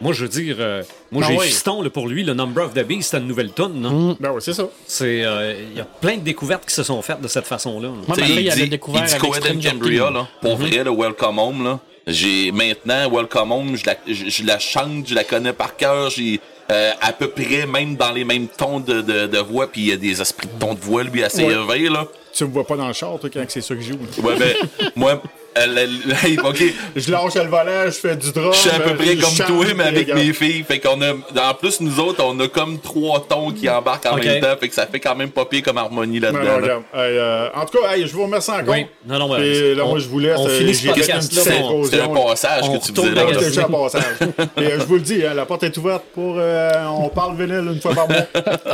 Moi, 0.01 0.13
je 0.13 0.23
veux 0.23 0.29
dire, 0.29 0.57
euh, 0.59 0.83
moi, 1.13 1.23
Ah 1.25 1.29
j'ai 1.31 1.39
oui. 1.39 1.47
Fiston 1.47 1.81
là, 1.81 1.89
pour 1.91 2.09
lui, 2.09 2.25
le 2.25 2.35
Number 2.35 2.65
of 2.65 2.75
the 2.75 2.85
Beast, 2.85 3.13
c'est 3.13 3.19
une 3.19 3.29
nouvelle 3.29 3.53
tune. 3.53 3.81
non? 3.81 4.17
Ben 4.19 4.33
oui, 4.33 4.41
c'est 4.43 4.53
ça. 4.53 4.67
C'est, 4.87 5.25
euh, 5.25 5.55
Il 5.71 5.79
y 5.79 5.81
a 5.81 5.85
plein 5.85 6.17
de 6.17 6.23
découvertes 6.23 6.67
qui 6.67 6.75
se 6.75 6.83
sont 6.83 7.01
faites 7.03 7.21
de 7.21 7.29
cette 7.29 7.47
façon-là. 7.47 7.89
là. 7.89 7.95
Moi, 8.09 8.17
ma 8.19 8.25
fille, 8.25 8.35
il 8.41 8.47
elle 8.49 8.53
a 8.53 8.57
dit, 8.57 8.69
découvert 8.69 9.03
il 9.05 9.07
dit 9.09 9.15
avec 9.15 9.31
Coed 9.31 9.47
and 9.47 9.61
Cambria, 9.71 10.11
là. 10.11 10.27
Pour 10.43 10.57
vrai, 10.57 10.83
le 10.83 10.91
Welcome 10.91 11.39
Home, 11.39 11.63
là. 11.65 11.79
J'ai, 12.09 12.51
maintenant, 12.51 13.09
Welcome 13.09 13.53
Home, 13.53 13.77
je 13.77 13.87
la, 13.87 13.95
je, 14.07 14.29
je 14.29 14.45
la 14.45 14.59
chante, 14.59 15.07
je 15.09 15.15
la 15.15 15.23
connais 15.25 15.53
par 15.55 15.77
cœur, 15.77 16.11
j'ai, 16.11 16.39
euh, 16.71 16.93
à 17.01 17.13
peu 17.13 17.29
près, 17.29 17.67
même 17.67 17.97
dans 17.97 18.13
les 18.13 18.25
mêmes 18.25 18.47
tons 18.49 18.81
de, 18.81 19.01
de, 19.03 19.27
de 19.27 19.39
voix, 19.39 19.67
puis 19.71 19.83
il 19.83 19.89
y 19.89 19.93
a 19.93 19.97
des 19.97 20.21
esprits 20.21 20.49
de 20.49 20.59
ton 20.59 20.75
de 20.75 20.81
voix, 20.81 21.03
lui, 21.03 21.23
assez 21.23 21.45
Ouais. 21.45 21.53
élevés, 21.53 21.89
là. 21.89 22.07
Tu 22.33 22.45
me 22.45 22.51
vois 22.51 22.67
pas 22.67 22.77
dans 22.77 22.87
le 22.89 22.93
char, 22.95 23.19
toi, 23.21 23.31
quand 23.33 23.45
c'est 23.49 23.61
ça 23.61 23.75
que 23.75 23.81
je 23.81 23.93
joue. 23.93 23.99
Ouais, 24.23 24.37
ben, 24.39 24.55
moi, 24.97 25.23
elle, 25.55 25.79
elle- 25.79 26.17
hey, 26.25 26.39
ok, 26.39 26.63
Je 26.97 27.11
lâche 27.11 27.35
le 27.35 27.43
volant, 27.49 27.85
je 27.87 27.91
fais 27.91 28.17
du 28.17 28.33
drum. 28.33 28.53
je 28.53 28.59
suis 28.59 28.71
à 28.71 28.81
peu 28.81 28.91
euh, 28.91 28.95
près 28.95 29.17
comme 29.17 29.35
toi, 29.47 29.67
mais 29.77 29.85
avec 29.85 30.15
mes 30.15 30.33
filles. 30.33 30.65
Fait 30.65 30.79
qu'on 30.81 31.01
a, 31.03 31.13
en 31.13 31.55
plus, 31.55 31.81
nous 31.81 31.99
autres, 32.01 32.23
on 32.25 32.39
a 32.41 32.49
comme 32.49 32.79
trois 32.81 33.25
tons 33.29 33.51
qui 33.51 33.69
embarquent 33.69 34.07
en 34.07 34.17
même 34.17 34.41
temps. 34.41 34.57
Fait 34.59 34.69
que 34.69 34.75
ça 34.75 34.87
fait 34.87 35.01
quand 35.01 35.15
même 35.15 35.31
pas 35.31 35.45
pire 35.45 35.63
comme 35.63 35.79
harmonie 35.79 36.21
là-dedans. 36.21 36.59
là. 36.61 36.75
Hey, 36.95 37.19
euh, 37.19 37.49
en 37.55 37.65
tout 37.67 37.79
cas, 37.79 37.95
hey, 37.95 38.07
je 38.07 38.13
vous 38.13 38.25
remercie 38.25 38.51
encore. 38.51 38.75
Oui. 38.75 38.87
Non, 39.07 39.19
non, 39.19 39.31
ouais. 39.31 39.47
Et 39.47 39.75
là, 39.75 39.85
On- 39.85 39.91
moi, 39.91 39.99
je 39.99 40.09
vous 40.09 40.19
laisse. 40.19 40.39
on 40.39 40.47
euh, 40.47 40.59
finit 40.59 40.75
ce 40.75 40.89
un 40.89 42.09
passage 42.09 42.61
on 42.65 42.79
que 42.79 42.85
tu 42.85 42.93
disais. 42.93 43.11
dans 43.11 43.25
là. 43.31 43.39
juste 43.39 43.59
un 43.59 43.63
passage. 43.65 44.03
Et 44.57 44.61
euh, 44.61 44.79
je 44.81 44.85
vous 44.85 44.95
le 44.95 45.01
dis, 45.01 45.25
hein, 45.25 45.35
la 45.35 45.47
porte 45.47 45.63
est 45.63 45.77
ouverte 45.77 46.05
pour. 46.15 46.37
euh, 46.39 46.73
on 46.99 47.09
parle 47.09 47.37
vinyle 47.37 47.71
une 47.75 47.81
fois 47.81 47.95
par 47.95 48.09
mois. 48.09 48.19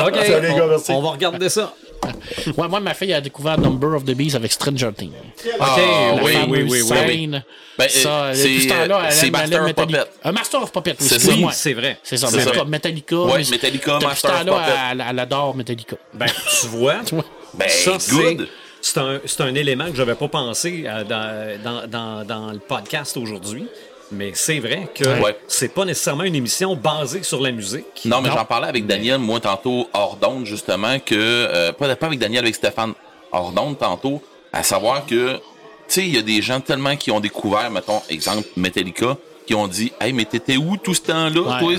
OK, 0.06 0.16
Salut, 0.26 0.48
gars, 0.54 0.66
on 0.90 1.02
va 1.02 1.10
regarder 1.10 1.48
ça. 1.48 1.74
Ouais, 2.56 2.68
moi, 2.68 2.80
ma 2.80 2.94
fille 2.94 3.12
a 3.12 3.20
découvert 3.20 3.58
Number 3.58 3.94
of 3.94 4.04
the 4.04 4.12
Beast 4.14 4.34
avec 4.36 4.52
Stranger 4.52 4.90
Things. 4.96 5.12
Ah, 5.58 5.76
oui, 6.22 6.32
fameuse 6.32 6.48
oui, 6.50 6.62
oui, 6.62 6.68
oui, 6.70 6.82
oui. 6.82 6.88
scène. 6.88 7.44
Ben, 7.78 7.88
ça, 7.88 8.08
euh, 8.24 8.34
ce 8.34 8.60
c'est, 8.60 8.66
temps-là, 8.68 8.96
euh, 8.98 9.04
elle 9.06 9.12
c'est 9.12 9.26
elle 9.26 9.32
Master 9.32 9.60
of 9.60 9.66
Metallica. 9.66 9.98
Puppet. 10.04 10.10
Un 10.24 10.32
Master 10.32 10.62
of 10.62 10.72
Puppet, 10.72 10.96
oui, 11.00 11.06
C'est 11.08 11.18
ça. 11.18 11.32
Oui, 11.32 11.44
c'est 11.52 11.72
vrai. 11.74 11.98
C'est 12.02 12.16
ça, 12.16 12.26
C'est 12.28 12.36
mais 12.36 12.54
ça. 12.54 12.64
Metallica. 12.64 13.16
Ouais, 13.16 13.38
mais 13.38 13.50
Metallica, 13.50 13.98
Master 14.00 14.30
of 14.32 14.44
Puppet. 14.44 14.72
elle, 14.92 15.04
elle 15.08 15.18
adore 15.18 15.56
Metallica. 15.56 15.96
Ben, 16.14 16.26
tu 16.60 16.66
vois, 16.68 16.96
Ben, 17.54 17.68
ça, 17.68 17.96
c'est, 17.98 18.10
good. 18.14 18.48
c'est 18.80 18.98
un, 18.98 19.20
c'est 19.24 19.40
un 19.42 19.54
élément 19.54 19.86
que 19.90 19.96
j'avais 19.96 20.14
pas 20.14 20.28
pensé 20.28 20.84
euh, 20.86 21.04
dans, 21.04 21.62
dans, 21.62 21.86
dans, 21.86 22.24
dans 22.24 22.52
le 22.52 22.58
podcast 22.58 23.16
aujourd'hui. 23.16 23.66
Mais 24.12 24.32
c'est 24.34 24.58
vrai 24.58 24.88
que 24.94 25.04
Ouais. 25.22 25.36
c'est 25.46 25.72
pas 25.72 25.84
nécessairement 25.84 26.24
une 26.24 26.34
émission 26.34 26.74
basée 26.74 27.22
sur 27.22 27.40
la 27.40 27.52
musique. 27.52 27.84
Non, 28.04 28.20
mais 28.20 28.28
j'en 28.30 28.44
parlais 28.44 28.66
avec 28.68 28.86
Daniel, 28.86 29.18
moi, 29.18 29.38
tantôt, 29.40 29.88
hors 29.92 30.16
d'onde, 30.16 30.46
justement, 30.46 30.98
que. 30.98 31.14
euh, 31.14 31.72
pas, 31.72 31.94
pas 31.96 32.06
avec 32.06 32.18
Daniel, 32.18 32.42
avec 32.44 32.54
Stéphane, 32.56 32.92
hors 33.32 33.52
d'onde, 33.52 33.78
tantôt, 33.78 34.20
à 34.52 34.62
savoir 34.62 35.06
que. 35.06 35.34
Tu 35.34 35.40
sais, 35.94 36.00
il 36.06 36.14
y 36.14 36.18
a 36.18 36.22
des 36.22 36.40
gens 36.42 36.60
tellement 36.60 36.96
qui 36.96 37.10
ont 37.10 37.20
découvert, 37.20 37.68
mettons, 37.70 38.00
exemple, 38.08 38.46
Metallica, 38.56 39.16
qui 39.46 39.54
ont 39.56 39.66
dit 39.66 39.90
Hey, 40.00 40.12
mais 40.12 40.24
t'étais 40.24 40.56
où 40.56 40.76
tout 40.76 40.94
ce 40.94 41.00
temps-là, 41.02 41.64
Ouais, 41.64 41.76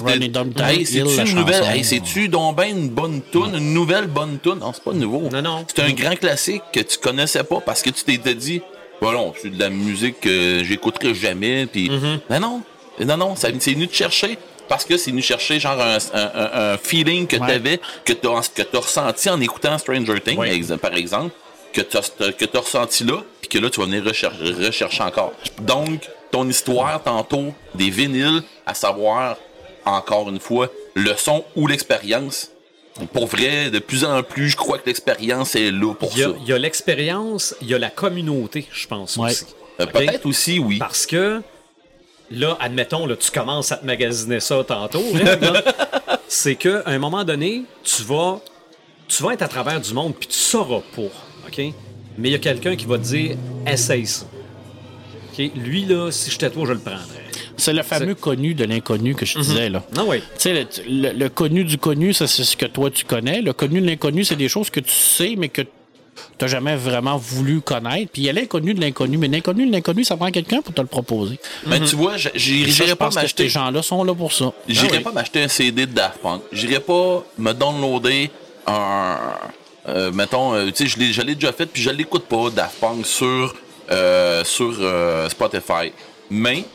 Hey, 0.57 0.85
c'est-tu 0.85 1.29
une 1.29 1.35
nouvelle? 1.35 1.63
Hey, 1.63 1.83
c'est-tu 1.85 2.27
donc 2.27 2.57
ben 2.57 2.65
une 2.77 2.89
bonne 2.89 3.21
tune, 3.31 3.55
une 3.55 3.73
nouvelle 3.73 4.07
bonne 4.07 4.37
tune? 4.43 4.55
Non, 4.59 4.71
c'est 4.73 4.83
pas 4.83 4.91
nouveau. 4.93 5.29
Non, 5.31 5.41
non. 5.41 5.65
C'est 5.73 5.81
un 5.81 5.91
grand 5.93 6.15
classique 6.17 6.61
que 6.73 6.81
tu 6.81 6.97
connaissais 6.97 7.43
pas 7.45 7.61
parce 7.61 7.81
que 7.81 7.89
tu 7.89 8.03
t'étais 8.03 8.35
dit 8.35 8.61
Bah 9.01 9.11
non, 9.13 9.33
c'est 9.41 9.49
de 9.49 9.59
la 9.59 9.69
musique 9.69 10.19
que 10.21 10.63
j'écouterai 10.63 11.13
jamais. 11.15 11.65
Puis, 11.65 11.89
Mm-hmm. 11.89 12.19
non, 12.29 12.39
non. 12.39 12.61
Non, 13.05 13.17
non, 13.17 13.35
c'est 13.35 13.51
venu 13.51 13.87
te 13.87 13.95
chercher 13.95 14.37
parce 14.69 14.85
que 14.85 14.95
c'est 14.97 15.09
venu 15.11 15.21
chercher 15.23 15.59
genre 15.59 15.79
un, 15.81 15.97
un- 16.13 16.31
un- 16.35 16.73
un 16.73 16.77
feeling 16.77 17.25
que 17.25 17.37
Ouais. 17.37 17.47
tu 17.47 17.53
avais, 17.53 17.79
que 18.05 18.13
tu 18.13 18.27
as, 18.27 18.47
que 18.63 18.77
ressenti 18.77 19.29
en 19.29 19.41
écoutant 19.41 19.77
Stranger 19.77 20.19
Things, 20.21 20.37
Ouais. 20.37 20.77
par 20.77 20.93
exemple, 20.93 21.31
que 21.73 21.81
tu 21.81 21.97
as, 21.97 22.59
ressenti 22.59 23.03
là, 23.05 23.23
puis 23.41 23.49
que 23.49 23.57
là, 23.57 23.69
tu 23.69 23.79
vas 23.79 23.85
venir 23.87 24.03
rechercher, 24.03 24.53
rechercher 24.65 25.03
encore. 25.03 25.33
Donc, 25.61 26.07
ton 26.31 26.47
histoire 26.47 27.01
tantôt 27.03 27.53
des 27.73 27.89
vinyles, 27.89 28.43
à 28.65 28.73
savoir, 28.73 29.37
encore 29.85 30.29
une 30.29 30.39
fois, 30.39 30.67
le 30.93 31.13
son 31.17 31.43
ou 31.55 31.65
l'expérience. 31.67 32.51
Pour 33.13 33.25
vrai, 33.27 33.69
de 33.71 33.79
plus 33.79 34.03
en 34.03 34.21
plus, 34.21 34.49
je 34.49 34.55
crois 34.57 34.77
que 34.77 34.85
l'expérience 34.87 35.55
est 35.55 35.71
là 35.71 35.93
pour 35.93 36.11
Il 36.13 36.19
y 36.19 36.23
a, 36.23 36.27
ça. 36.27 36.33
il 36.41 36.47
y 36.47 36.53
a 36.53 36.57
l'expérience, 36.57 37.55
il 37.61 37.67
y 37.69 37.73
a 37.73 37.79
la 37.79 37.89
communauté, 37.89 38.67
je 38.71 38.85
pense 38.87 39.17
Ouais. 39.17 39.31
aussi. 39.31 39.45
Euh? 39.79 39.85
Peut-être 39.85 40.25
aussi, 40.25 40.59
oui. 40.59 40.77
Parce 40.77 41.05
que, 41.05 41.41
là, 42.29 42.57
admettons, 42.59 43.05
là, 43.05 43.15
tu 43.15 43.31
commences 43.31 43.71
à 43.71 43.77
te 43.77 43.85
magasiner 43.85 44.39
ça 44.39 44.63
tantôt. 44.65 45.03
C'est 46.27 46.55
qu'à 46.55 46.83
un 46.85 46.97
moment 46.99 47.23
donné, 47.23 47.63
tu 47.83 48.03
vas, 48.03 48.39
tu 49.07 49.23
vas 49.23 49.33
être 49.33 49.41
à 49.41 49.47
travers 49.47 49.79
du 49.81 49.93
monde, 49.93 50.13
puis 50.15 50.27
tu 50.27 50.37
sauras 50.37 50.81
OK? 50.97 51.57
Mais 52.17 52.29
il 52.29 52.31
y 52.31 52.35
a 52.35 52.39
quelqu'un 52.39 52.75
qui 52.75 52.85
va 52.85 52.97
te 52.97 53.03
dire, 53.03 53.37
essaye 53.65 54.05
ça. 54.05 54.25
OK? 55.33 55.51
Lui, 55.55 55.85
là, 55.85 56.11
si 56.11 56.29
j'étais 56.29 56.49
toi, 56.49 56.65
je 56.67 56.73
le 56.73 56.79
prendrais. 56.79 57.20
C'est 57.57 57.73
le 57.73 57.83
fameux 57.83 58.15
connu 58.15 58.53
de 58.53 58.63
l'inconnu 58.65 59.15
que 59.15 59.25
je 59.25 59.39
disais, 59.39 59.69
là. 59.69 59.83
Non, 59.95 60.05
oui. 60.07 60.19
Tu 60.19 60.25
sais, 60.37 60.53
le, 60.53 60.67
le- 61.09 61.13
le 61.17 61.29
connu 61.29 61.63
du 61.63 61.77
connu, 61.77 62.13
ça, 62.13 62.27
c'est 62.27 62.43
ce 62.43 62.57
que 62.57 62.65
toi, 62.65 62.89
tu 62.91 63.05
connais. 63.05 63.41
Le 63.41 63.53
connu 63.53 63.81
de 63.81 63.85
l'inconnu, 63.87 64.23
c'est 64.25 64.35
des 64.35 64.49
choses 64.49 64.69
que 64.69 64.79
tu 64.79 64.91
sais, 64.91 65.35
mais 65.37 65.49
que 65.49 65.61
tu 65.61 65.67
n'as 66.41 66.47
jamais 66.47 66.75
vraiment 66.75 67.17
voulu 67.17 67.61
connaître. 67.61 68.11
Puis 68.11 68.23
il 68.23 68.25
y 68.25 68.29
a 68.29 68.33
l'inconnu 68.33 68.73
de 68.73 68.81
l'inconnu, 68.81 69.17
mais 69.17 69.27
l'inconnu 69.27 69.65
de 69.67 69.71
l'inconnu, 69.71 70.03
ça 70.03 70.17
prend 70.17 70.29
quelqu'un 70.31 70.61
pour 70.61 70.73
te 70.73 70.81
le 70.81 70.87
proposer. 70.87 71.39
Mais 71.67 71.79
tu 71.79 71.95
vois, 71.95 72.17
je- 72.17 72.29
Puis 72.29 72.39
ça, 72.39 72.83
j'irai 72.83 72.89
je 72.89 72.93
pas 72.95 73.09
m'acheter. 73.09 73.43
ces 73.43 73.49
gens-là 73.49 73.81
sont 73.81 74.03
là 74.03 74.13
pour 74.13 74.33
ça. 74.33 74.51
J'irai 74.67 74.87
Ah 74.91 74.95
oui. 74.97 75.03
pas 75.03 75.11
m'acheter 75.11 75.43
un 75.43 75.47
CD 75.47 75.85
de 75.85 75.91
Daft 75.93 76.17
Punk. 76.21 76.41
J'irai 76.51 76.79
pas 76.79 77.23
me 77.37 77.53
downloader 77.53 78.29
un. 78.67 79.17
euh, 79.87 80.11
mettons, 80.11 80.53
euh, 80.53 80.67
tu 80.67 80.83
sais, 80.83 80.87
je 80.87 80.99
l'ai- 80.99 81.11
je 81.13 81.21
l'ai 81.21 81.33
déjà 81.35 81.51
fait, 81.53 81.65
puis 81.65 81.81
je 81.81 81.89
l'écoute 81.89 82.25
pas, 82.25 82.49
Daft 82.51 82.79
Punk, 82.79 83.05
sur, 83.05 83.55
euh, 83.89 84.43
sur 84.43 84.75
Spotify. 85.29 85.91
Mais 86.29 86.65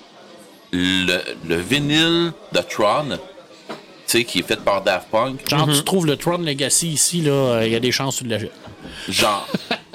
le, 0.72 1.20
le 1.46 1.56
vinyle 1.56 2.32
de 2.52 2.60
Tron, 2.60 3.18
tu 3.68 3.74
sais, 4.06 4.24
qui 4.24 4.40
est 4.40 4.42
fait 4.42 4.60
par 4.60 4.82
Daft 4.82 5.08
Punk, 5.10 5.48
Genre, 5.48 5.68
tu 5.72 5.82
trouves 5.84 6.06
le 6.06 6.16
Tron 6.16 6.38
Legacy 6.38 6.88
ici, 6.88 7.22
là, 7.22 7.32
euh, 7.32 7.66
il 7.66 7.72
y 7.72 7.76
a 7.76 7.80
des 7.80 7.92
chances 7.92 8.18
que 8.18 8.24
tu 8.24 8.30
l'achètes. 8.30 8.52
genre. 9.08 9.46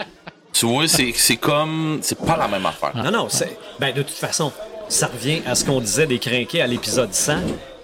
tu 0.53 0.65
vois, 0.65 0.87
c'est 0.87 1.13
c'est 1.15 1.37
comme. 1.37 1.99
C'est 2.01 2.19
pas 2.19 2.37
la 2.37 2.47
même 2.47 2.65
affaire. 2.65 2.91
Non, 2.95 3.11
non, 3.11 3.29
c'est. 3.29 3.57
Ben, 3.79 3.93
de 3.93 4.01
toute 4.01 4.15
façon, 4.17 4.51
ça 4.89 5.07
revient 5.07 5.41
à 5.45 5.55
ce 5.55 5.63
qu'on 5.65 5.79
disait 5.79 6.07
des 6.07 6.19
crinqués 6.19 6.61
à 6.61 6.67
l'épisode 6.67 7.13
100. 7.13 7.37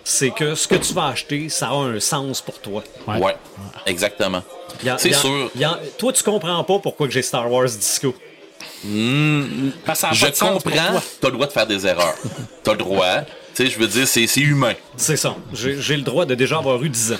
C'est 0.03 0.29
que 0.31 0.55
ce 0.55 0.67
que 0.69 0.75
tu 0.75 0.93
vas 0.93 1.07
acheter, 1.07 1.49
ça 1.49 1.67
a 1.69 1.73
un 1.73 1.99
sens 1.99 2.39
pour 2.41 2.59
toi. 2.59 2.81
Ouais. 3.07 3.19
Ouais, 3.21 3.35
exactement. 3.85 4.41
C'est 4.97 5.13
sûr. 5.13 5.51
il 5.55 5.59
y 5.61 5.65
a- 5.65 5.79
toi, 5.97 6.13
tu 6.13 6.23
comprends 6.23 6.63
pas 6.63 6.79
pourquoi 6.79 7.07
que 7.07 7.13
j'ai 7.13 7.21
Star 7.21 7.51
Wars 7.51 7.65
Disco. 7.65 8.15
A 8.83 10.13
Je 10.13 10.27
comprends, 10.39 11.01
t'as 11.19 11.27
le 11.27 11.33
droit 11.33 11.47
de 11.47 11.51
faire 11.51 11.67
des 11.67 11.85
erreurs. 11.85 12.15
T'as 12.63 12.71
le 12.73 12.77
droit. 12.77 13.21
Tu 13.55 13.65
sais, 13.65 13.71
je 13.71 13.79
veux 13.79 13.87
dire, 13.87 14.07
c'est 14.07 14.27
c'est 14.27 14.41
humain. 14.41 14.73
C'est 14.95 15.17
ça. 15.17 15.35
J'ai 15.53 15.81
j'ai 15.81 15.97
le 15.97 16.03
droit 16.03 16.25
de 16.25 16.35
déjà 16.35 16.57
avoir 16.57 16.81
eu 16.83 16.89
10 16.89 17.13
ans. 17.13 17.17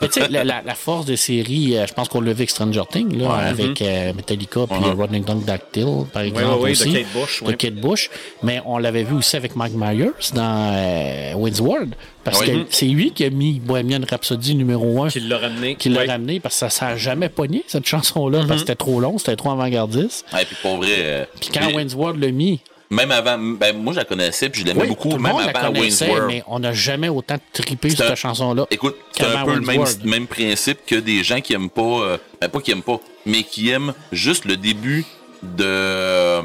Mais 0.00 0.08
tu 0.08 0.20
sais, 0.20 0.28
la, 0.28 0.44
la- 0.44 0.62
la 0.64 0.74
force 0.74 1.04
des 1.06 1.16
séries, 1.16 1.76
euh, 1.76 1.86
je 1.86 1.92
pense 1.92 2.08
qu'on 2.08 2.20
l'a 2.20 2.28
vu 2.32 2.38
avec 2.38 2.50
Stranger 2.50 2.82
Things, 2.90 3.18
là, 3.18 3.32
avec 3.34 3.82
euh, 3.82 4.12
Metallica 4.14 4.60
puis 4.66 4.78
Mhm. 4.80 5.00
Running 5.00 5.24
Down 5.24 5.42
Dactyl, 5.44 5.86
par 6.12 6.22
exemple. 6.22 6.44
ouais, 6.46 6.54
ouais, 6.54 6.68
de 6.68 6.72
aussi, 6.72 6.92
Kate 6.92 7.12
Bush, 7.14 7.42
De 7.42 7.46
ouais. 7.48 7.56
Kate 7.56 7.74
Bush. 7.74 8.10
Mais 8.42 8.60
on 8.64 8.78
l'avait 8.78 9.02
vu 9.04 9.14
aussi 9.14 9.36
avec 9.36 9.56
Mike 9.56 9.74
Myers 9.74 10.10
dans 10.34 10.72
euh, 10.74 11.34
World. 11.60 11.94
Parce 12.24 12.40
Oui. 12.40 12.46
que 12.46 12.52
c'est 12.70 12.86
lui 12.86 13.12
qui 13.12 13.24
a 13.24 13.30
mis 13.30 13.60
Bohemian 13.60 14.00
Rhapsody 14.08 14.54
numéro 14.54 15.02
1 15.04 15.08
Qui 15.08 15.20
l'a 15.20 15.38
ramené. 15.38 15.74
qui 15.76 15.88
l'a 15.88 16.00
Ouais. 16.00 16.06
ramené 16.06 16.38
parce 16.38 16.60
que 16.60 16.68
ça 16.68 16.86
n'a 16.88 16.96
jamais 16.96 17.28
pogné, 17.30 17.64
cette 17.66 17.86
chanson-là, 17.86 18.40
Mm-hmm. 18.40 18.46
parce 18.46 18.60
que 18.62 18.66
c'était 18.66 18.74
trop 18.76 19.00
long, 19.00 19.16
c'était 19.18 19.36
trop 19.36 19.50
avant-gardiste. 19.52 20.26
Et 20.38 20.44
puis 20.44 20.56
pour 20.60 20.76
vrai. 20.76 20.88
euh, 20.98 21.24
Puis 21.40 21.48
quand 21.52 21.66
mais- 21.66 21.74
Wayne's 21.74 21.94
World 21.94 22.22
l'a 22.22 22.30
mis, 22.30 22.60
Même 22.92 23.12
avant, 23.12 23.38
ben 23.38 23.76
moi 23.76 23.92
je 23.92 23.98
la 23.98 24.04
connaissais 24.04 24.48
puis 24.48 24.62
je 24.62 24.66
l'aimais 24.66 24.82
oui, 24.82 24.88
beaucoup, 24.88 25.10
tout 25.10 25.16
le 25.16 25.22
même 25.22 25.32
monde 25.32 25.42
la 25.46 25.60
avant 25.60 25.78
Wayne's 25.78 26.00
World. 26.00 26.24
mais 26.26 26.42
on 26.48 26.58
n'a 26.58 26.72
jamais 26.72 27.08
autant 27.08 27.36
trippé 27.52 27.90
sur 27.90 28.04
cette 28.04 28.16
chanson-là. 28.16 28.66
Écoute, 28.70 28.96
c'est 29.12 29.24
un 29.26 29.44
peu 29.44 29.54
le 29.54 29.60
même, 30.08 30.26
principe 30.26 30.84
que 30.86 30.96
des 30.96 31.22
gens 31.22 31.40
qui 31.40 31.52
aiment 31.54 31.70
pas, 31.70 31.82
euh, 31.82 32.18
ben 32.40 32.48
pas 32.48 32.60
qui 32.60 32.72
aiment 32.72 32.82
pas, 32.82 33.00
mais 33.26 33.44
qui 33.44 33.70
aiment 33.70 33.94
juste 34.10 34.44
le 34.44 34.56
début 34.56 35.04
de, 35.42 35.64
euh, 35.64 36.42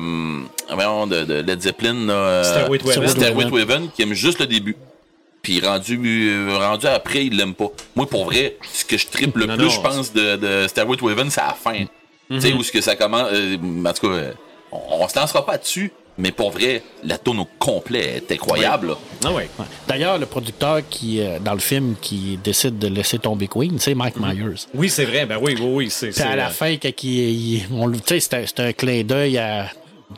de, 0.68 1.24
de 1.26 1.34
Led 1.42 1.62
Zeppelin, 1.62 2.06
là, 2.06 2.14
euh, 2.14 2.44
Stairway 3.08 3.50
to 3.50 3.58
Heaven. 3.58 3.90
Qui 3.96 4.04
aime 4.04 4.14
juste 4.14 4.40
le 4.40 4.48
début. 4.48 4.76
Puis 5.42 5.62
rendu, 5.62 6.00
euh, 6.06 6.58
rendu 6.58 6.88
après, 6.88 7.26
il 7.26 7.38
l'aime 7.38 7.54
pas. 7.54 7.68
Moi, 7.96 8.08
pour 8.08 8.26
vrai, 8.26 8.58
ce 8.74 8.84
que 8.86 8.98
je 8.98 9.08
triple 9.08 9.42
le 9.42 9.46
Non, 9.46 9.58
plus, 9.58 9.70
je 9.70 9.80
pense, 9.80 10.14
de, 10.14 10.36
de 10.38 10.68
Stairway 10.68 10.98
to 10.98 11.10
Heaven, 11.10 11.30
c'est 11.30 11.42
à 11.42 11.48
la 11.48 11.54
fin. 11.54 11.86
Tu 12.30 12.42
sais, 12.42 12.54
où 12.54 12.64
ce 12.64 12.72
que 12.72 12.82
ça 12.82 12.96
commence. 12.96 13.30
euh, 13.32 13.56
en 13.86 13.94
tout 13.94 14.08
cas, 14.10 14.32
on, 14.72 14.80
on 15.02 15.08
se 15.08 15.20
lancera 15.20 15.46
pas 15.46 15.60
dessus, 15.60 15.92
mais 16.18 16.32
pour 16.32 16.52
vrai, 16.52 16.82
la 17.04 17.18
tonne 17.18 17.40
au 17.40 17.48
complet 17.60 18.18
est 18.18 18.32
incroyable. 18.32 18.96
Ah 19.24 19.32
ouais. 19.32 19.50
Ouais. 19.60 19.66
D'ailleurs, 19.88 20.18
le 20.18 20.26
producteur 20.26 20.82
qui, 20.90 21.20
euh, 21.22 21.40
dans 21.40 21.54
le 21.54 21.60
film, 21.60 21.96
qui 22.02 22.40
décide 22.44 22.78
de 22.80 22.88
laisser 22.88 23.20
tomber 23.20 23.48
Queen, 23.48 23.78
c'est 23.80 23.96
Mike 23.96 24.16
Myers. 24.18 24.66
Oui, 24.74 24.90
c'est 24.90 25.06
vrai. 25.06 25.26
Ben 25.26 25.38
oui, 25.42 25.56
oui, 25.60 25.68
oui. 25.74 25.88
C'est, 25.90 26.10
à 26.10 26.12
c'est, 26.14 26.36
la 26.36 26.48
euh, 26.48 26.50
fin, 26.50 26.76
quand 26.78 27.04
il, 27.04 27.10
il- 27.10 27.66
on 27.74 27.88
le- 27.88 27.98
tu 28.00 28.04
sais, 28.08 28.20
c'était 28.22 28.46
c'était 28.48 28.64
un 28.64 28.74
clin 28.74 29.04
d'œil 29.04 29.38
à- 29.38 29.70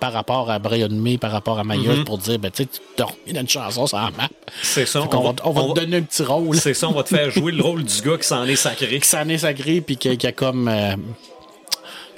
par 0.01 0.11
rapport 0.13 0.51
à 0.51 0.59
Brian 0.59 0.89
May, 0.91 1.17
par 1.17 1.31
rapport 1.31 1.57
à 1.57 1.63
Myers, 1.63 2.03
pour 2.05 2.17
dire, 2.19 2.37
ben, 2.37 2.51
tu 2.51 2.63
sais, 2.63 2.69
tu 2.71 2.79
t'as 2.95 3.05
remis 3.05 3.33
dans 3.33 3.41
une 3.41 3.49
chanson 3.49 3.87
sur 3.87 3.97
la 3.97 4.11
map. 4.11 4.29
c'est 4.61 4.85
ça. 4.85 4.99
Qu'on 5.09 5.21
va, 5.21 5.33
on 5.45 5.51
va 5.51 5.61
on 5.61 5.73
te 5.73 5.79
donner 5.79 5.97
un 5.97 6.01
petit 6.03 6.21
rôle. 6.23 6.57
C'est 6.57 6.73
ça, 6.75 6.89
on 6.89 6.91
va 6.91 7.03
te 7.03 7.09
faire 7.09 7.31
jouer 7.31 7.51
le 7.53 7.63
rôle 7.63 7.83
du 7.83 8.01
gars 8.01 8.17
qui 8.17 8.27
s'en 8.27 8.43
est 8.45 8.55
sacré. 8.57 8.99
Qui 8.99 9.07
s'en 9.07 9.27
est 9.29 9.39
sacré, 9.39 9.81
puis 9.81 9.97
qui, 9.97 10.15
qui 10.17 10.27
a 10.27 10.31
comme. 10.31 10.67
euh, 10.67 10.95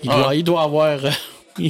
il, 0.03 0.09
Ah. 0.11 0.15
doit, 0.23 0.35
il 0.35 0.43
doit 0.43 0.63
avoir. 0.63 1.05
euh, 1.05 1.11
il 1.59 1.69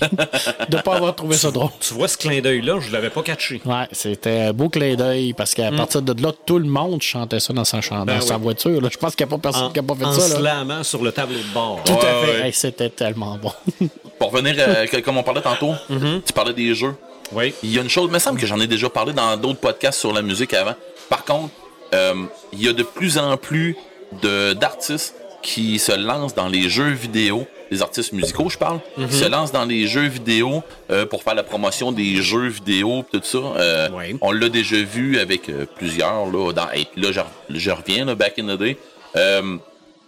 doit 0.70 0.82
pas 0.82 0.96
avoir 0.96 1.16
trouvé 1.16 1.36
ça 1.36 1.52
drôle. 1.52 1.70
Tu 1.80 1.94
vois 1.94 2.08
ce 2.08 2.18
clin 2.18 2.40
d'œil-là, 2.42 2.80
je 2.80 2.92
l'avais 2.92 3.10
pas 3.10 3.22
catché. 3.24 3.62
Ouais, 3.66 3.88
c'était 3.92 4.40
un 4.42 4.54
beau 4.54 4.70
clin 4.70 4.96
d'œil 4.96 5.34
parce 5.34 5.54
qu'à 5.54 5.72
partir 5.72 6.02
de 6.02 6.22
là, 6.22 6.32
tout 6.46 6.60
le 6.60 6.66
monde 6.70 7.02
chantait 7.02 7.40
ça 7.40 7.54
dans 7.54 7.66
sa, 7.66 7.78
Mm. 7.80 8.06
Ben 8.06 8.20
dans 8.20 8.22
sa 8.22 8.36
oui. 8.38 8.44
voiture. 8.44 8.82
là. 8.82 8.90
Je 8.92 8.98
pense 8.98 9.16
qu'il 9.16 9.26
n'y 9.26 9.32
a 9.34 9.36
pas 9.38 9.42
personne 9.42 9.64
En, 9.66 9.70
qui 9.72 9.80
n'a 9.80 9.84
pas 9.84 9.96
fait 9.96 10.06
en 10.06 10.12
ça. 10.14 10.28
Là. 10.28 10.36
slamant 10.40 10.84
sur 10.84 11.02
le 11.04 11.12
tableau 11.12 11.38
de 11.38 11.54
bord. 11.54 11.82
Tout 11.86 11.94
à 11.94 11.98
fait. 12.26 12.32
ouais. 12.42 12.48
Hey, 12.48 12.54
c'était 12.54 12.90
tellement 12.90 13.38
bon. 13.42 13.52
Pour 14.20 14.32
revenir, 14.32 14.56
euh, 14.60 14.86
comme 15.04 15.18
on 15.18 15.24
parlait 15.24 15.42
tantôt, 15.42 15.74
Mm-hmm. 15.90 16.22
tu 16.26 16.34
parlais 16.34 16.54
des 16.54 16.76
jeux. 16.76 16.96
Oui. 17.32 17.54
Il 17.64 17.74
y 17.74 17.80
a 17.80 17.82
une 17.82 17.90
chose, 17.90 18.06
il 18.10 18.14
me 18.14 18.20
semble 18.20 18.40
que 18.40 18.46
j'en 18.48 18.60
ai 18.60 18.68
déjà 18.68 18.90
parlé 18.90 19.14
dans 19.14 19.38
d'autres 19.38 19.60
podcasts 19.60 20.00
sur 20.00 20.12
la 20.14 20.22
musique 20.22 20.54
avant. 20.54 20.74
Par 21.10 21.24
contre, 21.26 21.54
euh, 21.94 22.14
il 22.54 22.62
y 22.64 22.68
a 22.68 22.74
de 22.74 22.84
plus 22.84 23.18
en 23.18 23.38
plus 23.38 23.76
de- 24.24 24.54
d'artistes 24.54 25.16
qui 25.42 25.80
se 25.80 25.92
lancent 25.92 26.36
dans 26.36 26.48
les 26.48 26.70
jeux 26.70 26.90
vidéo, 26.92 27.48
les 27.72 27.82
artistes 27.82 28.12
musicaux, 28.14 28.50
je 28.50 28.58
parle, 28.58 28.80
qui 28.96 29.16
se 29.16 29.26
lancent 29.30 29.52
dans 29.52 29.66
les 29.66 29.88
jeux 29.88 30.08
vidéo 30.08 30.64
euh, 30.92 31.06
pour 31.06 31.24
faire 31.24 31.36
la 31.36 31.44
promotion 31.44 31.92
des 31.92 32.16
jeux 32.22 32.48
vidéo, 32.48 33.04
tout 33.12 33.22
ça. 33.24 33.38
Euh. 33.38 33.88
On 34.22 34.32
l'a 34.32 34.50
déjà 34.50 34.78
vu 34.78 35.20
avec 35.20 35.50
euh, 35.50 35.66
plusieurs. 35.76 36.26
Là, 36.26 36.52
dans, 36.54 36.72
et 36.72 36.88
là, 36.96 37.12
je, 37.50 37.70
reviens, 37.72 38.06
là, 38.06 38.16
back 38.16 38.40
in 38.40 38.46
the 38.56 38.58
day. 38.60 38.78
Euh, 39.16 39.58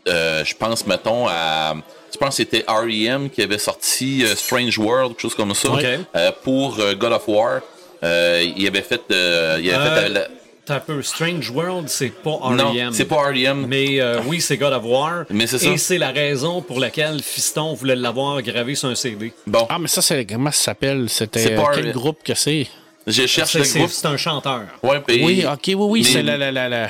euh, 0.07 0.43
je 0.43 0.55
pense, 0.55 0.85
mettons, 0.87 1.27
à. 1.27 1.75
Je 2.13 2.17
pense 2.17 2.29
que 2.29 2.35
c'était 2.43 2.65
R.E.M. 2.67 3.29
qui 3.29 3.41
avait 3.41 3.57
sorti 3.57 4.23
Strange 4.35 4.77
World, 4.77 5.11
quelque 5.13 5.21
chose 5.21 5.35
comme 5.35 5.53
ça, 5.55 5.69
euh, 6.15 6.31
pour 6.43 6.77
God 6.99 7.13
of 7.13 7.27
War. 7.27 7.61
Euh, 8.03 8.43
il 8.57 8.67
avait 8.67 8.81
fait. 8.81 9.01
euh, 9.11 9.57
il 9.61 9.71
avait 9.71 10.01
fait 10.01 10.09
la- 10.09 10.27
un 10.71 10.79
peu 10.79 11.01
Strange 11.01 11.49
World, 11.49 11.89
c'est 11.89 12.09
pas 12.09 12.39
Non, 12.51 12.71
R.E.M. 12.71 12.91
c'est 12.93 13.05
pas 13.05 13.29
R.E.M. 13.29 13.65
Mais 13.67 13.99
euh, 14.01 14.19
oui, 14.25 14.41
c'est 14.41 14.57
God 14.57 14.73
of 14.73 14.83
War. 14.85 15.25
Mais 15.29 15.47
c'est 15.47 15.57
ça. 15.59 15.69
Et 15.69 15.77
c'est 15.77 15.97
la 15.97 16.11
raison 16.11 16.61
pour 16.61 16.79
laquelle 16.79 17.21
Fiston 17.21 17.73
voulait 17.73 17.95
l'avoir 17.95 18.41
gravé 18.41 18.75
sur 18.75 18.89
un 18.89 18.95
CD. 18.95 19.33
Bon, 19.47 19.65
Ah, 19.69 19.77
mais 19.79 19.87
ça, 19.87 20.01
c'est 20.01 20.25
comment 20.25 20.51
ça 20.51 20.61
s'appelle? 20.63 21.07
C'était 21.09 21.39
C'est 21.39 21.55
pas 21.55 21.63
euh, 21.71 21.75
quel 21.75 21.87
un- 21.89 21.91
groupe 21.91 22.19
que 22.23 22.33
c'est? 22.35 22.67
je 23.07 23.25
cherche 23.27 23.51
C'est, 23.53 23.59
le 23.59 23.63
c'est- 23.65 23.79
groupe. 23.79 23.91
c'est 23.91 24.07
un 24.07 24.17
chanteur. 24.17 24.61
Ouais, 24.83 24.99
puis- 25.05 25.23
Oui, 25.23 25.43
ok, 25.45 25.59
oui, 25.67 25.73
oui, 25.75 26.01
mais- 26.03 26.07
c'est 26.09 26.23
la, 26.23 26.37
la, 26.37 26.51
la, 26.69 26.89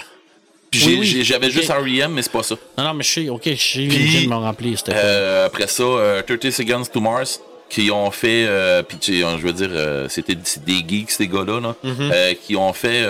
oui, 0.73 1.23
J'avais 1.23 1.49
juste 1.49 1.69
R.E.M., 1.69 2.13
mais 2.13 2.21
c'est 2.21 2.31
pas 2.31 2.43
ça. 2.43 2.55
Non, 2.77 2.83
non, 2.85 2.93
mais 2.93 3.03
je 3.03 3.11
sais, 3.11 3.29
ok, 3.29 3.41
je 3.45 3.55
sais, 3.55 4.23
de 4.23 4.27
m'en 4.29 4.39
remplir. 4.39 4.77
C'était 4.79 4.93
Euh, 4.95 5.45
après 5.47 5.67
ça, 5.67 5.83
euh, 5.83 6.21
30 6.21 6.49
Seconds 6.49 6.85
to 6.85 7.01
Mars, 7.01 7.41
qui 7.71 7.89
ont 7.89 8.11
fait, 8.11 8.45
euh, 8.49 8.83
puis 8.83 8.97
tu 8.97 9.21
sais, 9.21 9.27
je 9.39 9.41
veux 9.47 9.53
dire, 9.53 9.69
euh, 9.71 10.09
c'était 10.09 10.35
des 10.35 10.83
geeks, 10.85 11.09
ces 11.11 11.27
gars-là, 11.29 11.61
là, 11.61 11.75
Mm-hmm. 11.85 12.11
euh, 12.13 12.33
qui 12.45 12.57
ont 12.57 12.73
fait 12.73 13.07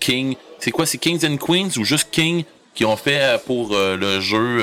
King. 0.00 0.36
C'est 0.58 0.70
quoi, 0.70 0.86
c'est 0.86 0.96
Kings 0.96 1.22
and 1.26 1.36
Queens 1.36 1.68
ou 1.76 1.84
juste 1.84 2.08
King 2.10 2.44
qui 2.74 2.86
ont 2.86 2.96
fait 2.96 3.38
pour 3.44 3.76
le 3.76 4.20
jeu 4.20 4.62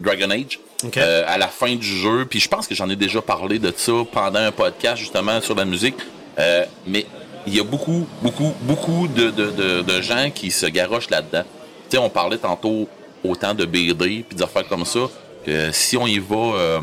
Dragon 0.00 0.30
Age? 0.30 0.58
À 1.26 1.36
la 1.36 1.48
fin 1.48 1.74
du 1.74 1.86
jeu, 1.86 2.24
puis 2.24 2.40
je 2.40 2.48
pense 2.48 2.66
que 2.66 2.74
j'en 2.74 2.88
ai 2.88 2.96
déjà 2.96 3.20
parlé 3.20 3.58
de 3.58 3.70
ça 3.76 3.92
pendant 4.10 4.40
un 4.40 4.50
podcast 4.52 4.96
justement 4.96 5.38
sur 5.42 5.54
la 5.54 5.66
musique, 5.66 5.96
mais 6.86 7.04
il 7.46 7.54
y 7.54 7.60
a 7.60 7.64
beaucoup, 7.64 8.06
beaucoup, 8.22 8.54
beaucoup 8.62 9.06
de, 9.08 9.30
de, 9.30 9.50
de, 9.50 9.82
de 9.82 10.00
gens 10.00 10.30
qui 10.34 10.50
se 10.50 10.64
garochent 10.66 11.10
là-dedans. 11.10 11.42
Tu 11.90 11.96
sais, 11.96 11.98
on 11.98 12.08
parlait 12.08 12.38
tantôt 12.38 12.88
autant 13.22 13.52
de 13.52 13.66
BD 13.66 14.24
puis 14.26 14.36
des 14.36 14.42
affaires 14.42 14.66
comme 14.66 14.86
ça, 14.86 15.00
que 15.44 15.70
si 15.72 15.96
on 15.96 16.06
y 16.06 16.18
va, 16.18 16.36
euh, 16.36 16.80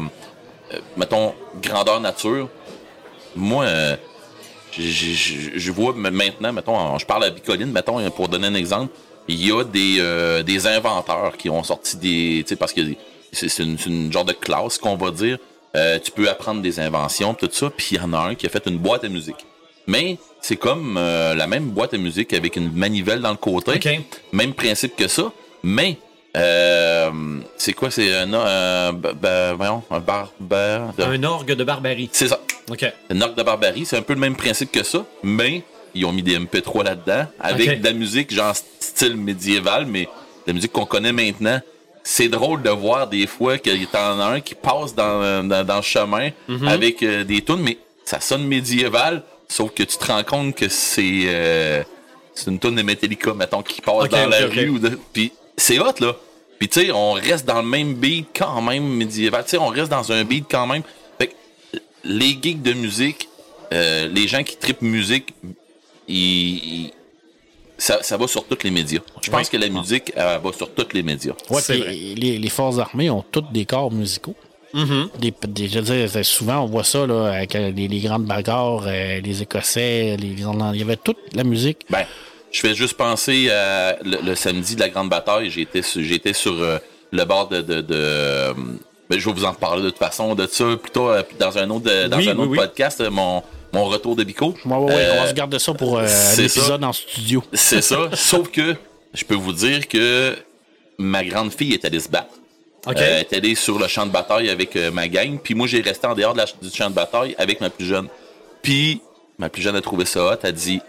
mettons, 0.96 1.34
grandeur 1.62 2.00
nature, 2.00 2.50
moi, 3.36 3.66
euh, 3.66 3.96
je- 4.72 5.72
vois 5.72 5.94
maintenant, 5.94 6.54
mettons, 6.54 6.98
je 6.98 7.06
parle 7.06 7.26
à 7.26 7.30
Bicoline, 7.30 7.72
mettons, 7.72 8.10
pour 8.12 8.28
donner 8.30 8.48
un 8.48 8.56
exemple, 8.56 8.94
il 9.28 9.46
y 9.46 9.52
a 9.52 9.64
des, 9.64 9.98
euh, 10.00 10.44
des 10.44 10.68
inventeurs 10.68 11.36
qui 11.38 11.50
ont 11.50 11.64
sorti 11.64 11.98
des, 11.98 12.44
tu 12.44 12.50
sais, 12.50 12.56
parce 12.56 12.74
que 12.74 12.82
c'est 13.32 13.60
une, 13.60 13.78
une 13.86 14.12
genre 14.12 14.26
de 14.26 14.34
classe 14.34 14.78
qu'on 14.78 14.96
va 14.96 15.12
dire, 15.12 15.38
Euh, 15.76 16.00
tu 16.00 16.12
peux 16.12 16.28
apprendre 16.30 16.62
des 16.62 16.80
inventions, 16.80 17.36
tout 17.36 17.50
ça, 17.52 17.70
puis 17.70 17.90
il 17.92 17.98
y 17.98 18.00
en 18.02 18.12
a 18.14 18.18
un 18.30 18.36
qui 18.36 18.46
a 18.48 18.50
fait 18.50 18.66
une 18.66 18.78
boîte 18.80 19.04
à 19.04 19.10
musique. 19.10 19.46
Mais 19.86 20.18
c'est 20.42 20.56
comme 20.56 20.96
euh, 20.98 21.36
la 21.36 21.46
même 21.46 21.66
boîte 21.66 21.94
à 21.94 21.98
musique 21.98 22.34
avec 22.34 22.56
une 22.56 22.72
manivelle 22.72 23.20
dans 23.20 23.30
le 23.32 23.38
côté, 23.38 23.74
même 24.32 24.54
principe 24.54 24.96
que 24.96 25.08
ça, 25.08 25.32
mais 25.62 25.98
euh, 26.38 27.12
c'est 27.58 27.74
quoi, 27.74 27.90
c'est 27.92 28.14
un, 28.16 28.34
un, 28.34 28.94
ba- 28.94 29.54
voyons, 29.54 29.84
un 29.90 30.00
bar, 30.00 30.32
bar- 30.40 30.94
Un 31.00 31.24
orgue 31.24 31.54
de 31.54 31.64
barbarie. 31.64 32.10
c'est 32.12 32.28
ça. 32.28 32.40
OK. 32.70 32.86
Le 33.10 33.22
Orc 33.24 33.34
de 33.36 33.44
Barbarie, 33.44 33.86
c'est 33.86 33.98
un 33.98 34.02
peu 34.02 34.14
le 34.14 34.20
même 34.20 34.36
principe 34.36 34.72
que 34.74 34.84
ça, 34.84 35.06
mais 35.24 35.64
ils 35.96 36.06
ont 36.06 36.12
mis 36.12 36.22
des 36.22 36.38
MP3 36.38 36.84
là-dedans, 36.84 37.26
avec 37.40 37.80
de 37.82 37.86
la 37.86 37.94
musique 37.94 38.34
genre 38.34 38.54
style 38.80 39.16
médiéval, 39.16 39.86
mais 39.86 40.08
la 40.46 40.54
musique 40.54 40.72
qu'on 40.74 40.86
connaît 40.86 41.14
maintenant. 41.14 41.60
C'est 42.04 42.30
drôle 42.30 42.62
de 42.62 42.70
voir 42.70 43.08
des 43.08 43.28
fois 43.28 43.58
qu'il 43.58 43.82
y 43.82 43.88
en 43.94 44.20
a 44.20 44.26
un 44.26 44.40
qui 44.40 44.56
passe 44.56 44.96
dans, 44.96 45.46
dans, 45.46 45.66
dans 45.66 45.76
le 45.78 45.82
chemin 45.82 46.30
Mhm. 46.48 46.68
avec 46.68 47.04
euh, 47.04 47.24
des 47.26 47.42
tunes, 47.42 47.60
mais 47.62 47.78
ça 48.06 48.20
sonne 48.22 48.46
médiéval, 48.46 49.24
sauf 49.50 49.72
que 49.74 49.84
tu 49.84 49.98
te 49.98 50.06
rends 50.06 50.24
compte 50.24 50.56
que 50.56 50.70
c'est 50.70 51.24
euh, 51.26 51.84
une 52.48 52.60
tune 52.60 52.76
de 52.76 52.82
Metallica, 52.82 53.34
mettons, 53.34 53.62
qui 53.62 53.82
passe 53.82 54.08
dans 54.10 54.28
la 54.28 54.46
rue. 54.46 54.80
de- 54.80 54.98
Puis 55.12 55.32
c'est 55.58 55.80
hot, 55.80 55.94
là. 56.00 56.16
Puis 56.60 56.70
tu 56.70 56.82
sais, 56.82 56.92
on 56.92 57.14
reste 57.14 57.46
dans 57.46 57.62
le 57.62 57.68
même 57.68 57.94
beat 57.94 58.28
quand 58.36 58.62
même 58.62 58.84
médiéval. 58.88 59.44
Tu 59.44 59.52
sais, 59.52 59.58
on 59.58 59.68
reste 59.68 59.90
dans 59.92 60.12
un 60.12 60.24
beat 60.24 60.46
quand 60.50 60.66
même. 60.68 60.82
Fait 61.20 61.28
que 61.28 61.34
les 62.04 62.38
geeks 62.42 62.62
de 62.62 62.74
musique, 62.74 63.28
euh, 63.74 64.08
les 64.08 64.28
gens 64.28 64.44
qui 64.44 64.58
tripent 64.58 64.82
musique, 64.82 65.34
ils, 66.08 66.16
ils- 66.86 66.94
ça, 67.78 68.02
ça 68.02 68.18
va 68.18 68.28
sur 68.28 68.44
tous 68.46 68.64
les 68.64 68.72
médias. 68.72 69.02
Je 69.22 69.30
pense 69.30 69.50
que 69.50 69.58
la 69.58 69.70
musique 69.70 70.12
elle 70.16 70.40
va 70.42 70.52
sur 70.52 70.74
tous 70.74 70.88
les 70.94 71.04
médias. 71.04 71.34
Ouais, 71.52 71.62
vrai. 71.78 71.94
les, 71.94 72.40
les 72.40 72.50
forces 72.50 72.80
armées 72.80 73.10
ont 73.12 73.24
tous 73.32 73.44
des 73.52 73.66
corps 73.66 73.92
musicaux. 73.92 74.36
des, 75.20 75.32
des- 75.48 75.68
je 75.70 75.80
veux 75.80 76.08
dire, 76.08 76.26
souvent, 76.26 76.62
on 76.62 76.66
voit 76.66 76.84
ça 76.84 77.06
là, 77.06 77.28
avec 77.34 77.56
euh, 77.56 77.70
les, 77.72 77.88
les 77.88 78.00
grandes 78.00 78.26
bagarres, 78.26 78.84
euh, 78.88 79.22
les 79.22 79.42
Écossais, 79.44 80.18
les 80.18 80.42
Irlandais. 80.42 80.78
Il 80.78 80.80
y 80.80 80.84
avait 80.84 80.98
toute 80.98 81.18
la 81.36 81.44
musique. 81.44 81.86
Ben, 81.90 82.06
je 82.52 82.60
fais 82.62 82.76
juste 82.76 82.96
penser 82.96 83.50
à 83.50 83.98
le, 84.04 84.18
le 84.24 84.36
samedi 84.36 84.76
de 84.76 84.80
la 84.80 84.90
grande 84.90 85.10
bataille. 85.10 85.50
J'étais 85.50 85.82
sur, 85.82 86.02
j'étais 86.02 86.34
sur 86.34 86.54
euh, 86.62 86.78
le 87.12 87.24
bord 87.26 87.48
de. 87.50 87.62
de, 87.62 87.82
de 87.82 87.96
euh, 87.96 88.54
ben, 89.10 89.18
je 89.20 89.26
vais 89.26 89.34
vous 89.34 89.46
en 89.46 89.52
reparler 89.52 89.84
de 89.84 89.90
toute 89.90 90.00
façon 90.00 90.36
de 90.36 90.46
ça 90.48 90.66
plutôt 90.82 91.10
euh, 91.10 91.24
dans 91.40 91.58
un 91.58 91.70
autre, 91.70 92.08
dans 92.08 92.18
Oui, 92.18 92.30
un 92.30 92.34
oui, 92.36 92.42
autre 92.42 92.52
oui. 92.52 92.58
podcast, 92.58 93.00
euh, 93.02 93.10
mon, 93.10 93.42
mon 93.74 93.86
retour 93.86 94.16
de 94.18 94.24
Bico. 94.26 94.54
Ouais, 94.66 94.76
ouais, 94.76 94.84
ouais, 94.86 94.94
Euh, 94.96 95.14
on 95.20 95.24
va 95.24 95.30
se 95.30 95.34
garder 95.34 95.60
ça 95.60 95.74
pour 95.74 95.98
euh, 95.98 96.04
un 96.04 96.08
c'est 96.08 96.44
épisode 96.46 96.84
en 96.84 96.92
studio. 96.94 97.42
C'est 97.54 97.82
ça. 97.82 98.10
Sauf 98.14 98.50
que 98.50 98.76
je 99.14 99.24
peux 99.24 99.36
vous 99.36 99.54
dire 99.54 99.88
que 99.88 100.36
ma 100.98 101.24
grande 101.24 101.54
fille 101.54 101.74
est 101.74 101.86
allée 101.86 102.00
se 102.02 102.10
battre. 102.10 102.34
Euh, 102.88 102.92
elle 102.96 103.04
est 103.22 103.34
allée 103.34 103.56
sur 103.56 103.80
le 103.80 103.88
champ 103.88 104.06
de 104.06 104.12
bataille 104.12 104.50
avec 104.50 104.76
euh, 104.76 104.92
ma 104.92 105.08
gang. 105.10 105.38
Puis 105.42 105.54
moi, 105.56 105.68
j'ai 105.68 105.82
resté 105.82 106.08
en 106.08 106.14
dehors 106.16 106.34
de 106.34 106.40
la- 106.40 106.46
du 106.46 106.70
champ 106.76 106.90
de 106.90 106.96
bataille 106.96 107.36
avec 107.38 107.60
ma 107.62 107.70
plus 107.70 107.86
jeune. 107.86 108.08
Puis 108.62 109.02
ma 109.38 109.50
plus 109.50 109.62
jeune 109.62 109.76
a 109.76 109.82
trouvé 109.82 110.06
ça 110.06 110.26
hot. 110.26 110.38
Elle 110.44 110.54
dit, 110.54 110.80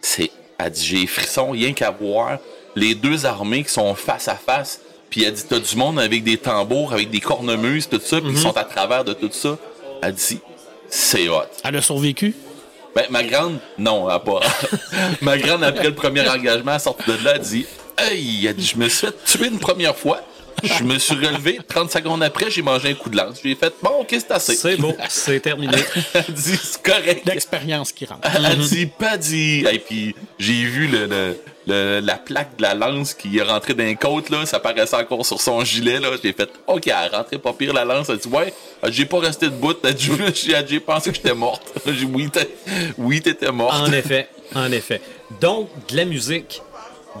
c'est, 0.00 0.30
elle 0.64 0.72
dit, 0.72 0.84
j'ai 0.84 1.06
frisson 1.06 1.50
rien 1.50 1.72
qu'à 1.72 1.90
voir 1.90 2.38
les 2.74 2.94
deux 2.94 3.26
armées 3.26 3.64
qui 3.64 3.72
sont 3.72 3.94
face 3.94 4.28
à 4.28 4.34
face. 4.36 4.80
Puis 5.10 5.24
elle 5.24 5.32
dit, 5.34 5.44
t'as 5.48 5.58
du 5.58 5.76
monde 5.76 6.00
avec 6.00 6.24
des 6.24 6.38
tambours, 6.38 6.92
avec 6.92 7.10
des 7.10 7.20
cornemuses, 7.20 7.88
tout 7.88 8.00
ça, 8.02 8.18
puis 8.20 8.30
Mhm. 8.30 8.36
ils 8.36 8.40
sont 8.40 8.56
à 8.56 8.64
travers 8.64 9.04
de 9.04 9.12
tout 9.12 9.30
ça. 9.30 9.58
Elle 10.02 10.14
dit, 10.14 10.38
c'est 10.88 11.28
hot. 11.28 11.42
Elle 11.64 11.76
a 11.76 11.82
survécu? 11.82 12.34
Ben, 12.94 13.04
ma 13.10 13.22
grande, 13.22 13.58
non, 13.78 14.06
elle 14.08 14.14
a 14.16 14.18
pas. 14.18 14.40
ma 15.22 15.38
grande, 15.38 15.64
après 15.64 15.84
le 15.88 15.94
premier 15.94 16.28
engagement, 16.28 16.72
elle 16.74 16.80
sort 16.80 16.96
de 17.06 17.12
là, 17.24 17.32
elle 17.36 17.40
dit 17.42 17.66
Hey, 17.98 18.46
elle 18.46 18.56
dit, 18.56 18.66
je 18.66 18.76
me 18.78 18.88
suis 18.88 19.06
fait 19.06 19.24
tuer 19.24 19.48
une 19.48 19.58
première 19.58 19.96
fois. 19.96 20.20
Je 20.62 20.84
me 20.84 20.98
suis 20.98 21.14
relevé. 21.14 21.58
30 21.66 21.90
secondes 21.90 22.22
après, 22.22 22.50
j'ai 22.50 22.62
mangé 22.62 22.90
un 22.90 22.94
coup 22.94 23.08
de 23.10 23.16
lance. 23.16 23.38
J'ai 23.42 23.54
fait 23.54 23.72
Bon, 23.82 24.00
ok, 24.00 24.08
c'est 24.10 24.30
assez. 24.30 24.54
C'est 24.54 24.76
beau, 24.76 24.94
c'est 25.08 25.40
terminé. 25.40 25.76
Elle 26.14 26.24
dit 26.34 26.56
C'est 26.62 26.82
correct. 26.82 27.22
L'expérience 27.26 27.92
qui 27.92 28.04
rentre. 28.06 28.28
Elle 28.34 28.58
dit 28.58 28.86
Pas 28.86 29.16
dit. 29.16 29.64
Et 29.70 29.78
puis, 29.78 30.14
j'ai 30.38 30.64
vu 30.64 30.86
le, 30.86 31.06
le- 31.06 31.36
le- 31.66 32.00
la 32.00 32.14
plaque 32.16 32.56
de 32.56 32.62
la 32.62 32.74
lance 32.74 33.14
qui 33.14 33.38
est 33.38 33.42
rentrée 33.42 33.74
dans 33.74 33.84
les 33.84 33.94
côtes, 33.96 34.30
là. 34.30 34.44
Ça 34.46 34.58
paraissait 34.60 34.96
encore 34.96 35.24
sur 35.24 35.40
son 35.40 35.64
gilet, 35.64 36.00
là. 36.00 36.08
J'ai 36.22 36.32
fait 36.32 36.50
Ok, 36.66 36.86
elle 36.88 37.10
rentrée 37.14 37.38
pas 37.38 37.52
pire, 37.52 37.72
la 37.72 37.84
lance. 37.84 38.08
Elle 38.08 38.18
dit 38.18 38.28
Ouais, 38.28 38.52
j'ai 38.88 39.06
pas 39.06 39.18
resté 39.20 39.46
debout. 39.46 39.74
Elle 39.84 39.94
dit 39.94 40.10
J'ai 40.68 40.80
pensé 40.80 41.10
que 41.10 41.16
j'étais 41.16 41.34
morte. 41.34 41.62
J'ai 41.86 41.92
dit 41.92 42.08
Oui, 42.12 42.30
t'es- 42.30 42.48
oui, 42.98 43.20
t'étais 43.20 43.50
morte. 43.52 43.74
En 43.74 43.92
effet, 43.92 44.28
en 44.54 44.70
effet. 44.72 45.00
Donc, 45.40 45.68
de 45.88 45.96
la 45.96 46.04
musique 46.04 46.60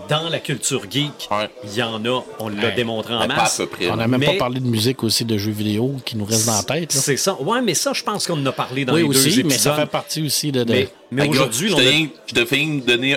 dans 0.08 0.28
la 0.28 0.38
culture 0.38 0.82
geek, 0.90 1.28
Ouais. 1.30 1.48
il 1.64 1.74
y 1.74 1.82
en 1.82 2.04
a, 2.04 2.22
on 2.38 2.48
l'a 2.48 2.68
Ouais. 2.68 2.72
démontré 2.74 3.14
en 3.14 3.18
pas 3.18 3.24
à 3.24 3.36
masse. 3.36 3.56
peu 3.58 3.66
près. 3.66 3.88
On 3.90 3.96
n'a 3.96 4.08
même 4.08 4.20
Mais- 4.20 4.26
pas 4.26 4.32
parlé 4.38 4.60
de 4.60 4.66
musique 4.66 5.02
aussi, 5.04 5.24
de 5.24 5.36
jeux 5.38 5.50
vidéo 5.52 5.96
qui 6.04 6.16
nous 6.16 6.24
reste 6.24 6.46
dans 6.46 6.56
la 6.56 6.62
tête. 6.62 6.92
C'est 6.92 7.16
ça. 7.16 7.34
Ouais, 7.40 7.60
mais 7.62 7.74
ça, 7.74 7.92
je 7.92 8.02
pense 8.02 8.26
qu'on 8.26 8.40
en 8.40 8.46
a 8.46 8.52
parlé 8.52 8.84
dans 8.84 8.94
Oui, 8.94 9.02
les 9.02 9.08
deux 9.08 9.10
aussi, 9.18 9.28
épisodes. 9.28 9.46
mais 9.46 9.58
ça 9.58 9.74
fait 9.74 9.86
partie 9.86 10.22
aussi 10.24 10.50
de. 10.52 10.64
de- 10.64 10.72
Mais, 10.72 10.88
mais 11.10 11.22
Hey, 11.22 11.28
gars, 11.28 11.34
aujourd'hui, 11.34 11.68
je 11.68 11.74
on 11.74 11.78
te 11.78 11.82
a- 11.82 12.08
je 12.26 12.34
te 12.34 12.54
viens 12.54 12.74
de 12.74 12.80
donner 12.80 13.16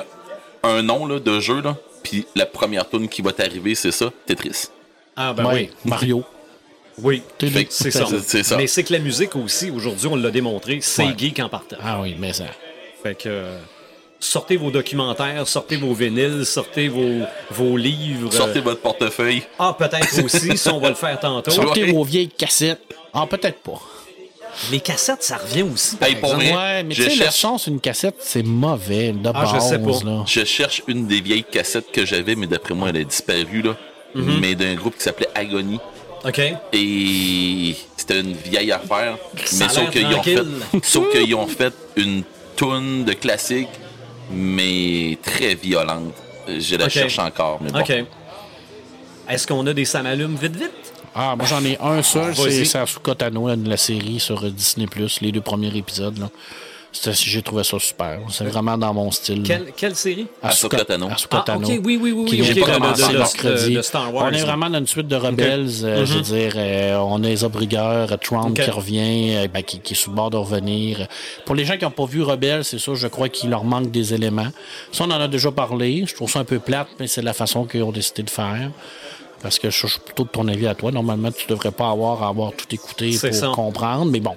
un 0.63 0.82
nom 0.82 1.05
là, 1.05 1.19
de 1.19 1.39
jeu, 1.39 1.61
là, 1.61 1.76
puis 2.03 2.26
la 2.36 2.45
première 2.45 2.89
tune 2.89 3.07
qui 3.07 3.21
va 3.21 3.32
t'arriver, 3.32 3.73
c'est 3.76 3.91
ça, 3.91 4.11
Tetris. 4.26 4.67
Ah, 5.15 5.34
ben 5.34 5.45
Ouais, 5.45 5.53
oui. 5.53 5.69
Mario. 5.86 6.23
Oui, 7.01 7.21
c'est 7.69 7.91
ça. 7.91 8.05
Ça. 8.05 8.57
Mais 8.57 8.67
c'est 8.67 8.84
que 8.84 8.93
la 8.93 8.99
musique 8.99 9.36
aussi, 9.36 9.69
aujourd'hui, 9.69 10.07
on 10.07 10.15
l'a 10.15 10.32
démontré, 10.32 10.80
c'est 10.82 11.03
Ouais. 11.05 11.13
geek 11.17 11.39
en 11.39 11.49
partant. 11.49 11.76
Ah 11.84 11.99
oui, 12.01 12.15
mais 12.17 12.32
ça. 12.34 12.45
Fait 13.03 13.15
que 13.15 13.23
euh, 13.28 13.57
sortez 14.26 14.57
vos 14.57 14.71
documentaires, 14.71 15.47
sortez 15.47 15.76
vos 15.78 15.93
vinyles, 15.93 16.45
sortez 16.45 16.88
vos, 16.88 17.21
vos 17.51 17.78
livres. 17.78 18.32
Sortez 18.34 18.59
votre 18.59 18.82
portefeuille. 18.82 19.43
Ah, 19.59 19.76
peut-être 19.78 20.23
aussi, 20.23 20.57
si 20.57 20.69
on 20.69 20.80
va 20.80 20.89
le 20.89 20.95
faire 20.95 21.19
tantôt. 21.19 21.51
Sortez 21.51 21.91
vos 21.91 22.03
vieilles 22.03 22.30
cassettes. 22.30 22.82
Ah, 23.13 23.26
peut-être 23.30 23.59
pas. 23.59 23.82
Les 24.71 24.80
cassettes, 24.80 25.21
ça 25.23 25.38
revient 25.38 25.63
aussi. 25.63 25.97
par 25.97 26.07
Hey, 26.07 26.15
pour 26.15 26.30
exemple. 26.36 26.45
vrai, 26.45 26.55
Ouais, 26.55 26.84
mais 26.84 26.95
je 26.95 27.03
tu 27.03 27.09
sais, 27.09 27.15
le 27.15 27.23
cherche- 27.23 27.36
son 27.36 27.57
sur 27.57 27.71
une 27.73 27.82
cassette, 27.82 28.15
c'est 28.19 28.43
mauvais, 28.43 29.11
de 29.11 29.30
Ah, 29.34 29.51
je 29.53 29.59
sais 29.59 29.80
pas. 29.80 29.91
là. 30.05 30.23
Je 30.26 30.45
cherche 30.45 30.82
une 30.88 31.07
des 31.07 31.19
vieilles 31.19 31.43
cassettes 31.43 31.91
que 31.91 32.05
j'avais, 32.05 32.36
mais 32.36 32.47
d'après 32.47 32.73
moi, 32.73 32.89
elle 32.89 32.97
a 32.97 33.03
disparu, 33.03 33.61
là. 33.61 33.76
Mhm. 34.13 34.39
Mais 34.39 34.55
d'un 34.55 34.76
groupe 34.76 34.95
qui 34.95 35.03
s'appelait 35.03 35.28
Agony. 35.36 35.78
OK. 36.26 36.39
Et 36.71 37.76
c'était 37.97 38.21
une 38.21 38.34
vieille 38.34 38.71
affaire. 38.71 39.17
Ça 39.43 39.65
mais 39.67 39.73
sauf 39.73 39.89
qu'ils 39.91 40.05
ont 40.07 40.23
fait, 40.23 40.39
sauf 40.84 41.11
qu'ils 41.11 41.36
ont 41.36 41.47
fait 41.47 41.73
une 41.97 42.23
tune 42.55 43.03
de 43.03 43.11
classique, 43.13 43.67
mais 44.32 45.17
très 45.21 45.55
violente. 45.55 46.13
Je 46.47 46.76
la 46.76 46.89
cherche 46.89 47.19
encore, 47.19 47.59
mais 47.61 47.71
bon. 47.71 47.80
OK. 47.80 47.93
Est-ce 49.28 49.47
qu'on 49.47 49.65
a 49.65 49.73
des 49.73 49.86
samalumes 49.86 50.36
vite, 50.36 50.55
vite? 50.55 50.93
Ah, 51.15 51.36
moi, 51.36 51.45
j'en 51.45 51.63
ai 51.63 51.78
un 51.80 52.03
seul, 52.03 52.36
c'est 52.36 52.65
Sasuke 52.65 53.17
Tano, 53.17 53.47
la 53.55 53.78
série 53.78 54.19
sur 54.19 54.41
Disney+, 54.51 54.88
les 55.21 55.32
deux 55.32 55.41
premiers 55.41 55.76
épisodes, 55.76 56.17
là. 56.17 56.30
J'ai 57.04 57.41
trouvé 57.41 57.64
ça 57.64 57.78
super. 57.80 58.20
C'est 58.30 58.46
vraiment 58.46 58.78
dans 58.78 58.93
mon 58.93 59.12
style. 59.12 59.43
Quelle, 59.43 59.72
quelle 59.76 59.96
série? 59.96 60.28
Asuka 60.41 60.78
Ahsoka 60.78 60.86
Tano. 60.86 61.08
Asuka 61.10 61.43
Ah, 61.48 61.58
ok, 61.58 61.64
oui, 61.84 62.00
oui, 62.02 62.12
oui, 62.12 62.26
Qui 62.26 62.41
oui, 62.41 62.60
pas 62.62 62.74
commencé 62.74 63.14
mercredi. 63.14 63.78
Star 63.84 64.14
Wars, 64.14 64.26
On 64.30 64.34
est 64.34 64.41
vraiment 64.43 64.70
dans 64.70 64.80
une 64.80 64.88
suite 64.88 65.08
de 65.08 65.16
Rebels. 65.16 65.70
euh, 65.84 66.06
Je 66.06 66.14
veux 66.16 66.22
dire, 66.22 66.54
euh, 66.56 66.98
on 66.98 67.24
a 67.24 67.30
Eza 67.30 67.50
Brigger, 67.50 67.78
euh, 68.12 68.18
Trump 68.22 68.60
qui 68.60 68.70
revient, 68.70 69.36
euh, 69.36 69.48
ben, 69.48 69.62
qui, 69.64 69.80
qui 69.80 69.93
est 69.93 69.96
sur 69.96 70.12
le 70.12 70.16
bord 70.16 70.30
de 70.30 70.38
revenir. 70.38 71.08
Pour 71.46 71.56
les 71.56 71.66
gens 71.66 71.78
qui 71.78 71.84
n'ont 71.84 71.91
pas 71.91 72.06
vu 72.06 72.22
Rebels, 72.24 72.64
c'est 72.64 72.80
ça, 72.80 72.93
je 72.96 73.08
crois 73.08 73.30
qu'il 73.30 73.50
leur 73.50 73.64
manque 73.64 73.91
des 73.91 74.14
éléments. 74.14 74.48
Ça, 74.91 75.04
on 75.04 75.12
en 75.12 75.20
a 75.20 75.28
déjà 75.28 75.52
parlé. 75.52 76.06
Je 76.08 76.16
trouve 76.16 76.32
ça 76.32 76.39
un 76.39 76.43
peu 76.46 76.60
plate, 76.60 76.88
mais 77.00 77.08
c'est 77.08 77.22
la 77.22 77.34
façon 77.34 77.66
qu'ils 77.66 77.84
ont 77.84 77.91
décidé 77.91 78.24
de 78.24 78.30
faire. 78.30 78.70
Parce 79.46 79.60
que 79.60 79.70
je 79.70 79.86
suis 79.86 80.00
plutôt 80.00 80.24
de 80.24 80.30
ton 80.30 80.48
avis 80.48 80.66
à 80.66 80.74
toi. 80.74 80.91
Normalement, 80.91 81.32
tu 81.32 81.46
devrais 81.46 81.70
pas 81.70 81.91
avoir 81.91 82.24
à 82.24 82.30
avoir 82.30 82.52
tout 82.54 82.66
écouté 82.74 83.16
pour 83.22 83.32
ça. 83.32 83.52
comprendre. 83.54 84.10
Mais 84.12 84.20
bon, 84.20 84.36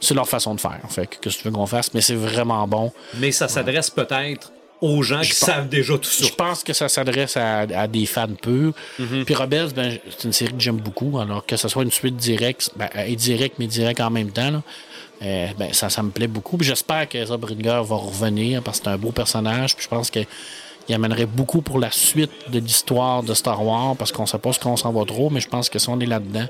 c'est 0.00 0.14
leur 0.14 0.26
façon 0.26 0.54
de 0.54 0.60
faire. 0.62 0.80
Fait 0.88 1.06
que 1.06 1.16
qu'est-ce 1.20 1.36
que 1.36 1.42
tu 1.42 1.48
veux 1.48 1.52
qu'on 1.54 1.66
fasse? 1.66 1.92
Mais 1.92 2.00
c'est 2.00 2.14
vraiment 2.14 2.66
bon. 2.66 2.90
Mais 3.18 3.32
ça 3.32 3.48
s'adresse 3.48 3.90
peut-être 3.90 4.50
aux 4.80 5.02
gens 5.02 5.20
qui 5.20 5.28
pense- 5.28 5.38
savent 5.40 5.68
déjà 5.68 5.92
tout 5.98 6.08
ça. 6.08 6.24
Je 6.24 6.32
pense 6.32 6.64
que 6.64 6.72
ça 6.72 6.88
s'adresse 6.88 7.36
à, 7.36 7.58
à 7.60 7.86
des 7.86 8.06
fans 8.06 8.28
purs. 8.40 8.72
Mhm. 8.98 9.26
Puis 9.26 9.34
Rebels, 9.34 9.74
ben, 9.76 9.98
c'est 10.08 10.24
une 10.24 10.32
série 10.32 10.52
que 10.54 10.60
j'aime 10.60 10.76
beaucoup. 10.78 11.18
Alors 11.18 11.44
que 11.44 11.58
ce 11.58 11.68
soit 11.68 11.82
une 11.82 11.90
suite 11.90 12.16
directe, 12.16 12.70
ben, 12.76 12.88
indirect, 12.96 13.56
mais 13.58 13.66
direct 13.66 14.00
en 14.00 14.08
même 14.08 14.30
temps, 14.30 14.50
là, 14.50 14.62
euh, 15.22 15.48
ben, 15.58 15.70
ça, 15.74 15.90
ça 15.90 16.02
me 16.02 16.10
plaît 16.10 16.28
beaucoup. 16.28 16.56
Puis 16.56 16.66
j'espère 16.66 17.06
que 17.10 17.18
Ezra 17.18 17.36
Bridger 17.36 17.82
va 17.84 17.96
revenir 17.96 18.62
parce 18.62 18.78
que 18.78 18.84
c'est 18.84 18.90
un 18.90 18.96
beau 18.96 19.12
personnage. 19.12 19.76
Puis 19.76 19.84
je 19.84 19.88
pense 19.90 20.10
qu'il 20.86 20.94
amènerait 20.94 21.26
beaucoup 21.26 21.62
pour 21.62 21.78
la 21.78 21.90
suite 21.90 22.30
de 22.50 22.58
l'histoire 22.58 23.22
de 23.22 23.34
Star 23.34 23.64
Wars 23.64 23.96
parce 23.96 24.12
qu'on 24.12 24.26
sait 24.26 24.38
pas 24.38 24.52
ce 24.52 24.60
qu'on 24.60 24.76
s'en 24.76 24.92
va 24.92 25.04
trop, 25.04 25.30
mais 25.30 25.40
je 25.40 25.48
pense 25.48 25.68
que 25.68 25.78
si 25.78 25.88
on 25.88 25.98
est 26.00 26.06
là-dedans, 26.06 26.46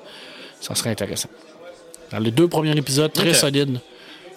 ça 0.60 0.74
serait 0.74 0.90
intéressant. 0.90 1.28
Dans 2.10 2.18
les 2.18 2.30
deux 2.30 2.48
premiers 2.48 2.76
épisodes, 2.76 3.12
très 3.12 3.34
solides. 3.34 3.80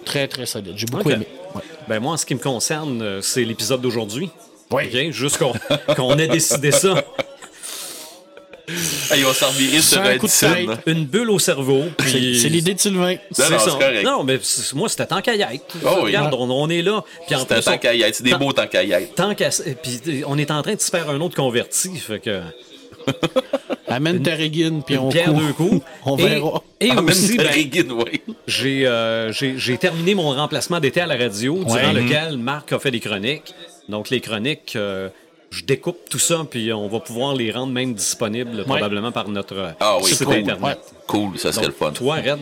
Très, 0.04 0.26
très 0.26 0.46
solides. 0.46 0.74
J'ai 0.76 0.86
beaucoup 0.86 1.10
aimé. 1.10 1.26
Ouais. 1.54 1.62
Ben 1.88 2.00
moi, 2.00 2.14
en 2.14 2.16
ce 2.16 2.24
qui 2.24 2.34
me 2.34 2.40
concerne, 2.40 3.02
euh, 3.02 3.20
c'est 3.20 3.44
l'épisode 3.44 3.80
d'aujourd'hui. 3.80 4.30
Oui. 4.70 4.84
OK? 4.86 5.12
Juste 5.12 5.38
qu'on 5.38 5.52
qu'on 5.94 6.16
ait 6.18 6.28
décidé 6.28 6.70
ça. 6.72 7.04
Hey, 9.10 9.18
il 9.20 9.24
va 9.24 9.34
s'en 9.34 9.50
virer 9.50 9.80
sur 9.80 9.98
Sans 9.98 10.04
un 10.04 10.18
coup 10.18 10.26
de 10.26 10.66
tête. 10.66 10.80
Une 10.86 11.04
bulle 11.04 11.30
au 11.30 11.38
cerveau. 11.38 11.84
C'est 11.98 12.04
puis- 12.18 12.38
c'est 12.40 12.48
l'idée 12.48 12.74
de 12.74 12.80
Sylvain. 12.80 13.16
C'est 13.30 13.50
non, 13.50 13.58
ça. 13.58 14.24
mais 14.24 14.38
moi, 14.74 14.88
c'était 14.88 15.06
tant 15.06 15.20
qu'à 15.20 15.34
y 15.34 15.42
être. 15.42 15.76
Oh 15.84 15.88
oui. 15.96 16.02
Regarde, 16.06 16.34
on, 16.34 16.50
on 16.50 16.68
est 16.68 16.82
là. 16.82 17.02
Puis 17.26 17.34
en 17.36 17.44
plus, 17.44 17.60
tant 17.62 17.78
qu'à 17.78 17.94
y 17.94 18.02
être. 18.02 18.14
C'est 18.14 18.24
des 18.24 18.34
beaux 18.34 18.52
tant 18.52 18.66
qu'à 18.66 18.82
y 18.82 18.92
être. 18.92 19.14
tant 19.14 19.34
qu'à- 19.34 19.50
Puis 19.82 20.22
on 20.26 20.38
est 20.38 20.50
en 20.50 20.62
train 20.62 20.74
de 20.74 20.80
se 20.80 20.90
faire 20.90 21.08
un 21.10 21.20
autre 21.20 21.36
converti. 21.36 21.90
Fait 21.96 22.20
que. 22.20 22.40
Amène 23.88 24.22
ta 24.22 24.34
régine, 24.36 24.82
puis 24.84 24.96
on 24.98 25.08
Pierre 25.08 25.32
deux 25.34 25.52
coups. 25.52 25.82
On 26.04 26.16
Et- 26.16 26.22
verra. 26.28 26.62
Et, 26.80 26.90
Ah, 26.90 26.94
même 26.96 27.06
aussi, 27.08 27.36
ben, 27.36 27.48
oui. 27.52 28.20
j'ai 28.46 28.86
euh, 28.86 29.32
j'ai- 29.32 29.76
terminé 29.78 30.14
mon 30.14 30.30
remplacement 30.30 30.78
d'été 30.80 31.00
à 31.00 31.06
la 31.06 31.16
radio, 31.16 31.64
durant 31.64 31.92
lequel 31.92 32.36
Marc 32.38 32.72
a 32.72 32.78
fait 32.78 32.90
des 32.90 33.00
chroniques. 33.00 33.52
Donc, 33.88 34.10
les 34.10 34.20
chroniques, 34.20 34.74
euh, 34.76 35.08
je 35.50 35.64
découpe 35.64 36.08
tout 36.08 36.18
ça, 36.18 36.44
puis 36.48 36.72
on 36.72 36.88
va 36.88 37.00
pouvoir 37.00 37.34
les 37.34 37.50
rendre 37.50 37.72
même 37.72 37.92
disponibles, 37.94 38.64
probablement 38.64 39.12
par 39.12 39.28
notre 39.28 39.56
euh, 39.56 39.70
Ah 39.80 39.98
oui, 40.00 40.10
site 40.10 40.24
cool. 40.24 40.34
Internet. 40.36 40.62
Ouais. 40.62 40.76
Cool, 41.06 41.38
ça 41.38 41.52
serait 41.52 41.66
Donc, 41.66 41.74
le 41.80 41.86
fun. 41.86 41.92
Toi, 41.92 42.16
Red, 42.16 42.38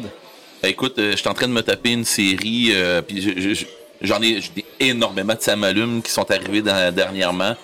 Écoute, 0.63 0.99
euh, 0.99 1.13
je 1.13 1.17
suis 1.17 1.29
en 1.29 1.35
train 1.35 1.47
de 1.49 1.53
me 1.53 1.63
taper 1.63 1.93
une 1.93 2.05
série, 2.05 2.71
euh, 2.75 3.01
puis 3.01 3.23
je- 3.23 3.41
je- 3.41 3.55
je- 3.55 3.67
j'en 4.03 4.21
ai, 4.23 4.41
énormément 4.81 5.35
de 5.35 5.41
samalumes 5.41 6.03
qui 6.03 6.11
sont 6.11 6.29
arrivés 6.31 6.63
dans- 6.63 6.93
dernièrement. 6.95 7.55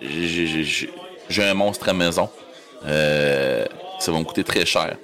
J'ai 0.00 1.42
un 1.42 1.54
monstre 1.54 1.88
à 1.88 1.92
maison. 1.92 2.28
Euh, 2.86 3.64
ça 3.98 4.12
va 4.12 4.18
me 4.18 4.24
coûter 4.24 4.44
très 4.44 4.64
cher. 4.64 4.96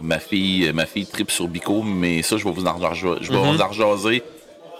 Ma 0.00 0.18
fille, 0.18 0.70
ma 0.74 0.86
fille 0.86 1.06
tripe 1.06 1.30
sur 1.30 1.46
Bico, 1.46 1.82
mais 1.82 2.22
ça, 2.22 2.36
je 2.36 2.44
vais 2.44 2.50
vous 2.50 2.66
en, 2.66 2.94
je 2.94 3.06
vais 3.32 3.36
vous 3.36 3.60
en 3.60 3.66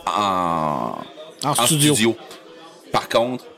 en, 0.07 0.99
En 1.45 1.51
en 1.51 1.55
studio. 1.67 1.95
studio. 1.95 2.17
Par 2.91 3.09
contre, 3.09 3.45
euh, 3.45 3.49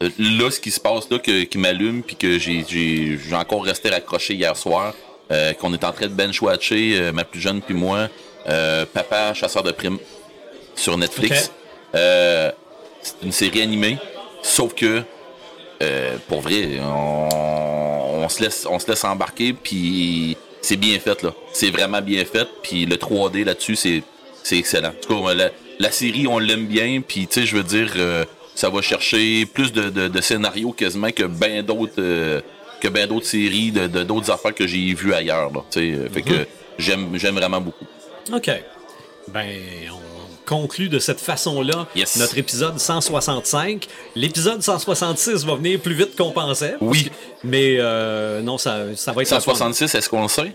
là, 0.00 0.50
ce 0.50 0.60
qui 0.60 0.70
se 0.70 0.80
passe 0.80 1.08
là, 1.10 1.18
que- 1.18 1.44
qui 1.44 1.58
m'allume, 1.58 2.02
puis 2.02 2.16
que 2.16 2.38
j'ai, 2.38 3.18
encore 3.32 3.64
resté 3.64 3.88
raccroché 3.90 4.34
hier 4.34 4.56
soir, 4.56 4.94
euh, 5.32 5.52
qu'on 5.54 5.72
est 5.74 5.84
en 5.84 5.92
train 5.92 6.06
de 6.06 6.12
bench-watcher, 6.12 6.98
euh, 7.00 7.12
ma 7.12 7.24
plus 7.24 7.40
jeune 7.40 7.60
puis 7.60 7.74
moi, 7.74 8.08
euh, 8.48 8.84
Papa 8.92 9.34
chasseur 9.34 9.62
de 9.62 9.72
primes 9.72 9.98
sur 10.74 10.96
Netflix. 10.98 11.50
Euh, 11.94 12.50
c'est 13.02 13.14
une 13.22 13.32
série 13.32 13.62
animée, 13.62 13.98
sauf 14.42 14.74
que 14.74 15.02
euh, 15.82 16.16
pour 16.28 16.40
vrai, 16.40 16.78
on, 16.82 17.28
on 18.24 18.28
se 18.28 18.42
laisse, 18.42 18.66
on 18.68 18.78
se 18.78 18.86
laisse 18.88 19.04
embarquer, 19.04 19.52
puis 19.52 20.36
c'est 20.62 20.76
bien 20.76 20.98
fait 20.98 21.22
là. 21.22 21.32
C'est 21.52 21.70
vraiment 21.70 22.00
bien 22.02 22.24
fait, 22.24 22.46
puis 22.62 22.86
le 22.86 22.96
3D 22.96 23.44
là-dessus, 23.44 23.76
c'est, 23.76 24.02
c'est 24.42 24.58
excellent. 24.58 24.88
En 24.90 25.06
tout 25.06 25.22
cas, 25.24 25.34
la, 25.34 25.50
la 25.78 25.90
série, 25.90 26.26
on 26.26 26.38
l'aime 26.38 26.66
bien, 26.66 27.02
puis 27.06 27.26
tu 27.26 27.40
sais, 27.40 27.46
je 27.46 27.56
veux 27.56 27.62
dire, 27.62 27.92
euh, 27.96 28.24
ça 28.56 28.68
va 28.70 28.82
chercher 28.82 29.46
plus 29.46 29.72
de, 29.72 29.90
de, 29.90 30.08
de 30.08 30.20
scénarios 30.20 30.72
quasiment 30.72 31.10
que 31.12 31.22
bien 31.22 31.62
d'autres, 31.62 31.92
euh, 32.00 32.40
que 32.80 32.88
ben 32.88 33.06
d'autres 33.06 33.26
séries, 33.26 33.70
de, 33.70 33.86
d'autres 34.02 34.30
affaires 34.32 34.54
que 34.54 34.66
j'ai 34.66 34.92
vues 34.94 35.14
ailleurs. 35.14 35.52
Là, 35.52 35.60
sais. 35.70 35.94
fait 36.12 36.22
que 36.22 36.46
j'aime, 36.78 37.10
j'aime 37.14 37.36
vraiment 37.36 37.60
beaucoup. 37.60 37.86
OK. 38.32 38.50
Ben, 39.28 39.46
on 39.92 40.46
conclut 40.46 40.88
de 40.88 40.98
cette 41.00 41.20
façon-là 41.20 41.86
Yes. 41.96 42.16
notre 42.16 42.38
épisode 42.38 42.78
165. 42.78 43.86
L'épisode 44.14 44.62
166 44.62 45.44
va 45.44 45.56
venir 45.56 45.80
plus 45.80 45.94
vite 45.94 46.16
qu'on 46.16 46.30
pensait. 46.30 46.74
Oui. 46.80 47.04
que- 47.04 47.10
mais 47.44 47.76
euh, 47.78 48.40
non, 48.42 48.56
ça, 48.58 48.94
ça 48.96 49.12
va 49.12 49.22
être... 49.22 49.30
le 49.30 49.40
fun. 49.40 49.54
166, 49.54 49.94
est-ce 49.94 50.08
qu'on 50.08 50.22
le 50.22 50.28
sait? 50.28 50.52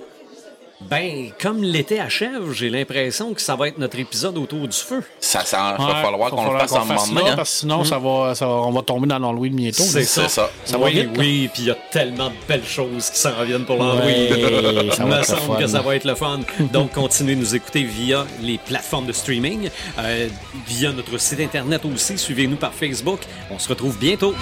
Ben, 0.89 1.29
comme 1.39 1.61
l'été 1.63 1.99
achève, 1.99 2.51
j'ai 2.53 2.69
l'impression 2.69 3.33
que 3.33 3.41
ça 3.41 3.55
va 3.55 3.67
être 3.69 3.77
notre 3.77 3.97
épisode 3.99 4.37
autour 4.37 4.67
du 4.67 4.75
feu. 4.77 5.01
Ça, 5.19 5.45
ça 5.45 5.75
va 5.77 5.85
Ouais, 5.85 6.01
falloir 6.01 6.29
va 6.29 6.35
qu'on 6.35 6.51
le 6.53 6.59
fasse 6.59 6.71
en 6.73 6.85
moment 6.85 7.21
là, 7.21 7.31
hein? 7.31 7.35
parce 7.35 7.51
que 7.51 7.57
sinon, 7.59 7.83
ça 7.85 7.97
va, 7.97 8.35
ça 8.35 8.45
va- 8.45 8.51
on 8.53 8.71
va 8.71 8.81
tomber 8.81 9.07
dans 9.07 9.19
l'Halloween 9.19 9.55
bientôt. 9.55 9.83
C'est 9.83 10.03
ça. 10.03 10.27
Ça. 10.27 10.49
Ça 10.65 10.77
va 10.77 10.85
oui, 10.85 10.91
vite, 10.93 11.03
là. 11.05 11.11
oui, 11.19 11.49
puis 11.53 11.63
il 11.63 11.67
y 11.67 11.71
a 11.71 11.77
tellement 11.91 12.29
de 12.29 12.35
belles 12.47 12.65
choses 12.67 13.09
qui 13.09 13.19
s'en 13.19 13.33
reviennent 13.35 13.65
pour 13.65 13.77
l'Halloween. 13.77 14.33
Ouais, 14.33 14.91
ça 14.91 15.03
Il 15.05 15.09
va 15.09 15.17
me 15.19 15.23
semble 15.23 15.41
fun. 15.41 15.55
que 15.59 15.67
ça 15.67 15.81
va 15.81 15.95
être 15.95 16.05
le 16.05 16.15
fun. 16.15 16.39
Donc, 16.73 16.91
continuez 16.93 17.35
de 17.35 17.39
nous 17.39 17.55
écouter 17.55 17.83
via 17.83 18.25
les 18.41 18.57
plateformes 18.57 19.05
de 19.05 19.13
streaming, 19.13 19.69
euh, 19.99 20.27
via 20.67 20.91
notre 20.91 21.17
site 21.19 21.39
internet 21.39 21.83
aussi. 21.85 22.17
Suivez-nous 22.17 22.57
par 22.57 22.73
Facebook. 22.73 23.19
On 23.49 23.59
se 23.59 23.69
retrouve 23.69 23.97
bientôt. 23.97 24.33